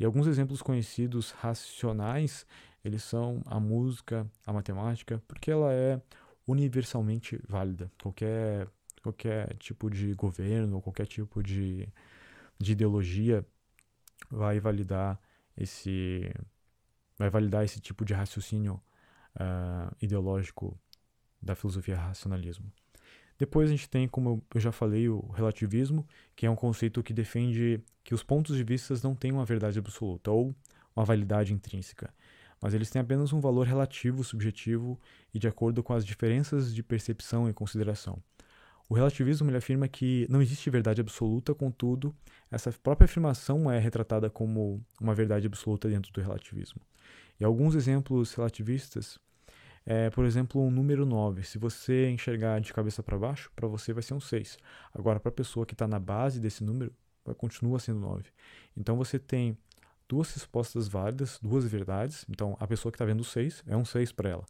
E 0.00 0.04
alguns 0.04 0.26
exemplos 0.26 0.62
conhecidos 0.62 1.32
racionais 1.32 2.46
eles 2.84 3.02
são 3.02 3.42
a 3.46 3.58
música, 3.58 4.26
a 4.46 4.52
matemática, 4.52 5.22
porque 5.26 5.50
ela 5.50 5.72
é 5.72 6.00
universalmente 6.46 7.40
válida. 7.46 7.90
Qualquer, 8.00 8.68
qualquer 9.02 9.54
tipo 9.58 9.90
de 9.90 10.14
governo, 10.14 10.80
qualquer 10.80 11.06
tipo 11.06 11.42
de, 11.42 11.88
de 12.58 12.72
ideologia 12.72 13.44
vai 14.30 14.58
validar 14.60 15.20
esse 15.56 16.32
vai 17.18 17.28
validar 17.28 17.64
esse 17.64 17.80
tipo 17.80 18.04
de 18.04 18.14
raciocínio 18.14 18.80
uh, 19.34 19.94
ideológico 20.00 20.78
da 21.42 21.56
filosofia 21.56 21.96
racionalismo. 21.96 22.70
Depois 23.36 23.68
a 23.68 23.72
gente 23.72 23.88
tem, 23.88 24.06
como 24.06 24.42
eu 24.54 24.60
já 24.60 24.70
falei, 24.70 25.08
o 25.08 25.26
relativismo, 25.28 26.06
que 26.36 26.46
é 26.46 26.50
um 26.50 26.54
conceito 26.54 27.02
que 27.02 27.12
defende 27.12 27.80
que 28.04 28.14
os 28.14 28.22
pontos 28.22 28.56
de 28.56 28.62
vista 28.62 28.94
não 29.02 29.16
têm 29.16 29.32
uma 29.32 29.44
verdade 29.44 29.78
absoluta 29.80 30.30
ou 30.30 30.54
uma 30.94 31.04
validade 31.04 31.52
intrínseca 31.52 32.12
mas 32.60 32.74
eles 32.74 32.90
têm 32.90 33.00
apenas 33.00 33.32
um 33.32 33.40
valor 33.40 33.66
relativo, 33.66 34.22
subjetivo 34.24 34.98
e 35.32 35.38
de 35.38 35.48
acordo 35.48 35.82
com 35.82 35.92
as 35.92 36.04
diferenças 36.04 36.74
de 36.74 36.82
percepção 36.82 37.48
e 37.48 37.52
consideração. 37.52 38.22
O 38.88 38.94
relativismo 38.94 39.54
afirma 39.54 39.86
que 39.86 40.26
não 40.30 40.40
existe 40.40 40.70
verdade 40.70 41.00
absoluta, 41.00 41.54
contudo, 41.54 42.14
essa 42.50 42.72
própria 42.72 43.04
afirmação 43.04 43.70
é 43.70 43.78
retratada 43.78 44.30
como 44.30 44.82
uma 45.00 45.14
verdade 45.14 45.46
absoluta 45.46 45.88
dentro 45.88 46.10
do 46.10 46.20
relativismo. 46.20 46.80
E 47.38 47.44
alguns 47.44 47.74
exemplos 47.74 48.32
relativistas 48.34 49.20
é, 49.90 50.10
por 50.10 50.26
exemplo, 50.26 50.60
um 50.60 50.70
número 50.70 51.06
9. 51.06 51.42
Se 51.44 51.56
você 51.56 52.10
enxergar 52.10 52.60
de 52.60 52.74
cabeça 52.74 53.02
para 53.02 53.16
baixo, 53.16 53.50
para 53.56 53.66
você 53.66 53.90
vai 53.94 54.02
ser 54.02 54.12
um 54.12 54.20
6. 54.20 54.58
Agora, 54.92 55.18
para 55.18 55.30
a 55.30 55.32
pessoa 55.32 55.64
que 55.64 55.72
está 55.72 55.88
na 55.88 55.98
base 55.98 56.38
desse 56.38 56.62
número, 56.62 56.92
vai, 57.24 57.34
continua 57.34 57.78
sendo 57.78 57.98
9. 58.00 58.24
Então, 58.76 58.98
você 58.98 59.18
tem 59.18 59.56
duas 60.08 60.32
respostas 60.32 60.88
válidas, 60.88 61.38
duas 61.42 61.64
verdades. 61.66 62.24
Então, 62.28 62.56
a 62.58 62.66
pessoa 62.66 62.90
que 62.90 62.96
está 62.96 63.04
vendo 63.04 63.22
6 63.22 63.62
é 63.66 63.76
um 63.76 63.84
6 63.84 64.12
para 64.12 64.30
ela. 64.30 64.44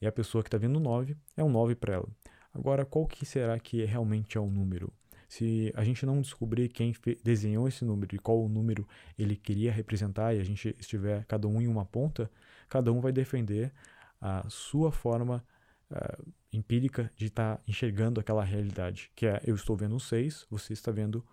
E 0.00 0.06
a 0.06 0.12
pessoa 0.12 0.42
que 0.42 0.48
está 0.48 0.58
vendo 0.58 0.80
9 0.80 1.16
é 1.36 1.44
um 1.44 1.50
9 1.50 1.74
para 1.76 1.94
ela. 1.94 2.08
Agora, 2.52 2.84
qual 2.84 3.06
que 3.06 3.24
será 3.24 3.58
que 3.58 3.84
realmente 3.84 4.36
é 4.36 4.40
o 4.40 4.46
número? 4.46 4.92
Se 5.28 5.72
a 5.74 5.82
gente 5.82 6.04
não 6.06 6.20
descobrir 6.20 6.68
quem 6.68 6.94
desenhou 7.22 7.66
esse 7.66 7.84
número 7.84 8.14
e 8.14 8.18
qual 8.18 8.44
o 8.44 8.48
número 8.48 8.86
ele 9.18 9.34
queria 9.34 9.72
representar 9.72 10.34
e 10.34 10.40
a 10.40 10.44
gente 10.44 10.76
estiver 10.78 11.24
cada 11.24 11.48
um 11.48 11.60
em 11.60 11.66
uma 11.66 11.84
ponta, 11.84 12.30
cada 12.68 12.92
um 12.92 13.00
vai 13.00 13.10
defender 13.10 13.72
a 14.20 14.48
sua 14.48 14.92
forma 14.92 15.44
uh, 15.90 16.32
empírica 16.52 17.10
de 17.16 17.26
estar 17.26 17.56
tá 17.56 17.62
enxergando 17.66 18.20
aquela 18.20 18.44
realidade, 18.44 19.10
que 19.16 19.26
é 19.26 19.40
eu 19.44 19.54
estou 19.54 19.76
vendo 19.76 19.96
um 19.96 19.98
6, 19.98 20.46
você 20.48 20.72
está 20.72 20.92
vendo 20.92 21.24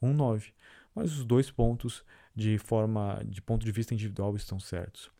um 0.00 0.12
9. 0.12 0.52
Mas 0.94 1.12
os 1.12 1.24
dois 1.24 1.50
pontos 1.50 2.04
de 2.34 2.58
forma 2.58 3.22
de 3.26 3.42
ponto 3.42 3.64
de 3.64 3.72
vista 3.72 3.94
individual 3.94 4.34
estão 4.36 4.58
certos. 4.58 5.10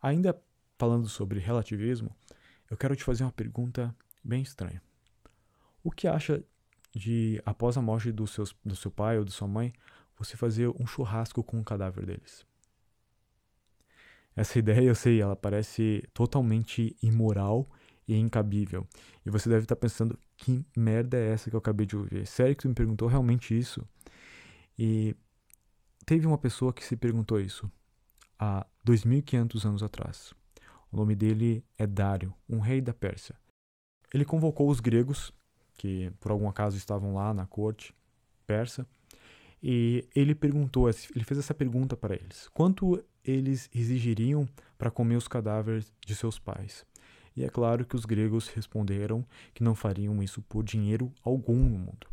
Ainda 0.00 0.38
falando 0.78 1.08
sobre 1.08 1.38
relativismo, 1.38 2.14
eu 2.70 2.76
quero 2.76 2.96
te 2.96 3.04
fazer 3.04 3.24
uma 3.24 3.32
pergunta 3.32 3.94
bem 4.22 4.42
estranha. 4.42 4.82
O 5.82 5.90
que 5.90 6.08
acha 6.08 6.42
de 6.94 7.40
após 7.44 7.76
a 7.76 7.82
morte 7.82 8.10
do, 8.12 8.26
seus, 8.26 8.54
do 8.64 8.76
seu 8.76 8.90
pai 8.90 9.18
ou 9.18 9.24
de 9.24 9.32
sua 9.32 9.48
mãe, 9.48 9.72
você 10.16 10.36
fazer 10.36 10.68
um 10.80 10.86
churrasco 10.86 11.42
com 11.42 11.60
o 11.60 11.64
cadáver 11.64 12.06
deles? 12.06 12.46
Essa 14.34 14.58
ideia, 14.60 14.82
eu 14.82 14.94
sei, 14.94 15.20
ela 15.20 15.36
parece 15.36 16.02
totalmente 16.12 16.96
imoral 17.02 17.68
e 18.06 18.16
incabível. 18.16 18.86
E 19.24 19.30
você 19.30 19.48
deve 19.48 19.64
estar 19.64 19.76
pensando, 19.76 20.18
que 20.36 20.64
merda 20.76 21.16
é 21.16 21.30
essa 21.30 21.50
que 21.50 21.56
eu 21.56 21.58
acabei 21.58 21.86
de 21.86 21.96
ouvir? 21.96 22.26
Sério 22.26 22.54
que 22.54 22.62
tu 22.62 22.68
me 22.68 22.74
perguntou 22.74 23.08
realmente 23.08 23.56
isso? 23.56 23.86
E 24.78 25.16
Teve 26.06 26.26
uma 26.26 26.36
pessoa 26.36 26.72
que 26.72 26.84
se 26.84 26.96
perguntou 26.96 27.40
isso 27.40 27.70
há 28.38 28.66
2500 28.84 29.64
anos 29.64 29.82
atrás. 29.82 30.34
O 30.92 30.96
nome 30.96 31.14
dele 31.14 31.64
é 31.78 31.86
Dário, 31.86 32.34
um 32.46 32.58
rei 32.58 32.82
da 32.82 32.92
Pérsia. 32.92 33.34
Ele 34.12 34.24
convocou 34.24 34.68
os 34.68 34.80
gregos, 34.80 35.32
que 35.78 36.12
por 36.20 36.30
algum 36.30 36.46
acaso 36.46 36.76
estavam 36.76 37.14
lá 37.14 37.32
na 37.32 37.46
corte 37.46 37.94
persa, 38.46 38.86
E 39.66 40.06
ele 40.14 40.34
perguntou, 40.34 40.90
ele 40.90 41.24
fez 41.24 41.38
essa 41.38 41.54
pergunta 41.54 41.96
para 41.96 42.14
eles: 42.14 42.48
quanto 42.52 43.02
eles 43.24 43.70
exigiriam 43.74 44.46
para 44.76 44.90
comer 44.90 45.16
os 45.16 45.26
cadáveres 45.26 45.90
de 46.04 46.14
seus 46.14 46.38
pais? 46.38 46.84
E 47.34 47.42
é 47.42 47.48
claro 47.48 47.86
que 47.86 47.96
os 47.96 48.04
gregos 48.04 48.48
responderam 48.48 49.24
que 49.54 49.64
não 49.64 49.74
fariam 49.74 50.22
isso 50.22 50.42
por 50.42 50.62
dinheiro 50.62 51.10
algum 51.24 51.56
no 51.56 51.78
mundo. 51.78 52.06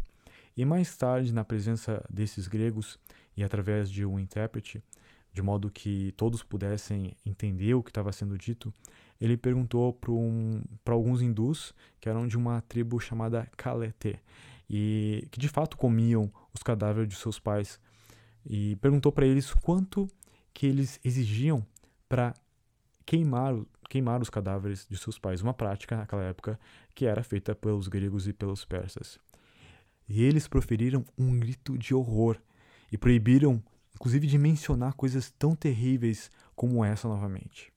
E 0.55 0.63
mais 0.63 0.95
tarde, 0.95 1.33
na 1.33 1.43
presença 1.43 2.03
desses 2.09 2.47
gregos 2.47 2.97
e 3.35 3.43
através 3.43 3.89
de 3.89 4.05
um 4.05 4.19
intérprete, 4.19 4.83
de 5.33 5.41
modo 5.41 5.69
que 5.69 6.13
todos 6.17 6.43
pudessem 6.43 7.15
entender 7.25 7.73
o 7.73 7.83
que 7.83 7.89
estava 7.89 8.11
sendo 8.11 8.37
dito, 8.37 8.73
ele 9.19 9.37
perguntou 9.37 9.93
para 9.93 10.11
um, 10.11 10.61
alguns 10.85 11.21
hindus 11.21 11.73
que 11.99 12.09
eram 12.09 12.27
de 12.27 12.35
uma 12.35 12.61
tribo 12.61 12.99
chamada 12.99 13.47
Kalete 13.55 14.19
e 14.69 15.27
que 15.31 15.39
de 15.39 15.47
fato 15.47 15.77
comiam 15.77 16.31
os 16.53 16.63
cadáveres 16.63 17.09
de 17.09 17.15
seus 17.15 17.39
pais. 17.39 17.79
E 18.45 18.75
perguntou 18.77 19.11
para 19.11 19.25
eles 19.25 19.53
quanto 19.53 20.07
que 20.53 20.65
eles 20.65 20.99
exigiam 21.03 21.65
para 22.09 22.33
queimar, 23.05 23.55
queimar 23.89 24.21
os 24.21 24.29
cadáveres 24.29 24.87
de 24.89 24.97
seus 24.97 25.19
pais, 25.19 25.41
uma 25.41 25.53
prática 25.53 25.95
naquela 25.95 26.23
época 26.23 26.59
que 26.95 27.05
era 27.05 27.23
feita 27.23 27.53
pelos 27.53 27.87
gregos 27.87 28.27
e 28.27 28.33
pelos 28.33 28.65
persas. 28.65 29.19
E 30.09 30.23
eles 30.23 30.47
proferiram 30.47 31.05
um 31.17 31.39
grito 31.39 31.77
de 31.77 31.93
horror 31.93 32.37
e 32.91 32.97
proibiram, 32.97 33.63
inclusive, 33.95 34.27
de 34.27 34.37
mencionar 34.37 34.93
coisas 34.93 35.31
tão 35.31 35.55
terríveis 35.55 36.29
como 36.55 36.83
essa 36.83 37.07
novamente. 37.07 37.71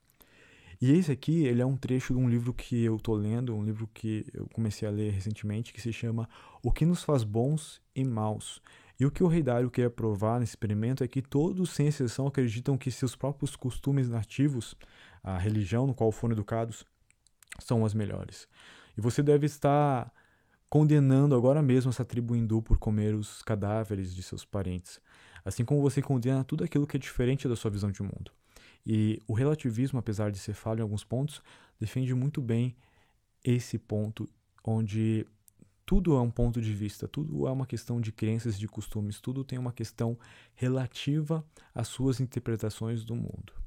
E 0.80 0.92
esse 0.92 1.12
aqui, 1.12 1.44
ele 1.44 1.62
é 1.62 1.66
um 1.66 1.76
trecho 1.76 2.12
de 2.12 2.18
um 2.18 2.28
livro 2.28 2.52
que 2.52 2.84
eu 2.84 2.96
estou 2.96 3.14
lendo, 3.14 3.54
um 3.54 3.64
livro 3.64 3.88
que 3.94 4.26
eu 4.34 4.46
comecei 4.52 4.86
a 4.86 4.90
ler 4.90 5.12
recentemente, 5.12 5.72
que 5.72 5.80
se 5.80 5.92
chama 5.92 6.28
O 6.62 6.72
que 6.72 6.84
nos 6.84 7.02
faz 7.02 7.24
bons 7.24 7.80
e 7.94 8.04
maus. 8.04 8.60
E 8.98 9.06
o 9.06 9.10
que 9.10 9.24
o 9.24 9.26
rei 9.26 9.42
Dário 9.42 9.70
quer 9.70 9.90
provar 9.90 10.38
nesse 10.38 10.52
experimento 10.52 11.02
é 11.02 11.08
que 11.08 11.22
todos, 11.22 11.70
sem 11.70 11.86
exceção, 11.86 12.26
acreditam 12.26 12.76
que 12.76 12.90
seus 12.90 13.16
próprios 13.16 13.56
costumes 13.56 14.08
nativos, 14.08 14.74
a 15.22 15.38
religião 15.38 15.86
no 15.86 15.94
qual 15.94 16.12
foram 16.12 16.34
educados, 16.34 16.84
são 17.58 17.84
as 17.84 17.94
melhores. 17.94 18.46
E 18.96 19.00
você 19.00 19.22
deve 19.22 19.46
estar 19.46 20.12
condenando 20.68 21.34
agora 21.34 21.62
mesmo 21.62 21.90
essa 21.90 22.04
tribo 22.04 22.34
hindu 22.34 22.62
por 22.62 22.78
comer 22.78 23.14
os 23.14 23.42
cadáveres 23.42 24.14
de 24.14 24.22
seus 24.22 24.44
parentes, 24.44 25.00
assim 25.44 25.64
como 25.64 25.80
você 25.80 26.02
condena 26.02 26.44
tudo 26.44 26.64
aquilo 26.64 26.86
que 26.86 26.96
é 26.96 27.00
diferente 27.00 27.48
da 27.48 27.56
sua 27.56 27.70
visão 27.70 27.90
de 27.90 28.02
mundo. 28.02 28.32
E 28.86 29.20
o 29.26 29.32
relativismo, 29.32 29.98
apesar 29.98 30.30
de 30.30 30.38
ser 30.38 30.52
falho 30.52 30.80
em 30.80 30.82
alguns 30.82 31.04
pontos, 31.04 31.42
defende 31.78 32.14
muito 32.14 32.40
bem 32.40 32.76
esse 33.42 33.78
ponto 33.78 34.28
onde 34.64 35.26
tudo 35.86 36.16
é 36.16 36.20
um 36.20 36.30
ponto 36.30 36.60
de 36.60 36.72
vista, 36.72 37.06
tudo 37.06 37.46
é 37.46 37.50
uma 37.50 37.66
questão 37.66 38.00
de 38.00 38.10
crenças, 38.10 38.58
de 38.58 38.66
costumes, 38.66 39.20
tudo 39.20 39.44
tem 39.44 39.58
uma 39.58 39.72
questão 39.72 40.18
relativa 40.54 41.44
às 41.74 41.88
suas 41.88 42.20
interpretações 42.20 43.04
do 43.04 43.14
mundo. 43.14 43.63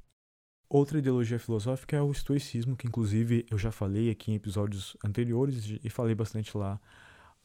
Outra 0.70 0.98
ideologia 0.98 1.40
filosófica 1.40 1.96
é 1.96 2.02
o 2.02 2.12
estoicismo, 2.12 2.76
que 2.76 2.86
inclusive 2.86 3.46
eu 3.50 3.58
já 3.58 3.72
falei 3.72 4.10
aqui 4.10 4.32
em 4.32 4.36
episódios 4.36 4.98
anteriores 5.04 5.80
e 5.82 5.90
falei 5.90 6.14
bastante 6.14 6.58
lá 6.58 6.78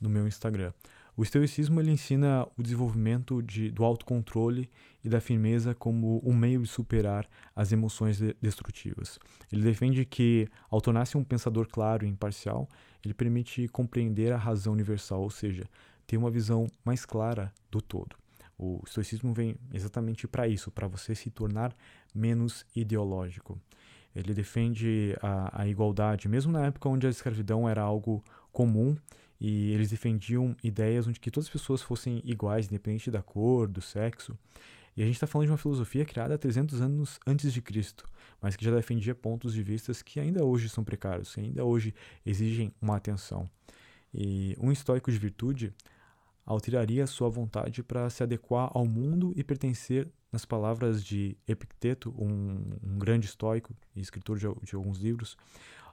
no 0.00 0.08
meu 0.08 0.26
Instagram. 0.26 0.72
O 1.16 1.22
estoicismo 1.22 1.80
ele 1.80 1.92
ensina 1.92 2.44
o 2.58 2.62
desenvolvimento 2.62 3.40
de, 3.40 3.70
do 3.70 3.84
autocontrole 3.84 4.68
e 5.04 5.08
da 5.08 5.20
firmeza 5.20 5.72
como 5.72 6.20
um 6.24 6.34
meio 6.34 6.62
de 6.62 6.68
superar 6.68 7.28
as 7.54 7.70
emoções 7.70 8.18
de, 8.18 8.34
destrutivas. 8.42 9.20
Ele 9.52 9.62
defende 9.62 10.04
que, 10.04 10.48
ao 10.68 10.80
tornar-se 10.80 11.16
um 11.16 11.22
pensador 11.22 11.68
claro 11.68 12.04
e 12.04 12.08
imparcial, 12.08 12.68
ele 13.04 13.14
permite 13.14 13.68
compreender 13.68 14.32
a 14.32 14.36
razão 14.36 14.72
universal, 14.72 15.20
ou 15.22 15.30
seja, 15.30 15.64
ter 16.08 16.16
uma 16.16 16.30
visão 16.30 16.66
mais 16.84 17.04
clara 17.04 17.52
do 17.70 17.80
todo. 17.80 18.21
O 18.58 18.80
estoicismo 18.86 19.32
vem 19.32 19.56
exatamente 19.72 20.28
para 20.28 20.46
isso, 20.46 20.70
para 20.70 20.86
você 20.86 21.14
se 21.14 21.30
tornar 21.30 21.74
menos 22.14 22.64
ideológico. 22.74 23.58
Ele 24.14 24.34
defende 24.34 25.16
a, 25.22 25.62
a, 25.62 25.66
igualdade, 25.66 26.28
mesmo 26.28 26.52
na 26.52 26.66
época 26.66 26.88
onde 26.88 27.06
a 27.06 27.10
escravidão 27.10 27.68
era 27.68 27.80
algo 27.80 28.22
comum 28.52 28.96
e 29.40 29.72
eles 29.72 29.90
defendiam 29.90 30.54
ideias 30.62 31.06
onde 31.06 31.18
que 31.18 31.30
todas 31.30 31.46
as 31.46 31.52
pessoas 31.52 31.82
fossem 31.82 32.22
iguais, 32.24 32.66
independente 32.66 33.10
da 33.10 33.22
cor, 33.22 33.66
do 33.66 33.80
sexo. 33.80 34.38
E 34.96 35.02
a 35.02 35.06
gente 35.06 35.14
está 35.14 35.26
falando 35.26 35.46
de 35.46 35.52
uma 35.52 35.58
filosofia 35.58 36.04
criada 36.04 36.34
há 36.34 36.38
300 36.38 36.82
anos 36.82 37.18
antes 37.26 37.52
de 37.52 37.62
Cristo, 37.62 38.06
mas 38.40 38.54
que 38.54 38.64
já 38.64 38.70
defendia 38.70 39.14
pontos 39.14 39.54
de 39.54 39.62
vista 39.62 39.92
que 40.04 40.20
ainda 40.20 40.44
hoje 40.44 40.68
são 40.68 40.84
precários, 40.84 41.34
que 41.34 41.40
ainda 41.40 41.64
hoje 41.64 41.94
exigem 42.26 42.72
uma 42.80 42.96
atenção. 42.96 43.48
E 44.12 44.54
um 44.60 44.70
estoico 44.70 45.10
de 45.10 45.18
virtude 45.18 45.72
alteraria 46.44 47.06
sua 47.06 47.28
vontade 47.28 47.82
para 47.82 48.08
se 48.10 48.22
adequar 48.22 48.70
ao 48.74 48.86
mundo 48.86 49.32
e 49.36 49.44
pertencer, 49.44 50.08
nas 50.30 50.44
palavras 50.44 51.04
de 51.04 51.36
Epicteto, 51.46 52.14
um, 52.18 52.78
um 52.82 52.98
grande 52.98 53.26
estoico 53.26 53.74
e 53.94 54.00
escritor 54.00 54.38
de, 54.38 54.46
de 54.62 54.74
alguns 54.74 54.98
livros, 54.98 55.36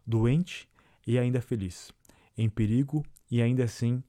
doente 0.06 0.70
e 1.06 1.20
ainda 1.20 1.42
feliz, 1.42 1.92
em 2.38 2.50
perigo 2.50 3.06
e 3.30 3.42
ainda 3.42 3.66
assim 3.66 4.02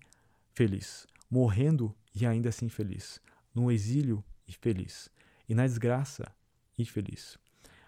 feliz, 0.55 1.07
morrendo 1.29 1.95
e 2.15 2.25
ainda 2.25 2.49
assim 2.49 2.69
feliz, 2.69 3.21
no 3.55 3.71
exílio 3.71 4.25
e 4.47 4.53
feliz, 4.53 5.11
e 5.49 5.55
na 5.55 5.67
desgraça 5.67 6.31
e 6.79 6.85
feliz. 6.85 7.37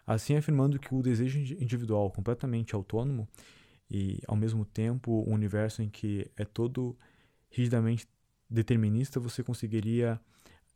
Assim 0.06 0.36
afirmando 0.36 0.78
que 0.78 0.94
o 0.94 1.02
desejo 1.02 1.38
individual 1.38 2.10
completamente 2.10 2.74
autônomo 2.74 3.28
e 3.88 4.20
ao 4.26 4.36
mesmo 4.36 4.64
tempo 4.64 5.24
um 5.28 5.32
universo 5.32 5.80
em 5.80 5.88
que 5.88 6.28
é 6.36 6.44
todo 6.44 6.96
rigidamente 7.50 8.08
determinista, 8.52 9.18
você 9.18 9.42
conseguiria 9.42 10.20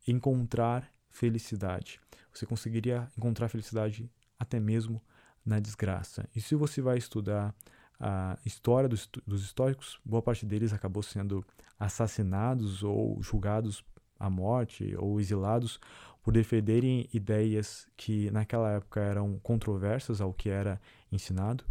encontrar 0.06 0.90
felicidade. 1.10 2.00
Você 2.32 2.46
conseguiria 2.46 3.08
encontrar 3.16 3.48
felicidade 3.48 4.10
até 4.38 4.60
mesmo 4.60 5.02
na 5.44 5.60
desgraça. 5.60 6.28
E 6.34 6.40
se 6.40 6.54
você 6.54 6.80
vai 6.80 6.98
estudar 6.98 7.54
a 7.98 8.38
história 8.44 8.88
dos, 8.88 9.08
dos 9.26 9.42
históricos, 9.42 9.98
boa 10.04 10.20
parte 10.20 10.44
deles 10.44 10.72
acabou 10.72 11.02
sendo 11.02 11.44
assassinados 11.78 12.82
ou 12.82 13.22
julgados 13.22 13.84
à 14.18 14.28
morte 14.28 14.94
ou 14.98 15.20
exilados 15.20 15.80
por 16.22 16.32
defenderem 16.32 17.08
ideias 17.12 17.86
que 17.96 18.30
naquela 18.30 18.72
época 18.72 19.00
eram 19.00 19.38
controversas 19.38 20.20
ao 20.20 20.32
que 20.32 20.48
era 20.48 20.80
ensinado. 21.10 21.64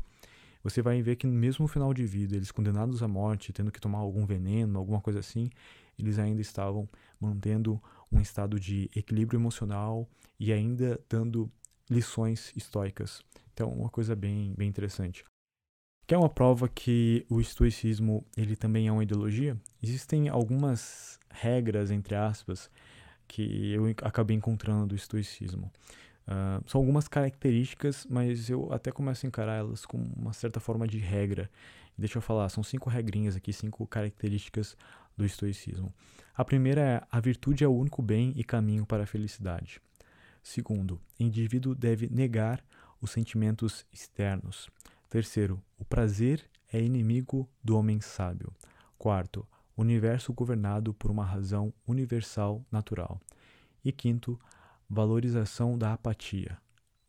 Você 0.64 0.82
vai 0.82 1.00
ver 1.02 1.16
que 1.18 1.28
mesmo 1.28 1.64
no 1.64 1.68
final 1.68 1.94
de 1.94 2.06
vida, 2.06 2.36
eles 2.36 2.52
condenados 2.52 3.04
à 3.04 3.08
morte, 3.08 3.54
tendo 3.54 3.72
que 3.72 3.80
tomar 3.80 4.00
algum 4.00 4.26
veneno, 4.26 4.80
alguma 4.80 5.00
coisa 5.00 5.20
assim, 5.20 5.50
eles 5.98 6.20
ainda 6.20 6.42
estavam 6.42 6.88
mantendo 7.20 7.82
um 8.12 8.20
estado 8.20 8.60
de 8.60 8.90
equilíbrio 8.96 9.38
emocional 9.38 10.08
e 10.40 10.52
ainda 10.52 11.00
dando 11.10 11.52
lições 11.90 12.52
estoicas. 12.56 13.22
Então, 13.54 13.70
uma 13.70 13.90
coisa 13.90 14.16
bem, 14.16 14.54
bem 14.58 14.68
interessante. 14.68 15.24
Quer 16.08 16.18
uma 16.18 16.30
prova 16.30 16.68
que 16.68 17.26
o 17.30 17.42
estoicismo 17.42 18.24
ele 18.38 18.56
também 18.56 18.88
é 18.88 18.92
uma 18.92 19.02
ideologia? 19.02 19.58
Existem 19.82 20.30
algumas 20.30 21.20
regras, 21.32 21.90
entre 21.90 22.14
aspas, 22.16 22.70
que 23.28 23.72
eu 23.72 23.86
acabei 24.04 24.38
encontrando 24.38 24.88
do 24.88 24.96
estoicismo. 24.96 25.72
Uh, 26.28 26.64
são 26.68 26.82
algumas 26.82 27.08
características, 27.08 28.06
mas 28.10 28.50
eu 28.50 28.72
até 28.72 28.92
começo 28.92 29.26
a 29.26 29.28
encarar 29.28 29.56
elas 29.56 29.86
como 29.86 30.12
uma 30.16 30.34
certa 30.34 30.60
forma 30.60 30.88
de 30.88 30.98
regra. 30.98 31.50
Deixa 31.98 32.18
eu 32.18 32.22
falar, 32.22 32.50
são 32.50 32.64
cinco 32.64 32.90
regrinhas 32.90 33.36
aqui, 33.36 33.54
cinco 33.54 33.88
características 33.88 34.76
do 35.16 35.26
estoicismo. 35.26 35.94
A 36.34 36.44
primeira 36.44 36.82
é: 36.82 37.02
a 37.10 37.20
virtude 37.20 37.64
é 37.64 37.68
o 37.68 37.76
único 37.76 38.02
bem 38.02 38.34
e 38.36 38.44
caminho 38.44 38.86
para 38.86 39.04
a 39.04 39.08
felicidade. 39.08 39.82
Segundo, 40.44 41.02
o 41.20 41.24
indivíduo 41.24 41.74
deve 41.74 42.08
negar 42.10 42.64
os 43.02 43.12
sentimentos 43.12 43.86
externos. 43.92 44.70
Terceiro, 45.10 45.62
o 45.78 45.86
prazer 45.86 46.50
é 46.72 46.82
inimigo 46.82 47.50
do 47.64 47.78
homem 47.78 48.02
sábio. 48.02 48.54
Quarto, 48.98 49.48
universo 49.78 50.34
governado 50.34 50.94
por 50.94 51.12
uma 51.12 51.26
razão 51.26 51.74
universal 51.88 52.66
natural. 52.72 53.20
E 53.84 53.92
quinto, 53.92 54.40
valorização 54.90 55.78
da 55.78 55.94
apatia, 55.94 56.58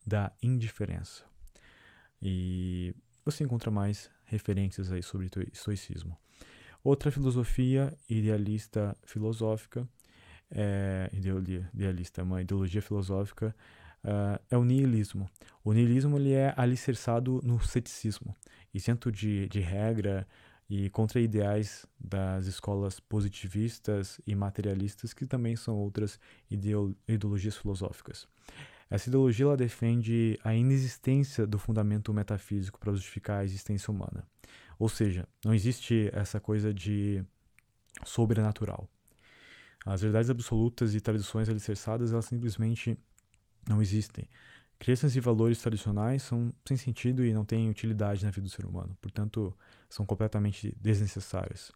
da 0.07 0.33
indiferença. 0.43 1.25
E 2.21 2.95
você 3.25 3.45
encontra 3.45 3.71
mais 3.71 4.11
referências 4.25 4.91
aí 4.91 5.03
sobre 5.03 5.31
estoicismo. 5.53 6.17
Outra 6.87 7.11
filosofia 7.11 7.93
idealista 8.09 8.97
filosófica, 9.05 9.89
é, 10.49 11.11
idealista, 11.13 12.23
uma 12.23 12.41
ideologia 12.41 12.81
filosófica, 12.81 13.53
uh, 14.05 14.41
é 14.49 14.57
o 14.57 14.63
niilismo. 14.63 15.29
O 15.65 15.73
niilismo 15.73 16.17
ele 16.17 16.33
é 16.33 16.55
alicerçado 16.57 17.41
no 17.43 17.61
ceticismo, 17.61 18.37
isento 18.73 19.11
de, 19.11 19.49
de 19.49 19.59
regra 19.59 20.29
e 20.71 20.89
contra 20.91 21.21
ideais 21.21 21.85
das 21.99 22.47
escolas 22.47 23.01
positivistas 23.01 24.21
e 24.25 24.37
materialistas, 24.37 25.13
que 25.13 25.27
também 25.27 25.57
são 25.57 25.75
outras 25.75 26.21
ideologias 26.49 27.57
filosóficas. 27.57 28.29
Essa 28.89 29.09
ideologia 29.09 29.47
ela 29.47 29.57
defende 29.57 30.39
a 30.45 30.55
inexistência 30.55 31.49
do 31.49 31.59
fundamento 31.59 32.15
metafísico 32.15 32.79
para 32.79 32.93
justificar 32.93 33.41
a 33.41 33.45
existência 33.45 33.91
humana. 33.91 34.25
Ou 34.79 34.89
seja, 34.89 35.27
não 35.45 35.55
existe 35.55 36.11
essa 36.13 36.39
coisa 36.39 36.73
de 36.73 37.25
sobrenatural. 38.05 38.89
As 39.85 40.03
verdades 40.03 40.29
absolutas 40.31 40.95
e 40.95 41.01
tradições 41.01 41.49
alicerçadas, 41.49 42.13
elas 42.13 42.25
simplesmente 42.25 42.99
não 43.69 43.81
existem. 43.81 44.29
Crenças 44.79 45.17
e 45.17 45.21
valores 45.21 45.61
tradicionais 45.61 46.23
são 46.23 46.53
sem 46.67 46.77
sentido 46.77 47.25
e 47.25 47.33
não 47.33 47.45
têm 47.45 47.71
utilidade 47.71 48.25
na 48.25 48.31
vida 48.31 48.43
do 48.43 48.51
ser 48.51 48.67
humano, 48.67 48.97
portanto, 49.01 49.57
são 49.89 50.05
completamente 50.05 50.77
desnecessários. 50.79 51.73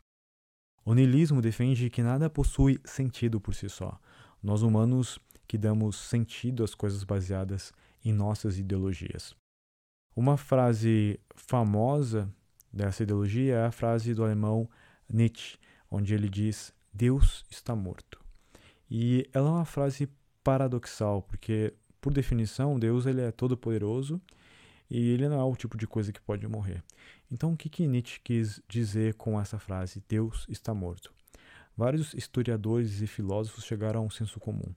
O 0.84 0.92
niilismo 0.92 1.40
defende 1.40 1.88
que 1.88 2.02
nada 2.02 2.28
possui 2.28 2.80
sentido 2.84 3.40
por 3.40 3.54
si 3.54 3.68
só. 3.68 3.98
Nós 4.42 4.62
humanos 4.62 5.18
que 5.46 5.56
damos 5.56 5.96
sentido 5.96 6.64
às 6.64 6.74
coisas 6.74 7.04
baseadas 7.04 7.72
em 8.04 8.12
nossas 8.12 8.58
ideologias. 8.58 9.34
Uma 10.14 10.36
frase 10.36 11.20
famosa 11.36 12.32
dessa 12.72 13.02
ideologia 13.02 13.56
é 13.56 13.66
a 13.66 13.72
frase 13.72 14.14
do 14.14 14.24
alemão 14.24 14.68
Nietzsche, 15.08 15.58
onde 15.90 16.14
ele 16.14 16.28
diz: 16.28 16.72
Deus 16.92 17.44
está 17.50 17.74
morto. 17.74 18.20
E 18.90 19.28
ela 19.32 19.48
é 19.48 19.52
uma 19.52 19.64
frase 19.64 20.08
paradoxal, 20.42 21.22
porque 21.22 21.74
por 22.00 22.12
definição, 22.12 22.78
Deus 22.78 23.06
ele 23.06 23.20
é 23.20 23.30
todo 23.30 23.56
poderoso 23.56 24.20
e 24.90 25.10
ele 25.10 25.28
não 25.28 25.38
é 25.38 25.44
o 25.44 25.54
tipo 25.54 25.76
de 25.76 25.86
coisa 25.86 26.12
que 26.12 26.20
pode 26.20 26.46
morrer. 26.48 26.82
Então, 27.30 27.52
o 27.52 27.56
que, 27.56 27.68
que 27.68 27.86
Nietzsche 27.86 28.20
quis 28.24 28.60
dizer 28.66 29.14
com 29.14 29.40
essa 29.40 29.58
frase, 29.58 30.02
Deus 30.08 30.46
está 30.48 30.74
morto? 30.74 31.12
Vários 31.76 32.12
historiadores 32.14 33.00
e 33.00 33.06
filósofos 33.06 33.64
chegaram 33.64 34.00
a 34.00 34.04
um 34.04 34.10
senso 34.10 34.40
comum. 34.40 34.74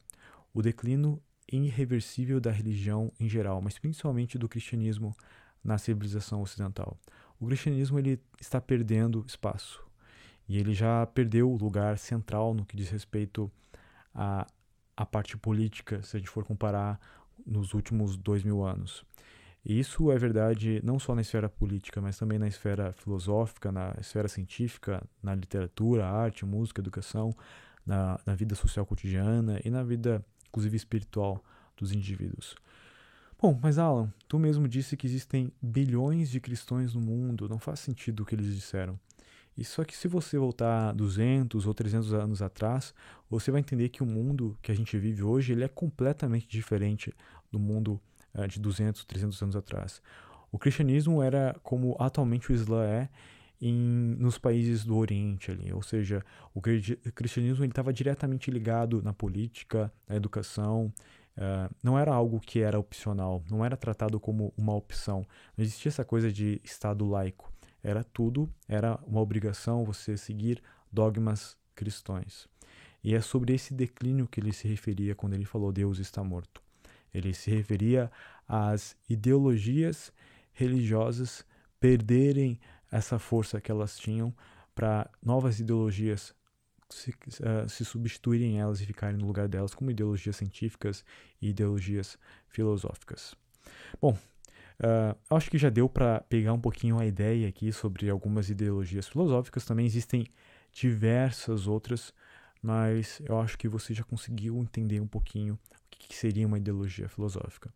O 0.53 0.61
declínio 0.61 1.21
irreversível 1.51 2.39
da 2.39 2.51
religião 2.51 3.11
em 3.19 3.27
geral, 3.27 3.61
mas 3.61 3.79
principalmente 3.79 4.37
do 4.37 4.47
cristianismo 4.47 5.15
na 5.63 5.77
civilização 5.77 6.41
ocidental. 6.41 6.97
O 7.43 7.45
cristianismo 7.45 7.99
ele 7.99 8.21
está 8.39 8.61
perdendo 8.61 9.25
espaço 9.27 9.83
e 10.47 10.57
ele 10.57 10.73
já 10.73 11.05
perdeu 11.07 11.51
o 11.51 11.57
lugar 11.57 11.97
central 11.97 12.53
no 12.53 12.65
que 12.65 12.77
diz 12.77 12.89
respeito 12.89 13.51
à, 14.15 14.47
à 14.95 15.05
parte 15.05 15.35
política, 15.35 16.01
se 16.03 16.15
a 16.15 16.19
gente 16.19 16.29
for 16.29 16.45
comparar 16.45 16.97
nos 17.45 17.73
últimos 17.73 18.15
dois 18.15 18.45
mil 18.45 18.63
anos. 18.63 19.03
E 19.65 19.77
isso 19.77 20.09
é 20.09 20.17
verdade 20.17 20.79
não 20.85 20.97
só 20.97 21.13
na 21.13 21.19
esfera 21.19 21.49
política, 21.49 21.99
mas 21.99 22.17
também 22.17 22.39
na 22.39 22.47
esfera 22.47 22.93
filosófica, 22.93 23.73
na 23.73 23.93
esfera 23.99 24.29
científica, 24.29 25.03
na 25.21 25.35
literatura, 25.35 26.07
arte, 26.07 26.45
música, 26.45 26.79
educação, 26.79 27.35
na, 27.85 28.17
na 28.25 28.35
vida 28.35 28.55
social 28.55 28.85
cotidiana 28.85 29.59
e 29.65 29.69
na 29.69 29.83
vida, 29.83 30.25
inclusive, 30.47 30.77
espiritual 30.77 31.43
dos 31.75 31.91
indivíduos. 31.91 32.55
Bom, 33.43 33.59
mas 33.61 33.77
Alan, 33.77 34.09
tu 34.25 34.39
mesmo 34.39 34.69
disse 34.69 34.95
que 34.95 35.05
existem 35.05 35.51
bilhões 35.61 36.29
de 36.29 36.39
cristãos 36.39 36.95
no 36.95 37.01
mundo, 37.01 37.49
não 37.49 37.59
faz 37.59 37.81
sentido 37.81 38.23
o 38.23 38.25
que 38.25 38.33
eles 38.33 38.55
disseram. 38.55 38.97
E 39.57 39.65
só 39.65 39.83
que 39.83 39.97
se 39.97 40.07
você 40.07 40.37
voltar 40.37 40.93
200 40.93 41.67
ou 41.67 41.73
300 41.73 42.13
anos 42.13 42.41
atrás, 42.41 42.93
você 43.29 43.51
vai 43.51 43.59
entender 43.59 43.89
que 43.89 44.01
o 44.01 44.05
mundo 44.05 44.57
que 44.61 44.71
a 44.71 44.73
gente 44.73 44.97
vive 44.97 45.23
hoje 45.23 45.51
ele 45.51 45.65
é 45.65 45.67
completamente 45.67 46.47
diferente 46.47 47.13
do 47.51 47.59
mundo 47.59 47.99
uh, 48.33 48.47
de 48.47 48.61
200, 48.61 49.03
300 49.03 49.41
anos 49.41 49.55
atrás. 49.57 50.01
O 50.49 50.57
cristianismo 50.57 51.21
era 51.21 51.53
como 51.61 51.97
atualmente 51.99 52.49
o 52.49 52.55
Islã 52.55 52.85
é 52.85 53.09
em, 53.59 53.73
nos 54.19 54.37
países 54.37 54.85
do 54.85 54.95
Oriente 54.95 55.51
ali, 55.51 55.71
ou 55.73 55.81
seja, 55.81 56.23
o 56.53 56.61
cristianismo 56.61 57.65
estava 57.65 57.91
diretamente 57.91 58.49
ligado 58.49 59.01
na 59.01 59.11
política, 59.13 59.91
na 60.07 60.15
educação, 60.15 60.93
uh, 61.37 61.73
não 61.81 61.97
era 61.97 62.13
algo 62.13 62.39
que 62.39 62.59
era 62.59 62.79
opcional, 62.79 63.43
não 63.49 63.63
era 63.63 63.77
tratado 63.77 64.19
como 64.19 64.53
uma 64.57 64.73
opção, 64.73 65.25
não 65.57 65.63
existia 65.63 65.89
essa 65.89 66.05
coisa 66.05 66.31
de 66.31 66.59
Estado 66.63 67.07
laico. 67.07 67.51
Era 67.83 68.03
tudo, 68.03 68.49
era 68.67 68.97
uma 69.05 69.19
obrigação 69.19 69.83
você 69.83 70.15
seguir 70.15 70.61
dogmas 70.91 71.57
cristãos. 71.75 72.47
E 73.03 73.13
é 73.13 73.19
sobre 73.19 73.53
esse 73.53 73.73
declínio 73.73 74.27
que 74.27 74.39
ele 74.39 74.53
se 74.53 74.67
referia 74.67 75.13
quando 75.13 75.33
ele 75.33 75.43
falou 75.43 75.71
Deus 75.71 75.99
está 75.99 76.23
morto. 76.23 76.61
Ele 77.13 77.33
se 77.33 77.51
referia 77.51 78.09
às 78.47 78.95
ideologias 79.09 80.13
religiosas 80.53 81.45
perderem 81.79 82.59
essa 82.89 83.19
força 83.19 83.59
que 83.59 83.71
elas 83.71 83.97
tinham 83.97 84.33
para 84.73 85.09
novas 85.21 85.59
ideologias 85.59 86.33
se, 86.93 87.11
uh, 87.11 87.67
se 87.67 87.83
substituírem 87.83 88.59
elas 88.59 88.81
e 88.81 88.85
ficarem 88.85 89.17
no 89.17 89.27
lugar 89.27 89.47
delas 89.47 89.73
como 89.73 89.91
ideologias 89.91 90.35
científicas 90.35 91.03
e 91.41 91.49
ideologias 91.49 92.17
filosóficas. 92.47 93.35
Bom, 94.01 94.17
Uh, 94.79 95.15
acho 95.35 95.51
que 95.51 95.57
já 95.57 95.69
deu 95.69 95.87
para 95.87 96.21
pegar 96.21 96.51
um 96.51 96.59
pouquinho 96.59 96.99
a 96.99 97.05
ideia 97.05 97.47
aqui 97.47 97.71
sobre 97.71 98.09
algumas 98.09 98.49
ideologias 98.49 99.07
filosóficas. 99.07 99.65
Também 99.65 99.85
existem 99.85 100.25
diversas 100.71 101.67
outras, 101.67 102.13
mas 102.61 103.21
eu 103.25 103.39
acho 103.39 103.57
que 103.57 103.67
você 103.67 103.93
já 103.93 104.03
conseguiu 104.03 104.57
entender 104.57 104.99
um 104.99 105.07
pouquinho 105.07 105.53
o 105.53 105.59
que 105.89 106.15
seria 106.15 106.47
uma 106.47 106.57
ideologia 106.57 107.07
filosófica. 107.07 107.71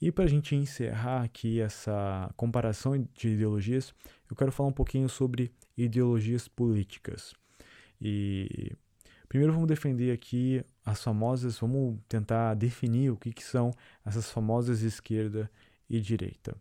E 0.00 0.10
para 0.10 0.24
a 0.24 0.28
gente 0.28 0.56
encerrar 0.56 1.22
aqui 1.22 1.60
essa 1.60 2.32
comparação 2.36 3.08
de 3.14 3.28
ideologias, 3.28 3.94
eu 4.28 4.34
quero 4.34 4.50
falar 4.50 4.68
um 4.68 4.72
pouquinho 4.72 5.08
sobre 5.08 5.52
ideologias 5.76 6.48
políticas. 6.48 7.34
E 8.02 8.72
primeiro 9.28 9.52
vamos 9.52 9.68
defender 9.68 10.10
aqui 10.10 10.64
as 10.84 11.02
famosas, 11.02 11.58
vamos 11.58 12.00
tentar 12.08 12.54
definir 12.54 13.10
o 13.10 13.16
que, 13.16 13.32
que 13.32 13.44
são 13.44 13.72
essas 14.04 14.28
famosas 14.30 14.82
esquerda 14.82 15.48
e 15.88 16.00
direita. 16.00 16.56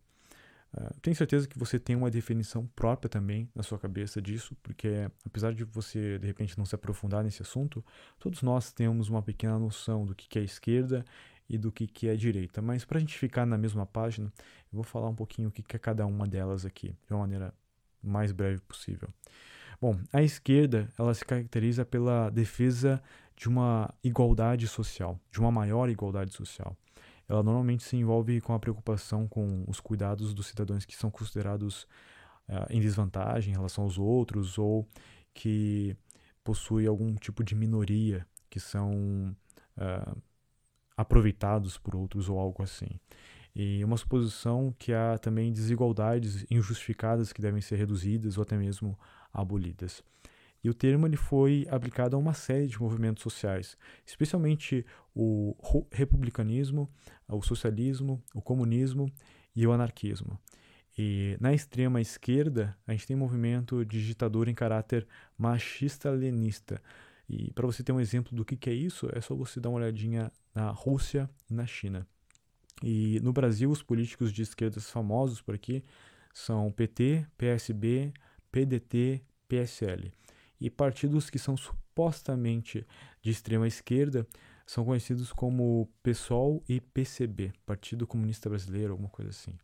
Uh, 0.73 0.93
tenho 1.01 1.15
certeza 1.15 1.47
que 1.47 1.59
você 1.59 1.77
tem 1.77 1.97
uma 1.97 2.09
definição 2.09 2.65
própria 2.67 3.09
também 3.09 3.49
na 3.53 3.61
sua 3.61 3.77
cabeça 3.77 4.21
disso, 4.21 4.55
porque 4.63 5.09
apesar 5.25 5.53
de 5.53 5.65
você 5.65 6.17
de 6.17 6.27
repente 6.27 6.57
não 6.57 6.63
se 6.63 6.75
aprofundar 6.75 7.23
nesse 7.23 7.41
assunto, 7.41 7.83
todos 8.19 8.41
nós 8.41 8.71
temos 8.71 9.09
uma 9.09 9.21
pequena 9.21 9.59
noção 9.59 10.05
do 10.05 10.15
que 10.15 10.39
é 10.39 10.43
esquerda 10.43 11.03
e 11.49 11.57
do 11.57 11.71
que 11.71 12.07
é 12.07 12.15
direita. 12.15 12.61
Mas 12.61 12.85
para 12.85 12.97
a 12.97 13.01
gente 13.01 13.17
ficar 13.17 13.45
na 13.45 13.57
mesma 13.57 13.85
página, 13.85 14.31
eu 14.37 14.77
vou 14.77 14.83
falar 14.83 15.09
um 15.09 15.15
pouquinho 15.15 15.49
o 15.49 15.51
que 15.51 15.75
é 15.75 15.79
cada 15.79 16.05
uma 16.05 16.25
delas 16.25 16.65
aqui, 16.65 16.95
de 17.05 17.13
uma 17.13 17.19
maneira 17.19 17.53
mais 18.01 18.31
breve 18.31 18.61
possível. 18.61 19.09
Bom, 19.81 19.99
a 20.13 20.21
esquerda 20.21 20.87
ela 20.97 21.13
se 21.13 21.25
caracteriza 21.25 21.83
pela 21.83 22.29
defesa 22.29 23.01
de 23.35 23.49
uma 23.49 23.91
igualdade 24.03 24.67
social, 24.67 25.19
de 25.31 25.39
uma 25.39 25.51
maior 25.51 25.89
igualdade 25.89 26.31
social 26.31 26.77
ela 27.31 27.41
normalmente 27.41 27.83
se 27.83 27.95
envolve 27.95 28.41
com 28.41 28.53
a 28.53 28.59
preocupação 28.59 29.27
com 29.27 29.63
os 29.67 29.79
cuidados 29.79 30.33
dos 30.33 30.47
cidadãos 30.47 30.83
que 30.83 30.95
são 30.95 31.09
considerados 31.09 31.83
uh, 32.49 32.67
em 32.69 32.81
desvantagem 32.81 33.53
em 33.53 33.55
relação 33.55 33.85
aos 33.85 33.97
outros 33.97 34.57
ou 34.57 34.87
que 35.33 35.95
possuem 36.43 36.87
algum 36.87 37.15
tipo 37.15 37.43
de 37.43 37.55
minoria 37.55 38.27
que 38.49 38.59
são 38.59 39.35
uh, 39.77 40.21
aproveitados 40.97 41.77
por 41.77 41.95
outros 41.95 42.27
ou 42.27 42.37
algo 42.37 42.61
assim. 42.61 42.99
E 43.55 43.83
uma 43.83 43.97
suposição 43.97 44.73
que 44.77 44.93
há 44.93 45.17
também 45.17 45.53
desigualdades 45.53 46.45
injustificadas 46.49 47.31
que 47.31 47.41
devem 47.41 47.61
ser 47.61 47.77
reduzidas 47.77 48.37
ou 48.37 48.43
até 48.43 48.57
mesmo 48.57 48.97
abolidas. 49.33 50.03
E 50.63 50.69
o 50.69 50.73
termo 50.73 51.07
ele 51.07 51.17
foi 51.17 51.65
aplicado 51.69 52.15
a 52.15 52.19
uma 52.19 52.33
série 52.33 52.67
de 52.67 52.79
movimentos 52.79 53.23
sociais, 53.23 53.75
especialmente 54.05 54.85
o 55.15 55.55
republicanismo, 55.91 56.89
o 57.27 57.41
socialismo, 57.41 58.21
o 58.33 58.41
comunismo 58.41 59.11
e 59.55 59.65
o 59.65 59.71
anarquismo. 59.71 60.39
E 60.97 61.37
na 61.39 61.53
extrema 61.53 62.01
esquerda, 62.01 62.77
a 62.85 62.91
gente 62.91 63.07
tem 63.07 63.15
um 63.15 63.19
movimento 63.19 63.83
de 63.85 64.05
ditadura 64.05 64.51
em 64.51 64.53
caráter 64.53 65.07
machista-leninista. 65.37 66.81
E 67.27 67.51
para 67.53 67.65
você 67.65 67.81
ter 67.81 67.91
um 67.91 67.99
exemplo 67.99 68.35
do 68.35 68.43
que, 68.43 68.57
que 68.57 68.69
é 68.69 68.73
isso, 68.73 69.09
é 69.13 69.21
só 69.21 69.33
você 69.33 69.59
dar 69.59 69.69
uma 69.69 69.79
olhadinha 69.79 70.31
na 70.53 70.69
Rússia 70.69 71.29
e 71.49 71.53
na 71.53 71.65
China. 71.65 72.05
E 72.83 73.19
no 73.21 73.31
Brasil, 73.31 73.69
os 73.69 73.81
políticos 73.81 74.33
de 74.33 74.41
esquerdas 74.41 74.89
famosos 74.89 75.41
por 75.41 75.55
aqui 75.55 75.83
são 76.33 76.71
PT, 76.71 77.25
PSB, 77.37 78.13
PDT, 78.51 79.21
PSL. 79.47 80.11
E 80.59 80.69
partidos 80.69 81.29
que 81.29 81.39
são 81.39 81.57
supostamente 81.57 82.85
de 83.21 83.31
extrema 83.31 83.67
esquerda 83.67 84.27
são 84.65 84.85
conhecidos 84.85 85.33
como 85.33 85.89
PSOL 86.01 86.63
e 86.69 86.79
PCB, 86.79 87.51
Partido 87.65 88.07
Comunista 88.07 88.49
Brasileiro, 88.49 88.93
alguma 88.93 89.09
coisa 89.09 89.31
assim. 89.31 89.57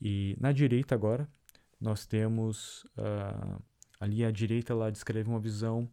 E 0.00 0.36
na 0.38 0.52
direita 0.52 0.94
agora, 0.94 1.28
nós 1.80 2.06
temos 2.06 2.84
uh, 2.96 3.62
ali 3.98 4.24
direita 4.30 4.74
lá 4.74 4.90
descreve 4.90 5.28
uma 5.28 5.40
visão 5.40 5.88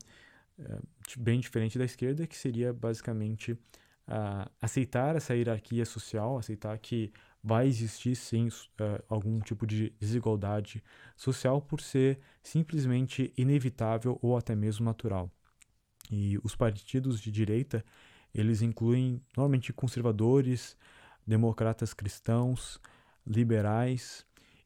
uh, 0.60 0.84
bem 1.18 1.39
diferente 1.39 1.77
da 1.77 1.85
esquerda, 1.85 2.27
que 2.27 2.38
seria 2.38 2.72
basicamente 2.72 3.53
uh, 3.53 4.49
aceitar 4.61 5.15
essa 5.15 5.35
hierarquia 5.35 5.85
social, 5.85 6.38
aceitar 6.38 6.77
que 6.77 7.11
vai 7.45 7.67
existir 7.67 8.15
sim 8.15 8.47
uh, 8.47 9.03
algum 9.07 9.39
tipo 9.39 9.67
de 9.67 9.91
desigualdade 9.99 10.84
social 11.15 11.61
por 11.61 11.80
ser 11.80 12.19
simplesmente 12.41 13.31
inevitável 13.38 14.17
ou 14.19 14.35
até 14.35 14.55
mesmo 14.55 14.84
natural. 14.84 15.30
E 16.09 16.39
os 16.43 16.55
partidos 16.55 17.22
de 17.22 17.30
direita, 17.30 17.85
eles 18.34 18.63
incluem 18.63 19.22
normalmente 19.38 19.72
conservadores, 19.72 20.76
democratas 21.26 21.93
cristãos, 21.93 22.81
liberais 23.27 24.26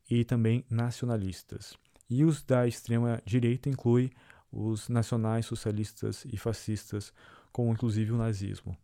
e 0.09 0.23
também 0.23 0.63
nacionalistas. 0.69 1.75
E 2.09 2.23
os 2.23 2.41
da 2.41 2.65
extrema 2.65 3.21
direita 3.25 3.67
incluem 3.67 4.09
os 4.49 4.87
nacionais 4.87 5.45
socialistas 5.45 6.25
e 6.31 6.37
fascistas, 6.37 7.11
como 7.51 7.73
inclusive 7.73 8.13
o 8.13 8.17
nazismo. 8.17 8.77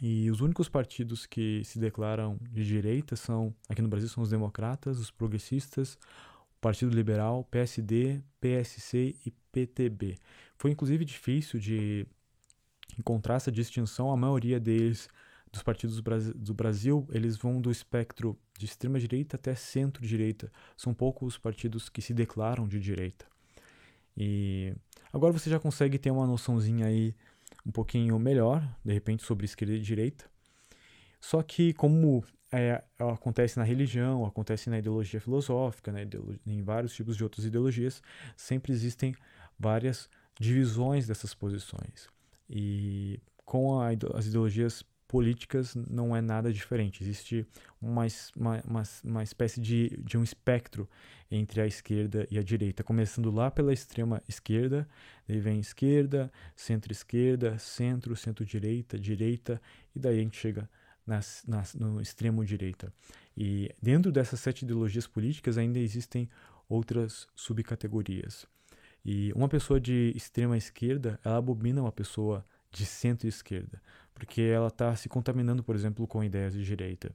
E 0.00 0.30
os 0.30 0.40
únicos 0.40 0.68
partidos 0.68 1.26
que 1.26 1.62
se 1.64 1.78
declaram 1.78 2.38
de 2.50 2.64
direita 2.64 3.16
são, 3.16 3.54
aqui 3.68 3.82
no 3.82 3.88
Brasil, 3.88 4.08
são 4.08 4.22
os 4.22 4.30
democratas, 4.30 4.98
os 4.98 5.10
progressistas, 5.10 5.94
o 6.56 6.60
Partido 6.60 6.94
Liberal, 6.94 7.44
PSD, 7.50 8.22
PSC 8.40 9.16
e 9.26 9.30
PTB. 9.52 10.16
Foi 10.56 10.70
inclusive 10.70 11.04
difícil 11.04 11.58
de 11.58 12.06
encontrar 12.98 13.34
essa 13.36 13.50
distinção, 13.50 14.10
a 14.10 14.16
maioria 14.16 14.60
deles 14.60 15.08
dos 15.52 15.62
partidos 15.62 16.00
do 16.34 16.54
Brasil, 16.54 17.06
eles 17.10 17.36
vão 17.36 17.60
do 17.60 17.70
espectro 17.70 18.38
de 18.56 18.66
extrema 18.66 19.00
direita 19.00 19.36
até 19.36 19.54
centro-direita. 19.54 20.50
São 20.76 20.94
poucos 20.94 21.34
os 21.34 21.38
partidos 21.38 21.88
que 21.88 22.00
se 22.00 22.14
declaram 22.14 22.68
de 22.68 22.78
direita. 22.78 23.26
E 24.16 24.72
agora 25.12 25.32
você 25.32 25.50
já 25.50 25.58
consegue 25.58 25.98
ter 25.98 26.10
uma 26.10 26.26
noçãozinha 26.26 26.86
aí 26.86 27.14
um 27.70 27.72
pouquinho 27.72 28.18
melhor, 28.18 28.60
de 28.84 28.92
repente, 28.92 29.24
sobre 29.24 29.46
esquerda 29.46 29.74
e 29.74 29.80
direita. 29.80 30.24
Só 31.20 31.40
que, 31.40 31.72
como 31.72 32.24
é, 32.50 32.82
acontece 32.98 33.58
na 33.58 33.64
religião, 33.64 34.26
acontece 34.26 34.68
na 34.68 34.78
ideologia 34.78 35.20
filosófica, 35.20 35.92
né, 35.92 36.04
em 36.44 36.62
vários 36.62 36.92
tipos 36.92 37.16
de 37.16 37.22
outras 37.22 37.46
ideologias, 37.46 38.02
sempre 38.36 38.72
existem 38.72 39.14
várias 39.58 40.10
divisões 40.38 41.06
dessas 41.06 41.32
posições. 41.32 42.08
E 42.48 43.20
com 43.44 43.80
a, 43.80 43.90
as 44.14 44.26
ideologias 44.26 44.84
políticas 45.06 45.74
não 45.74 46.14
é 46.16 46.20
nada 46.20 46.52
diferente. 46.52 47.02
Existe 47.04 47.46
uma, 47.80 48.06
uma, 48.36 48.82
uma, 49.04 49.22
espécie 49.22 49.60
de, 49.60 49.90
de 50.02 50.18
um 50.18 50.24
espectro 50.24 50.88
entre 51.30 51.60
a 51.60 51.66
esquerda 51.66 52.26
e 52.30 52.38
a 52.38 52.42
direita, 52.42 52.82
começando 52.82 53.30
lá 53.30 53.50
pela 53.50 53.72
extrema 53.72 54.22
esquerda, 54.28 54.88
daí 55.28 55.38
vem 55.38 55.60
esquerda, 55.60 56.30
centro-esquerda, 56.56 57.58
centro, 57.58 58.16
centro-direita, 58.16 58.98
direita, 58.98 59.60
e 59.94 59.98
daí 59.98 60.18
a 60.18 60.22
gente 60.22 60.36
chega 60.36 60.68
nas, 61.06 61.44
nas, 61.46 61.74
no 61.74 62.00
extremo 62.00 62.44
direita. 62.44 62.92
E 63.36 63.70
dentro 63.80 64.10
dessas 64.10 64.40
sete 64.40 64.64
ideologias 64.64 65.06
políticas 65.06 65.56
ainda 65.56 65.78
existem 65.78 66.28
outras 66.68 67.28
subcategorias. 67.34 68.46
E 69.04 69.32
uma 69.34 69.48
pessoa 69.48 69.80
de 69.80 70.12
extrema 70.14 70.56
esquerda, 70.56 71.18
ela 71.24 71.36
abomina 71.36 71.80
uma 71.80 71.92
pessoa 71.92 72.44
de 72.70 72.84
centro-esquerda 72.84 73.80
porque 74.20 74.42
ela 74.42 74.68
está 74.68 74.94
se 74.94 75.08
contaminando, 75.08 75.64
por 75.64 75.74
exemplo, 75.74 76.06
com 76.06 76.22
ideias 76.22 76.52
de 76.52 76.62
direita. 76.62 77.10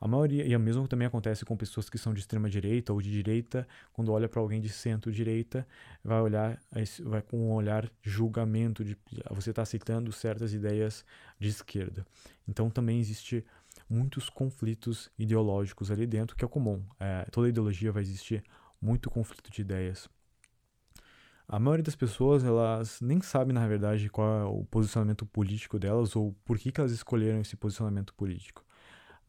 A 0.00 0.08
maioria, 0.08 0.46
e 0.46 0.56
o 0.56 0.60
mesmo 0.60 0.88
também 0.88 1.06
acontece 1.06 1.44
com 1.44 1.54
pessoas 1.54 1.90
que 1.90 1.98
são 1.98 2.14
de 2.14 2.20
extrema 2.20 2.48
direita 2.48 2.90
ou 2.90 3.02
de 3.02 3.10
direita, 3.10 3.68
quando 3.92 4.10
olha 4.10 4.30
para 4.30 4.40
alguém 4.40 4.58
de 4.58 4.70
centro-direita, 4.70 5.66
vai 6.02 6.20
olhar 6.20 6.58
vai 7.04 7.20
com 7.20 7.36
um 7.38 7.52
olhar 7.52 7.84
de 8.02 8.10
julgamento, 8.10 8.82
de 8.82 8.96
você 9.30 9.50
está 9.50 9.60
aceitando 9.60 10.10
certas 10.10 10.54
ideias 10.54 11.04
de 11.38 11.48
esquerda. 11.48 12.06
Então 12.48 12.70
também 12.70 12.98
existe 12.98 13.44
muitos 13.90 14.30
conflitos 14.30 15.10
ideológicos 15.18 15.90
ali 15.90 16.06
dentro, 16.06 16.34
que 16.34 16.44
é 16.44 16.48
comum. 16.48 16.82
É, 16.98 17.26
toda 17.30 17.50
ideologia 17.50 17.92
vai 17.92 18.02
existir 18.02 18.42
muito 18.80 19.10
conflito 19.10 19.50
de 19.50 19.60
ideias. 19.60 20.08
A 21.46 21.58
maioria 21.58 21.82
das 21.82 21.96
pessoas, 21.96 22.42
elas 22.44 23.00
nem 23.02 23.20
sabem, 23.20 23.52
na 23.52 23.66
verdade, 23.66 24.08
qual 24.08 24.40
é 24.40 24.44
o 24.44 24.64
posicionamento 24.64 25.26
político 25.26 25.78
delas 25.78 26.16
ou 26.16 26.32
por 26.44 26.58
que, 26.58 26.70
que 26.70 26.80
elas 26.80 26.92
escolheram 26.92 27.40
esse 27.40 27.56
posicionamento 27.56 28.14
político. 28.14 28.64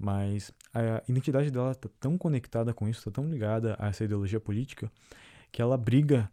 Mas 0.02 0.52
a 0.74 1.04
identidade 1.08 1.52
dela 1.52 1.74
está 1.74 1.88
tão 2.00 2.18
conectada 2.18 2.74
com 2.74 2.90
isso, 2.90 3.02
está 3.02 3.12
tão 3.12 3.30
ligada 3.30 3.76
a 3.78 3.90
essa 3.90 4.04
ideologia 4.04 4.40
política, 4.40 4.92
que 5.52 5.62
ela 5.62 5.78
briga 5.78 6.28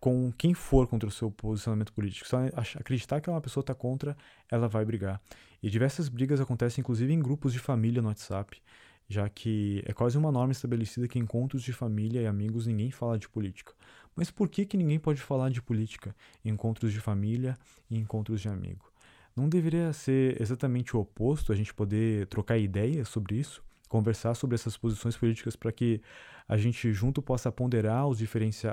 com 0.00 0.32
quem 0.32 0.54
for 0.54 0.86
contra 0.86 1.06
o 1.06 1.12
seu 1.12 1.30
posicionamento 1.30 1.92
político. 1.92 2.26
Se 2.26 2.34
ela 2.34 2.50
acreditar 2.76 3.20
que 3.20 3.28
uma 3.28 3.42
pessoa 3.42 3.60
está 3.60 3.74
contra, 3.74 4.16
ela 4.50 4.68
vai 4.68 4.86
brigar. 4.86 5.20
E 5.62 5.68
diversas 5.68 6.08
brigas 6.08 6.40
acontecem, 6.40 6.80
inclusive, 6.80 7.12
em 7.12 7.20
grupos 7.20 7.52
de 7.52 7.58
família 7.58 8.00
no 8.00 8.08
WhatsApp, 8.08 8.62
já 9.06 9.28
que 9.28 9.82
é 9.84 9.92
quase 9.92 10.16
uma 10.16 10.32
norma 10.32 10.52
estabelecida 10.52 11.06
que 11.06 11.18
em 11.18 11.22
encontros 11.22 11.62
de 11.62 11.74
família 11.74 12.22
e 12.22 12.26
amigos 12.26 12.66
ninguém 12.66 12.90
fala 12.90 13.18
de 13.18 13.28
política. 13.28 13.74
Mas 14.16 14.30
por 14.30 14.48
que, 14.48 14.64
que 14.64 14.78
ninguém 14.78 14.98
pode 14.98 15.20
falar 15.20 15.50
de 15.50 15.60
política 15.60 16.16
em 16.42 16.48
encontros 16.48 16.90
de 16.90 17.00
família 17.00 17.54
e 17.90 17.98
encontros 17.98 18.40
de 18.40 18.48
amigo? 18.48 18.90
Não 19.38 19.48
deveria 19.48 19.92
ser 19.92 20.36
exatamente 20.42 20.96
o 20.96 21.00
oposto, 21.00 21.52
a 21.52 21.54
gente 21.54 21.72
poder 21.72 22.26
trocar 22.26 22.58
ideias 22.58 23.08
sobre 23.08 23.36
isso, 23.36 23.62
conversar 23.88 24.34
sobre 24.34 24.56
essas 24.56 24.76
posições 24.76 25.16
políticas 25.16 25.54
para 25.54 25.70
que 25.70 26.02
a 26.48 26.56
gente 26.56 26.92
junto 26.92 27.22
possa 27.22 27.52
ponderar 27.52 28.08
os 28.08 28.18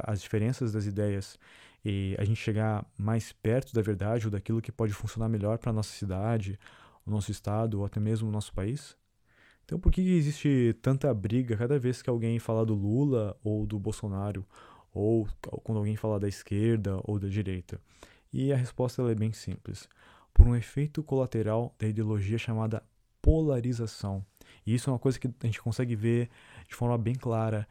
as 0.05 0.21
diferenças 0.21 0.71
das 0.73 0.87
ideias 0.87 1.37
e 1.85 2.15
a 2.17 2.25
gente 2.25 2.41
chegar 2.41 2.83
mais 2.97 3.31
perto 3.31 3.75
da 3.75 3.81
verdade 3.83 4.25
ou 4.25 4.31
daquilo 4.31 4.59
que 4.59 4.71
pode 4.71 4.91
funcionar 4.91 5.29
melhor 5.29 5.59
para 5.59 5.69
a 5.69 5.73
nossa 5.73 5.93
cidade, 5.93 6.59
o 7.05 7.11
nosso 7.11 7.29
estado 7.29 7.81
ou 7.81 7.85
até 7.85 7.99
mesmo 7.99 8.27
o 8.27 8.31
nosso 8.31 8.51
país? 8.51 8.97
Então, 9.65 9.79
por 9.79 9.91
que 9.91 10.01
existe 10.01 10.75
tanta 10.81 11.13
briga 11.13 11.55
cada 11.55 11.77
vez 11.77 12.01
que 12.01 12.09
alguém 12.09 12.39
fala 12.39 12.65
do 12.65 12.73
Lula 12.73 13.37
ou 13.43 13.67
do 13.67 13.77
Bolsonaro 13.77 14.43
ou 14.91 15.27
quando 15.63 15.77
alguém 15.77 15.95
fala 15.95 16.19
da 16.19 16.27
esquerda 16.27 16.99
ou 17.03 17.19
da 17.19 17.27
direita? 17.27 17.79
E 18.33 18.51
a 18.51 18.57
resposta 18.57 19.03
é 19.03 19.13
bem 19.13 19.31
simples. 19.31 19.87
Por 20.35 20.47
um 20.47 20.55
efeito 20.55 21.01
colateral 21.01 21.73
da 21.79 21.87
ideologia 21.87 22.37
chamada 22.37 22.83
polarização. 23.21 24.23
E 24.67 24.75
isso 24.75 24.87
é 24.89 24.93
uma 24.93 24.99
coisa 24.99 25.17
que 25.17 25.27
a 25.27 25.45
gente 25.47 25.59
consegue 25.59 25.95
ver 25.95 26.29
de 26.67 26.75
forma 26.75 26.95
bem 26.95 27.15
clara 27.15 27.67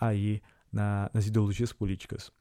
aí 0.00 0.42
na, 0.72 1.08
nas 1.14 1.28
ideologias 1.28 1.72
políticas. 1.72 2.32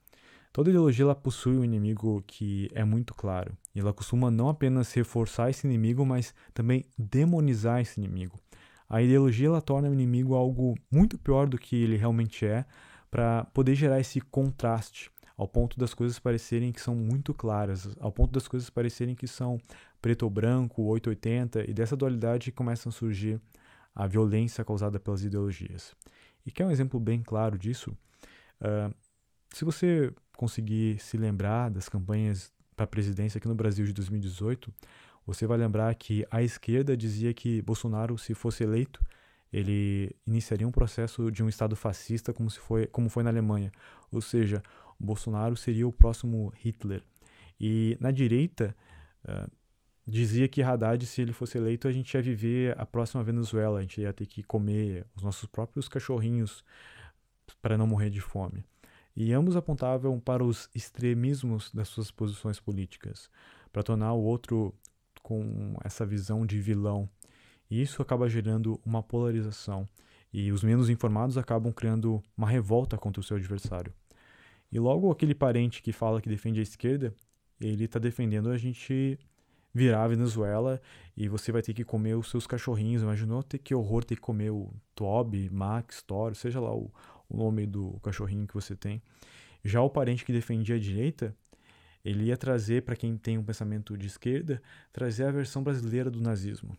Toda 0.52 0.70
ideologia 0.70 1.04
ela 1.04 1.14
possui 1.14 1.58
um 1.58 1.64
inimigo 1.64 2.24
que 2.26 2.70
é 2.74 2.84
muito 2.84 3.14
claro. 3.14 3.56
E 3.76 3.80
ela 3.82 3.94
costuma 3.94 4.32
não 4.32 4.48
apenas 4.48 4.94
reforçar 4.94 5.50
esse 5.50 5.68
inimigo, 5.68 6.06
mas 6.06 6.34
também 6.54 6.86
demonizar 6.98 7.82
esse 7.82 8.00
inimigo. 8.00 8.40
A 8.90 9.02
ideologia 9.02 9.48
ela 9.48 9.62
torna 9.62 9.90
o 9.90 9.94
inimigo 9.94 10.34
algo 10.34 10.76
muito 10.90 11.18
pior 11.18 11.46
do 11.48 11.58
que 11.58 11.76
ele 11.76 11.98
realmente 11.98 12.46
é, 12.46 12.66
para 13.12 13.46
poder 13.54 13.76
gerar 13.76 14.00
esse 14.00 14.22
contraste, 14.22 15.12
ao 15.38 15.48
ponto 15.48 15.78
das 15.78 15.94
coisas 15.94 16.18
parecerem 16.18 16.72
que 16.72 16.82
são 16.82 16.96
muito 16.96 17.34
claras, 17.34 17.90
ao 18.00 18.12
ponto 18.12 18.32
das 18.32 18.48
coisas 18.48 18.70
parecerem 18.70 19.16
que 19.16 19.28
são 19.28 19.60
preto 20.02 20.24
ou 20.24 20.30
branco, 20.30 20.84
880, 20.84 21.70
e 21.70 21.74
dessa 21.74 21.96
dualidade 21.96 22.52
começam 22.52 22.90
a 22.90 22.94
surgir 22.94 23.40
a 23.94 24.08
violência 24.08 24.64
causada 24.64 25.00
pelas 25.00 25.24
ideologias. 25.24 25.96
E 26.46 26.52
quer 26.52 26.66
um 26.66 26.72
exemplo 26.72 27.00
bem 27.00 27.22
claro 27.22 27.58
disso? 27.58 27.98
Uh, 28.62 28.94
se 29.54 29.66
você 29.66 30.14
conseguir 30.38 31.00
se 31.00 31.18
lembrar 31.18 31.70
das 31.70 31.90
campanhas 31.90 32.52
para 32.76 32.84
a 32.84 32.88
presidência 32.88 33.38
aqui 33.38 33.48
no 33.48 33.56
Brasil 33.56 33.86
de 33.86 33.94
2018, 33.94 34.74
você 35.26 35.48
vai 35.48 35.58
lembrar 35.58 35.94
que 35.96 36.26
a 36.30 36.44
esquerda 36.44 36.96
dizia 36.96 37.34
que 37.34 37.62
Bolsonaro, 37.62 38.18
se 38.18 38.34
fosse 38.34 38.64
eleito, 38.64 39.04
ele 39.52 40.14
iniciaria 40.28 40.68
um 40.68 40.72
processo 40.72 41.32
de 41.32 41.42
um 41.42 41.48
Estado 41.48 41.76
fascista 41.76 42.34
como, 42.34 42.50
se 42.50 42.60
foi, 42.60 42.86
como 42.88 43.10
foi 43.10 43.24
na 43.24 43.30
Alemanha. 43.30 43.72
Ou 44.12 44.22
seja, 44.22 44.62
o 45.00 45.06
Bolsonaro 45.06 45.56
seria 45.56 45.88
o 45.88 45.92
próximo 45.92 46.52
Hitler. 46.58 47.04
E 47.60 47.98
na 48.00 48.12
direita, 48.12 48.76
uh, 49.24 49.50
dizia 50.06 50.48
que 50.48 50.62
Haddad, 50.62 51.06
se 51.06 51.22
ele 51.22 51.32
fosse 51.34 51.58
eleito, 51.58 51.88
a 51.88 51.92
gente 51.92 52.14
ia 52.14 52.22
viver 52.22 52.80
a 52.80 52.86
próxima 52.86 53.24
Venezuela, 53.24 53.80
a 53.80 53.82
gente 53.82 54.02
ia 54.02 54.14
ter 54.14 54.26
que 54.26 54.44
comer 54.44 55.06
os 55.16 55.24
nossos 55.24 55.46
próprios 55.46 55.88
cachorrinhos 55.88 56.64
para 57.62 57.78
não 57.78 57.88
morrer 57.88 58.10
de 58.10 58.22
fome. 58.22 58.66
E 59.16 59.32
ambos 59.32 59.56
apontavam 59.56 60.20
para 60.20 60.44
os 60.44 60.70
extremismos 60.76 61.72
das 61.72 61.88
suas 61.88 62.12
posições 62.12 62.60
políticas, 62.60 63.30
para 63.72 63.84
tornar 63.84 64.14
o 64.14 64.22
outro 64.22 64.74
com 65.24 65.78
essa 65.84 66.06
visão 66.06 66.46
de 66.46 66.60
vilão 66.60 67.10
e 67.70 67.82
isso 67.82 68.02
acaba 68.02 68.30
gerando 68.30 68.80
uma 68.86 69.02
polarização. 69.02 69.88
E 70.32 70.52
os 70.52 70.64
menos 70.64 70.90
informados 70.90 71.38
acabam 71.38 71.72
criando 71.72 72.22
uma 72.38 72.48
revolta 72.48 72.98
contra 72.98 73.22
o 73.22 73.24
seu 73.24 73.38
adversário. 73.38 73.94
E 74.76 74.78
logo 74.78 75.10
aquele 75.10 75.34
parente 75.34 75.82
que 75.82 75.94
fala 75.94 76.20
que 76.20 76.28
defende 76.28 76.60
a 76.60 76.64
esquerda, 76.64 77.16
ele 77.62 77.86
está 77.86 77.98
defendendo 77.98 78.50
a 78.50 78.58
gente 78.58 79.18
virar 79.74 80.04
a 80.04 80.08
Venezuela 80.10 80.82
e 81.16 81.30
você 81.30 81.50
vai 81.50 81.62
ter 81.62 81.74
que 81.74 81.86
comer 81.86 82.16
os 82.16 82.30
seus 82.30 82.46
cachorrinhos. 82.46 83.02
Imaginou 83.02 83.42
ter 83.42 83.58
que 83.58 83.74
horror 83.74 84.04
ter 84.04 84.16
que 84.16 84.22
comer 84.22 84.52
o 84.52 84.74
Toby, 84.94 85.50
Max, 85.50 86.02
Thor, 86.02 86.36
seja 86.36 86.60
lá 86.60 86.76
o, 86.76 86.92
o 87.30 87.38
nome 87.38 87.66
do 87.66 87.98
cachorrinho 88.02 88.46
que 88.46 88.54
você 88.54 88.76
tem. 88.76 89.02
Já 89.64 89.82
o 89.82 89.90
parente 89.90 90.26
que 90.26 90.34
defendia 90.34 90.76
a 90.76 90.80
direita, 90.80 91.34
ele 92.04 92.26
ia 92.26 92.36
trazer, 92.36 92.82
para 92.82 92.98
quem 92.98 93.16
tem 93.16 93.38
um 93.38 93.46
pensamento 93.46 93.98
de 93.98 94.08
esquerda, 94.08 94.62
trazer 94.92 95.24
a 95.24 95.32
versão 95.32 95.64
brasileira 95.64 96.12
do 96.12 96.20
nazismo. 96.20 96.78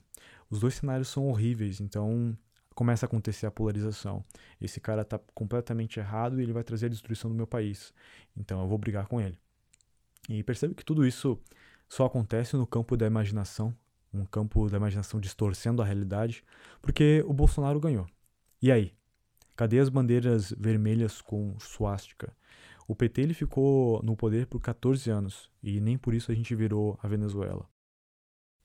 Os 0.50 0.60
dois 0.60 0.74
cenários 0.74 1.08
são 1.08 1.28
horríveis, 1.28 1.80
então 1.80 2.36
começa 2.76 3.06
a 3.06 3.08
acontecer 3.08 3.46
a 3.46 3.50
polarização. 3.50 4.22
Esse 4.60 4.78
cara 4.80 5.00
está 5.00 5.18
completamente 5.34 5.98
errado 5.98 6.38
e 6.38 6.42
ele 6.42 6.52
vai 6.52 6.62
trazer 6.62 6.86
a 6.86 6.90
destruição 6.90 7.30
do 7.30 7.34
meu 7.34 7.46
país. 7.46 7.92
Então 8.36 8.60
eu 8.60 8.68
vou 8.68 8.76
brigar 8.76 9.06
com 9.08 9.18
ele. 9.18 9.38
E 10.28 10.42
percebe 10.42 10.74
que 10.74 10.84
tudo 10.84 11.06
isso 11.06 11.40
só 11.88 12.04
acontece 12.04 12.54
no 12.54 12.66
campo 12.66 12.94
da 12.94 13.06
imaginação, 13.06 13.74
um 14.12 14.26
campo 14.26 14.68
da 14.68 14.76
imaginação 14.76 15.18
distorcendo 15.18 15.80
a 15.80 15.86
realidade, 15.86 16.44
porque 16.82 17.24
o 17.26 17.32
Bolsonaro 17.32 17.80
ganhou. 17.80 18.06
E 18.60 18.70
aí? 18.70 18.94
Cadê 19.56 19.78
as 19.78 19.88
bandeiras 19.88 20.52
vermelhas 20.58 21.22
com 21.22 21.58
suástica? 21.58 22.36
O 22.86 22.94
PT 22.94 23.22
ele 23.22 23.34
ficou 23.34 24.02
no 24.02 24.14
poder 24.14 24.46
por 24.46 24.60
14 24.60 25.10
anos 25.10 25.50
e 25.62 25.80
nem 25.80 25.96
por 25.96 26.12
isso 26.12 26.30
a 26.30 26.34
gente 26.34 26.54
virou 26.54 26.98
a 27.02 27.08
Venezuela. 27.08 27.66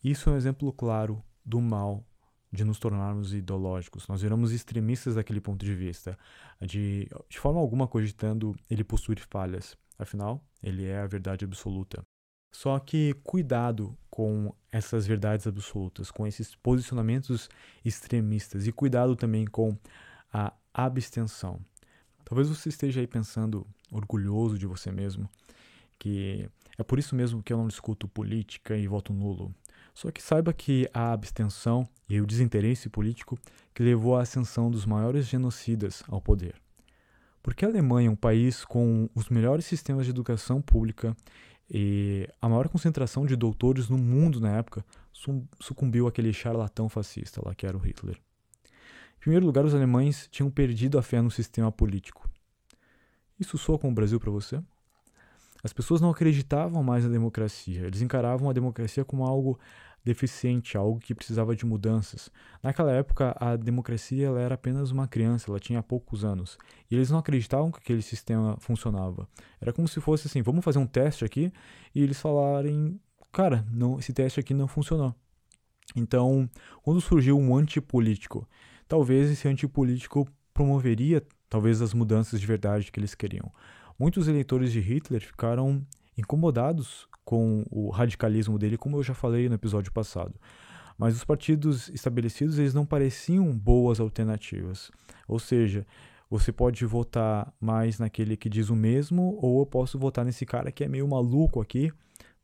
Isso 0.04 0.30
é 0.30 0.34
um 0.34 0.36
exemplo 0.36 0.74
claro 0.74 1.24
do 1.46 1.62
mal 1.62 2.04
de 2.52 2.66
nos 2.66 2.80
tornarmos 2.80 3.34
ideológicos. 3.34 4.08
Nós 4.08 4.22
viramos 4.22 4.52
extremistas 4.52 5.16
daquele 5.16 5.40
ponto 5.40 5.66
de 5.66 5.74
vista, 5.74 6.18
de, 6.60 7.08
de 7.30 7.40
forma 7.40 7.60
alguma 7.60 7.88
cogitando 7.88 8.56
ele 8.70 8.84
possuir 8.84 9.20
falhas. 9.20 9.78
Afinal, 9.98 10.44
ele 10.62 10.86
é 10.86 11.00
a 11.00 11.08
verdade 11.08 11.46
absoluta. 11.46 12.04
Só 12.52 12.78
que 12.80 13.14
cuidado 13.24 13.98
com 14.10 14.54
essas 14.72 15.08
verdades 15.08 15.48
absolutas, 15.48 16.12
com 16.12 16.28
esses 16.28 16.54
posicionamentos 16.56 17.50
extremistas 17.86 18.68
e 18.68 18.72
cuidado 18.72 19.16
também 19.16 19.46
com 19.46 19.78
a 20.34 20.54
abstenção. 20.74 21.60
Talvez 22.26 22.50
você 22.50 22.70
esteja 22.70 23.00
aí 23.00 23.08
pensando, 23.08 23.66
orgulhoso 23.92 24.58
de 24.58 24.66
você 24.66 24.92
mesmo, 24.92 25.30
que 25.98 26.50
é 26.78 26.84
por 26.84 27.00
isso 27.00 27.16
mesmo 27.16 27.42
que 27.44 27.54
eu 27.54 27.58
não 27.58 27.68
discuto 27.68 28.08
política 28.08 28.76
e 28.76 28.88
voto 28.88 29.14
nulo. 29.14 29.54
Só 29.94 30.12
que 30.12 30.22
saiba 30.22 30.54
que 30.54 30.90
a 30.94 31.12
abstenção 31.12 31.88
e 32.10 32.20
o 32.20 32.26
desinteresse 32.26 32.90
político 32.90 33.38
que 33.74 33.84
levou 33.84 34.18
à 34.18 34.22
ascensão 34.22 34.70
dos 34.70 34.86
maiores 34.86 35.28
genocidas 35.28 36.04
ao 36.08 36.22
poder. 36.22 36.56
Porque 37.44 37.66
a 37.66 37.68
Alemanha 37.68 38.08
é 38.08 38.12
um 38.12 38.16
país 38.16 38.64
com 38.64 39.10
os 39.16 39.30
melhores 39.30 39.66
sistemas 39.66 40.06
de 40.06 40.12
educação 40.12 40.62
pública 40.62 41.16
e 41.70 42.28
a 42.42 42.50
maior 42.50 42.68
concentração 42.68 43.26
de 43.26 43.36
doutores 43.36 43.90
no 43.90 43.98
mundo 43.98 44.40
na 44.40 44.58
época 44.58 44.86
sucumbiu 45.60 46.08
àquele 46.08 46.34
charlatão 46.34 46.90
fascista 46.90 47.42
lá 47.44 47.56
que 47.56 47.66
era 47.66 47.78
o 47.78 47.80
Hitler. 47.80 48.16
Em 48.16 49.20
primeiro 49.22 49.46
lugar, 49.46 49.64
os 49.64 49.74
alemães 49.74 50.28
tinham 50.32 50.50
perdido 50.50 50.98
a 50.98 51.02
fé 51.02 51.22
no 51.22 51.32
sistema 51.32 51.72
político. 51.72 52.30
Isso 53.40 53.58
soa 53.58 53.80
com 53.80 53.90
o 53.90 53.94
Brasil 53.94 54.20
para 54.20 54.32
você? 54.32 54.62
As 55.64 55.74
pessoas 55.74 56.02
não 56.02 56.10
acreditavam 56.10 56.84
mais 56.84 57.04
na 57.04 57.10
democracia. 57.10 57.86
Eles 57.86 58.02
encaravam 58.02 58.50
a 58.50 58.54
democracia 58.54 59.06
como 59.06 59.24
algo 59.24 59.60
deficiente, 60.04 60.76
algo 60.76 61.00
que 61.00 61.14
precisava 61.14 61.56
de 61.56 61.66
mudanças. 61.66 62.32
Naquela 62.62 62.92
época, 62.92 63.36
a 63.40 63.56
democracia 63.56 64.28
ela 64.28 64.40
era 64.40 64.56
apenas 64.56 64.92
uma 64.92 65.08
criança, 65.08 65.50
ela 65.50 65.60
tinha 65.60 65.82
poucos 65.84 66.26
anos. 66.26 66.58
E 66.90 66.96
eles 66.96 67.12
não 67.12 67.20
acreditavam 67.20 67.72
que 67.72 67.80
aquele 67.80 68.02
sistema 68.02 68.58
funcionava. 68.60 69.28
Era 69.60 69.72
como 69.72 69.88
se 69.88 70.02
fosse 70.02 70.28
assim: 70.28 70.42
vamos 70.42 70.66
fazer 70.66 70.80
um 70.80 70.88
teste 70.88 71.24
aqui, 71.24 71.52
e 71.94 72.02
eles 72.02 72.20
falarem, 72.20 73.00
cara, 73.32 73.66
não, 73.72 74.00
esse 74.00 74.12
teste 74.12 74.40
aqui 74.40 74.54
não 74.54 74.68
funcionou. 74.68 75.14
Então, 75.96 76.50
quando 76.82 77.02
surgiu 77.02 77.38
um 77.38 77.56
antipolítico, 77.56 78.48
talvez 78.88 79.30
esse 79.30 79.48
antipolítico 79.48 80.28
promoveria 80.54 81.24
talvez 81.50 81.82
as 81.82 81.94
mudanças 81.94 82.40
de 82.40 82.48
verdade 82.48 82.92
que 82.92 83.00
eles 83.00 83.14
queriam. 83.14 83.52
Muitos 84.02 84.28
eleitores 84.28 84.72
de 84.72 84.80
Hitler 84.80 85.22
ficaram 85.22 85.86
incomodados 86.18 87.08
com 87.24 87.64
o 87.70 87.92
radicalismo 87.92 88.58
dele, 88.58 88.76
como 88.76 88.98
eu 88.98 89.04
já 89.04 89.14
falei 89.14 89.48
no 89.48 89.54
episódio 89.54 89.92
passado. 89.92 90.34
Mas 90.98 91.16
os 91.16 91.24
partidos 91.24 91.88
estabelecidos 91.90 92.58
eles 92.58 92.74
não 92.74 92.84
pareciam 92.84 93.56
boas 93.56 94.00
alternativas. 94.00 94.90
Ou 95.28 95.38
seja, 95.38 95.86
você 96.32 96.52
pode 96.52 96.84
votar 96.84 97.54
mais 97.62 98.00
naquele 98.00 98.36
que 98.36 98.50
diz 98.50 98.72
o 98.72 98.76
mesmo, 98.76 99.38
ou 99.40 99.60
eu 99.60 99.68
posso 99.68 100.00
votar 100.00 100.26
nesse 100.26 100.48
cara 100.48 100.72
que 100.72 100.84
é 100.84 100.88
meio 100.88 101.08
maluco 101.08 101.62
aqui, 101.62 101.94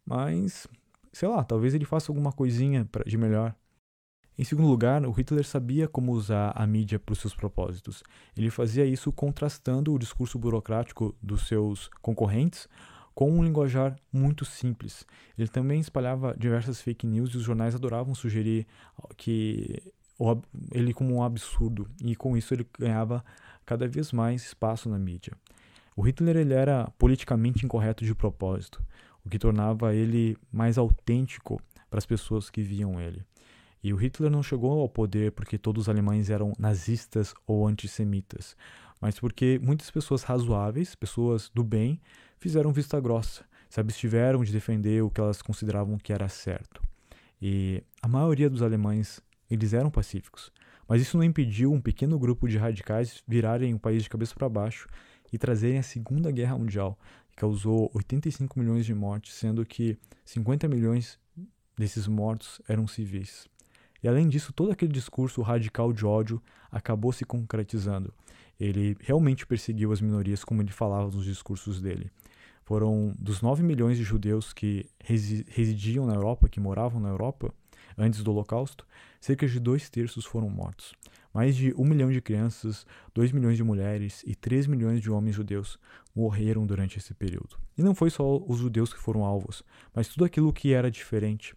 mas 0.06 0.68
sei 1.12 1.28
lá, 1.28 1.44
talvez 1.44 1.74
ele 1.74 1.86
faça 1.86 2.12
alguma 2.12 2.32
coisinha 2.32 2.88
de 3.04 3.18
melhor. 3.18 3.56
Em 4.38 4.44
segundo 4.44 4.68
lugar, 4.68 5.04
o 5.04 5.12
Hitler 5.12 5.44
sabia 5.44 5.88
como 5.88 6.12
usar 6.12 6.52
a 6.56 6.68
mídia 6.68 7.00
para 7.00 7.14
os 7.14 7.20
seus 7.20 7.34
propósitos. 7.34 8.04
Ele 8.36 8.52
fazia 8.52 8.86
isso 8.86 9.12
contrastando 9.12 9.92
o 9.92 9.98
discurso 9.98 10.38
burocrático 10.38 11.16
dos 11.22 11.48
seus 11.48 11.90
concorrentes 12.04 12.68
com 13.16 13.32
um 13.32 13.44
linguajar 13.44 13.96
muito 14.14 14.46
simples. 14.46 15.04
Ele 15.36 15.48
também 15.48 15.80
espalhava 15.80 16.36
diversas 16.38 16.80
fake 16.80 17.08
news 17.08 17.32
e 17.32 17.38
os 17.38 17.44
jornais 17.44 17.74
adoravam 17.74 18.14
sugerir 18.14 18.68
que 19.18 19.82
ele 20.72 20.94
como 20.94 21.16
um 21.16 21.24
absurdo 21.24 21.90
e 22.00 22.16
com 22.16 22.38
isso 22.38 22.54
ele 22.54 22.68
ganhava 22.78 23.26
cada 23.66 23.88
vez 23.88 24.12
mais 24.12 24.44
espaço 24.44 24.88
na 24.88 25.00
mídia. 25.00 25.34
O 25.96 26.04
Hitler 26.04 26.38
ele 26.38 26.54
era 26.54 26.92
politicamente 27.00 27.66
incorreto 27.66 28.06
de 28.06 28.14
propósito, 28.14 28.84
o 29.26 29.30
que 29.30 29.40
tornava 29.40 29.96
ele 29.96 30.38
mais 30.52 30.78
autêntico 30.78 31.60
para 31.90 31.98
as 31.98 32.06
pessoas 32.06 32.52
que 32.52 32.62
viam 32.62 33.02
ele. 33.02 33.26
E 33.84 33.94
o 33.94 33.96
Hitler 33.96 34.32
não 34.32 34.42
chegou 34.42 34.82
ao 34.82 34.90
poder 34.90 35.32
porque 35.32 35.58
todos 35.58 35.84
os 35.84 35.90
alemães 35.90 36.30
eram 36.30 36.54
nazistas 36.58 37.34
ou 37.46 37.68
antissemitas, 37.68 38.56
mas 39.00 39.20
porque 39.20 39.60
muitas 39.62 39.92
pessoas 39.92 40.24
razoáveis, 40.24 40.96
pessoas 40.96 41.50
do 41.54 41.64
bem, 41.64 42.02
fizeram 42.40 42.74
vista 42.74 43.00
grossa, 43.00 43.46
se 43.70 43.80
abstiveram 43.80 44.44
de 44.44 44.52
defender 44.52 45.04
o 45.04 45.10
que 45.10 45.22
elas 45.22 45.42
consideravam 45.42 45.98
que 45.98 46.12
era 46.12 46.28
certo. 46.28 46.82
E 47.42 47.84
a 48.02 48.08
maioria 48.08 48.50
dos 48.50 48.62
alemães, 48.62 49.22
eles 49.50 49.74
eram 49.74 49.92
pacíficos, 49.92 50.52
mas 50.88 51.02
isso 51.02 51.18
não 51.18 51.24
impediu 51.24 51.72
um 51.72 51.82
pequeno 51.82 52.18
grupo 52.18 52.48
de 52.48 52.58
radicais 52.58 53.22
virarem 53.28 53.74
o 53.74 53.80
país 53.80 54.04
de 54.04 54.10
cabeça 54.10 54.34
para 54.34 54.50
baixo 54.50 54.88
e 55.32 55.38
trazerem 55.38 55.78
a 55.78 55.84
Segunda 55.84 56.32
Guerra 56.32 56.58
Mundial, 56.58 56.98
que 57.30 57.38
causou 57.38 57.92
85 57.94 58.58
milhões 58.60 58.86
de 58.86 58.94
mortes, 58.94 59.34
sendo 59.34 59.66
que 59.66 59.98
50 60.26 60.68
milhões 60.68 61.20
desses 61.78 62.08
mortos 62.08 62.60
eram 62.68 62.88
civis. 62.88 63.48
E 64.04 64.08
além 64.08 64.28
disso, 64.28 64.54
todo 64.54 64.72
aquele 64.72 64.92
discurso 64.92 65.42
radical 65.42 65.92
de 65.92 66.06
ódio 66.06 66.42
acabou 66.72 67.12
se 67.12 67.26
concretizando. 67.26 68.14
Ele 68.60 68.98
realmente 69.00 69.46
perseguiu 69.46 69.92
as 69.92 70.02
minorias 70.02 70.44
como 70.44 70.62
ele 70.62 70.72
falava 70.72 71.12
nos 71.12 71.26
discursos 71.26 71.80
dele. 71.80 72.12
Foram 72.64 73.16
dos 73.18 73.42
9 73.42 73.64
milhões 73.64 73.98
de 73.98 74.04
judeus 74.04 74.52
que 74.52 74.86
residiam 75.00 76.06
na 76.06 76.16
Europa, 76.16 76.50
que 76.50 76.60
moravam 76.60 77.00
na 77.00 77.10
Europa, 77.10 77.54
antes 77.98 78.22
do 78.22 78.32
Holocausto, 78.32 78.86
cerca 79.20 79.48
de 79.48 79.60
dois 79.60 79.90
terços 79.90 80.26
foram 80.26 80.50
mortos. 80.50 80.94
Mais 81.34 81.56
de 81.56 81.74
um 81.78 81.86
milhão 81.86 82.12
de 82.12 82.22
crianças, 82.22 82.86
2 83.14 83.32
milhões 83.32 83.58
de 83.58 83.64
mulheres 83.64 84.24
e 84.26 84.36
3 84.36 84.68
milhões 84.68 85.02
de 85.02 85.10
homens 85.10 85.36
judeus 85.36 85.80
morreram 86.16 86.66
durante 86.66 86.98
esse 86.98 87.14
período. 87.14 87.58
E 87.78 87.84
não 87.84 87.94
foi 87.94 88.10
só 88.10 88.38
os 88.38 88.58
judeus 88.58 88.94
que 88.94 89.00
foram 89.00 89.24
alvos, 89.24 89.64
mas 89.94 90.08
tudo 90.08 90.26
aquilo 90.26 90.52
que 90.52 90.74
era 90.74 90.92
diferente, 90.92 91.56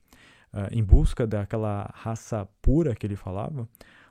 em 0.71 0.83
busca 0.83 1.27
daquela 1.27 1.91
raça 1.95 2.47
pura 2.61 2.95
que 2.95 3.07
ele 3.07 3.17
falava, 3.17 3.69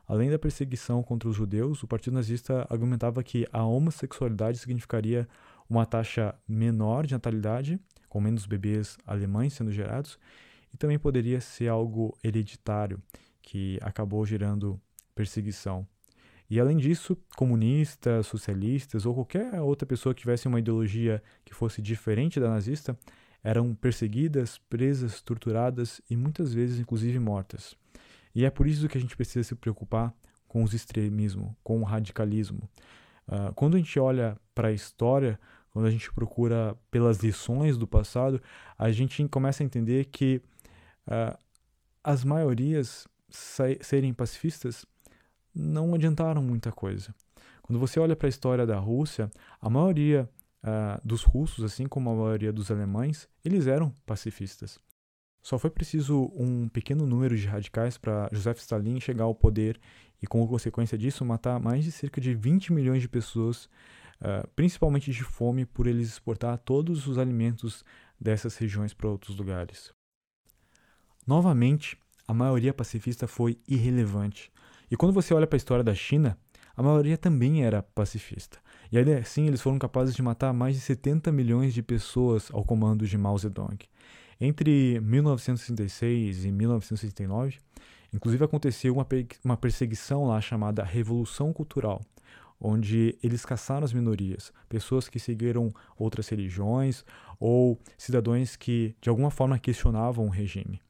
além 0.07 0.29
da 0.29 0.39
perseguição 0.39 1.03
contra 1.03 1.29
os 1.29 1.35
judeus, 1.35 1.83
o 1.83 1.87
Partido 1.87 2.13
Nazista 2.13 2.65
argumentava 2.69 3.23
que 3.23 3.47
a 3.51 3.63
homossexualidade 3.63 4.57
significaria 4.57 5.27
uma 5.69 5.85
taxa 5.85 6.33
menor 6.47 7.05
de 7.05 7.13
natalidade, 7.13 7.79
com 8.07 8.19
menos 8.19 8.45
bebês 8.45 8.97
alemães 9.05 9.53
sendo 9.53 9.71
gerados, 9.71 10.17
e 10.73 10.77
também 10.77 10.97
poderia 10.97 11.39
ser 11.39 11.67
algo 11.67 12.17
hereditário, 12.23 13.01
que 13.41 13.77
acabou 13.81 14.25
gerando 14.25 14.79
perseguição. 15.13 15.87
E 16.49 16.59
além 16.59 16.77
disso, 16.77 17.15
comunistas, 17.35 18.25
socialistas 18.25 19.05
ou 19.05 19.13
qualquer 19.13 19.61
outra 19.61 19.85
pessoa 19.85 20.15
que 20.15 20.21
tivesse 20.21 20.47
uma 20.47 20.59
ideologia 20.59 21.21
que 21.45 21.53
fosse 21.53 21.81
diferente 21.81 22.39
da 22.39 22.49
nazista 22.49 22.97
eram 23.43 23.73
perseguidas, 23.73 24.57
presas, 24.69 25.21
torturadas 25.21 26.01
e 26.09 26.15
muitas 26.15 26.53
vezes 26.53 26.79
inclusive 26.79 27.19
mortas. 27.19 27.75
E 28.33 28.45
é 28.45 28.49
por 28.49 28.67
isso 28.67 28.87
que 28.87 28.97
a 28.97 29.01
gente 29.01 29.15
precisa 29.15 29.43
se 29.43 29.55
preocupar 29.55 30.13
com 30.47 30.63
os 30.63 30.73
extremismo, 30.73 31.55
com 31.63 31.79
o 31.79 31.83
radicalismo. 31.83 32.69
Uh, 33.27 33.53
quando 33.53 33.75
a 33.75 33.77
gente 33.77 33.99
olha 33.99 34.37
para 34.53 34.69
a 34.69 34.71
história, 34.71 35.39
quando 35.71 35.85
a 35.85 35.91
gente 35.91 36.11
procura 36.11 36.75
pelas 36.89 37.19
lições 37.19 37.77
do 37.77 37.87
passado, 37.87 38.41
a 38.77 38.91
gente 38.91 39.25
começa 39.27 39.63
a 39.63 39.65
entender 39.65 40.05
que 40.05 40.41
uh, 41.07 41.37
as 42.03 42.23
maiorias 42.23 43.07
serem 43.81 44.13
pacifistas 44.13 44.85
não 45.53 45.93
adiantaram 45.93 46.41
muita 46.41 46.71
coisa. 46.71 47.13
Quando 47.61 47.79
você 47.79 47.99
olha 47.99 48.15
para 48.15 48.27
a 48.27 48.29
história 48.29 48.65
da 48.65 48.79
Rússia, 48.79 49.29
a 49.61 49.69
maioria 49.69 50.27
uh, 50.63 50.99
dos 51.05 51.23
russos, 51.23 51.63
assim 51.63 51.87
como 51.87 52.09
a 52.09 52.15
maioria 52.15 52.51
dos 52.51 52.71
alemães, 52.71 53.27
eles 53.43 53.67
eram 53.67 53.93
pacifistas. 54.05 54.79
Só 55.41 55.57
foi 55.57 55.69
preciso 55.69 56.31
um 56.35 56.67
pequeno 56.67 57.05
número 57.05 57.35
de 57.37 57.47
radicais 57.47 57.97
para 57.97 58.29
Joseph 58.31 58.59
Stalin 58.59 58.99
chegar 58.99 59.23
ao 59.23 59.33
poder 59.33 59.79
e, 60.21 60.27
como 60.27 60.47
consequência 60.47 60.97
disso, 60.97 61.23
matar 61.23 61.59
mais 61.59 61.83
de 61.83 61.91
cerca 61.91 62.19
de 62.19 62.33
20 62.33 62.73
milhões 62.73 63.01
de 63.01 63.07
pessoas, 63.07 63.65
uh, 64.21 64.47
principalmente 64.55 65.11
de 65.11 65.23
fome, 65.23 65.65
por 65.65 65.87
eles 65.87 66.09
exportar 66.09 66.57
todos 66.57 67.07
os 67.07 67.17
alimentos 67.17 67.85
dessas 68.19 68.57
regiões 68.57 68.93
para 68.93 69.07
outros 69.07 69.37
lugares. 69.37 69.93
Novamente, 71.25 71.97
a 72.27 72.33
maioria 72.33 72.73
pacifista 72.73 73.27
foi 73.27 73.57
irrelevante. 73.67 74.51
E 74.91 74.97
quando 74.97 75.13
você 75.13 75.33
olha 75.33 75.47
para 75.47 75.55
a 75.55 75.57
história 75.57 75.83
da 75.83 75.95
China, 75.95 76.37
a 76.75 76.83
maioria 76.83 77.17
também 77.17 77.63
era 77.63 77.81
pacifista. 77.81 78.59
E 78.91 78.97
aí, 78.97 79.13
assim, 79.13 79.45
eles 79.45 79.61
foram 79.61 79.77
capazes 79.77 80.15
de 80.15 80.21
matar 80.21 80.51
mais 80.51 80.75
de 80.75 80.81
70 80.81 81.31
milhões 81.31 81.73
de 81.73 81.83
pessoas 81.83 82.49
ao 82.51 82.63
comando 82.63 83.05
de 83.05 83.17
Mao 83.17 83.37
Zedong. 83.37 83.77
Entre 84.41 84.99
1966 85.01 86.45
e 86.45 86.51
1969, 86.51 87.57
inclusive 88.11 88.43
aconteceu 88.43 88.93
uma, 88.93 89.05
uma 89.45 89.57
perseguição 89.57 90.25
lá 90.25 90.41
chamada 90.41 90.83
Revolução 90.83 91.53
Cultural, 91.53 92.01
onde 92.59 93.15
eles 93.21 93.45
caçaram 93.45 93.85
as 93.85 93.93
minorias, 93.93 94.51
pessoas 94.67 95.07
que 95.07 95.19
seguiram 95.19 95.71
outras 95.95 96.27
religiões 96.27 97.05
ou 97.39 97.79
cidadãos 97.95 98.55
que 98.55 98.95
de 98.99 99.09
alguma 99.09 99.29
forma 99.29 99.59
questionavam 99.59 100.25
o 100.25 100.29
regime. 100.29 100.81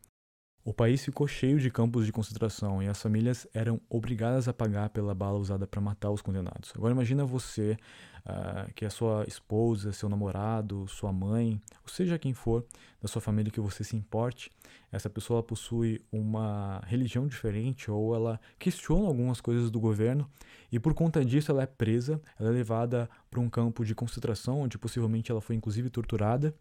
O 0.70 0.74
país 0.74 1.04
ficou 1.04 1.28
cheio 1.28 1.60
de 1.60 1.72
campos 1.72 2.06
de 2.06 2.12
concentração 2.12 2.84
e 2.84 2.88
as 2.88 3.02
famílias 3.02 3.48
eram 3.56 3.82
obrigadas 3.90 4.48
a 4.48 4.54
pagar 4.54 4.92
pela 4.92 5.16
bala 5.16 5.40
usada 5.40 5.66
para 5.66 5.82
matar 5.82 6.12
os 6.12 6.22
condenados. 6.22 6.72
Agora 6.76 6.94
imagina 6.94 7.26
você, 7.26 7.76
uh, 8.20 8.72
que 8.76 8.86
a 8.86 8.90
sua 8.92 9.26
esposa, 9.28 9.92
seu 9.92 10.08
namorado, 10.08 10.88
sua 10.88 11.12
mãe, 11.12 11.60
ou 11.82 11.90
seja 11.90 12.20
quem 12.20 12.36
for 12.36 12.64
da 13.02 13.08
sua 13.08 13.20
família 13.20 13.52
que 13.52 13.60
você 13.60 13.84
se 13.84 13.96
importe, 13.96 14.52
essa 14.92 15.10
pessoa 15.10 15.42
possui 15.42 16.06
uma 16.12 16.84
religião 16.86 17.26
diferente 17.28 17.90
ou 17.90 18.14
ela 18.14 18.40
questiona 18.60 19.08
algumas 19.08 19.42
coisas 19.42 19.72
do 19.72 19.80
governo 19.80 20.30
e 20.72 20.80
por 20.80 20.94
conta 20.94 21.26
disso 21.26 21.52
ela 21.52 21.64
é 21.64 21.66
presa, 21.66 22.22
ela 22.40 22.50
é 22.50 22.54
levada 22.54 23.10
para 23.32 23.40
um 23.40 23.50
campo 23.50 23.84
de 23.84 23.96
concentração 23.96 24.62
onde 24.62 24.78
possivelmente 24.78 25.32
ela 25.32 25.42
foi 25.42 25.56
inclusive 25.56 25.90
torturada 25.90 26.54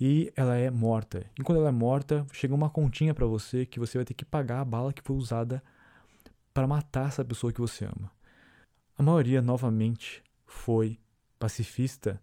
e 0.00 0.32
ela 0.36 0.56
é 0.56 0.70
morta. 0.70 1.26
E 1.38 1.42
quando 1.42 1.58
ela 1.58 1.68
é 1.68 1.72
morta, 1.72 2.26
chega 2.32 2.54
uma 2.54 2.70
continha 2.70 3.12
para 3.12 3.26
você 3.26 3.66
que 3.66 3.80
você 3.80 3.98
vai 3.98 4.04
ter 4.04 4.14
que 4.14 4.24
pagar 4.24 4.60
a 4.60 4.64
bala 4.64 4.92
que 4.92 5.02
foi 5.02 5.16
usada 5.16 5.62
para 6.54 6.66
matar 6.66 7.08
essa 7.08 7.24
pessoa 7.24 7.52
que 7.52 7.60
você 7.60 7.84
ama. 7.84 8.10
A 8.96 9.02
maioria, 9.02 9.42
novamente, 9.42 10.22
foi 10.46 10.98
pacifista. 11.38 12.20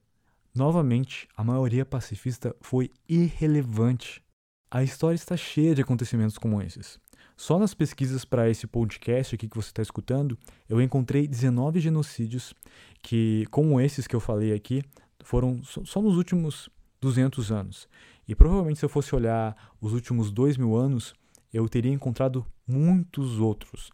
Novamente, 0.54 1.28
a 1.36 1.44
maioria 1.44 1.86
pacifista 1.86 2.56
foi 2.62 2.92
irrelevante. 3.08 4.24
A 4.72 4.84
história 4.84 5.16
está 5.16 5.36
cheia 5.36 5.76
de 5.76 5.82
acontecimentos 5.82 6.38
como 6.38 6.62
esses. 6.62 7.00
Só 7.38 7.60
nas 7.60 7.74
pesquisas 7.74 8.24
para 8.24 8.50
esse 8.50 8.66
podcast 8.66 9.36
aqui 9.36 9.50
que 9.50 9.56
você 9.56 9.70
está 9.70 9.82
escutando, 9.82 10.38
eu 10.70 10.82
encontrei 10.82 11.28
19 11.28 11.82
genocídios 11.82 12.54
que, 13.02 13.46
como 13.52 13.80
esses 13.80 14.08
que 14.08 14.16
eu 14.16 14.22
falei 14.22 14.54
aqui, 14.54 14.82
foram 15.22 15.62
só 15.64 16.02
nos 16.02 16.16
últimos 16.16 16.70
200 17.06 17.52
anos. 17.52 17.88
E 18.28 18.34
provavelmente 18.34 18.80
se 18.80 18.86
eu 18.86 18.90
fosse 18.90 19.16
olhar 19.16 19.56
os 19.80 19.94
últimos 19.94 20.32
dois 20.32 20.58
mil 20.58 20.76
anos, 20.76 21.14
eu 21.54 21.70
teria 21.70 21.94
encontrado 21.94 22.46
muitos 22.68 23.40
outros. 23.40 23.92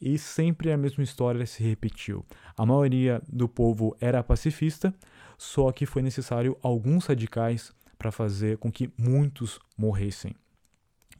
E 0.00 0.18
sempre 0.18 0.72
a 0.72 0.76
mesma 0.76 1.04
história 1.04 1.46
se 1.46 1.62
repetiu. 1.62 2.24
A 2.56 2.64
maioria 2.64 3.22
do 3.28 3.46
povo 3.46 3.94
era 4.00 4.22
pacifista, 4.22 4.94
só 5.36 5.70
que 5.72 5.84
foi 5.84 6.00
necessário 6.02 6.56
alguns 6.62 7.06
radicais 7.06 7.70
para 7.98 8.10
fazer 8.10 8.56
com 8.56 8.72
que 8.72 8.90
muitos 8.98 9.60
morressem. 9.76 10.34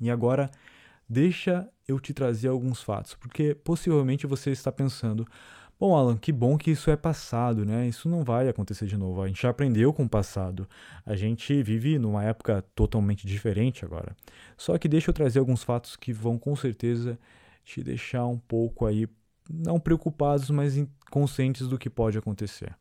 E 0.01 0.11
agora, 0.11 0.51
deixa 1.09 1.69
eu 1.87 2.01
te 2.01 2.15
trazer 2.15 2.49
alguns 2.49 2.83
fatos, 2.83 3.15
porque 3.15 3.55
possivelmente 3.55 4.27
você 4.27 4.51
está 4.51 4.73
pensando: 4.73 5.27
Bom, 5.79 5.97
Alan, 5.97 6.17
que 6.17 6.31
bom 6.31 6.57
que 6.57 6.71
isso 6.71 6.91
é 6.91 6.97
passado, 6.97 7.65
né? 7.65 7.89
Isso 7.89 8.09
não 8.09 8.23
vai 8.23 8.49
acontecer 8.49 8.87
de 8.87 8.97
novo. 8.97 9.21
A 9.21 9.27
gente 9.27 9.43
já 9.43 9.51
aprendeu 9.51 9.93
com 9.93 10.05
o 10.05 10.09
passado. 10.09 10.69
A 11.05 11.17
gente 11.17 11.63
vive 11.63 11.99
numa 11.99 12.23
época 12.23 12.65
totalmente 12.75 13.27
diferente 13.27 13.85
agora. 13.85 14.17
Só 14.57 14.79
que 14.79 14.89
deixa 14.89 15.11
eu 15.11 15.15
trazer 15.15 15.41
alguns 15.41 15.65
fatos 15.65 15.97
que 15.97 16.13
vão 16.13 16.39
com 16.39 16.55
certeza 16.55 17.19
te 17.65 17.83
deixar 17.83 18.27
um 18.27 18.39
pouco 18.39 18.87
aí, 18.87 19.09
não 19.51 19.81
preocupados, 19.81 20.49
mas 20.51 20.75
conscientes 21.11 21.67
do 21.67 21.79
que 21.79 21.91
pode 21.91 22.17
acontecer. 22.17 22.77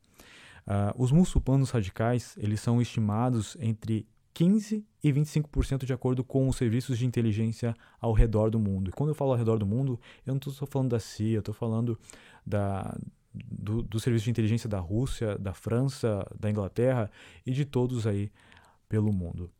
Uh, 0.66 1.02
os 1.02 1.10
muçulmanos 1.10 1.70
radicais, 1.70 2.34
eles 2.38 2.60
são 2.60 2.80
estimados 2.80 3.56
entre 3.60 4.06
15 4.34 4.84
e 5.02 5.12
25% 5.12 5.84
de 5.84 5.92
acordo 5.92 6.24
com 6.24 6.48
os 6.48 6.56
serviços 6.56 6.98
de 6.98 7.06
inteligência 7.06 7.74
ao 8.00 8.12
redor 8.12 8.50
do 8.50 8.58
mundo. 8.58 8.90
E 8.90 8.92
quando 8.92 9.10
eu 9.10 9.14
falo 9.14 9.30
ao 9.30 9.36
redor 9.36 9.58
do 9.58 9.66
mundo, 9.66 9.98
eu 10.26 10.34
não 10.34 10.38
estou 10.38 10.66
falando 10.66 10.90
da 10.90 10.98
CIA, 10.98 11.36
eu 11.36 11.38
estou 11.38 11.54
falando 11.54 11.98
da, 12.46 12.96
do, 13.34 13.82
do 13.82 13.98
serviço 13.98 14.24
de 14.24 14.30
inteligência 14.30 14.68
da 14.68 14.78
Rússia, 14.78 15.36
da 15.38 15.52
França, 15.52 16.26
da 16.38 16.50
Inglaterra 16.50 17.10
e 17.44 17.52
de 17.52 17.64
todos 17.64 18.06
aí 18.06 18.30
pelo 18.88 19.12
mundo. 19.12 19.50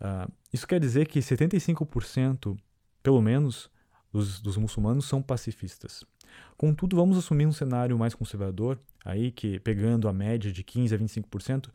Uh, 0.00 0.30
isso 0.52 0.66
quer 0.66 0.78
dizer 0.78 1.06
que 1.06 1.20
75%, 1.20 2.58
pelo 3.02 3.22
menos, 3.22 3.70
dos, 4.12 4.40
dos 4.40 4.56
muçulmanos 4.56 5.06
são 5.06 5.22
pacifistas. 5.22 6.04
Contudo, 6.56 6.96
vamos 6.96 7.16
assumir 7.16 7.46
um 7.46 7.52
cenário 7.52 7.98
mais 7.98 8.14
conservador, 8.14 8.78
aí 9.04 9.30
que 9.30 9.58
pegando 9.60 10.08
a 10.08 10.12
média 10.12 10.52
de 10.52 10.62
15 10.62 10.94
a 10.94 10.98
25%, 10.98 11.68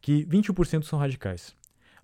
que 0.00 0.24
20% 0.26 0.82
são 0.84 0.98
radicais. 0.98 1.54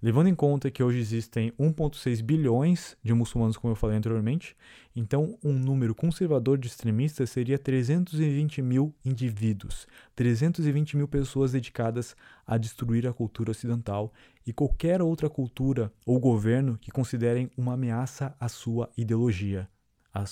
Levando 0.01 0.29
em 0.29 0.35
conta 0.35 0.71
que 0.71 0.81
hoje 0.81 1.01
existem 1.01 1.51
1,6 1.59 2.23
bilhões 2.23 2.97
de 3.03 3.13
muçulmanos, 3.13 3.57
como 3.57 3.73
eu 3.73 3.77
falei 3.77 3.97
anteriormente, 3.97 4.57
então 4.95 5.37
um 5.43 5.53
número 5.53 5.93
conservador 5.93 6.57
de 6.57 6.69
extremistas 6.69 7.31
seria 7.31 7.59
320 7.59 8.63
mil 8.63 8.95
indivíduos, 9.05 9.89
320 10.15 10.97
mil 10.97 11.09
pessoas 11.09 11.51
dedicadas 11.51 12.15
a 12.47 12.57
destruir 12.57 13.09
a 13.09 13.13
cultura 13.13 13.51
ocidental 13.51 14.13
e 14.47 14.53
qualquer 14.53 15.03
outra 15.03 15.29
cultura 15.29 15.93
ou 16.07 16.21
governo 16.21 16.79
que 16.79 16.93
considerem 16.93 17.51
uma 17.57 17.75
ameaça 17.75 18.37
à 18.39 18.49
sua 18.49 18.89
ideologia, 18.97 19.69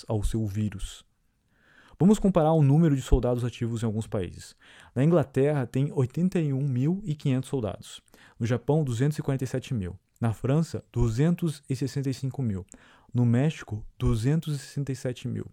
ao 0.06 0.22
seu 0.22 0.46
vírus. 0.46 1.05
Vamos 1.98 2.18
comparar 2.18 2.52
o 2.52 2.62
número 2.62 2.94
de 2.94 3.00
soldados 3.00 3.42
ativos 3.42 3.82
em 3.82 3.86
alguns 3.86 4.06
países. 4.06 4.54
Na 4.94 5.02
Inglaterra, 5.02 5.66
tem 5.66 5.88
81.500 5.88 7.44
soldados. 7.46 8.02
No 8.38 8.46
Japão, 8.46 8.84
247 8.84 9.72
mil. 9.72 9.98
Na 10.20 10.34
França, 10.34 10.84
265 10.92 12.42
mil. 12.42 12.66
No 13.14 13.24
México, 13.24 13.82
267 13.98 15.26
mil. 15.26 15.46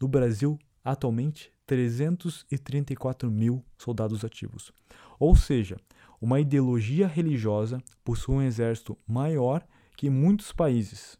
No 0.00 0.08
Brasil, 0.08 0.58
atualmente, 0.84 1.52
334 1.66 3.30
mil 3.30 3.64
soldados 3.78 4.24
ativos. 4.24 4.72
Ou 5.20 5.36
seja, 5.36 5.76
uma 6.20 6.40
ideologia 6.40 7.06
religiosa 7.06 7.80
possui 8.02 8.34
um 8.34 8.42
exército 8.42 8.98
maior 9.06 9.64
que 9.96 10.10
muitos 10.10 10.52
países, 10.52 11.16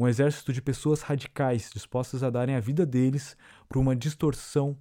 um 0.00 0.08
exército 0.08 0.50
de 0.50 0.62
pessoas 0.62 1.02
radicais 1.02 1.68
dispostas 1.70 2.22
a 2.22 2.30
darem 2.30 2.54
a 2.54 2.60
vida 2.60 2.86
deles 2.86 3.36
para 3.68 3.78
uma 3.78 3.94
distorção 3.94 4.74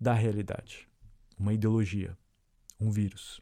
da 0.00 0.12
realidade, 0.12 0.88
uma 1.36 1.52
ideologia, 1.52 2.16
um 2.80 2.88
vírus. 2.88 3.40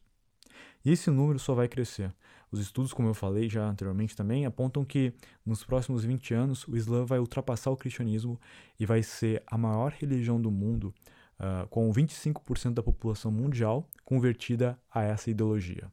E 0.83 0.91
esse 0.91 1.11
número 1.11 1.39
só 1.39 1.55
vai 1.55 1.69
crescer. 1.69 2.11
Os 2.51 2.59
estudos, 2.59 2.95
como 2.95 3.07
eu 3.07 3.13
falei 3.13 3.51
já 3.51 3.69
anteriormente 3.69 4.17
também, 4.17 4.47
apontam 4.47 4.83
que 4.83 5.13
nos 5.45 5.63
próximos 5.63 6.05
20 6.05 6.33
anos 6.33 6.67
o 6.67 6.75
Islã 6.75 7.05
vai 7.05 7.19
ultrapassar 7.19 7.71
o 7.71 7.77
cristianismo 7.77 8.41
e 8.79 8.87
vai 8.87 9.03
ser 9.03 9.43
a 9.47 9.59
maior 9.59 9.93
religião 9.93 10.41
do 10.41 10.51
mundo, 10.51 10.95
uh, 11.39 11.69
com 11.69 11.93
25% 11.93 12.73
da 12.73 12.83
população 12.83 13.31
mundial 13.31 13.87
convertida 14.07 14.81
a 14.91 15.03
essa 15.03 15.31
ideologia. 15.31 15.93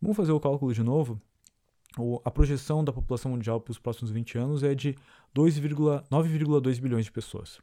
Vamos 0.00 0.16
fazer 0.16 0.30
o 0.30 0.38
cálculo 0.38 0.72
de 0.72 0.84
novo? 0.84 1.20
A 2.24 2.30
projeção 2.30 2.84
da 2.84 2.92
população 2.92 3.32
mundial 3.32 3.60
para 3.60 3.72
os 3.72 3.78
próximos 3.78 4.10
20 4.10 4.38
anos 4.38 4.62
é 4.62 4.74
de 4.74 4.94
9,2 5.34 6.80
bilhões 6.80 7.04
de 7.04 7.12
pessoas. 7.12 7.58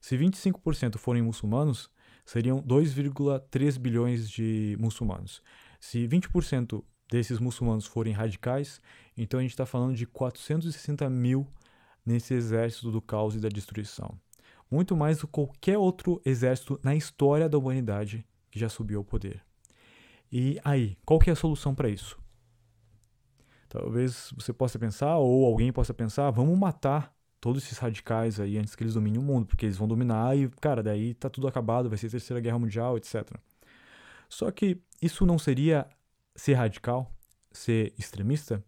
Se 0.00 0.16
25% 0.16 0.98
forem 0.98 1.22
muçulmanos, 1.22 1.90
seriam 2.24 2.62
2,3 2.62 3.78
bilhões 3.78 4.28
de 4.30 4.76
muçulmanos. 4.78 5.42
Se 5.80 6.06
20% 6.06 6.82
desses 7.10 7.38
muçulmanos 7.38 7.86
forem 7.86 8.12
radicais, 8.12 8.80
então 9.16 9.40
a 9.40 9.42
gente 9.42 9.52
está 9.52 9.66
falando 9.66 9.94
de 9.94 10.06
460 10.06 11.08
mil 11.10 11.46
nesse 12.04 12.34
exército 12.34 12.90
do 12.90 13.00
caos 13.00 13.34
e 13.34 13.40
da 13.40 13.48
destruição. 13.48 14.18
Muito 14.70 14.96
mais 14.96 15.18
do 15.18 15.26
que 15.26 15.32
qualquer 15.32 15.78
outro 15.78 16.20
exército 16.24 16.78
na 16.82 16.94
história 16.94 17.48
da 17.48 17.58
humanidade 17.58 18.24
que 18.50 18.58
já 18.58 18.68
subiu 18.68 18.98
ao 18.98 19.04
poder. 19.04 19.42
E 20.30 20.60
aí, 20.64 20.96
qual 21.04 21.18
que 21.18 21.30
é 21.30 21.32
a 21.32 21.36
solução 21.36 21.74
para 21.74 21.88
isso? 21.88 22.19
Talvez 23.70 24.32
você 24.36 24.52
possa 24.52 24.80
pensar, 24.80 25.16
ou 25.18 25.46
alguém 25.46 25.72
possa 25.72 25.94
pensar, 25.94 26.28
vamos 26.32 26.58
matar 26.58 27.14
todos 27.40 27.62
esses 27.62 27.78
radicais 27.78 28.40
aí 28.40 28.58
antes 28.58 28.74
que 28.74 28.82
eles 28.82 28.94
dominem 28.94 29.20
o 29.20 29.22
mundo, 29.22 29.46
porque 29.46 29.64
eles 29.64 29.76
vão 29.76 29.86
dominar 29.86 30.36
e, 30.36 30.48
cara, 30.60 30.82
daí 30.82 31.14
tá 31.14 31.30
tudo 31.30 31.46
acabado, 31.46 31.88
vai 31.88 31.96
ser 31.96 32.08
a 32.08 32.10
terceira 32.10 32.40
guerra 32.40 32.58
mundial, 32.58 32.96
etc. 32.96 33.30
Só 34.28 34.50
que 34.50 34.76
isso 35.00 35.24
não 35.24 35.38
seria 35.38 35.86
ser 36.34 36.54
radical, 36.54 37.14
ser 37.52 37.94
extremista? 37.96 38.62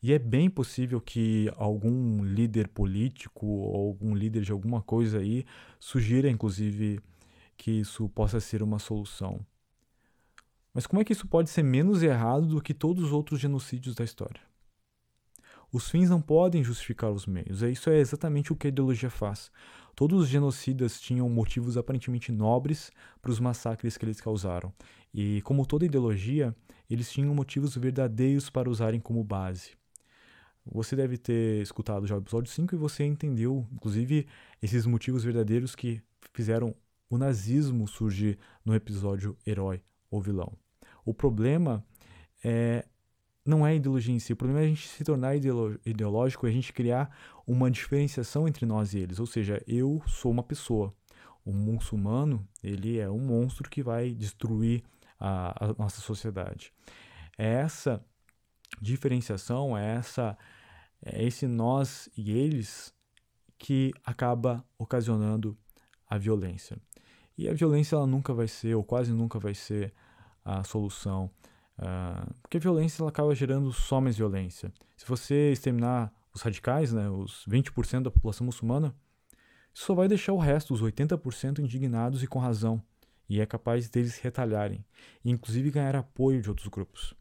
E 0.00 0.12
é 0.12 0.18
bem 0.18 0.48
possível 0.48 1.00
que 1.00 1.50
algum 1.56 2.22
líder 2.22 2.68
político 2.68 3.44
ou 3.46 3.88
algum 3.88 4.14
líder 4.14 4.42
de 4.42 4.52
alguma 4.52 4.80
coisa 4.80 5.18
aí 5.18 5.44
sugira, 5.80 6.30
inclusive, 6.30 7.00
que 7.56 7.80
isso 7.80 8.08
possa 8.10 8.38
ser 8.38 8.62
uma 8.62 8.78
solução. 8.78 9.44
Mas 10.72 10.86
como 10.86 11.02
é 11.02 11.04
que 11.04 11.12
isso 11.12 11.26
pode 11.26 11.50
ser 11.50 11.62
menos 11.62 12.02
errado 12.02 12.46
do 12.46 12.60
que 12.60 12.72
todos 12.72 13.04
os 13.04 13.12
outros 13.12 13.40
genocídios 13.40 13.94
da 13.94 14.04
história? 14.04 14.40
Os 15.72 15.88
fins 15.88 16.10
não 16.10 16.20
podem 16.20 16.64
justificar 16.64 17.10
os 17.10 17.26
meios. 17.26 17.62
É 17.62 17.70
isso 17.70 17.90
é 17.90 17.98
exatamente 17.98 18.52
o 18.52 18.56
que 18.56 18.66
a 18.66 18.70
ideologia 18.70 19.10
faz. 19.10 19.50
Todos 19.94 20.22
os 20.22 20.28
genocidas 20.28 21.00
tinham 21.00 21.28
motivos 21.28 21.76
aparentemente 21.76 22.32
nobres 22.32 22.90
para 23.20 23.30
os 23.30 23.40
massacres 23.40 23.96
que 23.96 24.04
eles 24.04 24.20
causaram. 24.20 24.72
E, 25.12 25.42
como 25.42 25.66
toda 25.66 25.84
ideologia, 25.84 26.54
eles 26.88 27.10
tinham 27.10 27.34
motivos 27.34 27.76
verdadeiros 27.76 28.48
para 28.48 28.70
usarem 28.70 29.00
como 29.00 29.22
base. 29.22 29.72
Você 30.64 30.94
deve 30.94 31.16
ter 31.18 31.62
escutado 31.62 32.06
já 32.06 32.14
o 32.14 32.18
episódio 32.18 32.50
5 32.50 32.74
e 32.74 32.78
você 32.78 33.04
entendeu, 33.04 33.66
inclusive, 33.72 34.26
esses 34.62 34.86
motivos 34.86 35.24
verdadeiros 35.24 35.74
que 35.74 36.00
fizeram 36.32 36.74
o 37.08 37.18
nazismo 37.18 37.88
surge 37.88 38.38
no 38.64 38.74
episódio 38.74 39.36
herói 39.46 39.82
ou 40.10 40.20
vilão. 40.20 40.52
O 41.04 41.14
problema 41.14 41.84
é 42.44 42.84
não 43.44 43.66
é 43.66 43.70
a 43.70 43.74
ideologia 43.74 44.14
em 44.14 44.18
si. 44.18 44.32
O 44.32 44.36
problema 44.36 44.60
é 44.60 44.64
a 44.64 44.68
gente 44.68 44.86
se 44.86 45.02
tornar 45.02 45.34
ideológico 45.34 46.46
e 46.46 46.50
a 46.50 46.52
gente 46.52 46.72
criar 46.72 47.14
uma 47.46 47.70
diferenciação 47.70 48.46
entre 48.46 48.66
nós 48.66 48.92
e 48.92 48.98
eles. 48.98 49.18
Ou 49.18 49.26
seja, 49.26 49.62
eu 49.66 50.02
sou 50.06 50.30
uma 50.30 50.42
pessoa. 50.42 50.94
O 51.44 51.52
muçulmano, 51.52 52.46
ele 52.62 52.98
é 52.98 53.10
um 53.10 53.18
monstro 53.18 53.68
que 53.68 53.82
vai 53.82 54.10
destruir 54.10 54.84
a, 55.18 55.64
a 55.64 55.74
nossa 55.78 56.00
sociedade. 56.00 56.72
É 57.36 57.46
essa 57.46 58.04
diferenciação, 58.80 59.76
é, 59.76 59.96
essa, 59.96 60.36
é 61.02 61.24
esse 61.24 61.46
nós 61.46 62.08
e 62.16 62.30
eles 62.30 62.94
que 63.58 63.92
acaba 64.04 64.64
ocasionando 64.78 65.56
a 66.06 66.18
violência. 66.18 66.78
E 67.36 67.48
a 67.48 67.54
violência 67.54 67.96
ela 67.96 68.06
nunca 68.06 68.34
vai 68.34 68.48
ser, 68.48 68.74
ou 68.74 68.84
quase 68.84 69.12
nunca 69.12 69.38
vai 69.38 69.54
ser, 69.54 69.92
a 70.44 70.62
solução. 70.64 71.30
Uh, 71.78 72.34
porque 72.42 72.58
a 72.58 72.60
violência 72.60 73.02
ela 73.02 73.10
acaba 73.10 73.34
gerando 73.34 73.72
só 73.72 74.00
mais 74.00 74.16
violência. 74.16 74.72
Se 74.96 75.06
você 75.06 75.52
exterminar 75.52 76.12
os 76.34 76.42
radicais, 76.42 76.92
né, 76.92 77.08
os 77.08 77.44
20% 77.48 78.02
da 78.02 78.10
população 78.10 78.44
muçulmana, 78.44 78.94
só 79.72 79.94
vai 79.94 80.08
deixar 80.08 80.32
o 80.32 80.38
resto, 80.38 80.74
os 80.74 80.82
80%, 80.82 81.60
indignados 81.60 82.22
e 82.22 82.26
com 82.26 82.38
razão. 82.38 82.82
E 83.28 83.40
é 83.40 83.46
capaz 83.46 83.88
deles 83.88 84.18
retalharem, 84.18 84.84
e 85.24 85.30
inclusive 85.30 85.70
ganhar 85.70 85.94
apoio 85.94 86.42
de 86.42 86.48
outros 86.48 86.66
grupos. 86.66 87.14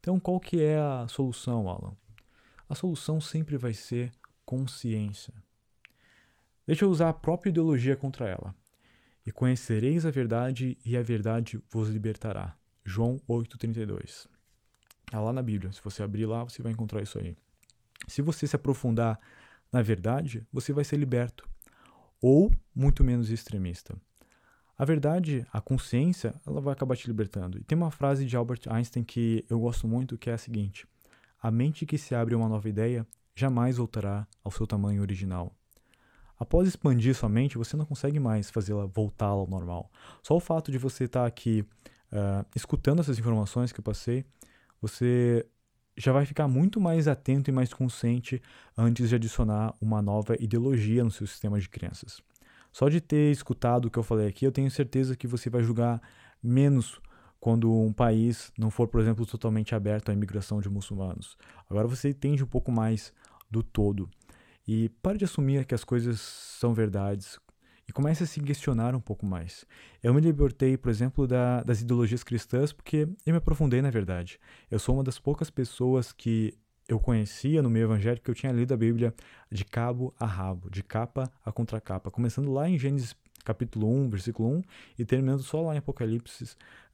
Então, 0.00 0.18
qual 0.18 0.40
que 0.40 0.60
é 0.60 0.78
a 0.78 1.06
solução, 1.08 1.68
Alan? 1.68 1.94
A 2.68 2.74
solução 2.74 3.20
sempre 3.20 3.58
vai 3.58 3.74
ser 3.74 4.10
consciência. 4.44 5.34
Deixa 6.66 6.84
eu 6.84 6.90
usar 6.90 7.10
a 7.10 7.12
própria 7.12 7.50
ideologia 7.50 7.96
contra 7.96 8.28
ela. 8.28 8.54
E 9.24 9.30
conhecereis 9.30 10.04
a 10.04 10.10
verdade, 10.10 10.76
e 10.84 10.96
a 10.96 11.02
verdade 11.02 11.62
vos 11.70 11.88
libertará. 11.88 12.56
João 12.84 13.20
8,32. 13.28 14.26
Está 15.06 15.20
lá 15.20 15.32
na 15.32 15.42
Bíblia. 15.42 15.70
Se 15.72 15.80
você 15.82 16.02
abrir 16.02 16.26
lá, 16.26 16.42
você 16.42 16.62
vai 16.62 16.72
encontrar 16.72 17.02
isso 17.02 17.18
aí. 17.18 17.36
Se 18.08 18.20
você 18.20 18.46
se 18.46 18.56
aprofundar 18.56 19.20
na 19.72 19.80
verdade, 19.80 20.46
você 20.52 20.72
vai 20.72 20.84
ser 20.84 20.96
liberto. 20.96 21.48
Ou 22.20 22.52
muito 22.74 23.02
menos 23.02 23.30
extremista. 23.30 23.96
A 24.76 24.84
verdade, 24.84 25.46
a 25.52 25.60
consciência, 25.60 26.34
ela 26.46 26.60
vai 26.60 26.72
acabar 26.72 26.96
te 26.96 27.06
libertando. 27.06 27.58
E 27.58 27.64
tem 27.64 27.76
uma 27.76 27.90
frase 27.90 28.26
de 28.26 28.36
Albert 28.36 28.62
Einstein 28.68 29.04
que 29.04 29.44
eu 29.48 29.60
gosto 29.60 29.88
muito, 29.88 30.18
que 30.18 30.28
é 30.28 30.34
a 30.34 30.38
seguinte: 30.38 30.86
A 31.40 31.50
mente 31.50 31.86
que 31.86 31.96
se 31.96 32.14
abre 32.14 32.34
a 32.34 32.38
uma 32.38 32.48
nova 32.48 32.68
ideia 32.68 33.06
jamais 33.34 33.76
voltará 33.76 34.26
ao 34.44 34.50
seu 34.50 34.66
tamanho 34.66 35.00
original. 35.00 35.56
Após 36.42 36.66
expandir 36.66 37.14
sua 37.14 37.28
mente, 37.28 37.56
você 37.56 37.76
não 37.76 37.84
consegue 37.84 38.18
mais 38.18 38.50
fazê-la 38.50 38.84
voltar 38.86 39.26
ao 39.26 39.46
normal. 39.46 39.88
Só 40.24 40.34
o 40.34 40.40
fato 40.40 40.72
de 40.72 40.76
você 40.76 41.04
estar 41.04 41.20
tá 41.20 41.26
aqui 41.26 41.64
uh, 42.10 42.44
escutando 42.52 42.98
essas 42.98 43.16
informações 43.16 43.70
que 43.70 43.78
eu 43.78 43.84
passei, 43.84 44.24
você 44.80 45.46
já 45.96 46.10
vai 46.10 46.26
ficar 46.26 46.48
muito 46.48 46.80
mais 46.80 47.06
atento 47.06 47.48
e 47.48 47.52
mais 47.52 47.72
consciente 47.72 48.42
antes 48.76 49.08
de 49.08 49.14
adicionar 49.14 49.72
uma 49.80 50.02
nova 50.02 50.34
ideologia 50.40 51.04
no 51.04 51.12
seu 51.12 51.28
sistema 51.28 51.60
de 51.60 51.68
crenças. 51.68 52.20
Só 52.72 52.88
de 52.88 53.00
ter 53.00 53.30
escutado 53.30 53.84
o 53.84 53.90
que 53.90 54.00
eu 54.00 54.02
falei 54.02 54.26
aqui, 54.26 54.44
eu 54.44 54.50
tenho 54.50 54.68
certeza 54.68 55.14
que 55.14 55.28
você 55.28 55.48
vai 55.48 55.62
julgar 55.62 56.02
menos 56.42 57.00
quando 57.38 57.72
um 57.72 57.92
país 57.92 58.52
não 58.58 58.68
for, 58.68 58.88
por 58.88 59.00
exemplo, 59.00 59.24
totalmente 59.24 59.76
aberto 59.76 60.08
à 60.08 60.12
imigração 60.12 60.60
de 60.60 60.68
muçulmanos. 60.68 61.36
Agora 61.70 61.86
você 61.86 62.08
entende 62.08 62.42
um 62.42 62.48
pouco 62.48 62.72
mais 62.72 63.12
do 63.48 63.62
todo. 63.62 64.10
E 64.66 64.88
pare 65.02 65.18
de 65.18 65.24
assumir 65.24 65.64
que 65.64 65.74
as 65.74 65.84
coisas 65.84 66.20
são 66.20 66.72
verdades 66.72 67.38
e 67.88 67.92
comece 67.92 68.22
a 68.22 68.26
se 68.26 68.40
questionar 68.40 68.94
um 68.94 69.00
pouco 69.00 69.26
mais. 69.26 69.64
Eu 70.02 70.14
me 70.14 70.20
libertei, 70.20 70.76
por 70.76 70.88
exemplo, 70.90 71.26
da, 71.26 71.62
das 71.62 71.80
ideologias 71.80 72.22
cristãs 72.22 72.72
porque 72.72 73.08
eu 73.26 73.32
me 73.32 73.38
aprofundei 73.38 73.82
na 73.82 73.90
verdade. 73.90 74.38
Eu 74.70 74.78
sou 74.78 74.94
uma 74.94 75.04
das 75.04 75.18
poucas 75.18 75.50
pessoas 75.50 76.12
que 76.12 76.56
eu 76.88 76.98
conhecia 77.00 77.62
no 77.62 77.70
meio 77.70 77.84
evangélico 77.84 78.24
que 78.24 78.30
eu 78.30 78.34
tinha 78.34 78.52
lido 78.52 78.72
a 78.72 78.76
Bíblia 78.76 79.14
de 79.50 79.64
cabo 79.64 80.14
a 80.18 80.26
rabo, 80.26 80.70
de 80.70 80.82
capa 80.82 81.30
a 81.44 81.52
contracapa, 81.52 82.10
começando 82.10 82.52
lá 82.52 82.68
em 82.68 82.78
Gênesis 82.78 83.14
capítulo 83.44 83.88
1, 83.88 84.10
versículo 84.10 84.48
1 84.56 84.62
e 84.98 85.04
terminando 85.04 85.42
só 85.42 85.60
lá 85.62 85.74
em 85.74 85.78
Apocalipse 85.78 86.44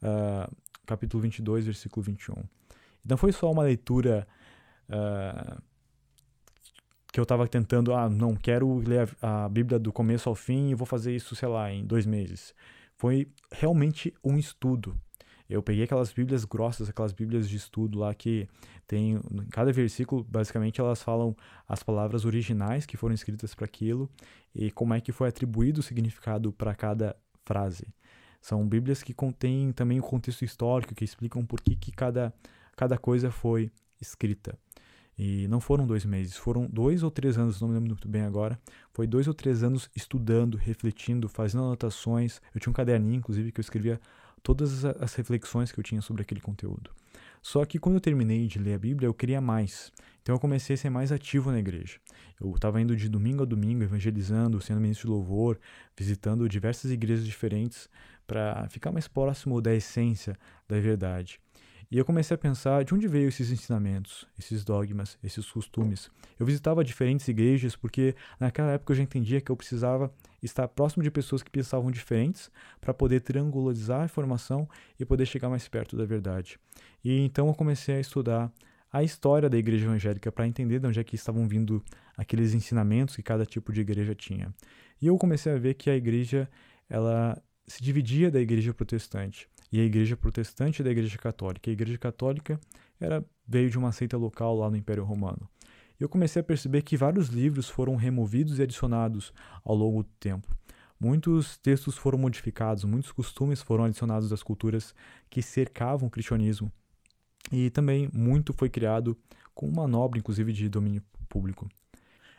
uh, 0.02 0.54
capítulo 0.86 1.22
22, 1.22 1.66
versículo 1.66 2.02
21. 2.02 2.34
Então 3.04 3.16
foi 3.16 3.32
só 3.32 3.50
uma 3.50 3.62
leitura 3.62 4.26
uh, 4.88 5.62
que 7.12 7.18
eu 7.18 7.22
estava 7.22 7.46
tentando, 7.48 7.94
ah, 7.94 8.08
não, 8.08 8.34
quero 8.34 8.78
ler 8.78 9.08
a, 9.22 9.44
a, 9.44 9.48
Bíblia 9.48 9.78
do 9.78 9.92
começo 9.92 10.28
ao 10.28 10.34
fim 10.34 10.70
e 10.70 10.74
vou 10.74 10.86
fazer 10.86 11.14
isso, 11.14 11.34
sei 11.34 11.48
lá, 11.48 11.72
em 11.72 11.84
dois 11.84 12.04
meses. 12.06 12.54
Foi 12.96 13.28
realmente 13.50 14.12
um 14.22 14.38
estudo. 14.38 14.94
Eu 15.48 15.62
peguei 15.62 15.84
aquelas 15.84 16.12
Bíblias 16.12 16.44
grossas, 16.44 16.90
aquelas 16.90 17.12
Bíblias 17.12 17.48
de 17.48 17.56
estudo 17.56 17.98
lá 17.98 18.14
que 18.14 18.46
tem, 18.86 19.14
em 19.14 19.46
cada 19.50 19.72
versículo, 19.72 20.22
basicamente 20.22 20.80
elas 20.80 21.02
falam 21.02 21.34
as 21.66 21.82
palavras 21.82 22.26
originais 22.26 22.84
que 22.84 22.96
foram 22.96 23.14
escritas 23.14 23.54
para 23.54 23.64
aquilo 23.64 24.10
e 24.54 24.70
como 24.70 24.92
é 24.92 25.00
que 25.00 25.12
foi 25.12 25.28
atribuído 25.28 25.80
o 25.80 25.82
significado 25.82 26.52
para 26.52 26.74
cada 26.74 27.16
frase. 27.46 27.86
São 28.40 28.66
Bíblias 28.68 29.02
que 29.02 29.14
contêm 29.14 29.72
também 29.72 29.98
o 29.98 30.02
contexto 30.02 30.44
histórico, 30.44 30.94
que 30.94 31.04
explicam 31.04 31.44
por 31.44 31.60
que, 31.60 31.74
que 31.74 31.92
cada, 31.92 32.32
cada 32.76 32.98
coisa 32.98 33.30
foi 33.30 33.70
escrita. 34.00 34.58
E 35.18 35.48
não 35.48 35.60
foram 35.60 35.84
dois 35.84 36.04
meses, 36.04 36.36
foram 36.36 36.66
dois 36.66 37.02
ou 37.02 37.10
três 37.10 37.36
anos, 37.36 37.60
não 37.60 37.68
me 37.68 37.74
lembro 37.74 37.88
muito 37.88 38.06
bem 38.06 38.22
agora. 38.22 38.58
Foi 38.92 39.06
dois 39.06 39.26
ou 39.26 39.34
três 39.34 39.64
anos 39.64 39.90
estudando, 39.96 40.56
refletindo, 40.56 41.28
fazendo 41.28 41.64
anotações. 41.64 42.40
Eu 42.54 42.60
tinha 42.60 42.70
um 42.70 42.74
caderninho, 42.74 43.18
inclusive, 43.18 43.50
que 43.50 43.58
eu 43.58 43.62
escrevia 43.62 44.00
todas 44.42 44.84
as 44.84 45.14
reflexões 45.14 45.72
que 45.72 45.80
eu 45.80 45.84
tinha 45.84 46.00
sobre 46.00 46.22
aquele 46.22 46.40
conteúdo. 46.40 46.90
Só 47.42 47.64
que 47.64 47.78
quando 47.78 47.96
eu 47.96 48.00
terminei 48.00 48.46
de 48.46 48.58
ler 48.58 48.74
a 48.74 48.78
Bíblia, 48.78 49.06
eu 49.08 49.14
queria 49.14 49.40
mais. 49.40 49.92
Então 50.22 50.34
eu 50.34 50.40
comecei 50.40 50.74
a 50.74 50.76
ser 50.76 50.90
mais 50.90 51.10
ativo 51.10 51.50
na 51.50 51.58
igreja. 51.58 51.98
Eu 52.40 52.52
estava 52.54 52.80
indo 52.80 52.94
de 52.94 53.08
domingo 53.08 53.42
a 53.42 53.46
domingo, 53.46 53.82
evangelizando, 53.82 54.60
sendo 54.60 54.80
ministro 54.80 55.08
de 55.08 55.12
louvor, 55.14 55.58
visitando 55.96 56.48
diversas 56.48 56.90
igrejas 56.90 57.24
diferentes 57.24 57.88
para 58.26 58.68
ficar 58.68 58.92
mais 58.92 59.08
próximo 59.08 59.60
da 59.60 59.74
essência 59.74 60.36
da 60.68 60.78
verdade. 60.78 61.40
E 61.90 61.96
eu 61.96 62.04
comecei 62.04 62.34
a 62.34 62.38
pensar 62.38 62.84
de 62.84 62.94
onde 62.94 63.08
veio 63.08 63.28
esses 63.28 63.50
ensinamentos, 63.50 64.26
esses 64.38 64.62
dogmas, 64.62 65.18
esses 65.24 65.50
costumes. 65.50 66.10
Eu 66.38 66.44
visitava 66.44 66.84
diferentes 66.84 67.26
igrejas 67.28 67.74
porque 67.74 68.14
naquela 68.38 68.72
época 68.72 68.92
eu 68.92 68.96
já 68.96 69.02
entendia 69.02 69.40
que 69.40 69.50
eu 69.50 69.56
precisava 69.56 70.12
estar 70.42 70.68
próximo 70.68 71.02
de 71.02 71.10
pessoas 71.10 71.42
que 71.42 71.50
pensavam 71.50 71.90
diferentes 71.90 72.50
para 72.78 72.92
poder 72.92 73.20
triangularizar 73.20 74.02
a 74.02 74.04
informação 74.04 74.68
e 75.00 75.04
poder 75.06 75.24
chegar 75.24 75.48
mais 75.48 75.66
perto 75.66 75.96
da 75.96 76.04
verdade. 76.04 76.60
E 77.02 77.20
então 77.20 77.48
eu 77.48 77.54
comecei 77.54 77.94
a 77.94 78.00
estudar 78.00 78.52
a 78.92 79.02
história 79.02 79.48
da 79.48 79.56
igreja 79.56 79.86
evangélica 79.86 80.30
para 80.30 80.46
entender 80.46 80.80
de 80.80 80.86
onde 80.86 81.00
é 81.00 81.04
que 81.04 81.14
estavam 81.14 81.48
vindo 81.48 81.82
aqueles 82.18 82.52
ensinamentos 82.52 83.16
que 83.16 83.22
cada 83.22 83.46
tipo 83.46 83.72
de 83.72 83.80
igreja 83.80 84.14
tinha. 84.14 84.54
E 85.00 85.06
eu 85.06 85.16
comecei 85.16 85.52
a 85.52 85.58
ver 85.58 85.72
que 85.72 85.88
a 85.88 85.96
igreja 85.96 86.50
ela 86.88 87.42
se 87.66 87.82
dividia 87.82 88.30
da 88.30 88.40
igreja 88.40 88.74
protestante 88.74 89.48
e 89.70 89.80
a 89.80 89.84
igreja 89.84 90.16
protestante 90.16 90.82
da 90.82 90.90
igreja 90.90 91.18
católica. 91.18 91.70
A 91.70 91.72
igreja 91.72 91.98
católica 91.98 92.60
era 93.00 93.24
veio 93.46 93.70
de 93.70 93.78
uma 93.78 93.92
seita 93.92 94.16
local 94.16 94.56
lá 94.56 94.70
no 94.70 94.76
Império 94.76 95.04
Romano. 95.04 95.48
E 95.98 96.02
eu 96.02 96.08
comecei 96.08 96.40
a 96.40 96.44
perceber 96.44 96.82
que 96.82 96.96
vários 96.96 97.28
livros 97.28 97.68
foram 97.68 97.96
removidos 97.96 98.58
e 98.58 98.62
adicionados 98.62 99.32
ao 99.64 99.74
longo 99.74 100.02
do 100.02 100.10
tempo. 100.20 100.56
Muitos 101.00 101.56
textos 101.58 101.96
foram 101.96 102.18
modificados, 102.18 102.84
muitos 102.84 103.12
costumes 103.12 103.62
foram 103.62 103.84
adicionados 103.84 104.32
às 104.32 104.42
culturas 104.42 104.94
que 105.30 105.42
cercavam 105.42 106.08
o 106.08 106.10
cristianismo. 106.10 106.72
E 107.52 107.70
também 107.70 108.08
muito 108.12 108.52
foi 108.52 108.68
criado 108.68 109.16
com 109.54 109.66
uma 109.66 109.82
manobra, 109.82 110.18
inclusive, 110.18 110.52
de 110.52 110.68
domínio 110.68 111.02
público. 111.28 111.68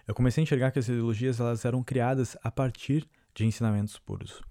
Eu 0.07 0.15
comecei 0.15 0.41
a 0.41 0.43
enxergar 0.43 0.71
que 0.71 0.79
as 0.79 0.87
ideologias 0.87 1.39
elas 1.39 1.63
eram 1.65 1.83
criadas 1.83 2.37
a 2.43 2.51
partir 2.51 3.07
de 3.33 3.45
ensinamentos 3.45 3.97
puros. 3.99 4.41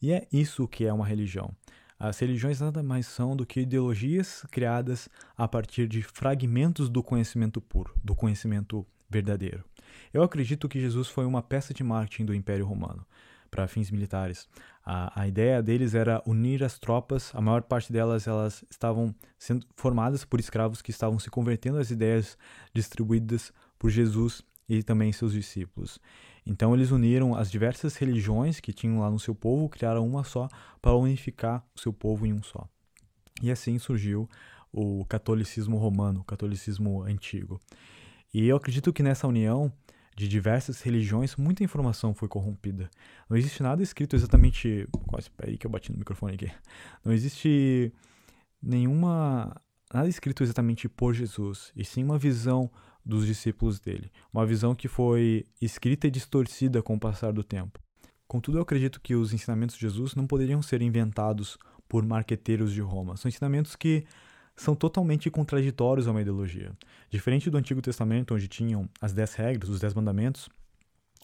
E 0.00 0.12
é 0.12 0.26
isso 0.32 0.68
que 0.68 0.84
é 0.84 0.92
uma 0.92 1.06
religião. 1.06 1.54
As 1.98 2.18
religiões 2.18 2.60
nada 2.60 2.82
mais 2.82 3.06
são 3.06 3.34
do 3.34 3.46
que 3.46 3.60
ideologias 3.60 4.44
criadas 4.50 5.08
a 5.36 5.48
partir 5.48 5.88
de 5.88 6.02
fragmentos 6.02 6.90
do 6.90 7.02
conhecimento 7.02 7.60
puro, 7.60 7.94
do 8.04 8.14
conhecimento 8.14 8.86
verdadeiro. 9.08 9.64
Eu 10.12 10.22
acredito 10.22 10.68
que 10.68 10.80
Jesus 10.80 11.08
foi 11.08 11.24
uma 11.24 11.42
peça 11.42 11.72
de 11.72 11.82
marketing 11.82 12.26
do 12.26 12.34
Império 12.34 12.66
Romano 12.66 13.06
para 13.50 13.66
fins 13.66 13.90
militares. 13.90 14.48
A, 14.84 15.22
a, 15.22 15.26
ideia 15.26 15.62
deles 15.62 15.94
era 15.94 16.22
unir 16.26 16.62
as 16.62 16.78
tropas, 16.78 17.34
a 17.34 17.40
maior 17.40 17.62
parte 17.62 17.92
delas 17.92 18.26
elas 18.26 18.64
estavam 18.70 19.14
sendo 19.38 19.66
formadas 19.74 20.24
por 20.24 20.38
escravos 20.38 20.82
que 20.82 20.90
estavam 20.90 21.18
se 21.18 21.30
convertendo 21.30 21.78
às 21.78 21.90
ideias 21.90 22.36
distribuídas 22.74 23.52
por 23.78 23.90
Jesus 23.90 24.42
e 24.68 24.82
também 24.82 25.12
seus 25.12 25.32
discípulos. 25.32 25.98
Então 26.46 26.74
eles 26.74 26.90
uniram 26.90 27.34
as 27.34 27.50
diversas 27.50 27.96
religiões 27.96 28.60
que 28.60 28.72
tinham 28.72 29.00
lá 29.00 29.10
no 29.10 29.18
seu 29.18 29.34
povo, 29.34 29.68
criaram 29.68 30.06
uma 30.06 30.22
só 30.22 30.48
para 30.80 30.94
unificar 30.94 31.64
o 31.74 31.80
seu 31.80 31.92
povo 31.92 32.24
em 32.24 32.32
um 32.32 32.42
só. 32.42 32.68
E 33.42 33.50
assim 33.50 33.78
surgiu 33.78 34.28
o 34.72 35.04
catolicismo 35.06 35.76
romano, 35.76 36.20
o 36.20 36.24
catolicismo 36.24 37.02
antigo. 37.02 37.60
E 38.32 38.46
eu 38.46 38.56
acredito 38.56 38.92
que 38.92 39.02
nessa 39.02 39.26
união 39.26 39.72
de 40.16 40.26
diversas 40.26 40.80
religiões, 40.80 41.36
muita 41.36 41.62
informação 41.62 42.14
foi 42.14 42.26
corrompida. 42.26 42.90
Não 43.28 43.36
existe 43.36 43.62
nada 43.62 43.82
escrito 43.82 44.16
exatamente. 44.16 44.88
Quase, 45.06 45.30
peraí 45.30 45.58
que 45.58 45.66
eu 45.66 45.70
bati 45.70 45.92
no 45.92 45.98
microfone 45.98 46.34
aqui. 46.34 46.50
Não 47.04 47.12
existe 47.12 47.92
nenhuma. 48.62 49.54
Nada 49.92 50.08
escrito 50.08 50.42
exatamente 50.42 50.88
por 50.88 51.14
Jesus, 51.14 51.70
e 51.76 51.84
sim 51.84 52.02
uma 52.02 52.18
visão 52.18 52.68
dos 53.06 53.24
discípulos 53.24 53.78
dele. 53.78 54.10
Uma 54.32 54.44
visão 54.44 54.74
que 54.74 54.88
foi 54.88 55.44
escrita 55.62 56.08
e 56.08 56.10
distorcida 56.10 56.82
com 56.82 56.96
o 56.96 57.00
passar 57.00 57.32
do 57.32 57.44
tempo. 57.44 57.78
Contudo, 58.26 58.58
eu 58.58 58.62
acredito 58.62 59.00
que 59.00 59.14
os 59.14 59.32
ensinamentos 59.32 59.76
de 59.76 59.82
Jesus 59.82 60.16
não 60.16 60.26
poderiam 60.26 60.60
ser 60.60 60.82
inventados 60.82 61.56
por 61.88 62.04
marqueteiros 62.04 62.72
de 62.72 62.80
Roma. 62.80 63.16
São 63.16 63.28
ensinamentos 63.28 63.76
que 63.76 64.04
são 64.56 64.74
totalmente 64.74 65.30
contraditórios 65.30 66.08
a 66.08 66.10
uma 66.10 66.20
ideologia. 66.20 66.72
Diferente 67.08 67.48
do 67.48 67.56
Antigo 67.56 67.80
Testamento, 67.80 68.34
onde 68.34 68.48
tinham 68.48 68.88
as 69.00 69.12
dez 69.12 69.34
regras, 69.34 69.70
os 69.70 69.78
dez 69.78 69.94
mandamentos, 69.94 70.48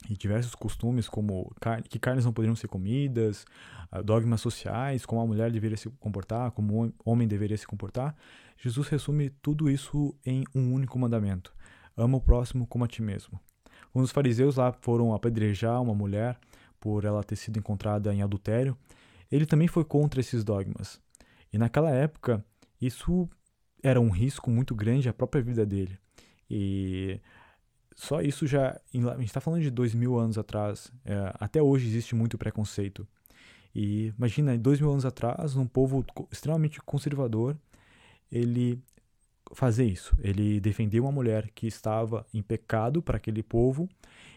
e 0.09 0.17
diversos 0.17 0.55
costumes, 0.55 1.09
como 1.09 1.53
que 1.89 1.99
carnes 1.99 2.25
não 2.25 2.33
poderiam 2.33 2.57
ser 2.57 2.69
comidas, 2.69 3.45
ah, 3.91 4.03
dogmas 4.03 4.41
sociais, 4.41 5.07
como 5.07 5.21
a 5.21 5.27
mulher 5.27 5.51
deveria 5.51 5.77
se 5.77 5.89
comportar, 5.91 6.51
como 6.53 6.87
o 6.87 6.93
homem 7.05 7.29
deveria 7.29 7.57
se 7.57 7.67
comportar, 7.67 8.15
Jesus 8.57 8.89
resume 8.89 9.31
tudo 9.43 9.69
isso 9.69 10.15
em 10.25 10.45
um 10.55 10.73
único 10.73 10.99
mandamento: 10.99 11.53
ama 11.97 12.19
o 12.19 12.21
próximo 12.21 12.67
como 12.67 12.85
a 12.85 12.89
ti 12.89 13.03
mesmo. 13.03 13.41
Quando 13.93 14.05
os 14.05 14.11
fariseus 14.11 14.57
lá 14.57 14.73
foram 14.73 15.15
apedrejar 15.15 15.81
uma 15.83 15.95
mulher 15.95 16.39
por 16.81 17.05
ela 17.05 17.23
ter 17.23 17.37
sido 17.37 17.59
encontrada 17.59 18.13
em 18.13 18.23
adultério, 18.23 18.77
ele 19.31 19.47
também 19.47 19.69
foi 19.69 19.85
contra 19.85 20.21
esses 20.21 20.43
dogmas. 20.45 21.01
E 21.53 21.59
naquela 21.59 21.91
época, 21.91 22.45
isso 22.81 23.29
era 23.83 24.01
um 24.01 24.11
risco 24.11 24.51
muito 24.51 24.75
grande 24.75 25.09
à 25.09 25.13
própria 25.13 25.43
vida 25.43 25.67
dele. 25.67 25.99
E 26.49 27.21
só 27.95 28.21
isso 28.21 28.47
já. 28.47 28.71
A 28.71 29.17
gente 29.17 29.25
está 29.25 29.41
falando 29.41 29.63
de 29.63 29.71
dois 29.71 29.95
mil 29.95 30.19
anos 30.19 30.39
atrás. 30.39 30.93
É, 31.05 31.33
até 31.39 31.63
hoje 31.63 31.87
existe 31.87 32.15
muito 32.15 32.39
preconceito. 32.39 33.07
E 33.75 34.13
imagina, 34.19 34.57
dois 34.57 34.81
mil 34.81 34.91
anos 34.91 35.07
atrás, 35.07 35.57
um 35.57 35.67
povo 35.67 36.05
extremamente 36.31 36.81
conservador, 36.83 37.57
ele 38.31 38.83
fazer 39.53 39.85
isso. 39.85 40.17
Ele 40.21 40.61
defendeu 40.61 41.05
uma 41.05 41.13
mulher 41.13 41.51
que 41.55 41.67
estava 41.67 42.27
em 42.33 42.43
pecado 42.43 43.03
para 43.03 43.17
aquele 43.17 43.43
povo 43.43 43.89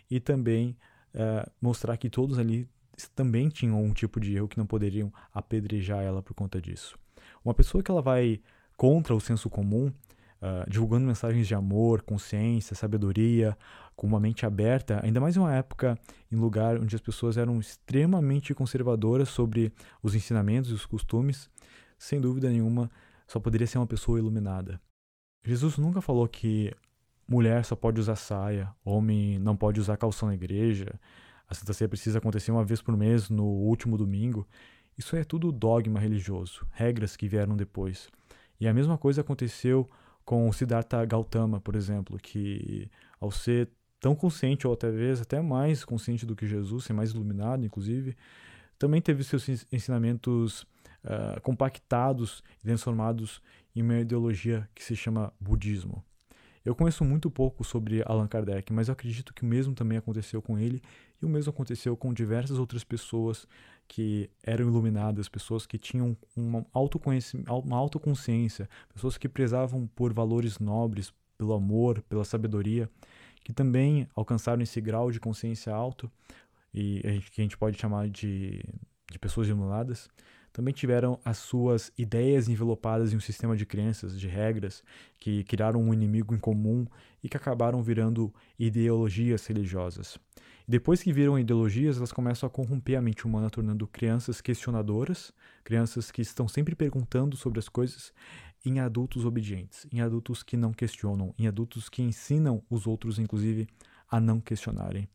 e 0.10 0.20
também 0.20 0.78
é, 1.14 1.50
mostrar 1.62 1.98
que 1.98 2.10
todos 2.10 2.38
ali 2.38 2.68
também 3.16 3.50
tinham 3.50 3.84
um 3.84 3.94
tipo 3.94 4.20
de 4.20 4.36
erro 4.36 4.48
que 4.48 4.58
não 4.58 4.66
poderiam 4.66 5.12
apedrejar 5.34 6.02
ela 6.04 6.22
por 6.22 6.34
conta 6.34 6.62
disso. 6.62 6.98
Uma 7.44 7.54
pessoa 7.54 7.84
que 7.84 7.92
ela 7.92 8.02
vai 8.02 8.42
contra 8.78 9.14
o 9.16 9.20
senso 9.20 9.50
comum, 9.50 9.88
uh, 9.88 10.70
divulgando 10.70 11.06
mensagens 11.06 11.48
de 11.48 11.56
amor, 11.56 12.02
consciência, 12.02 12.76
sabedoria, 12.76 13.58
com 13.96 14.06
uma 14.08 14.20
mente 14.20 14.46
aberta, 14.46 15.00
ainda 15.04 15.20
mais 15.20 15.36
em 15.36 15.40
uma 15.40 15.54
época, 15.54 15.98
em 16.32 16.36
lugar 16.36 16.78
onde 16.78 16.96
as 16.96 17.02
pessoas 17.02 17.38
eram 17.38 17.60
extremamente 17.60 18.54
conservadoras 18.54 19.30
sobre 19.30 19.72
os 20.04 20.16
ensinamentos 20.16 20.70
e 20.70 20.74
os 20.74 20.86
costumes, 20.86 21.50
sem 21.98 22.20
dúvida 22.20 22.50
nenhuma, 22.50 22.92
só 23.28 23.40
poderia 23.40 23.68
ser 23.68 23.78
uma 23.78 23.88
pessoa 23.88 24.20
iluminada. 24.20 24.80
Jesus 25.46 25.78
nunca 25.78 26.02
falou 26.02 26.28
que 26.28 26.74
mulher 27.28 27.64
só 27.64 27.76
pode 27.76 28.00
usar 28.00 28.16
saia, 28.16 28.74
homem 28.84 29.38
não 29.40 29.56
pode 29.56 29.80
usar 29.80 29.96
calção 29.98 30.30
na 30.30 30.36
igreja, 30.36 31.00
a 31.48 31.54
Santa 31.54 31.74
Ceia 31.74 31.88
precisa 31.88 32.18
acontecer 32.18 32.52
uma 32.52 32.66
vez 32.66 32.82
por 32.82 32.98
mês 32.98 33.30
no 33.30 33.46
último 33.46 33.98
domingo. 33.98 34.48
Isso 34.98 35.16
é 35.16 35.24
tudo 35.24 35.52
dogma 35.52 36.00
religioso, 36.00 36.66
regras 36.72 37.16
que 37.16 37.28
vieram 37.28 37.56
depois. 37.56 38.10
E 38.60 38.68
a 38.68 38.74
mesma 38.74 38.98
coisa 38.98 39.22
aconteceu 39.22 39.90
com 40.24 40.52
Siddhartha 40.52 41.06
Gautama, 41.06 41.62
por 41.62 41.76
exemplo, 41.76 42.18
que 42.18 42.90
ao 43.20 43.30
ser 43.30 43.70
tão 44.00 44.16
consciente, 44.16 44.66
ou 44.66 44.76
vezes 44.82 45.22
até 45.22 45.40
mais 45.42 45.86
consciente 45.86 46.26
do 46.26 46.36
que 46.36 46.48
Jesus, 46.48 46.86
ser 46.86 46.94
mais 46.94 47.12
iluminado, 47.12 47.66
inclusive, 47.66 48.16
também 48.78 49.02
teve 49.02 49.24
seus 49.24 49.48
ensinamentos 49.72 50.64
uh, 51.04 51.40
compactados 51.42 52.44
e 52.60 52.68
transformados 52.68 53.42
em 53.76 53.82
uma 53.82 54.00
ideologia 54.00 54.68
que 54.74 54.84
se 54.84 54.96
chama 54.96 55.34
budismo. 55.40 56.04
Eu 56.64 56.74
conheço 56.74 57.06
muito 57.06 57.30
pouco 57.30 57.64
sobre 57.64 58.02
Allan 58.08 58.28
Kardec, 58.28 58.74
mas 58.74 58.88
eu 58.88 58.94
acredito 58.94 59.34
que 59.36 59.44
o 59.44 59.46
mesmo 59.46 59.76
também 59.76 60.00
aconteceu 60.00 60.42
com 60.42 60.58
ele 60.58 60.82
e 61.22 61.26
o 61.26 61.30
mesmo 61.30 61.52
aconteceu 61.52 61.96
com 61.96 62.12
diversas 62.12 62.58
outras 62.58 62.84
pessoas 62.84 63.48
que 63.88 64.32
eram 64.44 64.68
iluminadas, 64.68 65.30
pessoas 65.30 65.68
que 65.68 65.78
tinham 65.78 66.18
uma, 66.36 66.66
uma 67.48 67.78
autoconsciência, 67.78 68.68
pessoas 68.92 69.16
que 69.16 69.30
prezavam 69.30 69.86
por 69.86 70.12
valores 70.12 70.58
nobres, 70.58 71.14
pelo 71.38 71.54
amor, 71.54 72.02
pela 72.10 72.26
sabedoria, 72.26 72.90
que 73.44 73.54
também 73.54 74.08
alcançaram 74.16 74.64
esse 74.64 74.82
grau 74.82 75.12
de 75.12 75.20
consciência 75.20 75.72
alto 75.72 76.12
e 76.74 77.22
que 77.32 77.42
a 77.42 77.44
gente 77.44 77.58
pode 77.58 77.78
chamar 77.78 78.10
de, 78.10 78.64
de 79.12 79.20
pessoas 79.20 79.48
iluminadas 79.48 80.10
também 80.56 80.74
tiveram 80.74 81.20
as 81.26 81.38
suas 81.38 81.92
ideias 81.98 82.48
envelopadas 82.48 83.12
em 83.12 83.18
um 83.18 83.20
sistema 83.20 83.58
de 83.58 83.66
crenças, 83.66 84.18
de 84.18 84.26
regras, 84.26 84.82
que 85.20 85.44
criaram 85.44 85.82
um 85.82 85.94
inimigo 85.94 86.34
em 86.34 86.40
comum 86.40 86.88
e 87.22 87.28
que 87.28 87.36
acabaram 87.36 87.84
virando 87.84 88.34
ideologias 88.58 89.46
religiosas. 89.46 90.18
Depois 90.66 91.04
que 91.04 91.12
viram 91.12 91.38
ideologias, 91.38 91.98
elas 91.98 92.14
começam 92.14 92.48
a 92.48 92.50
corromper 92.50 92.98
a 92.98 93.02
mente 93.02 93.26
humana, 93.26 93.50
tornando 93.50 93.86
crianças 93.86 94.40
questionadoras, 94.40 95.34
crianças 95.62 96.10
que 96.10 96.22
estão 96.22 96.48
sempre 96.48 96.74
perguntando 96.74 97.36
sobre 97.36 97.60
as 97.60 97.68
coisas, 97.68 98.14
em 98.66 98.80
adultos 98.80 99.26
obedientes, 99.26 99.86
em 99.92 100.00
adultos 100.00 100.42
que 100.42 100.56
não 100.56 100.72
questionam, 100.72 101.36
em 101.38 101.48
adultos 101.48 101.90
que 101.90 102.02
ensinam 102.02 102.64
os 102.70 102.88
outros, 102.88 103.20
inclusive, 103.20 103.68
a 104.10 104.22
não 104.22 104.40
questionarem. 104.40 105.06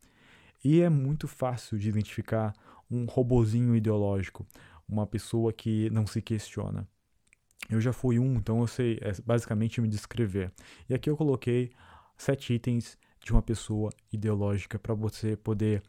E 0.62 0.82
é 0.82 0.90
muito 0.90 1.26
fácil 1.26 1.78
de 1.78 1.88
identificar 1.88 2.52
um 2.90 3.06
robozinho 3.06 3.74
ideológico, 3.74 4.46
uma 4.90 5.06
pessoa 5.06 5.52
que 5.52 5.88
não 5.90 6.06
se 6.06 6.20
questiona. 6.20 6.86
Eu 7.68 7.80
já 7.80 7.92
fui 7.92 8.18
um, 8.18 8.34
então 8.34 8.60
eu 8.60 8.66
sei 8.66 8.98
é, 9.00 9.12
basicamente 9.24 9.80
me 9.80 9.88
descrever. 9.88 10.52
E 10.88 10.94
aqui 10.94 11.08
eu 11.08 11.16
coloquei 11.16 11.70
sete 12.16 12.54
itens 12.54 12.98
de 13.24 13.32
uma 13.32 13.42
pessoa 13.42 13.90
ideológica 14.12 14.78
para 14.78 14.94
você 14.94 15.36
poder, 15.36 15.82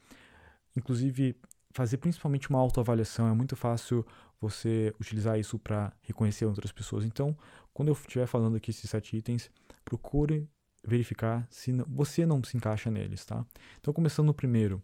inclusive, 0.76 1.36
fazer 1.72 1.98
principalmente 1.98 2.50
uma 2.50 2.60
autoavaliação. 2.60 3.28
É 3.28 3.34
muito 3.34 3.56
fácil 3.56 4.06
você 4.40 4.94
utilizar 5.00 5.40
isso 5.40 5.58
para 5.58 5.94
reconhecer 6.02 6.46
outras 6.46 6.72
pessoas. 6.72 7.06
Então, 7.06 7.36
quando 7.74 7.90
eu 7.90 7.94
estiver 7.94 8.28
falando 8.28 8.58
aqui 8.58 8.72
esses 8.72 8.90
sete 8.90 9.16
itens, 9.18 9.50
procure 9.86 10.48
verificar 10.86 11.48
se 11.50 11.72
você 11.88 12.26
não 12.26 12.44
se 12.44 12.58
encaixa 12.58 12.90
neles, 12.90 13.26
tá? 13.26 13.46
Então, 13.80 13.94
começando 13.94 14.28
no 14.28 14.34
primeiro, 14.34 14.82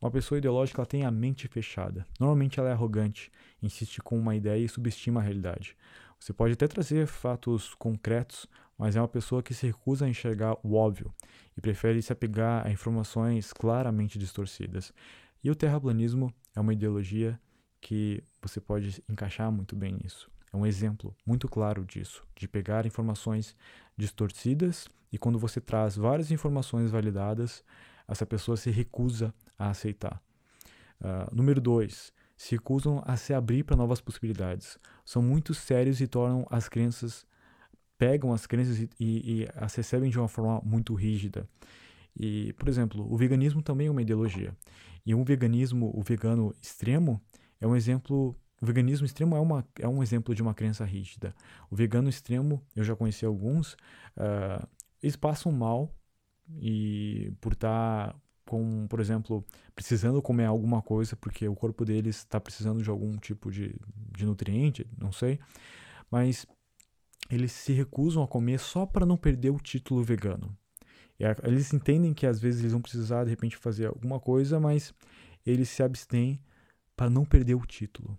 uma 0.00 0.10
pessoa 0.10 0.38
ideológica 0.38 0.86
tem 0.86 1.04
a 1.04 1.10
mente 1.10 1.48
fechada. 1.48 2.06
Normalmente 2.20 2.60
ela 2.60 2.68
é 2.68 2.72
arrogante, 2.72 3.30
insiste 3.62 4.00
com 4.00 4.18
uma 4.18 4.36
ideia 4.36 4.64
e 4.64 4.68
subestima 4.68 5.20
a 5.20 5.22
realidade. 5.22 5.76
Você 6.18 6.32
pode 6.32 6.54
até 6.54 6.66
trazer 6.66 7.06
fatos 7.06 7.74
concretos, 7.74 8.46
mas 8.76 8.96
é 8.96 9.00
uma 9.00 9.08
pessoa 9.08 9.42
que 9.42 9.54
se 9.54 9.66
recusa 9.66 10.04
a 10.04 10.08
enxergar 10.08 10.56
o 10.62 10.74
óbvio 10.74 11.12
e 11.56 11.60
prefere 11.60 12.00
se 12.02 12.12
apegar 12.12 12.66
a 12.66 12.70
informações 12.70 13.52
claramente 13.52 14.18
distorcidas. 14.18 14.92
E 15.42 15.50
o 15.50 15.54
terraplanismo 15.54 16.32
é 16.54 16.60
uma 16.60 16.72
ideologia 16.72 17.38
que 17.80 18.22
você 18.42 18.60
pode 18.60 19.02
encaixar 19.08 19.50
muito 19.50 19.76
bem 19.76 19.96
nisso. 20.02 20.30
É 20.52 20.56
um 20.56 20.66
exemplo 20.66 21.14
muito 21.26 21.48
claro 21.48 21.84
disso, 21.84 22.24
de 22.34 22.48
pegar 22.48 22.86
informações 22.86 23.54
distorcidas 23.96 24.88
e 25.12 25.18
quando 25.18 25.38
você 25.38 25.60
traz 25.60 25.96
várias 25.96 26.30
informações 26.30 26.90
validadas, 26.90 27.64
essa 28.06 28.26
pessoa 28.26 28.56
se 28.56 28.70
recusa 28.70 29.34
a 29.58 29.70
aceitar. 29.70 30.22
Uh, 31.00 31.34
número 31.34 31.60
dois, 31.60 32.12
se 32.36 32.54
recusam 32.54 33.02
a 33.04 33.16
se 33.16 33.34
abrir 33.34 33.64
para 33.64 33.76
novas 33.76 34.00
possibilidades. 34.00 34.78
São 35.04 35.20
muito 35.20 35.52
sérios 35.54 36.00
e 36.00 36.06
tornam 36.06 36.46
as 36.50 36.68
crenças, 36.68 37.26
pegam 37.98 38.32
as 38.32 38.46
crenças 38.46 38.78
e, 38.78 38.88
e, 38.98 39.42
e 39.42 39.48
as 39.56 39.74
recebem 39.74 40.08
de 40.08 40.18
uma 40.18 40.28
forma 40.28 40.60
muito 40.64 40.94
rígida. 40.94 41.48
E, 42.18 42.52
por 42.54 42.68
exemplo, 42.68 43.06
o 43.12 43.16
veganismo 43.16 43.62
também 43.62 43.88
é 43.88 43.90
uma 43.90 44.02
ideologia. 44.02 44.56
E 45.04 45.14
um 45.14 45.24
veganismo, 45.24 45.92
o 45.94 46.02
vegano 46.02 46.54
extremo, 46.60 47.20
é 47.60 47.66
um 47.66 47.74
exemplo. 47.74 48.36
O 48.60 48.66
veganismo 48.66 49.06
extremo 49.06 49.36
é, 49.36 49.40
uma, 49.40 49.66
é 49.78 49.88
um 49.88 50.02
exemplo 50.02 50.34
de 50.34 50.42
uma 50.42 50.52
crença 50.52 50.84
rígida. 50.84 51.34
O 51.70 51.76
vegano 51.76 52.08
extremo, 52.08 52.60
eu 52.74 52.82
já 52.82 52.96
conheci 52.96 53.24
alguns, 53.24 53.74
uh, 54.16 54.66
eles 55.00 55.14
passam 55.14 55.52
mal 55.52 55.94
e 56.60 57.32
por 57.40 57.52
estar 57.52 58.12
tá 58.12 58.20
com, 58.48 58.86
por 58.88 58.98
exemplo, 58.98 59.44
precisando 59.74 60.22
comer 60.22 60.46
alguma 60.46 60.80
coisa 60.80 61.14
porque 61.14 61.46
o 61.46 61.54
corpo 61.54 61.84
deles 61.84 62.16
está 62.16 62.40
precisando 62.40 62.82
de 62.82 62.88
algum 62.88 63.18
tipo 63.18 63.50
de, 63.50 63.78
de 64.16 64.24
nutriente, 64.24 64.86
não 64.98 65.12
sei, 65.12 65.38
mas 66.10 66.46
eles 67.30 67.52
se 67.52 67.74
recusam 67.74 68.22
a 68.22 68.26
comer 68.26 68.58
só 68.58 68.86
para 68.86 69.04
não 69.04 69.18
perder 69.18 69.50
o 69.50 69.60
título 69.60 70.02
vegano. 70.02 70.56
Eles 71.42 71.74
entendem 71.74 72.14
que 72.14 72.26
às 72.26 72.40
vezes 72.40 72.60
eles 72.60 72.72
vão 72.72 72.80
precisar 72.80 73.24
de 73.24 73.30
repente 73.30 73.54
fazer 73.54 73.86
alguma 73.86 74.18
coisa, 74.18 74.58
mas 74.58 74.94
eles 75.44 75.68
se 75.68 75.82
abstêm 75.82 76.40
para 76.96 77.10
não 77.10 77.26
perder 77.26 77.54
o 77.54 77.66
título. 77.66 78.18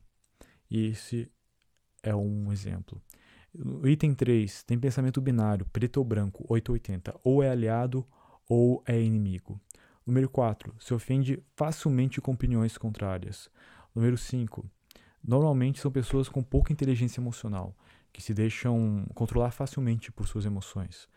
E 0.69 0.85
esse 0.88 1.31
é 2.03 2.14
um 2.14 2.51
exemplo. 2.51 3.01
Item 3.84 4.14
3 4.14 4.61
tem 4.61 4.77
pensamento 4.77 5.19
binário, 5.19 5.65
preto 5.73 5.97
ou 5.97 6.06
branco, 6.06 6.45
880, 6.47 7.19
ou 7.23 7.41
é 7.41 7.49
aliado 7.49 8.06
ou 8.47 8.84
é 8.85 9.01
inimigo. 9.01 9.60
Número 10.10 10.27
4. 10.27 10.73
Se 10.80 10.91
ofende 10.91 11.40
facilmente 11.56 12.19
com 12.19 12.31
opiniões 12.31 12.80
contrárias. 12.80 13.48
Número 13.94 14.18
5. 14.18 14.68
Normalmente 15.23 15.80
são 15.80 15.91
pessoas 15.91 16.27
com 16.27 16.41
pouca 16.41 16.73
inteligência 16.73 17.22
emocional, 17.22 17.77
que 18.11 18.19
se 18.19 18.34
deixam 18.34 19.06
controlar 19.14 19.52
facilmente 19.52 20.11
por 20.11 20.27
suas 20.27 20.45
emoções. 20.45 21.07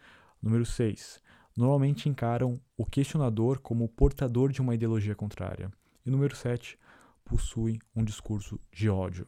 Número 0.43 0.67
6. 0.67 1.23
Normalmente 1.57 2.07
encaram 2.07 2.61
o 2.77 2.85
questionador 2.85 3.61
como 3.61 3.89
portador 3.89 4.53
de 4.53 4.61
uma 4.61 4.75
ideologia 4.75 5.15
contrária. 5.15 5.73
E 6.05 6.11
número 6.11 6.37
7. 6.37 6.79
Possuem 7.25 7.79
um 7.97 8.05
discurso 8.05 8.61
de 8.71 8.91
ódio. 8.91 9.27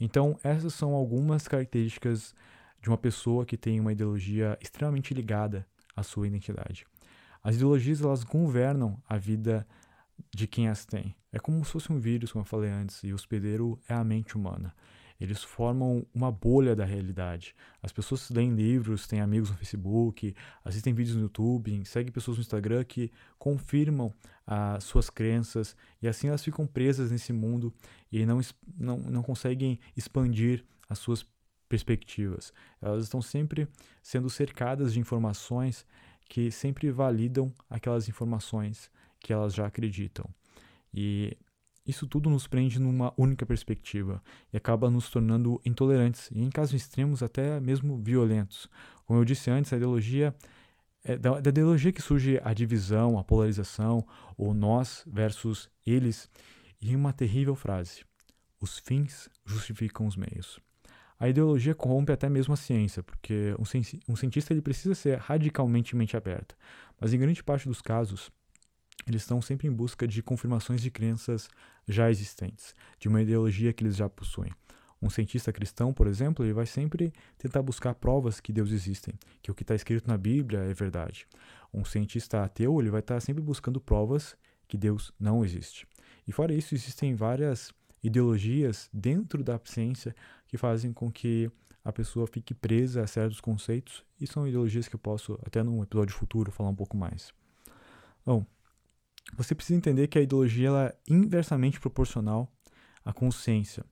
Então, 0.00 0.38
essas 0.42 0.72
são 0.72 0.94
algumas 0.94 1.46
características 1.46 2.34
de 2.80 2.88
uma 2.88 2.96
pessoa 2.96 3.44
que 3.44 3.58
tem 3.58 3.78
uma 3.78 3.92
ideologia 3.92 4.56
extremamente 4.62 5.12
ligada 5.12 5.66
à 5.94 6.02
sua 6.02 6.26
identidade. 6.26 6.86
As 7.44 7.56
ideologias 7.56 8.00
elas 8.00 8.24
governam 8.24 8.98
a 9.06 9.18
vida 9.18 9.66
de 10.34 10.46
quem 10.46 10.68
as 10.68 10.86
tem. 10.86 11.14
É 11.30 11.38
como 11.38 11.62
se 11.64 11.72
fosse 11.72 11.92
um 11.92 11.98
vírus, 11.98 12.32
como 12.32 12.42
eu 12.42 12.48
falei 12.48 12.70
antes, 12.70 13.04
e 13.04 13.12
o 13.12 13.14
hospedeiro 13.14 13.78
é 13.86 13.92
a 13.92 14.02
mente 14.02 14.34
humana. 14.34 14.74
Eles 15.20 15.42
formam 15.42 16.04
uma 16.12 16.32
bolha 16.32 16.74
da 16.74 16.84
realidade. 16.84 17.54
As 17.82 17.92
pessoas 17.92 18.30
leem 18.30 18.54
livros, 18.54 19.06
têm 19.06 19.20
amigos 19.20 19.50
no 19.50 19.56
Facebook, 19.56 20.34
assistem 20.64 20.92
vídeos 20.92 21.16
no 21.16 21.22
YouTube, 21.22 21.84
seguem 21.84 22.12
pessoas 22.12 22.38
no 22.38 22.42
Instagram 22.42 22.82
que 22.84 23.12
confirmam 23.38 24.12
as 24.46 24.84
suas 24.84 25.08
crenças 25.08 25.76
e 26.02 26.08
assim 26.08 26.28
elas 26.28 26.42
ficam 26.42 26.66
presas 26.66 27.10
nesse 27.10 27.32
mundo 27.32 27.72
e 28.10 28.26
não, 28.26 28.40
não, 28.76 28.98
não 28.98 29.22
conseguem 29.22 29.78
expandir 29.96 30.64
as 30.88 30.98
suas 30.98 31.24
perspectivas. 31.68 32.52
Elas 32.80 33.04
estão 33.04 33.22
sempre 33.22 33.68
sendo 34.02 34.28
cercadas 34.28 34.92
de 34.92 35.00
informações 35.00 35.86
que 36.28 36.50
sempre 36.50 36.90
validam 36.90 37.52
aquelas 37.68 38.08
informações 38.08 38.90
que 39.20 39.32
elas 39.32 39.54
já 39.54 39.66
acreditam. 39.66 40.28
E 40.92 41.36
isso 41.86 42.06
tudo 42.06 42.30
nos 42.30 42.46
prende 42.46 42.78
numa 42.78 43.12
única 43.16 43.44
perspectiva 43.44 44.22
e 44.52 44.56
acaba 44.56 44.90
nos 44.90 45.10
tornando 45.10 45.60
intolerantes 45.64 46.30
e, 46.30 46.42
em 46.42 46.50
casos 46.50 46.74
extremos, 46.74 47.22
até 47.22 47.60
mesmo 47.60 47.98
violentos. 47.98 48.68
Como 49.04 49.20
eu 49.20 49.24
disse 49.24 49.50
antes, 49.50 49.72
a 49.72 49.76
ideologia 49.76 50.34
é 51.04 51.18
da, 51.18 51.38
da 51.38 51.50
ideologia 51.50 51.92
que 51.92 52.00
surge 52.00 52.40
a 52.42 52.54
divisão, 52.54 53.18
a 53.18 53.24
polarização, 53.24 54.06
o 54.38 54.54
nós 54.54 55.04
versus 55.06 55.68
eles, 55.86 56.30
e 56.80 56.96
uma 56.96 57.12
terrível 57.12 57.54
frase: 57.54 58.04
os 58.58 58.78
fins 58.78 59.28
justificam 59.44 60.06
os 60.06 60.16
meios. 60.16 60.58
A 61.18 61.28
ideologia 61.28 61.74
corrompe 61.74 62.12
até 62.12 62.28
mesmo 62.28 62.54
a 62.54 62.56
ciência, 62.56 63.02
porque 63.02 63.54
um, 63.58 64.12
um 64.12 64.16
cientista 64.16 64.52
ele 64.52 64.60
precisa 64.60 64.94
ser 64.94 65.18
radicalmente 65.18 65.94
mente 65.94 66.16
aberta, 66.16 66.56
mas 67.00 67.12
em 67.12 67.18
grande 67.18 67.42
parte 67.42 67.68
dos 67.68 67.80
casos 67.80 68.30
eles 69.06 69.22
estão 69.22 69.40
sempre 69.40 69.68
em 69.68 69.72
busca 69.72 70.08
de 70.08 70.22
confirmações 70.22 70.80
de 70.80 70.90
crenças 70.90 71.48
já 71.86 72.10
existentes, 72.10 72.74
de 72.98 73.08
uma 73.08 73.22
ideologia 73.22 73.72
que 73.72 73.84
eles 73.84 73.96
já 73.96 74.08
possuem. 74.08 74.50
Um 75.00 75.10
cientista 75.10 75.52
cristão, 75.52 75.92
por 75.92 76.06
exemplo, 76.06 76.44
ele 76.44 76.54
vai 76.54 76.64
sempre 76.64 77.12
tentar 77.36 77.60
buscar 77.60 77.94
provas 77.94 78.40
que 78.40 78.52
Deus 78.52 78.70
existe, 78.70 79.14
que 79.42 79.50
o 79.50 79.54
que 79.54 79.62
está 79.62 79.74
escrito 79.74 80.08
na 80.08 80.16
Bíblia 80.16 80.60
é 80.60 80.72
verdade. 80.72 81.26
Um 81.72 81.84
cientista 81.84 82.42
ateu, 82.42 82.80
ele 82.80 82.88
vai 82.88 83.00
estar 83.00 83.20
sempre 83.20 83.42
buscando 83.42 83.80
provas 83.80 84.34
que 84.66 84.78
Deus 84.78 85.12
não 85.20 85.44
existe. 85.44 85.86
E 86.26 86.32
fora 86.32 86.54
isso, 86.54 86.74
existem 86.74 87.14
várias 87.14 87.70
ideologias 88.02 88.88
dentro 88.92 89.44
da 89.44 89.60
ciência 89.64 90.14
que 90.54 90.58
fazem 90.58 90.92
com 90.92 91.10
que 91.10 91.50
a 91.84 91.92
pessoa 91.92 92.28
fique 92.28 92.54
presa 92.54 93.02
a 93.02 93.08
certos 93.08 93.40
conceitos, 93.40 94.04
e 94.20 94.26
são 94.26 94.46
ideologias 94.46 94.86
que 94.86 94.94
eu 94.94 95.00
posso, 95.00 95.36
até 95.44 95.64
num 95.64 95.82
episódio 95.82 96.14
futuro, 96.14 96.52
falar 96.52 96.70
um 96.70 96.74
pouco 96.76 96.96
mais. 96.96 97.32
Bom, 98.24 98.46
você 99.36 99.52
precisa 99.52 99.76
entender 99.76 100.06
que 100.06 100.16
a 100.16 100.22
ideologia 100.22 100.68
ela 100.68 100.86
é 100.86 100.96
inversamente 101.08 101.80
proporcional 101.80 102.48
à 103.04 103.12
consciência. 103.12 103.84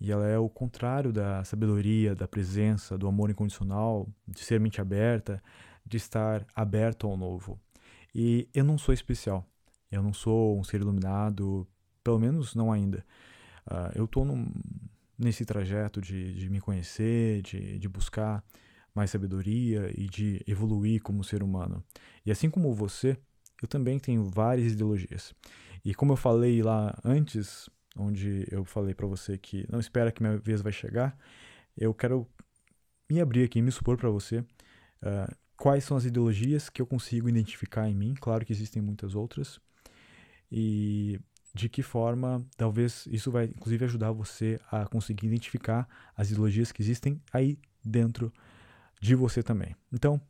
E 0.00 0.12
ela 0.12 0.28
é 0.28 0.38
o 0.38 0.48
contrário 0.48 1.12
da 1.12 1.42
sabedoria, 1.42 2.14
da 2.14 2.28
presença, 2.28 2.96
do 2.96 3.08
amor 3.08 3.28
incondicional, 3.28 4.08
de 4.28 4.44
ser 4.44 4.60
mente 4.60 4.80
aberta, 4.80 5.42
de 5.84 5.96
estar 5.96 6.46
aberto 6.54 7.08
ao 7.08 7.16
novo. 7.16 7.58
E 8.14 8.48
eu 8.54 8.62
não 8.62 8.78
sou 8.78 8.94
especial. 8.94 9.44
Eu 9.90 10.04
não 10.04 10.12
sou 10.12 10.56
um 10.56 10.62
ser 10.62 10.80
iluminado, 10.80 11.66
pelo 12.04 12.20
menos 12.20 12.54
não 12.54 12.70
ainda. 12.70 13.04
Uh, 13.66 13.90
eu 13.96 14.04
estou 14.04 14.24
nesse 15.18 15.44
trajeto 15.44 16.00
de, 16.00 16.34
de 16.34 16.50
me 16.50 16.60
conhecer, 16.60 17.42
de, 17.42 17.78
de 17.78 17.88
buscar 17.88 18.44
mais 18.94 19.10
sabedoria 19.10 19.90
e 19.94 20.06
de 20.06 20.42
evoluir 20.46 21.02
como 21.02 21.22
ser 21.22 21.42
humano. 21.42 21.84
E 22.24 22.30
assim 22.30 22.48
como 22.48 22.74
você, 22.74 23.16
eu 23.62 23.68
também 23.68 23.98
tenho 23.98 24.24
várias 24.24 24.72
ideologias. 24.72 25.34
E 25.84 25.94
como 25.94 26.12
eu 26.12 26.16
falei 26.16 26.62
lá 26.62 26.98
antes, 27.04 27.68
onde 27.96 28.46
eu 28.50 28.64
falei 28.64 28.94
para 28.94 29.06
você 29.06 29.36
que 29.38 29.66
não 29.70 29.78
espera 29.78 30.10
que 30.10 30.22
minha 30.22 30.38
vez 30.38 30.62
vai 30.62 30.72
chegar, 30.72 31.16
eu 31.76 31.92
quero 31.92 32.26
me 33.08 33.20
abrir 33.20 33.44
aqui, 33.44 33.62
me 33.62 33.70
supor 33.70 33.96
para 33.96 34.10
você 34.10 34.38
uh, 34.38 35.36
quais 35.56 35.84
são 35.84 35.96
as 35.96 36.04
ideologias 36.04 36.68
que 36.68 36.82
eu 36.82 36.86
consigo 36.86 37.28
identificar 37.28 37.88
em 37.88 37.94
mim. 37.94 38.14
Claro 38.18 38.44
que 38.44 38.52
existem 38.52 38.82
muitas 38.82 39.14
outras. 39.14 39.60
E 40.50 41.20
de 41.56 41.70
que 41.70 41.82
forma 41.82 42.44
talvez 42.56 43.06
isso 43.10 43.30
vai 43.30 43.46
inclusive 43.46 43.86
ajudar 43.86 44.12
você 44.12 44.60
a 44.70 44.84
conseguir 44.84 45.26
identificar 45.26 45.88
as 46.14 46.30
ideologias 46.30 46.70
que 46.70 46.82
existem 46.82 47.20
aí 47.32 47.58
dentro 47.82 48.30
de 49.00 49.14
você 49.14 49.42
também. 49.42 49.74
Então, 49.92 50.20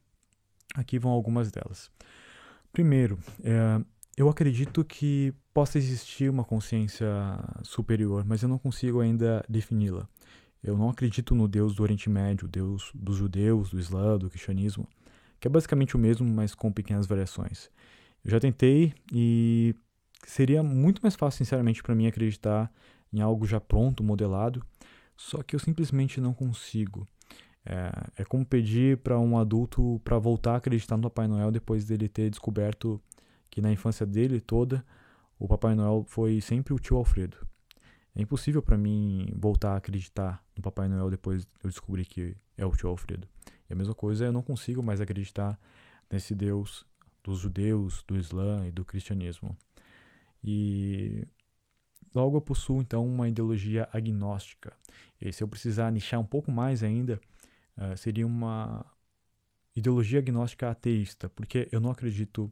aqui 0.74 0.98
vão 0.98 1.10
algumas 1.10 1.50
delas. 1.50 1.90
Primeiro, 2.72 3.18
é, 3.42 3.84
eu 4.16 4.28
acredito 4.28 4.84
que 4.84 5.34
possa 5.52 5.78
existir 5.78 6.30
uma 6.30 6.44
consciência 6.44 7.08
superior, 7.62 8.24
mas 8.24 8.42
eu 8.42 8.48
não 8.48 8.58
consigo 8.58 9.00
ainda 9.00 9.44
defini-la. 9.48 10.08
Eu 10.62 10.76
não 10.76 10.88
acredito 10.88 11.34
no 11.34 11.48
Deus 11.48 11.74
do 11.74 11.82
Oriente 11.82 12.08
Médio, 12.08 12.46
Deus 12.46 12.90
dos 12.94 13.16
judeus, 13.16 13.70
do 13.70 13.80
Islã, 13.80 14.16
do 14.16 14.30
cristianismo, 14.30 14.86
que 15.40 15.48
é 15.48 15.50
basicamente 15.50 15.96
o 15.96 15.98
mesmo, 15.98 16.28
mas 16.28 16.54
com 16.54 16.72
pequenas 16.72 17.06
variações. 17.06 17.68
Eu 18.24 18.30
já 18.30 18.40
tentei 18.40 18.92
e 19.12 19.74
seria 20.24 20.62
muito 20.62 21.00
mais 21.02 21.14
fácil, 21.14 21.38
sinceramente, 21.38 21.82
para 21.82 21.94
mim 21.94 22.06
acreditar 22.06 22.72
em 23.12 23.20
algo 23.20 23.46
já 23.46 23.60
pronto, 23.60 24.02
modelado, 24.02 24.64
só 25.16 25.42
que 25.42 25.56
eu 25.56 25.60
simplesmente 25.60 26.20
não 26.20 26.34
consigo. 26.34 27.06
É, 27.64 28.22
é 28.22 28.24
como 28.24 28.46
pedir 28.46 28.98
para 28.98 29.18
um 29.18 29.36
adulto 29.38 30.00
para 30.04 30.18
voltar 30.18 30.52
a 30.54 30.56
acreditar 30.56 30.96
no 30.96 31.04
Papai 31.04 31.26
Noel 31.26 31.50
depois 31.50 31.84
dele 31.84 32.08
ter 32.08 32.30
descoberto 32.30 33.02
que 33.50 33.60
na 33.60 33.72
infância 33.72 34.06
dele 34.06 34.40
toda 34.40 34.84
o 35.38 35.48
Papai 35.48 35.74
Noel 35.74 36.04
foi 36.06 36.40
sempre 36.40 36.72
o 36.72 36.78
tio 36.78 36.96
Alfredo. 36.96 37.36
É 38.14 38.22
impossível 38.22 38.62
para 38.62 38.78
mim 38.78 39.32
voltar 39.36 39.72
a 39.72 39.76
acreditar 39.76 40.42
no 40.56 40.62
Papai 40.62 40.88
Noel 40.88 41.10
depois 41.10 41.44
de 41.44 41.50
eu 41.62 41.68
descobrir 41.68 42.04
que 42.04 42.36
é 42.56 42.64
o 42.64 42.70
tio 42.70 42.88
Alfredo. 42.88 43.28
E 43.68 43.72
a 43.72 43.76
mesma 43.76 43.94
coisa, 43.94 44.26
eu 44.26 44.32
não 44.32 44.42
consigo 44.42 44.82
mais 44.82 45.00
acreditar 45.00 45.58
nesse 46.10 46.34
Deus 46.34 46.86
dos 47.22 47.40
judeus, 47.40 48.04
do 48.06 48.16
Islã 48.16 48.66
e 48.66 48.70
do 48.70 48.84
cristianismo. 48.84 49.56
E 50.42 51.26
logo 52.14 52.36
eu 52.36 52.40
possuo 52.40 52.80
então 52.80 53.06
uma 53.06 53.28
ideologia 53.28 53.88
agnóstica. 53.92 54.72
E 55.20 55.32
se 55.32 55.42
eu 55.42 55.48
precisar 55.48 55.90
nichar 55.90 56.20
um 56.20 56.26
pouco 56.26 56.50
mais 56.50 56.82
ainda, 56.82 57.20
Uh, 57.76 57.94
seria 57.94 58.26
uma 58.26 58.86
ideologia 59.74 60.18
agnóstica 60.18 60.70
ateísta, 60.70 61.28
porque 61.28 61.68
eu 61.70 61.78
não 61.78 61.90
acredito 61.90 62.50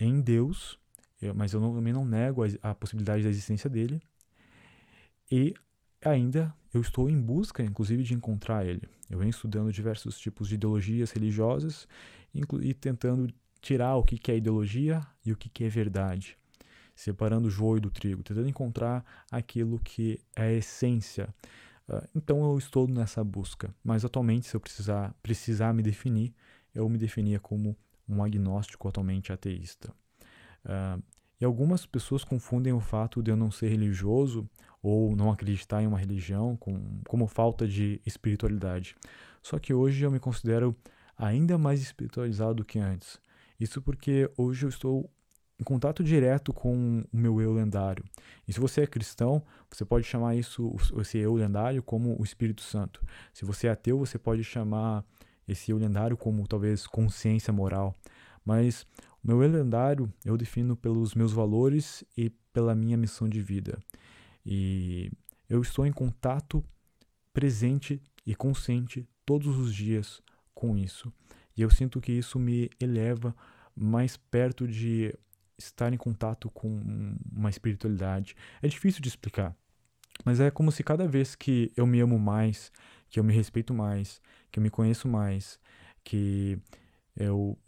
em 0.00 0.20
Deus, 0.20 0.76
eu, 1.20 1.32
mas 1.32 1.52
eu 1.52 1.60
não, 1.60 1.72
também 1.72 1.92
não 1.92 2.04
nego 2.04 2.42
a, 2.42 2.48
a, 2.60 2.74
possibilidade 2.74 3.22
da 3.22 3.28
existência 3.28 3.70
dele, 3.70 4.02
e 5.30 5.54
ainda 6.04 6.52
eu 6.74 6.80
estou 6.80 7.08
em 7.08 7.20
busca, 7.20 7.62
inclusive, 7.62 8.02
de 8.02 8.14
encontrar 8.14 8.66
ele. 8.66 8.82
Eu 9.08 9.20
venho 9.20 9.30
estudando 9.30 9.72
diversos 9.72 10.18
tipos 10.18 10.48
de 10.48 10.56
ideologias 10.56 11.12
religiosas 11.12 11.86
e 12.34 12.74
tentando 12.74 13.32
tirar 13.60 13.94
o 13.94 14.02
que, 14.02 14.18
que 14.18 14.32
é 14.32 14.36
ideologia 14.36 15.06
e 15.24 15.30
o 15.30 15.36
que, 15.36 15.48
que 15.48 15.62
é 15.62 15.68
verdade, 15.68 16.36
separando 16.94 17.48
o 17.48 17.50
joio 17.50 17.80
do 17.80 17.90
trigo, 17.90 18.22
tentando 18.22 18.48
encontrar 18.48 19.04
aquilo 19.30 19.78
que 19.78 20.20
é 20.36 20.42
a 20.42 20.52
essência 20.52 21.28
ah, 21.88 22.06
então 22.14 22.42
eu 22.44 22.58
estou 22.58 22.88
nessa 22.88 23.22
busca, 23.22 23.74
mas 23.82 24.04
atualmente, 24.04 24.46
se 24.46 24.56
eu 24.56 24.60
precisar, 24.60 25.14
precisar 25.22 25.72
me 25.74 25.82
definir, 25.82 26.34
eu 26.74 26.88
me 26.88 26.98
definia 26.98 27.38
como 27.38 27.76
um 28.08 28.22
agnóstico 28.22 28.88
atualmente 28.88 29.32
ateísta. 29.32 29.92
Uh, 30.64 31.02
e 31.40 31.44
algumas 31.44 31.84
pessoas 31.84 32.24
confundem 32.24 32.72
o 32.72 32.80
fato 32.80 33.22
de 33.22 33.30
eu 33.30 33.36
não 33.36 33.50
ser 33.50 33.68
religioso 33.68 34.48
ou 34.80 35.16
não 35.16 35.30
acreditar 35.30 35.82
em 35.82 35.86
uma 35.86 35.98
religião 35.98 36.56
com, 36.56 37.00
como 37.06 37.26
falta 37.26 37.66
de 37.66 38.00
espiritualidade. 38.06 38.94
Só 39.42 39.58
que 39.58 39.74
hoje 39.74 40.04
eu 40.04 40.10
me 40.10 40.20
considero 40.20 40.76
ainda 41.16 41.58
mais 41.58 41.82
espiritualizado 41.82 42.56
do 42.56 42.64
que 42.64 42.78
antes. 42.78 43.20
Isso 43.58 43.82
porque 43.82 44.30
hoje 44.36 44.66
eu 44.66 44.68
estou 44.68 45.10
em 45.58 45.64
contato 45.64 46.02
direto 46.02 46.52
com 46.52 47.04
o 47.12 47.16
meu 47.16 47.40
eu 47.40 47.52
lendário. 47.52 48.04
E 48.46 48.52
se 48.52 48.60
você 48.60 48.82
é 48.82 48.86
cristão, 48.86 49.42
você 49.70 49.84
pode 49.84 50.04
chamar 50.04 50.34
isso, 50.34 50.74
esse 51.00 51.18
eu 51.18 51.34
lendário, 51.34 51.82
como 51.82 52.20
o 52.20 52.24
Espírito 52.24 52.62
Santo. 52.62 53.04
Se 53.32 53.44
você 53.44 53.66
é 53.66 53.70
ateu, 53.70 53.98
você 53.98 54.18
pode 54.18 54.42
chamar 54.42 55.04
esse 55.46 55.70
eu 55.70 55.78
lendário 55.78 56.16
como 56.16 56.46
talvez 56.46 56.86
consciência 56.86 57.52
moral. 57.52 57.94
Mas 58.44 58.86
Meu 59.22 59.42
eu 59.42 59.50
lendário 59.50 60.12
eu 60.24 60.36
defino 60.36 60.76
pelos 60.76 61.14
meus 61.14 61.32
valores 61.32 62.02
e 62.16 62.30
pela 62.52 62.74
minha 62.74 62.96
missão 62.96 63.28
de 63.28 63.40
vida. 63.40 63.78
E 64.44 65.10
eu 65.48 65.62
estou 65.62 65.86
em 65.86 65.92
contato 65.92 66.64
presente 67.32 68.02
e 68.26 68.34
consciente 68.34 69.06
todos 69.24 69.56
os 69.56 69.72
dias 69.72 70.20
com 70.54 70.76
isso. 70.76 71.12
E 71.56 71.62
eu 71.62 71.70
sinto 71.70 72.00
que 72.00 72.12
isso 72.12 72.38
me 72.38 72.68
eleva 72.80 73.34
mais 73.74 74.16
perto 74.16 74.66
de 74.66 75.14
estar 75.66 75.92
em 75.92 75.96
contato 75.96 76.50
com 76.50 76.68
uma 77.32 77.50
espiritualidade. 77.50 78.34
É 78.60 78.68
difícil 78.68 79.00
de 79.00 79.08
explicar, 79.08 79.54
mas 80.24 80.40
é 80.40 80.50
como 80.50 80.70
se 80.70 80.82
cada 80.82 81.06
vez 81.06 81.34
que 81.34 81.72
eu 81.76 81.86
me 81.86 82.00
amo 82.00 82.18
mais, 82.18 82.72
que 83.08 83.18
eu 83.18 83.24
me 83.24 83.32
respeito 83.32 83.74
mais, 83.74 84.20
que 84.50 84.58
eu 84.58 84.62
me 84.62 84.70
conheço 84.70 85.08
mais, 85.08 85.58
que 86.04 86.58
eu 87.16 87.58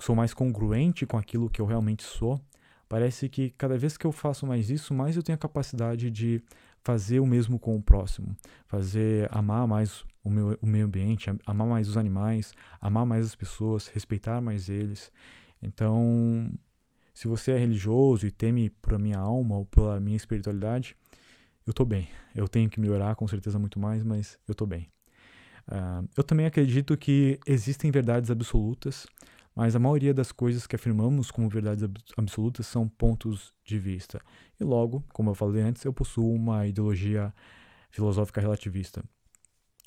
sou 0.00 0.14
mais 0.14 0.34
congruente 0.34 1.06
com 1.06 1.16
aquilo 1.16 1.50
que 1.50 1.60
eu 1.60 1.66
realmente 1.66 2.02
sou, 2.02 2.40
parece 2.88 3.28
que 3.28 3.50
cada 3.50 3.78
vez 3.78 3.96
que 3.96 4.06
eu 4.06 4.12
faço 4.12 4.46
mais 4.46 4.68
isso, 4.68 4.92
mais 4.92 5.16
eu 5.16 5.22
tenho 5.22 5.36
a 5.36 5.38
capacidade 5.38 6.10
de 6.10 6.42
fazer 6.82 7.20
o 7.20 7.26
mesmo 7.26 7.58
com 7.58 7.76
o 7.76 7.82
próximo, 7.82 8.36
fazer 8.66 9.28
amar 9.30 9.66
mais 9.66 10.04
o, 10.24 10.30
meu, 10.30 10.58
o 10.60 10.66
meio 10.66 10.86
ambiente, 10.86 11.30
amar 11.46 11.66
mais 11.66 11.88
os 11.88 11.96
animais, 11.96 12.52
amar 12.80 13.06
mais 13.06 13.26
as 13.26 13.34
pessoas, 13.34 13.86
respeitar 13.88 14.40
mais 14.40 14.68
eles. 14.68 15.12
Então, 15.62 16.50
se 17.14 17.28
você 17.28 17.52
é 17.52 17.58
religioso 17.58 18.26
e 18.26 18.30
teme 18.30 18.70
por 18.70 18.98
minha 18.98 19.18
alma 19.18 19.56
ou 19.56 19.66
pela 19.66 20.00
minha 20.00 20.16
espiritualidade, 20.16 20.96
eu 21.66 21.72
tô 21.72 21.84
bem. 21.84 22.08
Eu 22.34 22.48
tenho 22.48 22.68
que 22.68 22.80
melhorar 22.80 23.14
com 23.14 23.26
certeza 23.28 23.58
muito 23.58 23.78
mais, 23.78 24.02
mas 24.02 24.38
eu 24.48 24.54
tô 24.54 24.66
bem. 24.66 24.88
Uh, 25.68 26.08
eu 26.16 26.24
também 26.24 26.46
acredito 26.46 26.96
que 26.96 27.38
existem 27.46 27.90
verdades 27.90 28.30
absolutas, 28.30 29.06
mas 29.54 29.76
a 29.76 29.78
maioria 29.78 30.12
das 30.12 30.32
coisas 30.32 30.66
que 30.66 30.74
afirmamos 30.74 31.30
como 31.30 31.48
verdades 31.48 31.88
absolutas 32.16 32.66
são 32.66 32.88
pontos 32.88 33.52
de 33.64 33.78
vista. 33.78 34.20
E 34.58 34.64
logo, 34.64 35.04
como 35.12 35.30
eu 35.30 35.34
falei 35.34 35.62
antes, 35.62 35.84
eu 35.84 35.92
possuo 35.92 36.32
uma 36.32 36.66
ideologia 36.66 37.32
filosófica 37.90 38.40
relativista. 38.40 39.04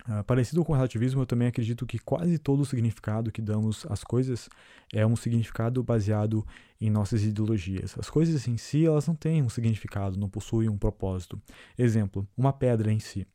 Uh, 0.08 0.24
parecido 0.24 0.64
com 0.64 0.72
o 0.72 0.76
relativismo, 0.76 1.22
eu 1.22 1.26
também 1.26 1.48
acredito 1.48 1.86
que 1.86 1.98
quase 1.98 2.38
todo 2.38 2.60
o 2.60 2.66
significado 2.66 3.32
que 3.32 3.42
damos 3.42 3.88
às 3.90 4.04
coisas 4.04 4.48
é 4.94 5.06
um 5.06 5.16
significado 5.16 5.84
baseado 5.84 6.46
em 6.80 6.92
nossas 6.92 7.24
ideologias. 7.24 7.96
As 7.98 8.08
coisas 8.08 8.48
em 8.48 8.56
si, 8.56 8.86
elas 8.86 9.08
não 9.08 9.16
têm 9.16 9.42
um 9.42 9.50
significado, 9.50 10.18
não 10.18 10.30
possuem 10.30 10.70
um 10.70 10.78
propósito. 10.78 11.42
Exemplo, 11.76 12.28
uma 12.38 12.54
pedra 12.54 12.92
em 12.92 13.00
si. 13.00 13.26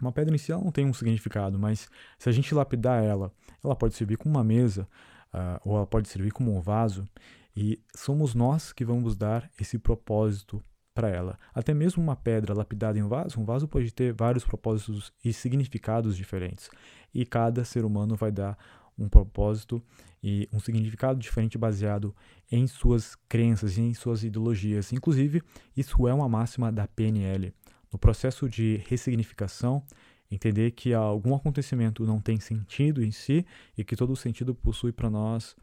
Uma 0.00 0.10
pedra 0.10 0.34
em 0.34 0.38
si 0.38 0.50
ela 0.50 0.64
não 0.64 0.72
tem 0.72 0.84
um 0.84 0.92
significado, 0.92 1.56
mas 1.58 1.88
se 2.18 2.28
a 2.28 2.32
gente 2.32 2.52
lapidar 2.52 3.04
ela, 3.04 3.32
ela 3.62 3.76
pode 3.76 3.94
servir 3.94 4.16
como 4.16 4.34
uma 4.34 4.42
mesa, 4.42 4.88
uh, 5.32 5.60
ou 5.64 5.76
ela 5.76 5.86
pode 5.86 6.08
servir 6.08 6.32
como 6.32 6.56
um 6.56 6.60
vaso, 6.60 7.08
e 7.56 7.80
somos 7.94 8.34
nós 8.34 8.72
que 8.72 8.84
vamos 8.84 9.16
dar 9.16 9.48
esse 9.60 9.78
propósito 9.78 10.60
para 10.94 11.08
ela. 11.08 11.36
Até 11.52 11.74
mesmo 11.74 12.00
uma 12.00 12.14
pedra 12.14 12.54
lapidada 12.54 12.96
em 12.96 13.02
um 13.02 13.08
vaso, 13.08 13.38
um 13.40 13.44
vaso 13.44 13.66
pode 13.66 13.92
ter 13.92 14.12
vários 14.12 14.44
propósitos 14.44 15.12
e 15.24 15.32
significados 15.32 16.16
diferentes. 16.16 16.70
E 17.12 17.26
cada 17.26 17.64
ser 17.64 17.84
humano 17.84 18.14
vai 18.14 18.30
dar 18.30 18.56
um 18.96 19.08
propósito 19.08 19.82
e 20.22 20.48
um 20.52 20.60
significado 20.60 21.18
diferente 21.18 21.58
baseado 21.58 22.14
em 22.50 22.66
suas 22.68 23.16
crenças 23.28 23.76
e 23.76 23.80
em 23.80 23.92
suas 23.92 24.22
ideologias. 24.22 24.92
Inclusive, 24.92 25.42
isso 25.76 26.06
é 26.06 26.14
uma 26.14 26.28
máxima 26.28 26.70
da 26.70 26.86
PNL. 26.86 27.52
No 27.92 27.98
processo 27.98 28.48
de 28.48 28.80
ressignificação, 28.88 29.82
entender 30.30 30.70
que 30.70 30.94
algum 30.94 31.34
acontecimento 31.34 32.06
não 32.06 32.20
tem 32.20 32.38
sentido 32.38 33.02
em 33.02 33.10
si 33.10 33.44
e 33.76 33.82
que 33.82 33.96
todo 33.96 34.12
o 34.12 34.16
sentido 34.16 34.54
possui 34.54 34.92
para 34.92 35.10
nós, 35.10 35.56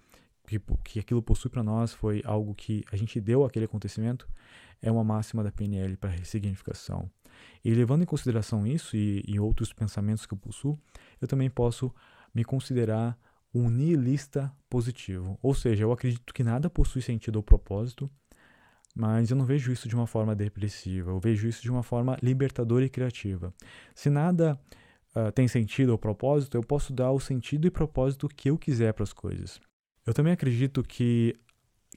que, 0.60 0.78
que 0.84 1.00
aquilo 1.00 1.22
possui 1.22 1.50
para 1.50 1.64
nós 1.64 1.94
foi 1.94 2.22
algo 2.26 2.54
que 2.54 2.84
a 2.92 2.96
gente 2.96 3.20
deu 3.20 3.46
àquele 3.46 3.66
acontecimento, 3.66 4.28
é 4.82 4.92
uma 4.92 5.04
máxima 5.04 5.44
da 5.44 5.52
PNL 5.52 5.96
para 5.98 6.10
ressignificação. 6.10 7.10
E 7.64 7.74
levando 7.74 8.04
em 8.04 8.06
consideração 8.06 8.66
isso 8.66 8.96
e, 8.96 9.24
e 9.28 9.40
outros 9.40 9.72
pensamentos 9.72 10.26
que 10.26 10.34
eu 10.34 10.38
possuo, 10.38 10.80
eu 11.22 11.28
também 11.28 11.50
posso 11.50 11.94
me 12.34 12.44
considerar 12.44 13.18
um 13.54 13.70
nihilista 13.70 14.52
positivo. 14.70 15.38
Ou 15.42 15.54
seja, 15.54 15.84
eu 15.84 15.92
acredito 15.92 16.34
que 16.34 16.44
nada 16.44 16.70
possui 16.70 17.02
sentido 17.02 17.38
ou 17.38 17.44
propósito, 17.44 18.10
mas 18.96 19.30
eu 19.30 19.38
não 19.38 19.46
vejo 19.46 19.72
isso 19.72 19.88
de 19.88 19.96
uma 19.96 20.08
forma 20.08 20.36
depressiva, 20.36 21.12
eu 21.12 21.20
vejo 21.20 21.48
isso 21.48 21.62
de 21.62 21.72
uma 21.72 21.84
forma 21.84 22.18
libertadora 22.22 22.86
e 22.86 22.90
criativa. 22.90 23.54
Se 23.94 24.10
nada 24.10 24.60
uh, 25.16 25.32
tem 25.32 25.48
sentido 25.48 25.90
ou 25.90 25.98
propósito, 25.98 26.58
eu 26.58 26.62
posso 26.62 26.92
dar 26.92 27.12
o 27.12 27.20
sentido 27.20 27.68
e 27.68 27.72
propósito 27.72 28.28
que 28.28 28.50
eu 28.50 28.58
quiser 28.58 28.94
para 28.94 29.04
as 29.04 29.14
coisas. 29.14 29.60
Eu 30.06 30.14
também 30.14 30.34
acredito 30.34 30.84
que 30.84 31.36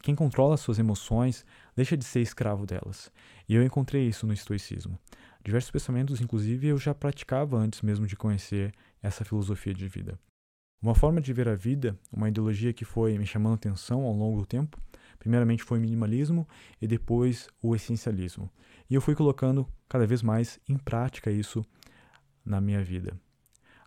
quem 0.03 0.15
controla 0.15 0.57
suas 0.57 0.79
emoções 0.79 1.47
deixa 1.75 1.97
de 1.97 2.05
ser 2.05 2.21
escravo 2.21 2.67
delas. 2.67 3.11
E 3.49 3.55
eu 3.55 3.63
encontrei 3.63 4.07
isso 4.07 4.27
no 4.27 4.33
estoicismo. 4.33 4.99
Diversos 5.43 5.71
pensamentos, 5.71 6.21
inclusive, 6.21 6.69
eu 6.69 6.79
já 6.79 6.95
praticava 6.95 7.57
antes 7.57 7.81
mesmo 7.81 8.07
de 8.07 8.17
conhecer 8.17 8.75
essa 9.03 9.25
filosofia 9.25 9.73
de 9.73 9.89
vida. 9.89 10.19
Uma 10.83 10.95
forma 10.95 11.21
de 11.21 11.33
ver 11.33 11.49
a 11.49 11.55
vida, 11.55 11.99
uma 12.13 12.29
ideologia 12.29 12.73
que 12.73 12.85
foi 12.85 13.17
me 13.17 13.27
chamando 13.27 13.55
atenção 13.55 14.03
ao 14.03 14.13
longo 14.13 14.41
do 14.41 14.47
tempo, 14.47 14.79
primeiramente 15.19 15.63
foi 15.63 15.79
o 15.79 15.81
minimalismo 15.81 16.47
e 16.81 16.87
depois 16.87 17.49
o 17.63 17.75
essencialismo. 17.75 18.51
E 18.91 18.95
eu 18.95 19.01
fui 19.01 19.15
colocando 19.15 19.67
cada 19.89 20.07
vez 20.07 20.23
mais 20.23 20.61
em 20.69 20.77
prática 20.77 21.31
isso 21.31 21.65
na 22.45 22.61
minha 22.61 22.85
vida. 22.85 23.19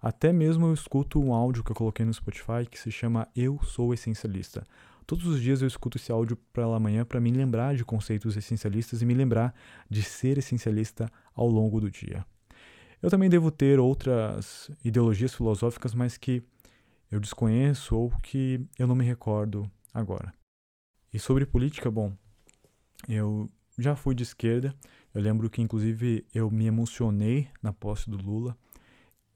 Até 0.02 0.32
mesmo 0.32 0.68
eu 0.68 0.74
escuto 0.74 1.19
um 1.19 1.34
áudio 1.34 1.64
que 1.64 1.72
eu 1.72 1.76
coloquei 1.76 2.06
no 2.06 2.14
Spotify 2.14 2.65
que 2.69 2.80
se 2.80 2.91
chama 2.91 3.28
Eu 3.36 3.60
Sou 3.64 3.94
Essencialista. 3.94 4.65
Todos 5.06 5.26
os 5.26 5.41
dias 5.41 5.61
eu 5.61 5.68
escuto 5.68 5.98
esse 5.98 6.11
áudio 6.11 6.36
pela 6.52 6.80
manhã 6.80 7.06
para 7.06 7.19
me 7.19 7.32
lembrar 7.32 7.76
de 7.76 7.86
conceitos 7.86 8.36
essencialistas 8.36 9.02
e 9.02 9.06
me 9.06 9.14
lembrar 9.14 9.56
de 9.90 10.03
ser 10.03 10.38
essencialista 10.38 11.10
ao 11.34 11.48
longo 11.48 11.80
do 11.80 11.90
dia. 11.90 12.26
Eu 13.02 13.10
também 13.10 13.30
devo 13.30 13.49
ter 13.49 13.80
outras 13.80 14.69
ideologias 14.84 15.34
filosóficas, 15.34 15.94
mas 15.94 16.18
que 16.18 16.44
eu 17.10 17.19
desconheço 17.19 17.95
ou 17.95 18.10
que 18.22 18.60
eu 18.78 18.86
não 18.86 18.95
me 18.95 19.06
recordo 19.06 19.69
agora. 19.94 20.34
E 21.14 21.19
sobre 21.19 21.45
política, 21.45 21.90
bom, 21.90 22.11
eu 23.07 23.49
já 23.78 23.95
fui 23.95 24.14
de 24.14 24.24
esquerda. 24.24 24.76
Eu 25.14 25.22
lembro 25.22 25.49
que, 25.49 25.61
inclusive, 25.61 26.26
eu 26.34 26.52
me 26.52 26.65
emocionei 26.65 27.48
na 27.61 27.72
posse 27.72 28.10
do 28.10 28.18
Lula. 28.18 28.57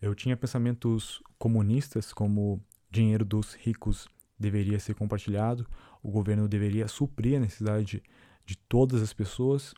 Eu 0.02 0.16
tinha 0.16 0.36
pensamentos 0.36 1.22
comunistas, 1.38 2.12
como 2.12 2.60
dinheiro 2.90 3.24
dos 3.24 3.54
ricos 3.54 4.08
deveria 4.38 4.80
ser 4.80 4.96
compartilhado, 4.96 5.68
o 6.02 6.10
governo 6.10 6.48
deveria 6.48 6.88
suprir 6.88 7.38
a 7.38 7.40
necessidade 7.40 8.02
de 8.44 8.58
todas 8.58 9.02
as 9.02 9.14
pessoas 9.14 9.76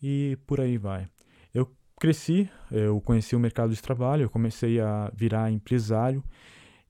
e 0.00 0.38
por 0.46 0.60
aí 0.60 0.78
vai. 0.78 1.08
Eu 1.52 1.68
cresci, 1.98 2.48
eu 2.70 3.00
conheci 3.00 3.34
o 3.34 3.40
mercado 3.40 3.74
de 3.74 3.82
trabalho, 3.82 4.22
eu 4.22 4.30
comecei 4.30 4.80
a 4.80 5.10
virar 5.12 5.50
empresário 5.50 6.22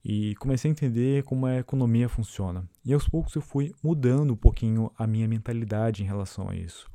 e 0.05 0.35
comecei 0.35 0.69
a 0.69 0.73
entender 0.73 1.23
como 1.23 1.47
a 1.47 1.57
economia 1.57 2.07
funciona. 2.07 2.69
E 2.85 2.93
aos 2.93 3.09
poucos 3.09 3.33
eu 3.33 3.41
fui 3.41 3.73
mudando 3.83 4.33
um 4.33 4.37
pouquinho 4.37 4.91
a 4.97 5.07
minha 5.07 5.27
mentalidade 5.27 6.03
em 6.03 6.05
relação 6.05 6.47
a 6.47 6.55
isso. 6.55 6.87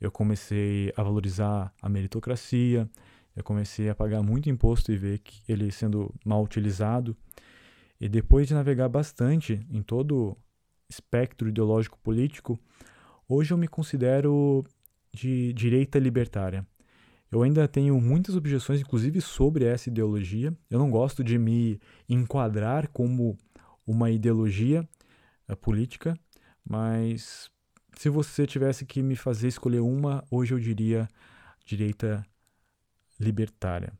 Eu 0.00 0.10
comecei 0.10 0.92
a 0.96 1.02
valorizar 1.02 1.72
a 1.80 1.88
meritocracia, 1.88 2.90
eu 3.36 3.44
comecei 3.44 3.88
a 3.88 3.94
pagar 3.94 4.22
muito 4.22 4.50
imposto 4.50 4.92
e 4.92 4.96
ver 4.96 5.18
que 5.18 5.40
ele 5.50 5.70
sendo 5.70 6.14
mal 6.24 6.42
utilizado 6.42 7.16
e 8.00 8.08
depois 8.08 8.48
de 8.48 8.54
navegar 8.54 8.88
bastante 8.88 9.60
em 9.70 9.82
todo 9.82 10.30
o 10.30 10.36
espectro 10.88 11.48
ideológico 11.48 11.98
político, 11.98 12.58
hoje 13.28 13.52
eu 13.52 13.58
me 13.58 13.68
considero 13.68 14.64
de 15.12 15.52
direita 15.52 15.98
libertária. 15.98 16.66
Eu 17.30 17.42
ainda 17.42 17.68
tenho 17.68 18.00
muitas 18.00 18.34
objeções, 18.34 18.80
inclusive 18.80 19.20
sobre 19.20 19.64
essa 19.64 19.88
ideologia. 19.88 20.52
Eu 20.68 20.78
não 20.78 20.90
gosto 20.90 21.22
de 21.22 21.38
me 21.38 21.78
enquadrar 22.08 22.88
como 22.88 23.38
uma 23.86 24.10
ideologia 24.10 24.88
uh, 25.48 25.56
política, 25.56 26.18
mas 26.68 27.50
se 27.96 28.08
você 28.08 28.46
tivesse 28.46 28.84
que 28.84 29.02
me 29.02 29.14
fazer 29.14 29.48
escolher 29.48 29.80
uma, 29.80 30.24
hoje 30.30 30.54
eu 30.54 30.58
diria 30.58 31.08
direita 31.64 32.24
libertária. 33.20 33.92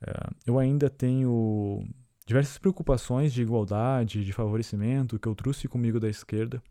Uh, 0.00 0.34
eu 0.46 0.58
ainda 0.58 0.88
tenho 0.88 1.84
diversas 2.26 2.56
preocupações 2.56 3.32
de 3.32 3.42
igualdade, 3.42 4.24
de 4.24 4.32
favorecimento 4.32 5.18
que 5.18 5.28
eu 5.28 5.34
trouxe 5.34 5.68
comigo 5.68 5.98
da 6.00 6.08
esquerda, 6.08 6.62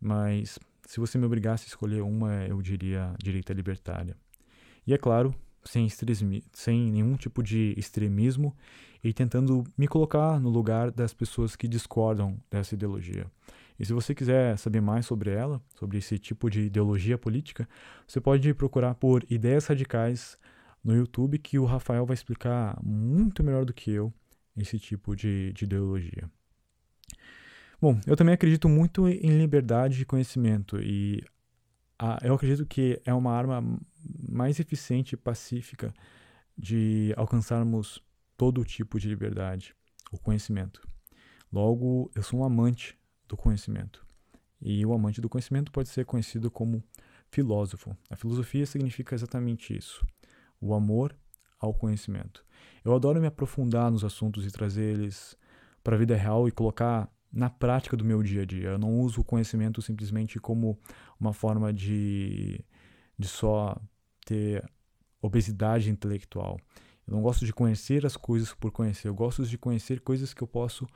mas 0.00 0.58
se 0.86 1.00
você 1.00 1.16
me 1.16 1.26
obrigasse 1.26 1.64
a 1.64 1.68
escolher 1.68 2.02
uma, 2.02 2.44
eu 2.44 2.60
diria 2.60 3.14
direita 3.22 3.52
libertária. 3.52 4.16
E 4.86 4.92
é 4.92 4.98
claro, 4.98 5.34
sem, 5.64 5.86
sem 6.52 6.90
nenhum 6.90 7.14
tipo 7.16 7.42
de 7.42 7.74
extremismo 7.76 8.56
e 9.02 9.12
tentando 9.12 9.64
me 9.76 9.86
colocar 9.86 10.40
no 10.40 10.48
lugar 10.48 10.90
das 10.90 11.12
pessoas 11.12 11.54
que 11.54 11.68
discordam 11.68 12.36
dessa 12.50 12.74
ideologia. 12.74 13.26
E 13.78 13.86
se 13.86 13.92
você 13.92 14.14
quiser 14.14 14.58
saber 14.58 14.80
mais 14.80 15.06
sobre 15.06 15.30
ela, 15.30 15.62
sobre 15.78 15.98
esse 15.98 16.18
tipo 16.18 16.50
de 16.50 16.62
ideologia 16.62 17.16
política, 17.16 17.68
você 18.06 18.20
pode 18.20 18.52
procurar 18.54 18.94
por 18.94 19.24
Ideias 19.30 19.66
Radicais 19.66 20.36
no 20.82 20.94
YouTube, 20.94 21.38
que 21.38 21.58
o 21.58 21.64
Rafael 21.64 22.06
vai 22.06 22.14
explicar 22.14 22.78
muito 22.82 23.42
melhor 23.42 23.64
do 23.64 23.74
que 23.74 23.90
eu 23.90 24.12
esse 24.56 24.78
tipo 24.78 25.14
de, 25.14 25.52
de 25.52 25.64
ideologia. 25.64 26.30
Bom, 27.80 28.00
eu 28.06 28.16
também 28.16 28.34
acredito 28.34 28.68
muito 28.68 29.08
em 29.08 29.38
liberdade 29.38 29.96
de 29.96 30.04
conhecimento 30.04 30.80
e 30.80 31.22
a, 31.98 32.18
eu 32.22 32.34
acredito 32.34 32.66
que 32.66 33.00
é 33.04 33.14
uma 33.14 33.32
arma 33.32 33.62
mais 34.28 34.58
eficiente 34.58 35.14
e 35.14 35.16
pacífica 35.16 35.92
de 36.56 37.14
alcançarmos 37.16 38.02
todo 38.36 38.64
tipo 38.64 38.98
de 38.98 39.08
liberdade, 39.08 39.74
o 40.10 40.18
conhecimento. 40.18 40.86
Logo, 41.52 42.10
eu 42.14 42.22
sou 42.22 42.40
um 42.40 42.44
amante 42.44 42.98
do 43.28 43.36
conhecimento. 43.36 44.06
E 44.60 44.84
o 44.84 44.92
amante 44.92 45.20
do 45.20 45.28
conhecimento 45.28 45.70
pode 45.70 45.88
ser 45.88 46.04
conhecido 46.04 46.50
como 46.50 46.82
filósofo. 47.30 47.96
A 48.10 48.16
filosofia 48.16 48.66
significa 48.66 49.14
exatamente 49.14 49.76
isso: 49.76 50.04
o 50.60 50.74
amor 50.74 51.16
ao 51.58 51.74
conhecimento. 51.74 52.44
Eu 52.84 52.94
adoro 52.94 53.20
me 53.20 53.26
aprofundar 53.26 53.90
nos 53.90 54.04
assuntos 54.04 54.46
e 54.46 54.50
trazer 54.50 54.94
eles 54.94 55.36
para 55.82 55.96
a 55.96 55.98
vida 55.98 56.16
real 56.16 56.48
e 56.48 56.52
colocar 56.52 57.10
na 57.32 57.50
prática 57.50 57.96
do 57.96 58.04
meu 58.04 58.22
dia 58.22 58.42
a 58.42 58.44
dia. 58.44 58.70
Eu 58.70 58.78
não 58.78 59.00
uso 59.00 59.20
o 59.20 59.24
conhecimento 59.24 59.82
simplesmente 59.82 60.38
como 60.38 60.78
uma 61.20 61.32
forma 61.32 61.72
de, 61.72 62.64
de 63.18 63.28
só 63.28 63.76
ter 64.24 64.64
obesidade 65.20 65.90
intelectual. 65.90 66.58
Eu 67.06 67.14
não 67.14 67.22
gosto 67.22 67.44
de 67.44 67.52
conhecer 67.52 68.04
as 68.06 68.16
coisas 68.16 68.52
por 68.54 68.70
conhecer, 68.70 69.08
eu 69.08 69.14
gosto 69.14 69.44
de 69.44 69.56
conhecer 69.56 70.00
coisas 70.00 70.34
que 70.34 70.42
eu 70.42 70.46
posso 70.48 70.86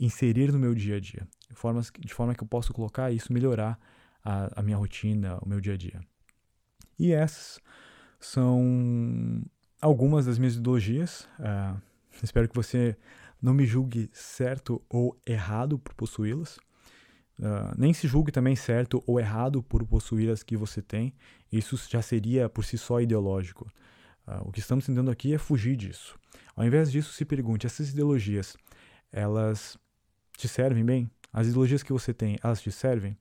inserir 0.00 0.52
no 0.52 0.58
meu 0.58 0.74
dia 0.74 0.96
a 0.96 1.00
dia, 1.00 1.26
de, 1.50 1.54
formas, 1.54 1.90
de 1.98 2.14
forma 2.14 2.34
que 2.34 2.42
eu 2.42 2.48
possa 2.48 2.72
colocar 2.72 3.10
isso, 3.10 3.32
melhorar 3.32 3.78
a, 4.24 4.60
a 4.60 4.62
minha 4.62 4.76
rotina, 4.76 5.38
o 5.42 5.48
meu 5.48 5.60
dia 5.60 5.74
a 5.74 5.76
dia. 5.76 6.00
E 6.98 7.12
essas 7.12 7.60
são 8.18 9.42
algumas 9.80 10.26
das 10.26 10.38
minhas 10.38 10.56
ideologias. 10.56 11.28
Uh, 11.38 11.80
espero 12.22 12.48
que 12.48 12.54
você 12.54 12.96
não 13.40 13.54
me 13.54 13.64
julgue 13.64 14.10
certo 14.12 14.82
ou 14.88 15.16
errado 15.26 15.78
por 15.78 15.94
possuí-las. 15.94 16.58
Uh, 17.38 17.72
nem 17.76 17.92
se 17.92 18.08
julgue 18.08 18.32
também 18.32 18.56
certo 18.56 19.02
ou 19.06 19.20
errado 19.20 19.62
por 19.62 19.84
possuir 19.86 20.30
as 20.30 20.42
que 20.42 20.56
você 20.56 20.82
tem. 20.82 21.14
Isso 21.50 21.76
já 21.88 22.02
seria 22.02 22.48
por 22.48 22.64
si 22.64 22.76
só 22.76 23.00
ideológico. 23.00 23.70
Uh, 24.26 24.48
o 24.48 24.52
que 24.52 24.58
estamos 24.58 24.84
tentando 24.84 25.10
aqui 25.10 25.32
é 25.32 25.38
fugir 25.38 25.76
disso. 25.76 26.18
Ao 26.56 26.64
invés 26.64 26.90
disso, 26.90 27.12
se 27.12 27.24
pergunte: 27.24 27.66
essas 27.66 27.90
ideologias, 27.90 28.56
elas 29.12 29.78
te 30.36 30.48
servem 30.48 30.84
bem? 30.84 31.10
As 31.32 31.46
ideologias 31.46 31.82
que 31.82 31.92
você 31.92 32.12
tem, 32.12 32.36
elas 32.42 32.60
te 32.60 32.72
servem? 32.72 33.16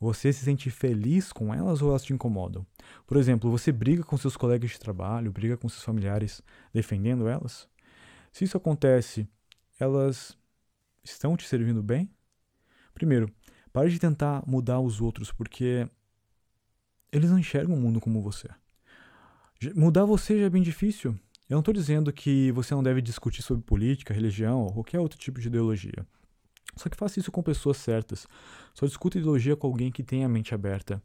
Você 0.00 0.32
se 0.32 0.44
sente 0.44 0.70
feliz 0.70 1.32
com 1.32 1.52
elas 1.52 1.82
ou 1.82 1.90
elas 1.90 2.04
te 2.04 2.12
incomodam? 2.12 2.64
Por 3.06 3.16
exemplo, 3.16 3.50
você 3.50 3.72
briga 3.72 4.04
com 4.04 4.16
seus 4.16 4.36
colegas 4.36 4.70
de 4.70 4.78
trabalho, 4.78 5.32
briga 5.32 5.56
com 5.56 5.68
seus 5.68 5.82
familiares 5.82 6.40
defendendo 6.72 7.26
elas? 7.26 7.68
Se 8.32 8.44
isso 8.44 8.56
acontece, 8.56 9.28
elas 9.78 10.38
estão 11.02 11.36
te 11.36 11.48
servindo 11.48 11.82
bem? 11.82 12.08
Primeiro, 12.94 13.28
pare 13.72 13.90
de 13.90 13.98
tentar 13.98 14.44
mudar 14.46 14.78
os 14.80 15.00
outros 15.00 15.32
porque 15.32 15.88
eles 17.10 17.30
não 17.30 17.38
enxergam 17.38 17.76
o 17.76 17.80
mundo 17.80 18.00
como 18.00 18.22
você. 18.22 18.48
Mudar 19.74 20.04
você 20.04 20.38
já 20.38 20.46
é 20.46 20.50
bem 20.50 20.62
difícil. 20.62 21.18
Eu 21.48 21.54
não 21.54 21.60
estou 21.60 21.74
dizendo 21.74 22.12
que 22.12 22.52
você 22.52 22.74
não 22.74 22.82
deve 22.82 23.00
discutir 23.02 23.42
sobre 23.42 23.64
política, 23.64 24.14
religião 24.14 24.62
ou 24.62 24.72
qualquer 24.72 25.00
outro 25.00 25.18
tipo 25.18 25.40
de 25.40 25.48
ideologia. 25.48 26.06
Só 26.76 26.88
que 26.88 26.96
faça 26.96 27.18
isso 27.18 27.32
com 27.32 27.42
pessoas 27.42 27.76
certas. 27.76 28.26
Só 28.74 28.86
discuta 28.86 29.18
ideologia 29.18 29.56
com 29.56 29.66
alguém 29.66 29.90
que 29.90 30.02
tenha 30.02 30.26
a 30.26 30.28
mente 30.28 30.54
aberta. 30.54 31.02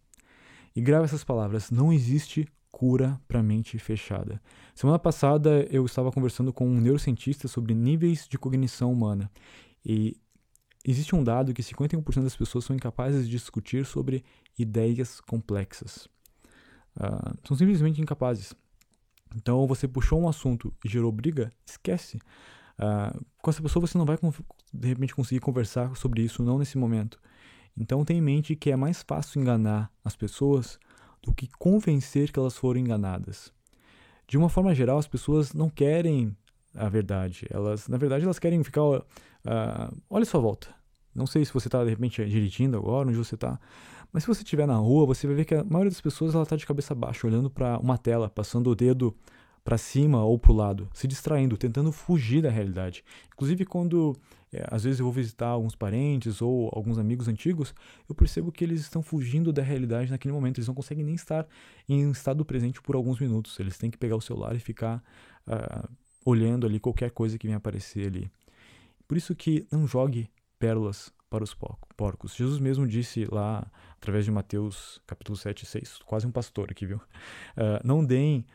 E 0.76 0.82
grave 0.82 1.06
essas 1.06 1.24
palavras: 1.24 1.72
não 1.72 1.92
existe 1.92 2.48
cura 2.72 3.22
para 3.28 3.44
mente 3.44 3.78
fechada. 3.78 4.42
Semana 4.74 4.98
passada 4.98 5.66
eu 5.70 5.86
estava 5.86 6.12
conversando 6.12 6.52
com 6.52 6.68
um 6.68 6.82
neurocientista 6.82 7.48
sobre 7.48 7.74
níveis 7.74 8.28
de 8.28 8.38
cognição 8.38 8.92
humana. 8.92 9.32
E 9.86 10.18
existe 10.84 11.16
um 11.16 11.24
dado 11.24 11.54
que 11.54 11.62
51% 11.62 12.24
das 12.24 12.36
pessoas 12.36 12.66
são 12.66 12.76
incapazes 12.76 13.26
de 13.26 13.32
discutir 13.32 13.86
sobre 13.86 14.24
ideias 14.58 15.22
complexas. 15.22 16.08
Uh, 16.98 17.38
são 17.48 17.56
simplesmente 17.56 18.02
incapazes. 18.02 18.54
Então 19.36 19.66
você 19.68 19.88
puxou 19.88 20.20
um 20.20 20.28
assunto 20.28 20.74
e 20.84 20.90
gerou 20.90 21.12
briga, 21.12 21.52
esquece. 21.66 22.18
Uh, 22.78 23.24
com 23.42 23.52
essa 23.52 23.62
pessoa 23.62 23.86
você 23.86 23.98
não 23.98 24.06
vai 24.06 24.18
de 24.74 24.88
repente 24.88 25.16
conseguir 25.16 25.40
conversar 25.40 25.96
sobre 25.96 26.22
isso, 26.22 26.44
não 26.44 26.58
nesse 26.58 26.78
momento. 26.78 27.20
Então 27.78 28.04
tenha 28.04 28.20
em 28.20 28.24
mente 28.24 28.56
que 28.56 28.72
é 28.72 28.76
mais 28.76 29.04
fácil 29.04 29.42
enganar 29.42 29.92
as 30.04 30.16
pessoas 30.16 30.80
do 31.22 31.34
que 31.34 31.48
convencer 31.58 32.32
que 32.32 32.40
elas 32.40 32.58
foram 32.58 32.80
enganadas. 32.80 33.54
De 34.28 34.38
uma 34.38 34.50
forma 34.50 34.74
geral, 34.74 34.98
as 34.98 35.08
pessoas 35.08 35.54
não 35.54 35.70
querem 35.70 36.36
a 36.76 36.90
verdade. 36.90 37.46
Elas, 37.50 37.88
na 37.88 37.98
verdade, 37.98 38.26
elas 38.26 38.40
querem 38.40 38.64
ficar. 38.64 38.82
Uh, 38.82 39.04
olha 40.10 40.26
sua 40.26 40.40
volta. 40.40 40.74
Não 41.14 41.28
sei 41.28 41.46
se 41.46 41.54
você 41.54 41.68
está 41.68 41.84
de 41.84 41.90
repente 41.90 42.26
dirigindo 42.26 42.78
agora, 42.78 43.08
onde 43.08 43.18
você 43.18 43.36
está. 43.36 43.60
Mas 44.12 44.24
se 44.24 44.28
você 44.28 44.44
estiver 44.44 44.68
na 44.68 44.76
rua, 44.76 45.06
você 45.06 45.28
vai 45.28 45.36
ver 45.36 45.46
que 45.46 45.56
a 45.56 45.64
maioria 45.64 45.92
das 45.92 46.02
pessoas 46.02 46.34
ela 46.34 46.44
está 46.44 46.56
de 46.56 46.66
cabeça 46.66 46.94
baixa, 46.96 47.26
olhando 47.26 47.50
para 47.50 47.80
uma 47.80 47.98
tela, 47.98 48.30
passando 48.30 48.70
o 48.70 48.76
dedo 48.76 49.16
para 49.64 49.78
cima 49.78 50.24
ou 50.24 50.38
para 50.38 50.52
o 50.52 50.56
lado, 50.56 50.90
se 50.94 51.08
distraindo, 51.08 51.58
tentando 51.58 51.92
fugir 51.92 52.42
da 52.42 52.50
realidade. 52.50 53.04
Inclusive, 53.34 53.66
quando 53.66 54.16
é, 54.52 54.68
às 54.70 54.84
vezes 54.84 55.00
eu 55.00 55.06
vou 55.06 55.14
visitar 55.14 55.48
alguns 55.48 55.76
parentes 55.76 56.42
ou 56.42 56.70
alguns 56.74 57.00
amigos 57.00 57.28
antigos, 57.28 57.74
eu 58.08 58.14
percebo 58.14 58.52
que 58.52 58.64
eles 58.64 58.82
estão 58.82 59.02
fugindo 59.02 59.52
da 59.52 59.64
realidade 59.64 60.12
naquele 60.12 60.34
momento. 60.34 60.60
Eles 60.60 60.68
não 60.68 60.76
conseguem 60.76 61.04
nem 61.04 61.16
estar 61.16 61.48
em 61.90 62.12
estado 62.12 62.46
presente 62.46 62.82
por 62.82 62.96
alguns 62.96 63.20
minutos. 63.20 63.60
Eles 63.60 63.78
têm 63.78 63.90
que 63.90 63.98
pegar 63.98 64.16
o 64.16 64.22
celular 64.22 64.56
e 64.56 64.60
ficar 64.60 65.04
uh, 65.48 65.90
olhando 66.26 66.68
ali 66.68 66.80
qualquer 66.80 67.10
coisa 67.12 67.38
que 67.38 67.48
venha 67.48 67.58
aparecer 67.58 68.08
ali. 68.08 68.30
Por 69.08 69.18
isso 69.18 69.34
que 69.34 69.66
não 69.72 69.88
jogue 69.88 70.30
pérolas 70.60 71.12
para 71.30 71.44
os 71.44 71.58
porcos. 71.98 72.36
Jesus 72.36 72.60
mesmo 72.60 72.88
disse 72.88 73.26
lá, 73.26 73.66
através 73.96 74.24
de 74.24 74.30
Mateus 74.30 75.02
capítulo 75.08 75.36
7 75.36 75.64
e 75.64 75.66
6, 75.66 76.00
quase 76.06 76.28
um 76.28 76.32
pastor 76.32 76.70
aqui, 76.70 76.86
viu? 76.86 76.98
Uh, 76.98 77.82
não 77.84 78.06
deem 78.06 78.46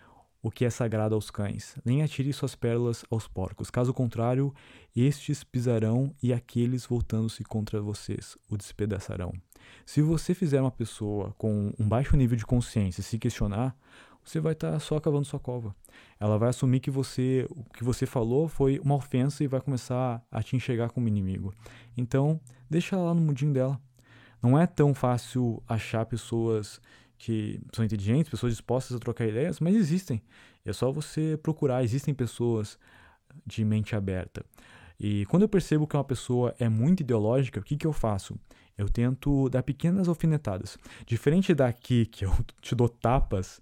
o 0.48 0.50
que 0.50 0.64
é 0.64 0.70
sagrado 0.70 1.14
aos 1.14 1.30
cães, 1.30 1.76
nem 1.84 2.02
atire 2.02 2.32
suas 2.32 2.54
pérolas 2.54 3.04
aos 3.10 3.28
porcos. 3.28 3.70
Caso 3.70 3.92
contrário, 3.92 4.54
estes 4.96 5.44
pisarão 5.44 6.14
e 6.22 6.32
aqueles, 6.32 6.86
voltando-se 6.86 7.44
contra 7.44 7.82
vocês, 7.82 8.34
o 8.48 8.56
despedaçarão. 8.56 9.30
Se 9.84 10.00
você 10.00 10.32
fizer 10.32 10.62
uma 10.62 10.70
pessoa 10.70 11.34
com 11.36 11.70
um 11.78 11.86
baixo 11.86 12.16
nível 12.16 12.34
de 12.34 12.46
consciência 12.46 13.02
se 13.02 13.18
questionar, 13.18 13.76
você 14.24 14.40
vai 14.40 14.54
estar 14.54 14.72
tá 14.72 14.80
só 14.80 14.98
cavando 14.98 15.26
sua 15.26 15.38
cova. 15.38 15.76
Ela 16.18 16.38
vai 16.38 16.48
assumir 16.48 16.80
que 16.80 16.90
você, 16.90 17.46
o 17.50 17.64
que 17.64 17.84
você 17.84 18.06
falou 18.06 18.48
foi 18.48 18.78
uma 18.78 18.94
ofensa 18.94 19.44
e 19.44 19.46
vai 19.46 19.60
começar 19.60 20.22
a 20.32 20.42
te 20.42 20.56
enxergar 20.56 20.88
como 20.88 21.08
inimigo. 21.08 21.52
Então, 21.94 22.40
deixa 22.70 22.96
ela 22.96 23.04
lá 23.04 23.14
no 23.14 23.20
mundinho 23.20 23.52
dela. 23.52 23.78
Não 24.42 24.58
é 24.58 24.66
tão 24.66 24.94
fácil 24.94 25.62
achar 25.68 26.06
pessoas 26.06 26.80
que 27.18 27.60
são 27.74 27.84
inteligentes, 27.84 28.30
pessoas 28.30 28.52
dispostas 28.52 28.96
a 28.96 29.00
trocar 29.00 29.26
ideias, 29.26 29.60
mas 29.60 29.74
existem. 29.74 30.22
É 30.64 30.72
só 30.72 30.92
você 30.92 31.38
procurar, 31.42 31.82
existem 31.82 32.14
pessoas 32.14 32.78
de 33.44 33.64
mente 33.64 33.96
aberta. 33.96 34.44
E 35.00 35.24
quando 35.26 35.42
eu 35.42 35.48
percebo 35.48 35.86
que 35.86 35.96
uma 35.96 36.04
pessoa 36.04 36.54
é 36.58 36.68
muito 36.68 37.00
ideológica, 37.00 37.60
o 37.60 37.62
que, 37.62 37.76
que 37.76 37.86
eu 37.86 37.92
faço? 37.92 38.38
Eu 38.76 38.88
tento 38.88 39.48
dar 39.48 39.62
pequenas 39.62 40.08
alfinetadas. 40.08 40.76
Diferente 41.06 41.54
daqui, 41.54 42.06
que 42.06 42.24
eu 42.24 42.32
te 42.60 42.74
dou 42.74 42.88
tapas, 42.88 43.58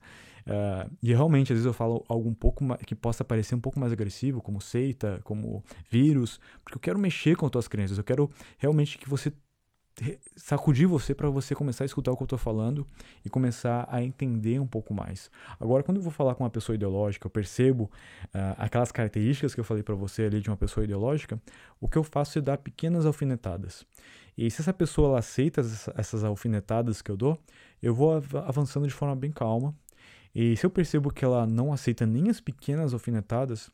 uh, 0.46 0.90
e 1.02 1.12
realmente 1.12 1.52
às 1.52 1.56
vezes 1.56 1.66
eu 1.66 1.72
falo 1.72 2.04
algo 2.08 2.28
um 2.28 2.34
pouco 2.34 2.64
mais, 2.64 2.80
que 2.82 2.94
possa 2.94 3.24
parecer 3.24 3.54
um 3.54 3.60
pouco 3.60 3.78
mais 3.78 3.92
agressivo, 3.92 4.40
como 4.40 4.60
seita, 4.60 5.20
como 5.24 5.62
vírus, 5.90 6.40
porque 6.64 6.76
eu 6.76 6.80
quero 6.80 6.98
mexer 6.98 7.36
com 7.36 7.46
as 7.46 7.52
tuas 7.52 7.68
crenças, 7.68 7.98
eu 7.98 8.04
quero 8.04 8.30
realmente 8.58 8.98
que 8.98 9.08
você 9.08 9.32
sacudir 10.36 10.86
você 10.86 11.14
para 11.14 11.28
você 11.30 11.54
começar 11.54 11.84
a 11.84 11.86
escutar 11.86 12.12
o 12.12 12.16
que 12.16 12.22
eu 12.22 12.26
estou 12.26 12.38
falando 12.38 12.86
e 13.24 13.30
começar 13.30 13.88
a 13.90 14.02
entender 14.02 14.58
um 14.60 14.66
pouco 14.66 14.92
mais. 14.92 15.30
Agora, 15.58 15.82
quando 15.82 15.96
eu 15.96 16.02
vou 16.02 16.12
falar 16.12 16.34
com 16.34 16.44
uma 16.44 16.50
pessoa 16.50 16.76
ideológica, 16.76 17.26
eu 17.26 17.30
percebo 17.30 17.84
uh, 17.84 18.54
aquelas 18.58 18.92
características 18.92 19.54
que 19.54 19.60
eu 19.60 19.64
falei 19.64 19.82
para 19.82 19.94
você 19.94 20.24
ali 20.24 20.40
de 20.40 20.50
uma 20.50 20.56
pessoa 20.56 20.84
ideológica, 20.84 21.40
o 21.80 21.88
que 21.88 21.96
eu 21.96 22.04
faço 22.04 22.38
é 22.38 22.42
dar 22.42 22.58
pequenas 22.58 23.06
alfinetadas. 23.06 23.86
E 24.36 24.50
se 24.50 24.60
essa 24.60 24.72
pessoa 24.72 25.08
ela 25.08 25.18
aceita 25.20 25.62
essas 25.96 26.22
alfinetadas 26.22 27.00
que 27.00 27.10
eu 27.10 27.16
dou, 27.16 27.38
eu 27.82 27.94
vou 27.94 28.22
avançando 28.46 28.86
de 28.86 28.92
forma 28.92 29.16
bem 29.16 29.32
calma. 29.32 29.74
E 30.34 30.54
se 30.58 30.66
eu 30.66 30.70
percebo 30.70 31.10
que 31.10 31.24
ela 31.24 31.46
não 31.46 31.72
aceita 31.72 32.04
nem 32.04 32.28
as 32.28 32.38
pequenas 32.38 32.92
alfinetadas, 32.92 33.70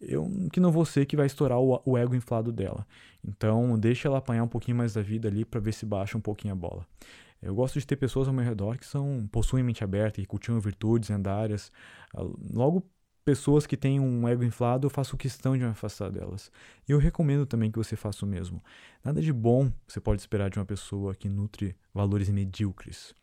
eu 0.00 0.30
que 0.52 0.60
não 0.60 0.70
vou 0.70 0.84
ser 0.84 1.06
que 1.06 1.16
vai 1.16 1.26
estourar 1.26 1.58
o, 1.58 1.80
o 1.84 1.96
ego 1.96 2.14
inflado 2.14 2.52
dela. 2.52 2.86
Então, 3.22 3.78
deixa 3.78 4.08
ela 4.08 4.18
apanhar 4.18 4.44
um 4.44 4.48
pouquinho 4.48 4.76
mais 4.76 4.94
da 4.94 5.02
vida 5.02 5.28
ali 5.28 5.44
para 5.44 5.60
ver 5.60 5.72
se 5.72 5.86
baixa 5.86 6.16
um 6.18 6.20
pouquinho 6.20 6.52
a 6.52 6.56
bola. 6.56 6.86
Eu 7.40 7.54
gosto 7.54 7.78
de 7.78 7.86
ter 7.86 7.96
pessoas 7.96 8.26
ao 8.26 8.34
meu 8.34 8.44
redor 8.44 8.78
que 8.78 8.86
são 8.86 9.28
possuem 9.30 9.62
mente 9.62 9.84
aberta 9.84 10.20
e 10.20 10.26
cultivam 10.26 10.60
virtudes 10.60 11.10
lendárias. 11.10 11.70
Ah, 12.14 12.22
logo, 12.52 12.82
pessoas 13.24 13.66
que 13.66 13.76
têm 13.76 14.00
um 14.00 14.28
ego 14.28 14.44
inflado, 14.44 14.86
eu 14.86 14.90
faço 14.90 15.16
questão 15.16 15.56
de 15.56 15.62
me 15.62 15.70
afastar 15.70 16.10
delas. 16.10 16.50
E 16.88 16.92
eu 16.92 16.98
recomendo 16.98 17.46
também 17.46 17.70
que 17.70 17.78
você 17.78 17.96
faça 17.96 18.24
o 18.24 18.28
mesmo. 18.28 18.62
Nada 19.02 19.20
de 19.20 19.32
bom 19.32 19.70
você 19.86 20.00
pode 20.00 20.20
esperar 20.20 20.50
de 20.50 20.58
uma 20.58 20.64
pessoa 20.64 21.14
que 21.14 21.28
nutre 21.28 21.76
valores 21.92 22.28
medíocres. 22.28 23.14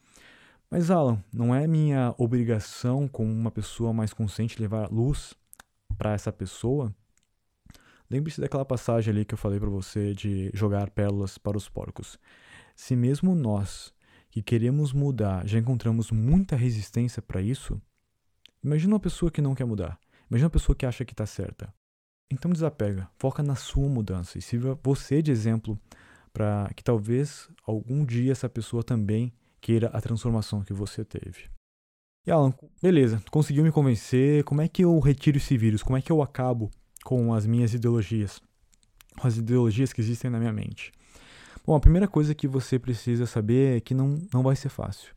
Mas, 0.70 0.90
Alan, 0.90 1.22
não 1.34 1.54
é 1.54 1.68
minha 1.68 2.16
obrigação, 2.18 3.08
como 3.08 3.30
uma 3.30 3.52
pessoa 3.52 3.92
mais 3.92 4.14
consciente, 4.14 4.62
levar 4.62 4.90
luz 4.90 5.36
para 5.94 6.14
essa 6.14 6.32
pessoa? 6.32 6.94
Lembre-se 8.10 8.42
daquela 8.42 8.66
passagem 8.66 9.12
ali 9.14 9.24
que 9.26 9.34
eu 9.34 9.38
falei 9.38 9.60
para 9.60 9.70
você 9.70 10.14
de 10.14 10.52
jogar 10.54 10.90
pérolas 10.90 11.38
para 11.38 11.58
os 11.58 11.70
porcos. 11.70 12.20
Se 12.76 12.96
mesmo 12.96 13.34
nós 13.34 13.94
que 14.30 14.42
queremos 14.42 14.92
mudar 14.92 15.48
já 15.48 15.58
encontramos 15.60 16.12
muita 16.12 16.56
resistência 16.56 17.22
para 17.22 17.42
isso, 17.42 17.82
imagina 18.64 18.94
uma 18.94 19.00
pessoa 19.00 19.32
que 19.32 19.42
não 19.42 19.56
quer 19.56 19.66
mudar. 19.66 19.98
Imagina 20.30 20.48
uma 20.48 20.52
pessoa 20.52 20.76
que 20.76 20.86
acha 20.86 21.06
que 21.06 21.14
está 21.14 21.26
certa. 21.26 21.74
Então 22.30 22.52
desapega, 22.52 23.10
foca 23.18 23.44
na 23.44 23.56
sua 23.56 23.90
mudança 23.90 24.38
e 24.38 24.42
sirva 24.42 24.80
você 24.84 25.22
de 25.22 25.32
exemplo 25.32 25.80
para 26.34 26.72
que 26.76 26.84
talvez 26.84 27.50
algum 27.66 28.06
dia 28.06 28.32
essa 28.32 28.50
pessoa 28.50 28.84
também 28.84 29.34
queira 29.60 29.88
a 29.88 30.02
transformação 30.02 30.64
que 30.64 30.74
você 30.74 31.04
teve. 31.04 31.50
E 32.24 32.30
Alan, 32.30 32.54
beleza, 32.80 33.20
conseguiu 33.32 33.64
me 33.64 33.72
convencer. 33.72 34.44
Como 34.44 34.62
é 34.62 34.68
que 34.68 34.84
eu 34.84 35.00
retiro 35.00 35.38
esse 35.38 35.58
vírus? 35.58 35.82
Como 35.82 35.98
é 35.98 36.02
que 36.04 36.12
eu 36.12 36.22
acabo 36.22 36.70
com 37.04 37.34
as 37.34 37.48
minhas 37.48 37.74
ideologias? 37.74 38.40
Com 39.20 39.26
as 39.28 39.38
ideologias 39.38 39.92
que 39.92 40.02
existem 40.02 40.30
na 40.30 40.38
minha 40.38 40.54
mente? 40.54 40.92
Bom, 41.66 41.76
a 41.76 41.80
primeira 41.80 42.08
coisa 42.08 42.36
que 42.36 42.48
você 42.48 42.78
precisa 42.78 43.26
saber 43.26 43.78
é 43.78 43.80
que 43.80 43.96
não, 43.96 44.20
não 44.32 44.44
vai 44.44 44.56
ser 44.56 44.70
fácil. 44.70 45.16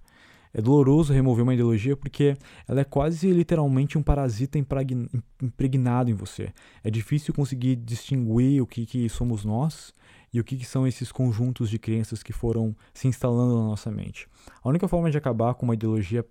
É 0.54 0.62
doloroso 0.62 1.12
remover 1.12 1.42
uma 1.42 1.52
ideologia 1.52 1.94
porque 1.94 2.38
ela 2.66 2.80
é 2.80 2.84
quase 2.84 3.30
literalmente 3.30 3.98
um 3.98 4.02
parasita 4.02 4.56
impregnado 4.56 6.10
em 6.10 6.14
você. 6.14 6.54
É 6.82 6.90
difícil 6.90 7.34
conseguir 7.34 7.76
distinguir 7.76 8.62
o 8.62 8.66
que, 8.66 8.86
que 8.86 9.08
somos 9.10 9.44
nós 9.44 9.92
e 10.32 10.40
o 10.40 10.44
que, 10.44 10.56
que 10.56 10.64
são 10.64 10.86
esses 10.86 11.12
conjuntos 11.12 11.68
de 11.68 11.78
crenças 11.78 12.22
que 12.22 12.32
foram 12.32 12.74
se 12.94 13.06
instalando 13.06 13.56
na 13.58 13.64
nossa 13.64 13.90
mente. 13.90 14.26
A 14.62 14.68
única 14.68 14.88
forma 14.88 15.10
de 15.10 15.18
acabar 15.18 15.54
com 15.54 15.66
uma 15.66 15.74
ideologia, 15.74 16.24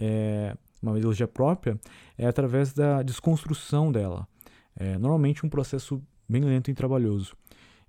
é, 0.00 0.56
uma 0.82 0.96
ideologia 0.96 1.28
própria 1.28 1.78
é 2.16 2.26
através 2.26 2.72
da 2.72 3.02
desconstrução 3.02 3.92
dela. 3.92 4.26
É 4.74 4.96
normalmente 4.98 5.44
um 5.44 5.48
processo 5.48 6.02
bem 6.28 6.42
lento 6.42 6.70
e 6.70 6.74
trabalhoso. 6.74 7.36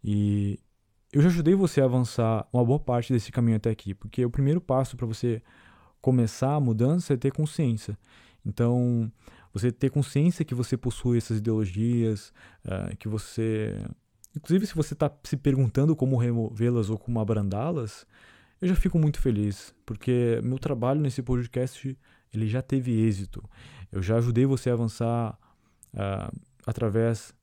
E 0.03 0.59
eu 1.13 1.21
já 1.21 1.29
ajudei 1.29 1.55
você 1.55 1.81
a 1.81 1.85
avançar 1.85 2.47
uma 2.51 2.63
boa 2.63 2.79
parte 2.79 3.13
desse 3.13 3.31
caminho 3.31 3.57
até 3.57 3.69
aqui, 3.69 3.93
porque 3.93 4.25
o 4.25 4.29
primeiro 4.29 4.59
passo 4.59 4.97
para 4.97 5.05
você 5.05 5.41
começar 6.01 6.55
a 6.55 6.59
mudança 6.59 7.13
é 7.13 7.17
ter 7.17 7.31
consciência. 7.31 7.97
Então, 8.45 9.11
você 9.53 9.71
ter 9.71 9.89
consciência 9.89 10.43
que 10.43 10.55
você 10.55 10.75
possui 10.75 11.17
essas 11.17 11.37
ideologias, 11.37 12.33
uh, 12.65 12.95
que 12.97 13.07
você 13.07 13.75
Inclusive, 14.35 14.65
se 14.65 14.75
você 14.75 14.93
está 14.93 15.11
se 15.23 15.35
perguntando 15.35 15.95
como 15.95 16.17
removê-las 16.17 16.89
ou 16.89 16.97
como 16.97 17.19
abrandá-las, 17.19 18.05
eu 18.61 18.67
já 18.67 18.75
fico 18.75 18.99
muito 18.99 19.19
feliz, 19.19 19.73
porque 19.85 20.39
meu 20.43 20.59
trabalho 20.59 21.01
nesse 21.01 21.21
podcast 21.23 21.97
ele 22.33 22.47
já 22.47 22.61
teve 22.61 22.91
êxito. 22.91 23.43
Eu 23.91 24.01
já 24.01 24.17
ajudei 24.17 24.45
você 24.45 24.69
a 24.69 24.73
avançar 24.73 25.37
uh, 25.93 26.41
através 26.65 27.33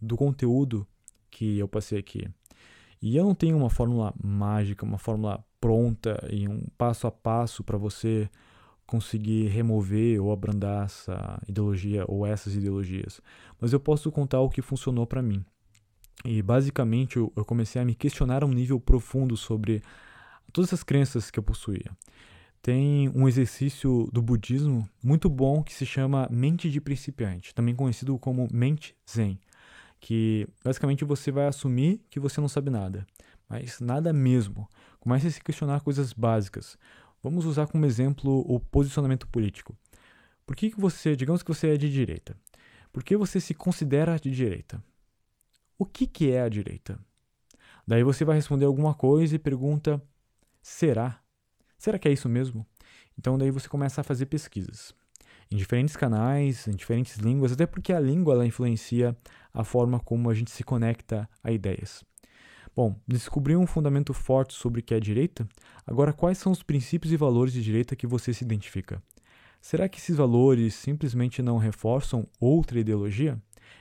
do 0.00 0.16
conteúdo 0.16 0.86
que 1.30 1.58
eu 1.58 1.68
passei 1.68 1.98
aqui. 1.98 2.28
E 3.00 3.16
eu 3.16 3.24
não 3.24 3.34
tenho 3.34 3.56
uma 3.56 3.70
fórmula 3.70 4.14
mágica, 4.22 4.84
uma 4.84 4.98
fórmula 4.98 5.44
pronta 5.60 6.26
e 6.30 6.48
um 6.48 6.66
passo 6.76 7.06
a 7.06 7.10
passo 7.10 7.62
para 7.62 7.78
você 7.78 8.28
conseguir 8.86 9.46
remover 9.48 10.20
ou 10.20 10.32
abrandar 10.32 10.84
essa 10.84 11.40
ideologia 11.48 12.04
ou 12.08 12.26
essas 12.26 12.54
ideologias. 12.54 13.20
Mas 13.60 13.72
eu 13.72 13.80
posso 13.80 14.10
contar 14.10 14.40
o 14.40 14.50
que 14.50 14.60
funcionou 14.60 15.06
para 15.06 15.22
mim. 15.22 15.44
E 16.24 16.42
basicamente 16.42 17.16
eu, 17.16 17.32
comecei 17.44 17.80
a 17.80 17.84
me 17.84 17.94
questionar 17.94 18.42
a 18.42 18.46
um 18.46 18.52
nível 18.52 18.78
profundo 18.78 19.36
sobre 19.36 19.82
todas 20.52 20.68
essas 20.68 20.82
crenças 20.82 21.30
que 21.30 21.38
eu 21.38 21.42
possuía. 21.42 21.90
Tem 22.60 23.08
um 23.10 23.26
exercício 23.26 24.08
do 24.12 24.22
budismo 24.22 24.88
muito 25.02 25.28
bom 25.28 25.62
que 25.62 25.72
se 25.72 25.84
chama 25.84 26.28
mente 26.30 26.70
de 26.70 26.80
principiante, 26.80 27.54
também 27.54 27.74
conhecido 27.74 28.16
como 28.18 28.48
mente 28.52 28.94
zen, 29.10 29.38
que 30.00 30.46
basicamente 30.64 31.04
você 31.04 31.32
vai 31.32 31.46
assumir 31.46 32.00
que 32.08 32.20
você 32.20 32.40
não 32.40 32.48
sabe 32.48 32.70
nada, 32.70 33.06
mas 33.48 33.80
nada 33.80 34.12
mesmo. 34.12 34.68
Comece 35.00 35.26
a 35.26 35.30
se 35.30 35.42
questionar 35.42 35.80
coisas 35.80 36.12
básicas. 36.12 36.78
Vamos 37.22 37.44
usar 37.44 37.66
como 37.66 37.86
exemplo 37.86 38.44
o 38.46 38.60
posicionamento 38.60 39.26
político. 39.26 39.76
Por 40.46 40.54
que, 40.54 40.70
que 40.70 40.80
você, 40.80 41.16
digamos 41.16 41.42
que 41.42 41.48
você 41.48 41.68
é 41.68 41.76
de 41.76 41.90
direita? 41.90 42.36
Por 42.92 43.02
que 43.02 43.16
você 43.16 43.40
se 43.40 43.54
considera 43.54 44.18
de 44.18 44.30
direita? 44.30 44.82
o 45.82 45.84
que, 45.84 46.06
que 46.06 46.30
é 46.30 46.42
a 46.42 46.48
direita? 46.48 46.98
Daí 47.86 48.04
você 48.04 48.24
vai 48.24 48.36
responder 48.36 48.64
alguma 48.64 48.94
coisa 48.94 49.34
e 49.34 49.38
pergunta: 49.38 50.00
será? 50.62 51.20
Será 51.76 51.98
que 51.98 52.08
é 52.08 52.12
isso 52.12 52.28
mesmo? 52.28 52.66
Então 53.18 53.36
daí 53.36 53.50
você 53.50 53.68
começa 53.68 54.00
a 54.00 54.04
fazer 54.04 54.26
pesquisas 54.26 54.94
em 55.52 55.56
diferentes 55.56 55.96
canais, 55.96 56.66
em 56.66 56.72
diferentes 56.72 57.18
línguas, 57.18 57.52
até 57.52 57.66
porque 57.66 57.92
a 57.92 58.00
língua 58.00 58.34
ela 58.34 58.46
influencia 58.46 59.16
a 59.52 59.62
forma 59.62 60.00
como 60.00 60.30
a 60.30 60.34
gente 60.34 60.50
se 60.50 60.64
conecta 60.64 61.28
a 61.44 61.52
ideias. 61.52 62.02
Bom, 62.74 62.96
descobriu 63.06 63.60
um 63.60 63.66
fundamento 63.66 64.14
forte 64.14 64.54
sobre 64.54 64.80
o 64.80 64.82
que 64.82 64.94
é 64.94 65.00
direita? 65.00 65.46
Agora, 65.86 66.12
quais 66.12 66.38
são 66.38 66.50
os 66.50 66.62
princípios 66.62 67.12
e 67.12 67.18
valores 67.18 67.52
de 67.52 67.62
direita 67.62 67.94
que 67.94 68.06
você 68.06 68.32
se 68.32 68.44
identifica? 68.44 69.02
Será 69.60 69.88
que 69.90 69.98
esses 69.98 70.16
valores 70.16 70.74
simplesmente 70.74 71.42
não 71.42 71.58
reforçam 71.58 72.26
outra 72.40 72.80
ideologia? 72.80 73.38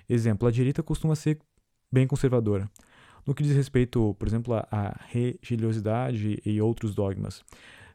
Exemplo, 0.10 0.48
a 0.48 0.52
direita 0.52 0.84
costuma 0.84 1.16
ser 1.16 1.40
bem 1.90 2.06
conservadora. 2.06 2.70
No 3.26 3.36
que 3.36 3.44
diz 3.44 3.56
respeito, 3.56 4.16
por 4.16 4.28
exemplo, 4.28 4.54
à 4.54 5.00
religiosidade 5.10 6.42
e 6.46 6.62
outros 6.62 6.96
dogmas. 6.96 7.44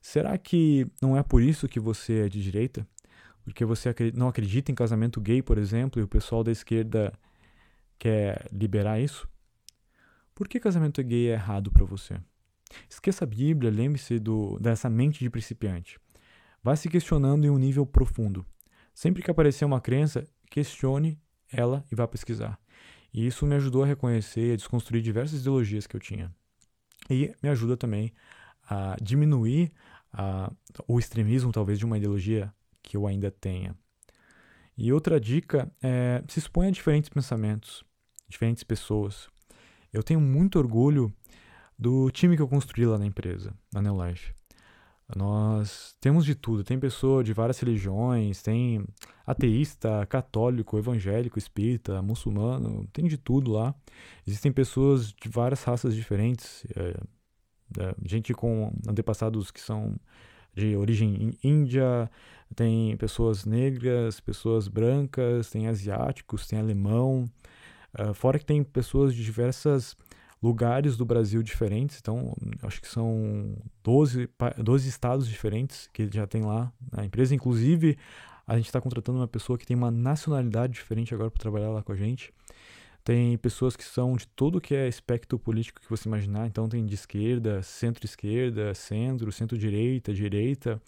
Será 0.01 0.39
que 0.39 0.87
não 1.03 1.17
é 1.17 1.23
por 1.23 1.43
isso 1.43 1.67
que 1.67 1.81
você 1.81 2.27
é 2.27 2.29
de 2.29 2.43
direita? 2.43 2.87
Porque 3.45 3.65
você 3.65 3.95
não 4.15 4.29
acredita 4.29 4.71
em 4.71 4.75
casamento 4.75 5.21
gay, 5.21 5.43
por 5.43 5.59
exemplo, 5.59 6.01
e 6.01 6.05
o 6.05 6.09
pessoal 6.09 6.45
da 6.45 6.53
esquerda 6.53 7.13
quer 7.99 8.49
liberar 8.53 9.01
isso? 9.01 9.29
Por 10.35 10.49
que 10.49 10.61
casamento 10.61 11.03
gay 11.03 11.29
é 11.29 11.33
errado 11.33 11.71
para 11.71 11.85
você? 11.85 12.21
Esqueça 12.89 13.25
a 13.25 13.27
Bíblia, 13.27 13.71
lembre-se 13.71 14.21
dessa 14.61 14.91
mente 14.91 15.21
de 15.21 15.31
principiante. 15.31 15.99
Vá 16.63 16.77
se 16.77 16.89
questionando 16.89 17.45
em 17.45 17.51
um 17.51 17.59
nível 17.59 17.87
profundo. 17.87 18.45
Sempre 18.93 19.23
que 19.23 19.31
aparecer 19.31 19.65
uma 19.65 19.81
crença, 19.81 20.25
questione 20.51 21.19
ela 21.53 21.85
e 21.91 21.95
vá 21.95 22.07
pesquisar. 22.09 22.59
E 23.17 23.27
isso 23.27 23.47
me 23.47 23.55
ajudou 23.55 23.83
a 23.83 23.87
reconhecer 23.87 24.51
e 24.51 24.53
a 24.53 24.57
desconstruir 24.57 25.01
diversas 25.01 25.41
ideologias 25.41 25.87
que 25.87 25.97
eu 25.97 26.01
tinha. 26.01 26.31
E 27.09 27.35
me 27.43 27.49
ajuda 27.49 27.75
também 27.75 28.13
a 28.69 28.95
diminuir 29.01 29.73
a, 30.13 30.53
o 30.87 30.99
extremismo, 30.99 31.51
talvez, 31.51 31.79
de 31.79 31.87
uma 31.87 31.97
ideologia 31.97 32.53
que 32.83 32.95
eu 32.95 33.07
ainda 33.07 33.31
tenha. 33.31 33.75
E 34.77 34.93
outra 34.93 35.19
dica 35.19 35.73
é 35.83 36.23
se 36.29 36.39
exponha 36.39 36.69
a 36.69 36.73
diferentes 36.73 37.09
pensamentos, 37.09 37.83
diferentes 38.29 38.63
pessoas. 38.63 39.31
Eu 39.91 40.03
tenho 40.03 40.21
muito 40.21 40.59
orgulho 40.59 41.11
do 41.79 42.11
time 42.11 42.37
que 42.37 42.43
eu 42.43 42.49
construí 42.49 42.85
lá 42.85 42.99
na 42.99 43.07
empresa, 43.07 43.55
na 43.73 43.81
Neolife. 43.81 44.35
Nós 45.15 45.95
temos 46.01 46.25
de 46.25 46.35
tudo. 46.35 46.65
Tem 46.65 46.79
pessoa 46.79 47.23
de 47.23 47.33
várias 47.33 47.61
religiões, 47.61 48.43
tem 48.43 48.85
ateísta, 49.25 50.05
católico, 50.07 50.79
evangélico, 50.79 51.39
espírita, 51.39 52.03
muçulmano, 52.03 52.89
tem 52.93 53.07
de 53.07 53.17
tudo 53.17 53.53
lá. 53.53 53.75
Existem 54.27 54.51
pessoas 54.51 55.13
de 55.13 55.29
várias 55.29 55.63
raças 55.63 55.95
diferentes, 55.95 56.65
é, 56.77 57.01
é, 57.79 57.95
gente 58.05 58.35
com 58.35 58.73
antepassados 58.89 59.51
que 59.51 59.61
são 59.61 59.97
de 60.55 60.75
origem 60.75 61.33
índia, 61.45 62.11
tem 62.55 62.97
pessoas 62.97 63.45
negras, 63.45 64.19
pessoas 64.21 64.69
brancas, 64.69 65.51
tem 65.51 65.69
asiáticos, 65.69 66.47
tem 66.47 66.59
alemão. 66.59 67.31
Uh, 67.99 68.15
fora 68.15 68.39
que 68.39 68.45
tem 68.45 68.63
pessoas 68.63 69.15
de 69.15 69.23
diversas 69.23 69.97
lugares 70.43 70.97
do 70.97 71.05
Brasil 71.05 71.43
diferentes, 71.43 71.99
então 72.01 72.35
acho 72.63 72.81
que 72.81 72.89
são 72.89 73.57
12, 73.83 74.29
12 74.63 74.89
estados 74.89 75.29
diferentes 75.29 75.89
que 75.93 76.09
já 76.13 76.27
tem 76.27 76.43
lá 76.43 76.73
na 76.93 77.05
empresa. 77.05 77.35
Inclusive, 77.35 77.97
a 78.47 78.57
gente 78.57 78.67
está 78.67 78.81
contratando 78.81 79.19
uma 79.19 79.29
pessoa 79.29 79.59
que 79.59 79.67
tem 79.67 79.77
uma 79.77 79.91
nacionalidade 79.91 80.75
diferente 80.75 81.15
agora 81.15 81.31
para 81.31 81.41
trabalhar 81.41 81.71
lá 81.71 81.83
com 81.83 81.93
a 81.93 81.97
gente. 81.97 82.33
Tem 83.03 83.39
pessoas 83.39 83.77
que 83.77 83.85
são 83.85 84.17
de 84.17 84.27
todo 84.27 84.61
que 84.61 84.75
é 84.75 84.89
espectro 84.89 85.39
político 85.39 85.81
que 85.81 85.89
você 85.89 86.09
imaginar, 86.09 86.47
então 86.47 86.69
tem 86.69 86.85
de 86.85 86.95
esquerda, 86.95 87.63
centro-esquerda, 87.63 88.75
centro, 88.75 89.31
centro-direita, 89.31 90.13
direita, 90.13 90.83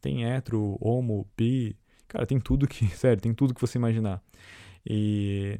tem 0.00 0.24
hetero, 0.24 0.76
homo, 0.80 1.26
bi, 1.36 1.74
cara, 2.06 2.26
tem 2.26 2.38
tudo 2.38 2.68
que, 2.68 2.86
sério, 2.94 3.20
tem 3.20 3.32
tudo 3.32 3.54
que 3.54 3.60
você 3.60 3.78
imaginar. 3.78 4.22
E 4.86 5.58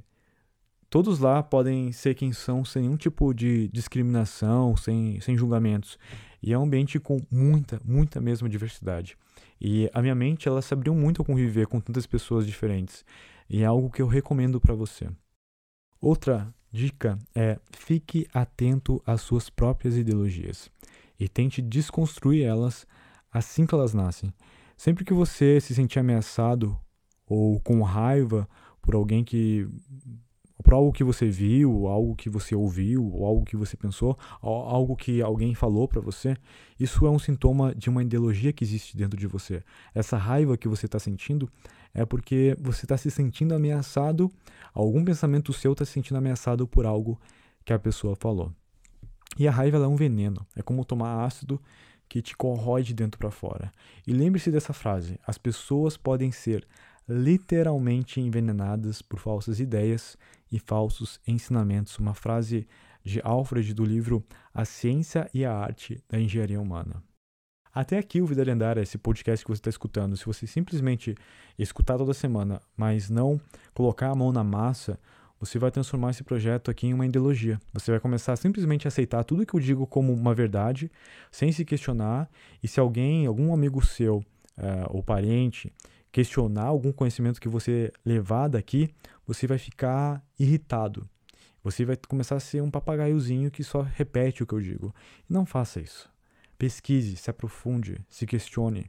todos 0.94 1.18
lá 1.18 1.42
podem 1.42 1.90
ser 1.90 2.14
quem 2.14 2.32
são 2.32 2.64
sem 2.64 2.82
nenhum 2.82 2.96
tipo 2.96 3.34
de 3.34 3.66
discriminação, 3.66 4.76
sem, 4.76 5.20
sem 5.20 5.36
julgamentos. 5.36 5.98
E 6.40 6.52
é 6.52 6.58
um 6.58 6.62
ambiente 6.62 7.00
com 7.00 7.20
muita, 7.28 7.80
muita 7.84 8.20
mesma 8.20 8.48
diversidade. 8.48 9.18
E 9.60 9.90
a 9.92 10.00
minha 10.00 10.14
mente, 10.14 10.46
ela 10.46 10.62
se 10.62 10.72
abriu 10.72 10.94
muito 10.94 11.20
a 11.20 11.24
conviver 11.24 11.66
com 11.66 11.80
tantas 11.80 12.06
pessoas 12.06 12.46
diferentes. 12.46 13.04
E 13.50 13.62
é 13.62 13.64
algo 13.64 13.90
que 13.90 14.00
eu 14.00 14.06
recomendo 14.06 14.60
para 14.60 14.72
você. 14.72 15.10
Outra 16.00 16.54
dica 16.70 17.18
é 17.34 17.58
fique 17.72 18.28
atento 18.32 19.02
às 19.04 19.20
suas 19.20 19.50
próprias 19.50 19.96
ideologias 19.96 20.70
e 21.18 21.28
tente 21.28 21.60
desconstruir 21.60 22.44
elas 22.44 22.86
assim 23.32 23.66
que 23.66 23.74
elas 23.74 23.94
nascem. 23.94 24.32
Sempre 24.76 25.04
que 25.04 25.12
você 25.12 25.60
se 25.60 25.74
sentir 25.74 25.98
ameaçado 25.98 26.78
ou 27.26 27.58
com 27.62 27.82
raiva 27.82 28.48
por 28.80 28.94
alguém 28.94 29.24
que 29.24 29.66
por 30.74 30.78
algo 30.78 30.92
que 30.92 31.04
você 31.04 31.28
viu, 31.28 31.86
algo 31.86 32.16
que 32.16 32.28
você 32.28 32.52
ouviu, 32.52 33.08
ou 33.12 33.24
algo 33.24 33.44
que 33.44 33.56
você 33.56 33.76
pensou, 33.76 34.18
algo 34.42 34.96
que 34.96 35.22
alguém 35.22 35.54
falou 35.54 35.86
para 35.86 36.00
você, 36.00 36.36
isso 36.80 37.06
é 37.06 37.10
um 37.10 37.18
sintoma 37.18 37.72
de 37.72 37.88
uma 37.88 38.02
ideologia 38.02 38.52
que 38.52 38.64
existe 38.64 38.96
dentro 38.96 39.16
de 39.16 39.28
você. 39.28 39.62
Essa 39.94 40.16
raiva 40.16 40.56
que 40.56 40.66
você 40.66 40.86
está 40.86 40.98
sentindo 40.98 41.48
é 41.94 42.04
porque 42.04 42.56
você 42.60 42.86
está 42.86 42.96
se 42.96 43.08
sentindo 43.08 43.54
ameaçado, 43.54 44.28
algum 44.72 45.04
pensamento 45.04 45.52
seu 45.52 45.72
está 45.72 45.84
se 45.84 45.92
sentindo 45.92 46.16
ameaçado 46.16 46.66
por 46.66 46.86
algo 46.86 47.20
que 47.64 47.72
a 47.72 47.78
pessoa 47.78 48.16
falou. 48.16 48.52
E 49.38 49.46
a 49.46 49.52
raiva 49.52 49.76
é 49.76 49.86
um 49.86 49.94
veneno, 49.94 50.44
é 50.56 50.62
como 50.62 50.84
tomar 50.84 51.24
ácido 51.24 51.62
que 52.08 52.20
te 52.20 52.36
corrói 52.36 52.82
de 52.82 52.92
dentro 52.92 53.16
para 53.16 53.30
fora. 53.30 53.70
E 54.04 54.12
lembre-se 54.12 54.50
dessa 54.50 54.72
frase: 54.72 55.20
as 55.24 55.38
pessoas 55.38 55.96
podem 55.96 56.32
ser 56.32 56.66
literalmente 57.08 58.20
envenenadas 58.20 59.02
por 59.02 59.18
falsas 59.18 59.60
ideias 59.60 60.16
e 60.50 60.58
falsos 60.58 61.20
ensinamentos. 61.26 61.98
Uma 61.98 62.14
frase 62.14 62.66
de 63.04 63.20
Alfred 63.22 63.74
do 63.74 63.84
livro 63.84 64.24
A 64.52 64.64
Ciência 64.64 65.28
e 65.32 65.44
a 65.44 65.52
Arte 65.52 66.02
da 66.08 66.18
Engenharia 66.18 66.60
Humana. 66.60 67.02
Até 67.72 67.98
aqui 67.98 68.22
o 68.22 68.26
Vida 68.26 68.44
Lendária, 68.44 68.80
esse 68.80 68.96
podcast 68.96 69.44
que 69.44 69.50
você 69.50 69.58
está 69.58 69.68
escutando, 69.68 70.16
se 70.16 70.24
você 70.24 70.46
simplesmente 70.46 71.14
escutar 71.58 71.98
toda 71.98 72.14
semana, 72.14 72.60
mas 72.76 73.10
não 73.10 73.40
colocar 73.74 74.10
a 74.10 74.14
mão 74.14 74.30
na 74.32 74.44
massa, 74.44 74.98
você 75.40 75.58
vai 75.58 75.72
transformar 75.72 76.10
esse 76.10 76.22
projeto 76.22 76.70
aqui 76.70 76.86
em 76.86 76.94
uma 76.94 77.04
ideologia. 77.04 77.60
Você 77.72 77.90
vai 77.90 77.98
começar 77.98 78.32
a 78.32 78.36
simplesmente 78.36 78.86
aceitar 78.86 79.24
tudo 79.24 79.44
que 79.44 79.54
eu 79.54 79.60
digo 79.60 79.86
como 79.88 80.12
uma 80.12 80.32
verdade, 80.32 80.90
sem 81.32 81.50
se 81.50 81.64
questionar, 81.64 82.30
e 82.62 82.68
se 82.68 82.78
alguém, 82.78 83.26
algum 83.26 83.52
amigo 83.52 83.84
seu 83.84 84.18
uh, 84.18 84.86
ou 84.90 85.02
parente, 85.02 85.72
questionar 86.14 86.66
algum 86.66 86.92
conhecimento 86.92 87.40
que 87.40 87.48
você 87.48 87.92
levar 88.06 88.46
daqui, 88.46 88.88
você 89.26 89.48
vai 89.48 89.58
ficar 89.58 90.24
irritado. 90.38 91.08
Você 91.60 91.84
vai 91.84 91.96
começar 92.08 92.36
a 92.36 92.40
ser 92.40 92.62
um 92.62 92.70
papagaiozinho 92.70 93.50
que 93.50 93.64
só 93.64 93.80
repete 93.80 94.40
o 94.40 94.46
que 94.46 94.54
eu 94.54 94.60
digo. 94.60 94.94
Não 95.28 95.44
faça 95.44 95.80
isso. 95.80 96.08
Pesquise, 96.56 97.16
se 97.16 97.28
aprofunde, 97.30 98.00
se 98.08 98.26
questione. 98.26 98.88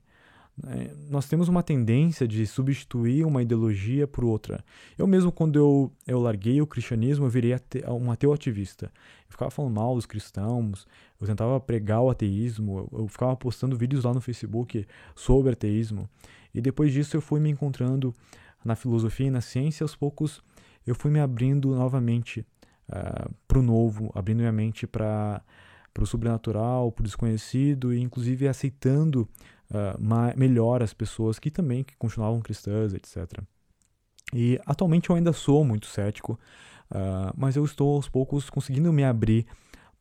É, 0.68 0.94
nós 1.10 1.28
temos 1.28 1.48
uma 1.48 1.64
tendência 1.64 2.28
de 2.28 2.46
substituir 2.46 3.26
uma 3.26 3.42
ideologia 3.42 4.06
por 4.06 4.24
outra. 4.24 4.64
Eu 4.96 5.08
mesmo, 5.08 5.32
quando 5.32 5.58
eu, 5.58 5.92
eu 6.06 6.20
larguei 6.20 6.62
o 6.62 6.68
cristianismo, 6.68 7.26
eu 7.26 7.30
virei 7.30 7.54
ate, 7.54 7.84
um 7.90 8.12
ateu 8.12 8.34
ativista. 8.34 8.86
Eu 9.26 9.32
ficava 9.32 9.50
falando 9.50 9.74
mal 9.74 9.96
dos 9.96 10.06
cristãos, 10.06 10.86
eu 11.20 11.26
tentava 11.26 11.60
pregar 11.60 12.02
o 12.02 12.10
ateísmo, 12.12 12.88
eu, 12.92 13.00
eu 13.00 13.08
ficava 13.08 13.36
postando 13.36 13.76
vídeos 13.76 14.04
lá 14.04 14.14
no 14.14 14.22
Facebook 14.22 14.86
sobre 15.16 15.54
ateísmo. 15.54 16.08
E 16.56 16.62
depois 16.62 16.94
disso 16.94 17.18
eu 17.18 17.22
fui 17.22 17.40
me 17.40 17.50
encontrando 17.50 18.16
na 18.64 18.76
filosofia 18.76 19.28
e 19.28 19.30
na 19.30 19.42
ciência, 19.42 19.84
aos 19.84 19.96
poucos 19.96 20.42
eu 20.88 20.96
fui 20.96 21.12
me 21.12 21.20
abrindo 21.20 21.76
novamente 21.76 22.40
uh, 22.40 22.46
ah, 22.94 23.30
para 23.48 23.60
o 23.60 23.62
novo, 23.62 24.12
abrindo 24.16 24.38
minha 24.38 24.52
mente 24.52 24.88
para 24.88 25.44
o 26.00 26.06
sobrenatural, 26.06 26.92
para 26.92 27.02
o 27.02 27.04
desconhecido, 27.04 27.94
e 27.94 28.00
inclusive 28.00 28.48
aceitando 28.48 29.28
uh, 29.70 30.38
melhor 30.38 30.82
as 30.82 30.94
pessoas 30.94 31.40
que 31.40 31.52
também 31.52 31.84
que 31.84 31.96
continuavam 31.98 32.40
cristãs, 32.40 32.94
etc. 32.94 33.42
E 34.34 34.60
atualmente 34.66 35.10
eu 35.10 35.16
ainda 35.16 35.34
sou 35.34 35.66
muito 35.66 35.88
cético, 35.88 36.40
uh, 36.92 37.34
mas 37.36 37.56
eu 37.56 37.66
estou 37.66 37.96
aos 37.96 38.08
poucos 38.08 38.50
conseguindo 38.50 38.94
me 38.94 39.04
abrir 39.04 39.46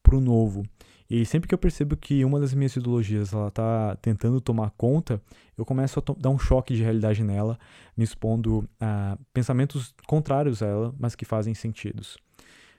para 0.03 0.17
o 0.17 0.21
novo. 0.21 0.63
E 1.09 1.25
sempre 1.27 1.47
que 1.49 1.55
eu 1.55 1.59
percebo 1.59 1.97
que 1.97 2.25
uma 2.25 2.41
das 2.41 2.55
minhas 2.55 2.75
ideologias 2.77 3.33
ela 3.33 3.49
está 3.49 3.97
tentando 3.97 4.41
tomar 4.41 4.71
conta, 4.71 5.21
eu 5.57 5.65
começo 5.65 6.01
a 6.01 6.15
dar 6.19 6.31
um 6.31 6.39
choque 6.39 6.75
de 6.75 6.83
realidade 6.83 7.23
nela, 7.23 7.59
me 7.97 8.05
expondo 8.05 8.69
a 8.81 9.19
pensamentos 9.33 9.95
contrários 10.07 10.63
a 10.63 10.67
ela, 10.67 10.95
mas 10.99 11.15
que 11.15 11.25
fazem 11.25 11.55
sentidos. 11.55 12.17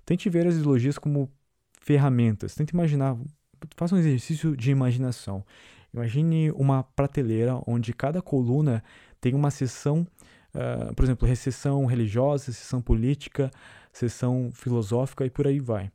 Tente 0.06 0.30
ver 0.30 0.48
as 0.48 0.56
ideologias 0.56 0.98
como 0.98 1.30
ferramentas. 1.80 2.56
Tente 2.56 2.74
imaginar, 2.74 3.16
faça 3.76 3.96
um 3.96 4.00
exercício 4.00 4.58
de 4.58 4.72
imaginação. 4.72 5.46
Imagine 5.94 6.52
uma 6.52 6.84
prateleira 6.84 7.62
onde 7.66 7.94
cada 7.94 8.22
coluna 8.22 8.84
tem 9.22 9.34
uma 9.34 9.50
seção, 9.50 10.06
uh, 10.54 10.94
por 10.94 11.06
exemplo, 11.06 11.28
recessão 11.28 11.86
religiosa, 11.86 12.52
seção 12.52 12.82
política, 12.82 13.50
seção 13.94 14.50
filosófica 14.52 15.26
e 15.26 15.30
por 15.30 15.48
aí 15.48 15.60
vai. 15.60 15.92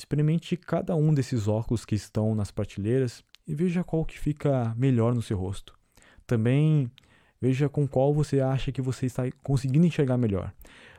Experimente 0.00 0.56
cada 0.56 0.96
um 0.96 1.12
desses 1.12 1.46
óculos 1.46 1.84
que 1.84 1.94
estão 1.94 2.34
nas 2.34 2.50
prateleiras 2.50 3.22
e 3.46 3.54
veja 3.54 3.84
qual 3.84 4.02
que 4.02 4.18
fica 4.18 4.74
melhor 4.74 5.14
no 5.14 5.20
seu 5.20 5.36
rosto. 5.36 5.78
Também 6.26 6.90
veja 7.38 7.68
com 7.68 7.86
qual 7.86 8.14
você 8.14 8.40
acha 8.40 8.72
que 8.72 8.80
você 8.80 9.04
está 9.04 9.24
conseguindo 9.42 9.84
enxergar 9.84 10.16
melhor. 10.16 10.54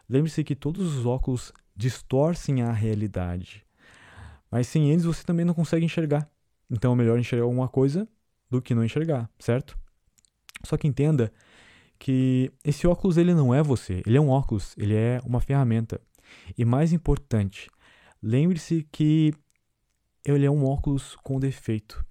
Lembre-se 0.08 0.44
que 0.44 0.56
todos 0.56 0.96
os 0.96 1.04
óculos 1.04 1.52
distorcem 1.76 2.62
a 2.62 2.72
realidade, 2.72 3.66
mas 4.52 4.68
sem 4.68 4.92
eles 4.92 5.04
você 5.04 5.24
também 5.24 5.48
não 5.48 5.56
consegue 5.56 5.84
enxergar. 5.84 6.30
Então 6.70 6.94
é 6.94 6.96
melhor 6.96 7.18
enxergar 7.18 7.46
alguma 7.46 7.68
coisa 7.68 8.08
do 8.52 8.62
que 8.62 8.76
não 8.76 8.86
enxergar, 8.86 9.28
certo? 9.40 9.76
Só 10.64 10.78
que 10.78 10.88
entenda 10.88 11.34
que 11.98 12.52
esse 12.64 12.86
óculos 12.86 13.18
ele 13.18 13.34
não 13.34 13.52
é 13.52 13.64
você, 13.64 14.04
ele 14.06 14.18
é 14.18 14.22
um 14.22 14.30
óculos, 14.30 14.76
ele 14.78 14.94
é 14.94 15.20
uma 15.26 15.42
ferramenta. 15.42 16.00
E 16.56 16.64
mais 16.64 16.94
importante, 16.94 17.68
lembre-se 18.22 18.88
que 18.92 19.34
ele 20.26 20.46
é 20.46 20.52
um 20.52 20.66
óculos 20.66 21.16
com 21.24 21.40
defeito. 21.40 22.06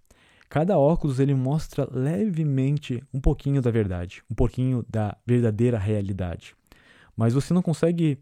Cada 0.49 0.77
óculos 0.77 1.20
ele 1.20 1.35
mostra 1.35 1.89
levemente 1.91 3.03
um 3.15 3.20
pouquinho 3.20 3.62
da 3.62 3.70
verdade, 3.70 4.23
um 4.28 4.35
pouquinho 4.35 4.85
da 4.89 5.16
verdadeira 5.24 5.78
realidade. 5.78 6.57
Mas 7.16 7.35
você 7.35 7.55
não 7.55 7.62
consegue 7.62 8.19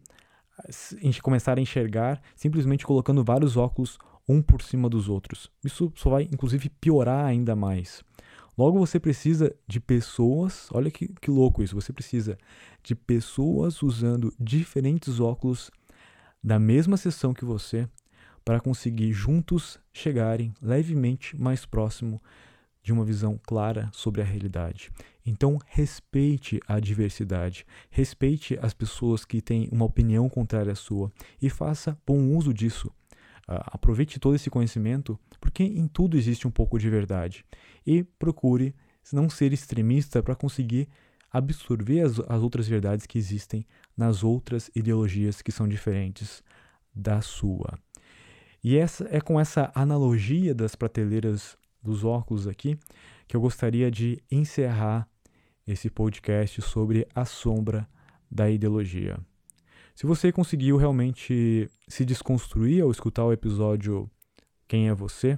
começar 1.23 1.57
a 1.57 1.61
enxergar 1.61 2.21
simplesmente 2.35 2.85
colocando 2.85 3.23
vários 3.23 3.57
óculos 3.57 3.97
um 4.27 4.41
por 4.43 4.61
cima 4.61 4.87
dos 4.87 5.09
outros. 5.09 5.49
Isso 5.65 5.91
só 5.95 6.11
vai, 6.11 6.23
inclusive, 6.23 6.69
piorar 6.69 7.25
ainda 7.25 7.55
mais. 7.55 8.03
Logo, 8.55 8.77
você 8.77 8.99
precisa 8.99 9.55
de 9.67 9.79
pessoas, 9.79 10.67
olha 10.71 10.91
que, 10.91 11.07
que 11.07 11.31
louco 11.31 11.63
isso, 11.63 11.73
você 11.73 11.91
precisa 11.91 12.37
de 12.83 12.93
pessoas 12.93 13.81
usando 13.81 14.33
diferentes 14.39 15.19
óculos 15.19 15.71
da 16.43 16.59
mesma 16.59 16.97
seção 16.97 17.33
que 17.33 17.45
você 17.45 17.87
para 18.43 18.59
conseguir 18.59 19.11
juntos 19.11 19.79
chegarem 19.93 20.53
levemente 20.61 21.39
mais 21.39 21.65
próximo 21.65 22.21
de 22.81 22.93
uma 22.93 23.05
visão 23.05 23.39
clara 23.45 23.89
sobre 23.93 24.21
a 24.21 24.25
realidade. 24.25 24.91
Então, 25.25 25.59
respeite 25.67 26.59
a 26.67 26.79
diversidade, 26.79 27.65
respeite 27.91 28.57
as 28.61 28.73
pessoas 28.73 29.25
que 29.25 29.41
têm 29.41 29.69
uma 29.71 29.85
opinião 29.85 30.27
contrária 30.29 30.71
à 30.71 30.75
sua 30.75 31.11
e 31.41 31.49
faça 31.49 31.97
bom 32.05 32.35
uso 32.35 32.53
disso 32.53 32.91
aproveite 33.49 34.19
todo 34.19 34.35
esse 34.35 34.49
conhecimento, 34.49 35.19
porque 35.41 35.63
em 35.63 35.87
tudo 35.87 36.17
existe 36.17 36.47
um 36.47 36.51
pouco 36.51 36.77
de 36.77 36.89
verdade. 36.89 37.43
E 37.85 38.03
procure 38.03 38.75
não 39.11 39.29
ser 39.29 39.51
extremista 39.51 40.21
para 40.21 40.35
conseguir 40.35 40.87
absorver 41.31 42.01
as, 42.01 42.19
as 42.19 42.41
outras 42.41 42.67
verdades 42.67 43.05
que 43.05 43.17
existem 43.17 43.65
nas 43.95 44.23
outras 44.23 44.69
ideologias 44.75 45.41
que 45.41 45.51
são 45.51 45.67
diferentes 45.67 46.43
da 46.93 47.21
sua. 47.21 47.77
E 48.63 48.77
essa 48.77 49.07
é 49.09 49.21
com 49.21 49.39
essa 49.39 49.71
analogia 49.73 50.53
das 50.53 50.75
prateleiras 50.75 51.57
dos 51.81 52.03
óculos 52.03 52.47
aqui 52.47 52.77
que 53.27 53.35
eu 53.35 53.41
gostaria 53.41 53.89
de 53.89 54.21
encerrar 54.29 55.07
esse 55.65 55.89
podcast 55.89 56.61
sobre 56.61 57.07
a 57.13 57.25
sombra 57.25 57.87
da 58.29 58.49
ideologia. 58.49 59.19
Se 59.95 60.05
você 60.05 60.31
conseguiu 60.31 60.77
realmente 60.77 61.69
se 61.87 62.05
desconstruir 62.05 62.83
ao 62.83 62.91
escutar 62.91 63.25
o 63.25 63.33
episódio 63.33 64.09
Quem 64.67 64.89
é 64.89 64.93
Você, 64.93 65.37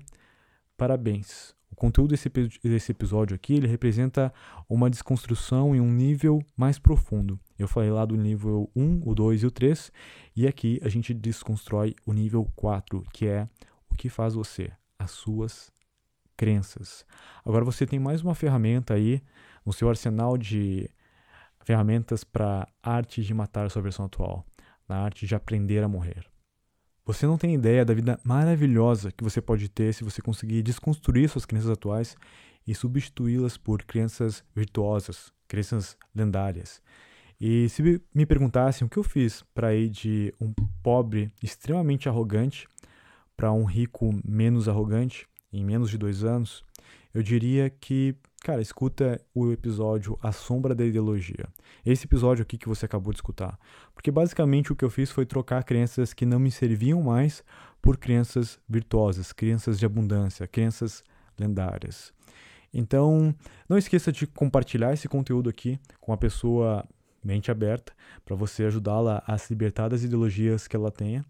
parabéns. 0.77 1.60
Conteúdo 1.81 2.11
desse, 2.11 2.29
desse 2.29 2.91
episódio 2.91 3.33
aqui 3.33 3.55
ele 3.55 3.65
representa 3.65 4.31
uma 4.69 4.87
desconstrução 4.87 5.75
em 5.75 5.81
um 5.81 5.91
nível 5.91 6.39
mais 6.55 6.77
profundo. 6.77 7.39
Eu 7.57 7.67
falei 7.67 7.89
lá 7.89 8.05
do 8.05 8.15
nível 8.15 8.69
1, 8.75 9.01
o 9.03 9.15
2 9.15 9.41
e 9.41 9.47
o 9.47 9.49
3, 9.49 9.91
e 10.35 10.45
aqui 10.45 10.79
a 10.83 10.89
gente 10.89 11.11
desconstrói 11.11 11.95
o 12.05 12.13
nível 12.13 12.47
4, 12.55 13.03
que 13.11 13.25
é 13.25 13.49
o 13.89 13.95
que 13.95 14.09
faz 14.09 14.35
você, 14.35 14.71
as 14.99 15.09
suas 15.09 15.71
crenças. 16.37 17.03
Agora 17.43 17.65
você 17.65 17.87
tem 17.87 17.97
mais 17.97 18.21
uma 18.21 18.35
ferramenta 18.35 18.93
aí 18.93 19.19
no 19.65 19.73
seu 19.73 19.89
arsenal 19.89 20.37
de 20.37 20.87
ferramentas 21.61 22.23
para 22.23 22.67
arte 22.83 23.23
de 23.23 23.33
matar 23.33 23.65
a 23.65 23.69
sua 23.71 23.81
versão 23.81 24.05
atual 24.05 24.45
na 24.87 24.97
arte 24.97 25.25
de 25.25 25.33
aprender 25.33 25.83
a 25.83 25.87
morrer. 25.87 26.30
Você 27.06 27.26
não 27.26 27.38
tem 27.38 27.56
ideia 27.56 27.84
da 27.84 27.94
vida 27.94 28.19
maravilhosa 28.23 29.11
que 29.11 29.23
você 29.23 29.41
pode 29.41 29.68
ter 29.69 29.94
se 29.94 30.03
você 30.03 30.22
conseguir 30.22 30.61
desconstruir 30.61 31.28
suas 31.30 31.45
crenças 31.45 31.69
atuais 31.69 32.15
e 32.65 32.76
substituí-las 32.76 33.57
por 33.57 33.84
crenças 33.84 34.44
virtuosas, 34.56 35.34
crenças 35.48 35.98
lendárias. 36.14 36.82
E 37.40 37.68
se 37.69 37.82
me 38.14 38.26
perguntassem 38.26 38.86
o 38.86 38.90
que 38.90 38.98
eu 38.98 39.03
fiz 39.03 39.44
para 39.53 39.73
ir 39.73 39.90
de 39.90 40.32
um 40.40 40.53
pobre 40.84 41.32
extremamente 41.41 42.07
arrogante 42.07 42.68
para 43.36 43.52
um 43.52 43.65
rico 43.65 44.11
menos 44.23 44.69
arrogante, 44.69 45.28
em 45.52 45.65
menos 45.65 45.90
de 45.90 45.98
dois 45.98 46.23
anos, 46.23 46.64
eu 47.13 47.21
diria 47.21 47.69
que, 47.69 48.15
cara, 48.41 48.61
escuta 48.61 49.21
o 49.33 49.51
episódio 49.51 50.17
A 50.21 50.31
Sombra 50.31 50.73
da 50.73 50.85
Ideologia. 50.85 51.47
Esse 51.85 52.05
episódio 52.05 52.43
aqui 52.43 52.57
que 52.57 52.69
você 52.69 52.85
acabou 52.85 53.11
de 53.11 53.17
escutar. 53.17 53.59
Porque 53.93 54.11
basicamente 54.11 54.71
o 54.71 54.75
que 54.75 54.85
eu 54.85 54.89
fiz 54.89 55.11
foi 55.11 55.25
trocar 55.25 55.63
crenças 55.63 56.13
que 56.13 56.25
não 56.25 56.39
me 56.39 56.51
serviam 56.51 57.01
mais 57.01 57.43
por 57.81 57.97
crenças 57.97 58.59
virtuosas, 58.67 59.33
crenças 59.33 59.79
de 59.79 59.85
abundância, 59.85 60.47
crenças 60.47 61.03
lendárias. 61.38 62.13
Então, 62.73 63.35
não 63.67 63.77
esqueça 63.77 64.11
de 64.11 64.25
compartilhar 64.25 64.93
esse 64.93 65.07
conteúdo 65.07 65.49
aqui 65.49 65.79
com 65.99 66.13
a 66.13 66.17
pessoa 66.17 66.88
mente 67.23 67.51
aberta 67.51 67.93
para 68.25 68.35
você 68.35 68.63
ajudá-la 68.63 69.23
a 69.27 69.38
se 69.38 69.53
libertar 69.53 69.89
das 69.89 70.03
ideologias 70.03 70.67
que 70.67 70.75
ela 70.75 70.91
tenha 70.91 71.25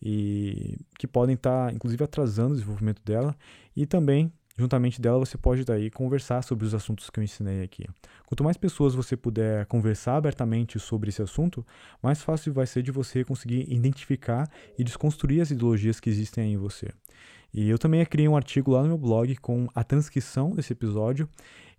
e 0.00 0.76
que 0.98 1.06
podem 1.06 1.34
estar, 1.34 1.68
tá, 1.68 1.72
inclusive, 1.72 2.04
atrasando 2.04 2.52
o 2.52 2.54
desenvolvimento 2.54 3.02
dela 3.02 3.34
e 3.74 3.86
também 3.86 4.32
juntamente 4.56 5.00
dela 5.00 5.18
você 5.18 5.36
pode 5.36 5.64
daí 5.64 5.90
conversar 5.90 6.42
sobre 6.42 6.64
os 6.64 6.74
assuntos 6.74 7.10
que 7.10 7.18
eu 7.18 7.24
ensinei 7.24 7.62
aqui. 7.62 7.84
Quanto 8.26 8.44
mais 8.44 8.56
pessoas 8.56 8.94
você 8.94 9.16
puder 9.16 9.66
conversar 9.66 10.16
abertamente 10.16 10.78
sobre 10.78 11.08
esse 11.08 11.22
assunto, 11.22 11.66
mais 12.02 12.22
fácil 12.22 12.52
vai 12.52 12.66
ser 12.66 12.82
de 12.82 12.90
você 12.90 13.24
conseguir 13.24 13.66
identificar 13.72 14.48
e 14.78 14.84
desconstruir 14.84 15.40
as 15.40 15.50
ideologias 15.50 16.00
que 16.00 16.08
existem 16.08 16.44
aí 16.44 16.52
em 16.52 16.56
você. 16.56 16.88
E 17.52 17.68
eu 17.68 17.78
também 17.78 18.04
criei 18.04 18.28
um 18.28 18.36
artigo 18.36 18.72
lá 18.72 18.82
no 18.82 18.88
meu 18.88 18.98
blog 18.98 19.36
com 19.36 19.68
a 19.74 19.84
transcrição 19.84 20.50
desse 20.50 20.72
episódio, 20.72 21.28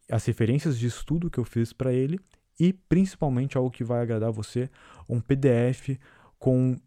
as 0.10 0.26
referências 0.26 0.78
de 0.78 0.88
estudo 0.88 1.30
que 1.30 1.38
eu 1.38 1.44
fiz 1.44 1.74
para 1.74 1.92
ele 1.92 2.20
e 2.60 2.72
principalmente 2.72 3.58
algo 3.58 3.72
que 3.72 3.84
vai 3.84 4.02
agradar 4.02 4.32
você, 4.32 4.70
um 5.10 5.20
PDF 5.20 6.00
com 6.40 6.78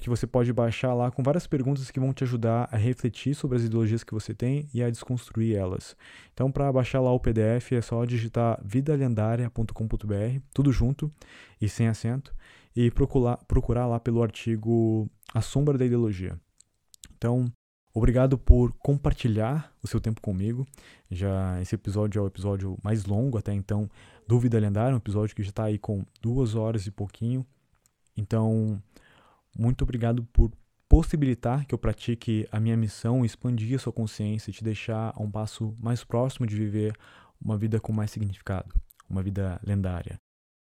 que 0.00 0.08
você 0.08 0.26
pode 0.26 0.52
baixar 0.52 0.94
lá 0.94 1.10
com 1.10 1.22
várias 1.22 1.46
perguntas 1.46 1.90
que 1.90 2.00
vão 2.00 2.12
te 2.12 2.24
ajudar 2.24 2.68
a 2.70 2.76
refletir 2.76 3.34
sobre 3.34 3.56
as 3.56 3.64
ideologias 3.64 4.04
que 4.04 4.14
você 4.14 4.34
tem 4.34 4.68
e 4.72 4.82
a 4.82 4.90
desconstruir 4.90 5.56
elas. 5.56 5.96
Então, 6.32 6.50
para 6.50 6.72
baixar 6.72 7.00
lá 7.00 7.12
o 7.12 7.20
PDF 7.20 7.72
é 7.72 7.82
só 7.82 8.04
digitar 8.04 8.60
vidalendaria.com.br, 8.64 10.40
tudo 10.52 10.72
junto 10.72 11.10
e 11.60 11.68
sem 11.68 11.88
acento, 11.88 12.34
e 12.74 12.90
procurar, 12.90 13.36
procurar 13.48 13.86
lá 13.86 14.00
pelo 14.00 14.22
artigo 14.22 15.08
A 15.34 15.40
Sombra 15.40 15.76
da 15.76 15.84
Ideologia. 15.84 16.38
Então, 17.16 17.52
Obrigado 17.96 18.36
por 18.36 18.72
compartilhar 18.80 19.72
o 19.80 19.86
seu 19.86 20.00
tempo 20.00 20.20
comigo. 20.20 20.66
Já 21.08 21.62
esse 21.62 21.76
episódio 21.76 22.18
é 22.18 22.22
o 22.22 22.26
episódio 22.26 22.76
mais 22.82 23.04
longo 23.04 23.38
até 23.38 23.54
então 23.54 23.88
do 24.26 24.36
Vida 24.36 24.58
Lendária, 24.58 24.94
um 24.94 24.98
episódio 24.98 25.34
que 25.36 25.44
já 25.44 25.50
está 25.50 25.64
aí 25.64 25.78
com 25.78 26.04
duas 26.20 26.56
horas 26.56 26.88
e 26.88 26.90
pouquinho. 26.90 27.46
Então, 28.16 28.82
muito 29.56 29.82
obrigado 29.82 30.24
por 30.24 30.50
possibilitar 30.88 31.66
que 31.66 31.74
eu 31.74 31.78
pratique 31.78 32.46
a 32.52 32.60
minha 32.60 32.76
missão, 32.76 33.24
expandir 33.24 33.76
a 33.76 33.78
sua 33.78 33.92
consciência 33.92 34.50
e 34.50 34.54
te 34.54 34.62
deixar 34.62 35.12
a 35.14 35.22
um 35.22 35.30
passo 35.30 35.76
mais 35.80 36.04
próximo 36.04 36.46
de 36.46 36.56
viver 36.56 36.96
uma 37.40 37.58
vida 37.58 37.80
com 37.80 37.92
mais 37.92 38.10
significado, 38.10 38.74
uma 39.08 39.22
vida 39.22 39.60
lendária. 39.64 40.18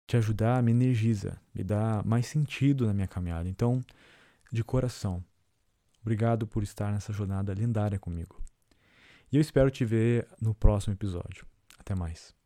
Te 0.07 0.17
ajudar 0.17 0.63
me 0.63 0.71
energiza, 0.71 1.39
me 1.55 1.63
dá 1.63 2.03
mais 2.05 2.27
sentido 2.27 2.87
na 2.87 2.95
minha 2.95 3.09
caminhada. 3.09 3.49
Então, 3.49 3.83
de 4.51 4.65
coração, 4.65 5.23
obrigado 6.01 6.47
por 6.47 6.63
estar 6.63 6.93
nessa 6.93 7.13
jornada 7.13 7.53
lendária 7.53 7.99
comigo. 7.99 8.41
E 9.31 9.37
eu 9.37 9.41
espero 9.41 9.71
te 9.71 9.85
ver 9.85 10.27
no 10.41 10.55
próximo 10.55 10.95
episódio. 10.95 11.47
Até 11.79 11.95
mais. 11.95 12.38